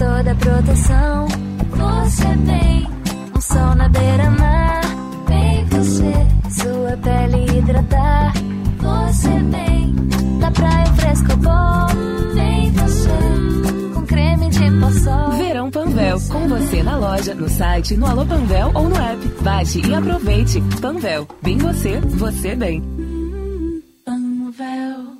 toda 0.00 0.32
a 0.32 0.34
proteção, 0.34 1.28
você 1.76 2.34
vem. 2.46 2.88
Um 3.36 3.40
sol 3.40 3.74
na 3.74 3.86
beira-mar, 3.90 4.80
vem 5.28 5.64
você. 5.66 6.12
Sua 6.50 6.96
pele 6.96 7.58
hidratar, 7.58 8.32
você 8.78 9.28
vem. 9.28 9.94
Da 10.40 10.50
praia 10.52 10.86
fresco 10.94 11.36
bom, 11.36 11.86
vem 12.34 12.72
você. 12.72 13.94
Com 13.94 14.06
creme 14.06 14.48
de 14.48 14.70
poçol. 14.80 15.32
Verão 15.32 15.70
Panvel, 15.70 16.18
com 16.32 16.48
você 16.48 16.82
na 16.82 16.96
loja, 16.96 17.34
no 17.34 17.48
site, 17.50 17.96
no 17.98 18.06
Alô 18.06 18.24
Panvel 18.24 18.70
ou 18.74 18.88
no 18.88 18.96
app. 18.96 19.28
Baixe 19.42 19.86
e 19.86 19.94
aproveite. 19.94 20.62
Panvel, 20.80 21.28
bem 21.42 21.58
você, 21.58 22.00
você 22.00 22.56
bem. 22.56 22.82
Panvel. 24.06 25.19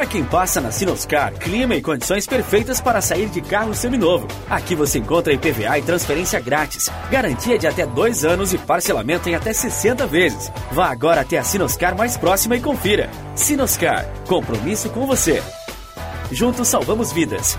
Para 0.00 0.08
quem 0.08 0.24
passa 0.24 0.62
na 0.62 0.70
Sinoscar, 0.70 1.30
clima 1.34 1.74
e 1.74 1.82
condições 1.82 2.26
perfeitas 2.26 2.80
para 2.80 3.02
sair 3.02 3.28
de 3.28 3.42
carro 3.42 3.74
seminovo. 3.74 4.26
Aqui 4.48 4.74
você 4.74 4.98
encontra 4.98 5.34
IPVA 5.34 5.78
e 5.78 5.82
transferência 5.82 6.40
grátis, 6.40 6.90
garantia 7.10 7.58
de 7.58 7.66
até 7.66 7.84
dois 7.84 8.24
anos 8.24 8.54
e 8.54 8.56
parcelamento 8.56 9.28
em 9.28 9.34
até 9.34 9.52
60 9.52 10.06
vezes. 10.06 10.50
Vá 10.72 10.86
agora 10.86 11.20
até 11.20 11.36
a 11.36 11.44
Sinoscar 11.44 11.94
mais 11.94 12.16
próxima 12.16 12.56
e 12.56 12.62
confira. 12.62 13.10
Sinoscar, 13.34 14.06
compromisso 14.26 14.88
com 14.88 15.06
você. 15.06 15.42
Juntos 16.32 16.68
salvamos 16.68 17.12
vidas. 17.12 17.58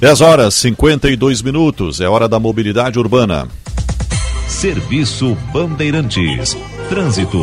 10 0.00 0.20
horas 0.20 0.54
52 0.54 1.42
minutos, 1.42 2.00
é 2.00 2.08
hora 2.08 2.28
da 2.28 2.38
mobilidade 2.38 3.00
urbana. 3.00 3.48
Serviço 4.46 5.34
Bandeirantes. 5.52 6.56
Trânsito. 6.88 7.42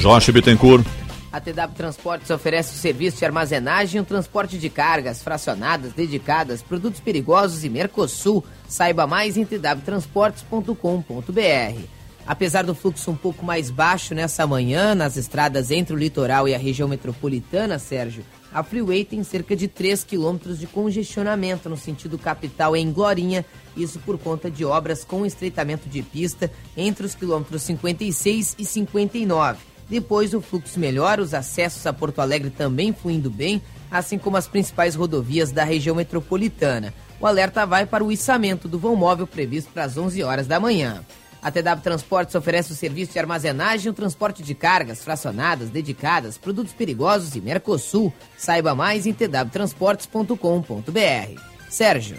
Jorge 0.00 0.32
Bittencourt. 0.32 0.84
A 1.32 1.40
TW 1.40 1.72
Transportes 1.76 2.30
oferece 2.30 2.74
o 2.74 2.78
serviço 2.78 3.18
de 3.18 3.24
armazenagem 3.24 3.98
e 3.98 4.02
o 4.02 4.04
transporte 4.04 4.58
de 4.58 4.68
cargas 4.68 5.22
fracionadas, 5.22 5.92
dedicadas, 5.92 6.62
produtos 6.62 6.98
perigosos 6.98 7.62
e 7.62 7.68
Mercosul. 7.68 8.44
Saiba 8.66 9.06
mais 9.06 9.36
em 9.36 9.44
twtransportes.com.br. 9.44 11.80
Apesar 12.26 12.64
do 12.64 12.74
fluxo 12.74 13.12
um 13.12 13.16
pouco 13.16 13.46
mais 13.46 13.70
baixo 13.70 14.16
nessa 14.16 14.44
manhã 14.48 14.96
nas 14.96 15.16
estradas 15.16 15.70
entre 15.70 15.94
o 15.94 15.96
litoral 15.96 16.48
e 16.48 16.56
a 16.56 16.58
região 16.58 16.88
metropolitana, 16.88 17.78
Sérgio, 17.78 18.24
a 18.56 18.62
Freeway 18.62 19.04
tem 19.04 19.22
cerca 19.22 19.54
de 19.54 19.68
3 19.68 20.02
quilômetros 20.02 20.58
de 20.58 20.66
congestionamento 20.66 21.68
no 21.68 21.76
sentido 21.76 22.16
capital 22.16 22.74
em 22.74 22.90
Glorinha, 22.90 23.44
isso 23.76 23.98
por 23.98 24.16
conta 24.16 24.50
de 24.50 24.64
obras 24.64 25.04
com 25.04 25.26
estreitamento 25.26 25.90
de 25.90 26.00
pista 26.00 26.50
entre 26.74 27.04
os 27.04 27.14
quilômetros 27.14 27.60
56 27.60 28.56
e 28.58 28.64
59. 28.64 29.58
Depois 29.90 30.32
o 30.32 30.40
fluxo 30.40 30.80
melhora, 30.80 31.20
os 31.20 31.34
acessos 31.34 31.86
a 31.86 31.92
Porto 31.92 32.22
Alegre 32.22 32.48
também 32.48 32.94
fluindo 32.94 33.28
bem, 33.28 33.60
assim 33.90 34.16
como 34.16 34.38
as 34.38 34.48
principais 34.48 34.94
rodovias 34.94 35.52
da 35.52 35.62
região 35.62 35.94
metropolitana. 35.94 36.94
O 37.20 37.26
alerta 37.26 37.66
vai 37.66 37.84
para 37.84 38.02
o 38.02 38.10
içamento 38.10 38.66
do 38.66 38.78
vão 38.78 38.96
móvel 38.96 39.26
previsto 39.26 39.70
para 39.70 39.84
as 39.84 39.98
11 39.98 40.22
horas 40.22 40.46
da 40.46 40.58
manhã. 40.58 41.04
A 41.46 41.50
TW 41.52 41.80
Transportes 41.80 42.34
oferece 42.34 42.72
o 42.72 42.74
serviço 42.74 43.12
de 43.12 43.20
armazenagem 43.20 43.86
e 43.86 43.90
o 43.90 43.92
transporte 43.92 44.42
de 44.42 44.52
cargas 44.52 45.04
fracionadas, 45.04 45.70
dedicadas, 45.70 46.36
produtos 46.36 46.72
perigosos 46.72 47.36
e 47.36 47.40
Mercosul. 47.40 48.12
Saiba 48.36 48.74
mais 48.74 49.06
em 49.06 49.12
twtransportes.com.br. 49.12 51.40
Sérgio. 51.68 52.16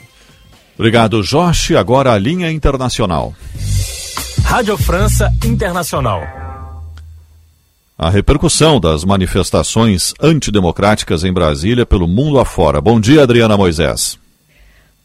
Obrigado, 0.78 1.22
Jorge. 1.22 1.76
Agora 1.76 2.14
a 2.14 2.18
linha 2.18 2.50
internacional. 2.50 3.36
Rádio 4.46 4.78
França 4.78 5.30
Internacional. 5.44 6.22
A 7.98 8.10
repercussão 8.10 8.80
das 8.80 9.04
manifestações 9.04 10.14
antidemocráticas 10.22 11.26
em 11.26 11.34
Brasília 11.34 11.86
pelo 11.86 12.08
mundo 12.08 12.40
afora. 12.40 12.80
Bom 12.80 12.98
dia, 12.98 13.24
Adriana 13.24 13.58
Moisés. 13.58 14.18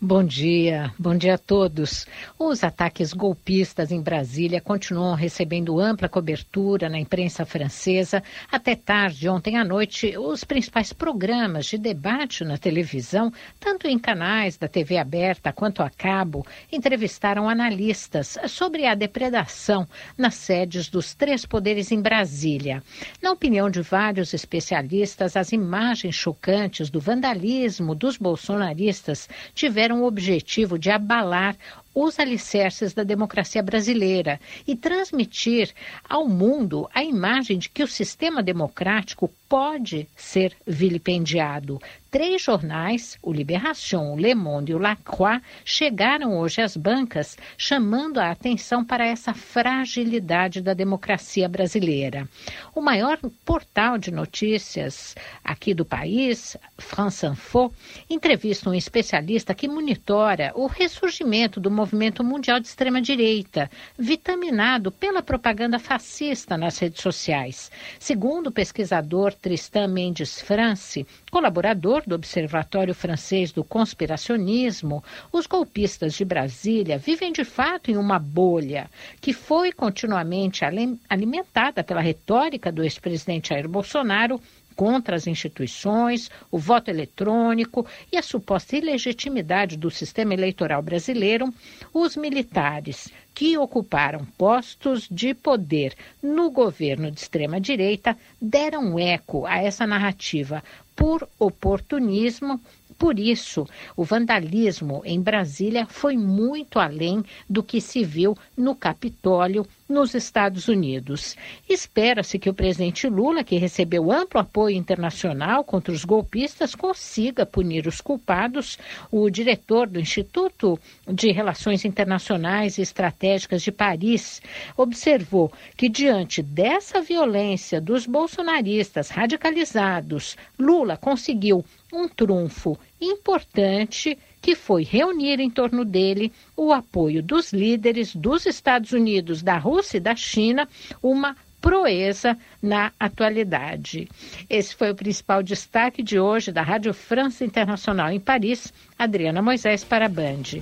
Bom 0.05 0.25
dia, 0.25 0.93
bom 0.99 1.17
dia 1.17 1.35
a 1.35 1.39
todos. 1.39 2.09
Os 2.37 2.65
ataques 2.65 3.13
golpistas 3.13 3.93
em 3.93 4.03
Brasília 4.03 4.61
continuam 4.61 5.15
recebendo 5.15 5.79
ampla 5.79 6.09
cobertura 6.09 6.89
na 6.89 6.99
imprensa 6.99 7.47
francesa. 7.47 8.21
Até 8.51 8.75
tarde, 8.75 9.29
ontem 9.29 9.57
à 9.57 9.65
noite, 9.65 10.19
os 10.19 10.43
principais 10.43 10.93
programas 10.93 11.67
de 11.67 11.79
debate 11.79 12.43
na 12.43 12.59
televisão, 12.59 13.33
tanto 13.61 13.87
em 13.87 13.97
canais 13.97 14.57
da 14.57 14.67
TV 14.67 14.99
aberta 14.99 15.53
quanto 15.53 15.85
a 15.85 15.89
cabo, 15.89 16.45
entrevistaram 16.73 17.49
analistas 17.49 18.37
sobre 18.49 18.87
a 18.87 18.97
depredação 18.97 19.87
nas 20.19 20.35
sedes 20.35 20.89
dos 20.89 21.15
três 21.15 21.47
poderes 21.47 21.93
em 21.93 22.03
Brasília. 22.03 22.83
Na 23.23 23.31
opinião 23.31 23.71
de 23.71 23.83
vários 23.83 24.35
especialistas, 24.35 25.37
as 25.37 25.53
imagens 25.53 26.17
chocantes 26.17 26.91
do 26.91 26.99
vandalismo 26.99 27.95
dos 27.95 28.17
bolsonaristas 28.17 29.29
tiveram 29.55 29.92
o 30.01 30.07
objetivo 30.07 30.79
de 30.79 30.91
abalar 30.91 31.57
os 31.95 32.19
alicerces 32.19 32.95
da 32.95 33.03
democracia 33.03 33.63
brasileira 33.63 34.41
e 34.67 34.75
transmitir 34.75 35.73
ao 36.09 36.27
mundo 36.27 36.89
a 36.95 37.05
imagem 37.05 37.59
de 37.59 37.69
que 37.69 37.83
o 37.83 37.89
sistema 37.89 38.43
democrático 38.43 39.31
pode 39.53 40.09
ser 40.17 40.57
vilipendiado. 40.67 41.79
Três 42.11 42.43
jornais, 42.43 43.19
o 43.23 43.33
Libération, 43.33 44.13
o 44.13 44.17
Le 44.19 44.35
Monde 44.35 44.73
e 44.73 44.75
o 44.75 44.79
La 44.79 44.97
Croix, 44.97 45.43
chegaram 45.65 46.39
hoje 46.39 46.61
às 46.61 46.77
bancas 46.77 47.39
chamando 47.57 48.19
a 48.19 48.31
atenção 48.31 48.85
para 48.85 49.07
essa 49.07 49.33
fragilidade 49.33 50.61
da 50.61 50.75
democracia 50.75 51.49
brasileira. 51.49 52.29
O 52.75 52.83
maior 52.83 53.19
portal 53.47 53.97
de 53.97 54.11
notícias 54.11 55.15
aqui 55.43 55.73
do 55.73 55.87
país, 55.87 56.57
France 56.77 57.27
Info, 57.27 57.73
entrevista 58.11 58.69
um 58.69 58.75
especialista 58.75 59.55
que 59.55 59.69
monitora 59.69 60.53
o 60.55 60.67
ressurgimento 60.67 61.59
do 61.61 61.71
movimento 61.71 62.23
mundial 62.23 62.61
de 62.61 62.69
extrema-direita, 62.69 63.71
vitaminado 63.99 64.91
pela 64.93 65.23
propaganda 65.23 65.79
fascista 65.79 66.59
nas 66.59 66.79
redes 66.79 67.03
sociais. 67.03 67.71
Segundo 67.99 68.49
o 68.49 68.53
pesquisador 68.53 69.35
Tristan 69.43 69.89
Mendes 69.89 70.41
France, 70.41 71.05
colaborador 71.29 72.05
do 72.07 72.15
Observatório 72.15 72.95
Francês 72.95 73.51
do 73.51 73.65
Conspiracionismo, 73.65 75.03
os 75.33 75.49
golpistas 75.49 76.15
de 76.15 76.25
Brasília 76.25 76.97
vivem 76.97 77.33
de 77.33 77.45
fato 77.45 77.91
em 77.91 77.97
uma 77.97 78.21
bolha 78.21 78.89
que 79.21 79.33
foi 79.33 79.73
continuamente 79.73 80.65
alimentada 81.11 81.83
pela 81.83 82.01
retórica 82.01 82.71
do 82.71 82.85
ex-presidente 82.85 83.49
Jair 83.49 83.69
Bolsonaro 83.69 84.41
contra 84.77 85.17
as 85.17 85.27
instituições, 85.27 86.31
o 86.51 86.59
voto 86.59 86.89
eletrônico 86.89 87.87
e 88.11 88.17
a 88.17 88.23
suposta 88.23 88.77
ilegitimidade 88.77 89.77
do 89.77 89.91
sistema 89.91 90.35
eleitoral 90.35 90.81
brasileiro, 90.83 91.53
os 91.93 92.17
militares 92.17 93.13
que 93.35 93.57
ocuparam 93.57 94.25
postos 94.37 95.09
de 95.11 95.35
poder 95.35 95.95
no 96.23 96.51
governo 96.51 97.11
de 97.11 97.19
extrema-direita 97.21 98.17
deram 98.41 98.99
eco 98.99 99.47
a 99.47 99.59
essa 99.59 99.87
narrativa 99.87 100.63
por 100.95 101.29
oportunismo 101.39 102.61
por 103.03 103.19
isso, 103.19 103.67
o 103.97 104.05
vandalismo 104.05 105.03
em 105.05 105.21
Brasília 105.21 105.87
foi 105.87 106.17
muito 106.17 106.79
além 106.79 107.25
do 107.51 107.61
que 107.61 107.81
se 107.81 108.05
viu 108.05 108.39
no 108.57 108.77
Capitólio, 108.77 109.67
nos 109.89 110.15
Estados 110.15 110.69
Unidos. 110.69 111.37
Espera-se 111.69 112.39
que 112.39 112.49
o 112.49 112.55
presidente 112.55 113.09
Lula, 113.09 113.43
que 113.43 113.57
recebeu 113.57 114.11
amplo 114.11 114.41
apoio 114.41 114.77
internacional 114.77 115.65
contra 115.65 115.93
os 115.93 116.05
golpistas, 116.05 116.77
consiga 116.77 117.45
punir 117.45 117.89
os 117.89 118.01
culpados. 118.01 118.79
O 119.11 119.29
diretor 119.29 119.89
do 119.89 120.01
Instituto 120.01 120.79
de 121.07 121.33
Relações 121.33 121.85
Internacionais 121.85 122.79
e 122.79 122.83
Estratégicas 122.83 123.63
de 123.63 123.73
Paris 123.73 124.41
observou 124.77 125.53
que, 125.77 125.89
diante 125.89 126.41
dessa 126.41 127.03
violência 127.03 127.81
dos 127.81 128.07
bolsonaristas 128.07 129.11
radicalizados, 129.11 130.37
Lula 130.57 130.97
conseguiu 130.97 131.65
um 131.93 132.09
trunfo 132.09 132.79
importante 133.03 134.19
que 134.41 134.55
foi 134.55 134.83
reunir 134.83 135.41
em 135.41 135.51
torno 135.51 135.85
dele 135.85 136.33
o 136.57 136.73
apoio 136.73 137.23
dos 137.23 137.53
líderes 137.53 138.15
dos 138.15 138.47
Estados 138.47 138.93
Unidos, 138.93 139.43
da 139.43 139.57
Rússia 139.57 139.99
e 139.99 140.01
da 140.01 140.17
China, 140.17 140.69
uma 141.03 141.37
proeza 141.61 142.37
na 142.61 142.93
atualidade. 142.99 144.09
Esse 144.51 144.75
foi 144.75 144.91
o 144.91 144.97
principal 144.97 145.43
destaque 145.43 146.03
de 146.03 146.19
hoje 146.19 146.51
da 146.51 146.61
Rádio 146.61 146.93
França 146.93 147.45
Internacional 147.45 148.11
em 148.11 148.19
Paris. 148.19 148.73
Adriana 148.99 149.41
Moisés 149.41 149.85
para 149.85 150.07
a 150.07 150.09
Band. 150.09 150.61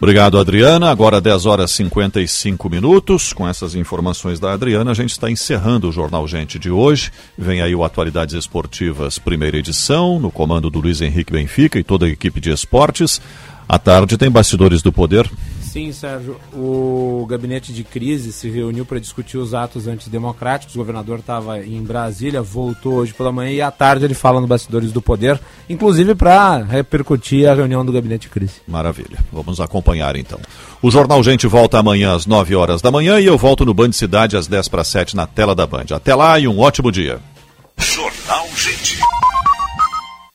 Obrigado, 0.00 0.38
Adriana. 0.38 0.90
Agora 0.90 1.20
10 1.20 1.44
horas 1.44 1.72
e 1.72 1.74
55 1.74 2.70
minutos. 2.70 3.34
Com 3.34 3.46
essas 3.46 3.74
informações 3.74 4.40
da 4.40 4.54
Adriana, 4.54 4.92
a 4.92 4.94
gente 4.94 5.10
está 5.10 5.30
encerrando 5.30 5.90
o 5.90 5.92
Jornal 5.92 6.26
Gente 6.26 6.58
de 6.58 6.70
hoje. 6.70 7.12
Vem 7.36 7.60
aí 7.60 7.74
o 7.74 7.84
Atualidades 7.84 8.34
Esportivas, 8.34 9.18
primeira 9.18 9.58
edição, 9.58 10.18
no 10.18 10.30
comando 10.30 10.70
do 10.70 10.80
Luiz 10.80 11.02
Henrique 11.02 11.34
Benfica 11.34 11.78
e 11.78 11.84
toda 11.84 12.06
a 12.06 12.08
equipe 12.08 12.40
de 12.40 12.50
esportes. 12.50 13.20
À 13.68 13.78
tarde 13.78 14.16
tem 14.16 14.30
Bastidores 14.30 14.80
do 14.80 14.90
Poder, 14.90 15.30
Sim, 15.70 15.92
Sérgio. 15.92 16.36
O 16.52 17.24
gabinete 17.30 17.72
de 17.72 17.84
crise 17.84 18.32
se 18.32 18.50
reuniu 18.50 18.84
para 18.84 18.98
discutir 18.98 19.38
os 19.38 19.54
atos 19.54 19.86
antidemocráticos. 19.86 20.74
O 20.74 20.78
governador 20.78 21.20
estava 21.20 21.60
em 21.64 21.80
Brasília, 21.80 22.42
voltou 22.42 22.94
hoje 22.94 23.14
pela 23.14 23.30
manhã 23.30 23.52
e 23.52 23.62
à 23.62 23.70
tarde 23.70 24.04
ele 24.04 24.14
fala 24.14 24.40
no 24.40 24.48
Bastidores 24.48 24.90
do 24.90 25.00
Poder, 25.00 25.40
inclusive 25.68 26.16
para 26.16 26.56
repercutir 26.56 27.48
a 27.48 27.54
reunião 27.54 27.86
do 27.86 27.92
gabinete 27.92 28.22
de 28.22 28.30
crise. 28.30 28.54
Maravilha. 28.66 29.20
Vamos 29.32 29.60
acompanhar 29.60 30.16
então. 30.16 30.40
O 30.82 30.90
Jornal 30.90 31.22
Gente 31.22 31.46
volta 31.46 31.78
amanhã 31.78 32.16
às 32.16 32.26
9 32.26 32.56
horas 32.56 32.82
da 32.82 32.90
manhã 32.90 33.20
e 33.20 33.26
eu 33.26 33.38
volto 33.38 33.64
no 33.64 33.72
Band 33.72 33.92
Cidade 33.92 34.36
às 34.36 34.48
10 34.48 34.66
para 34.66 34.82
7 34.82 35.14
na 35.14 35.28
tela 35.28 35.54
da 35.54 35.68
Band. 35.68 35.86
Até 35.94 36.16
lá 36.16 36.36
e 36.36 36.48
um 36.48 36.58
ótimo 36.58 36.90
dia. 36.90 37.20
Jornal 37.78 38.48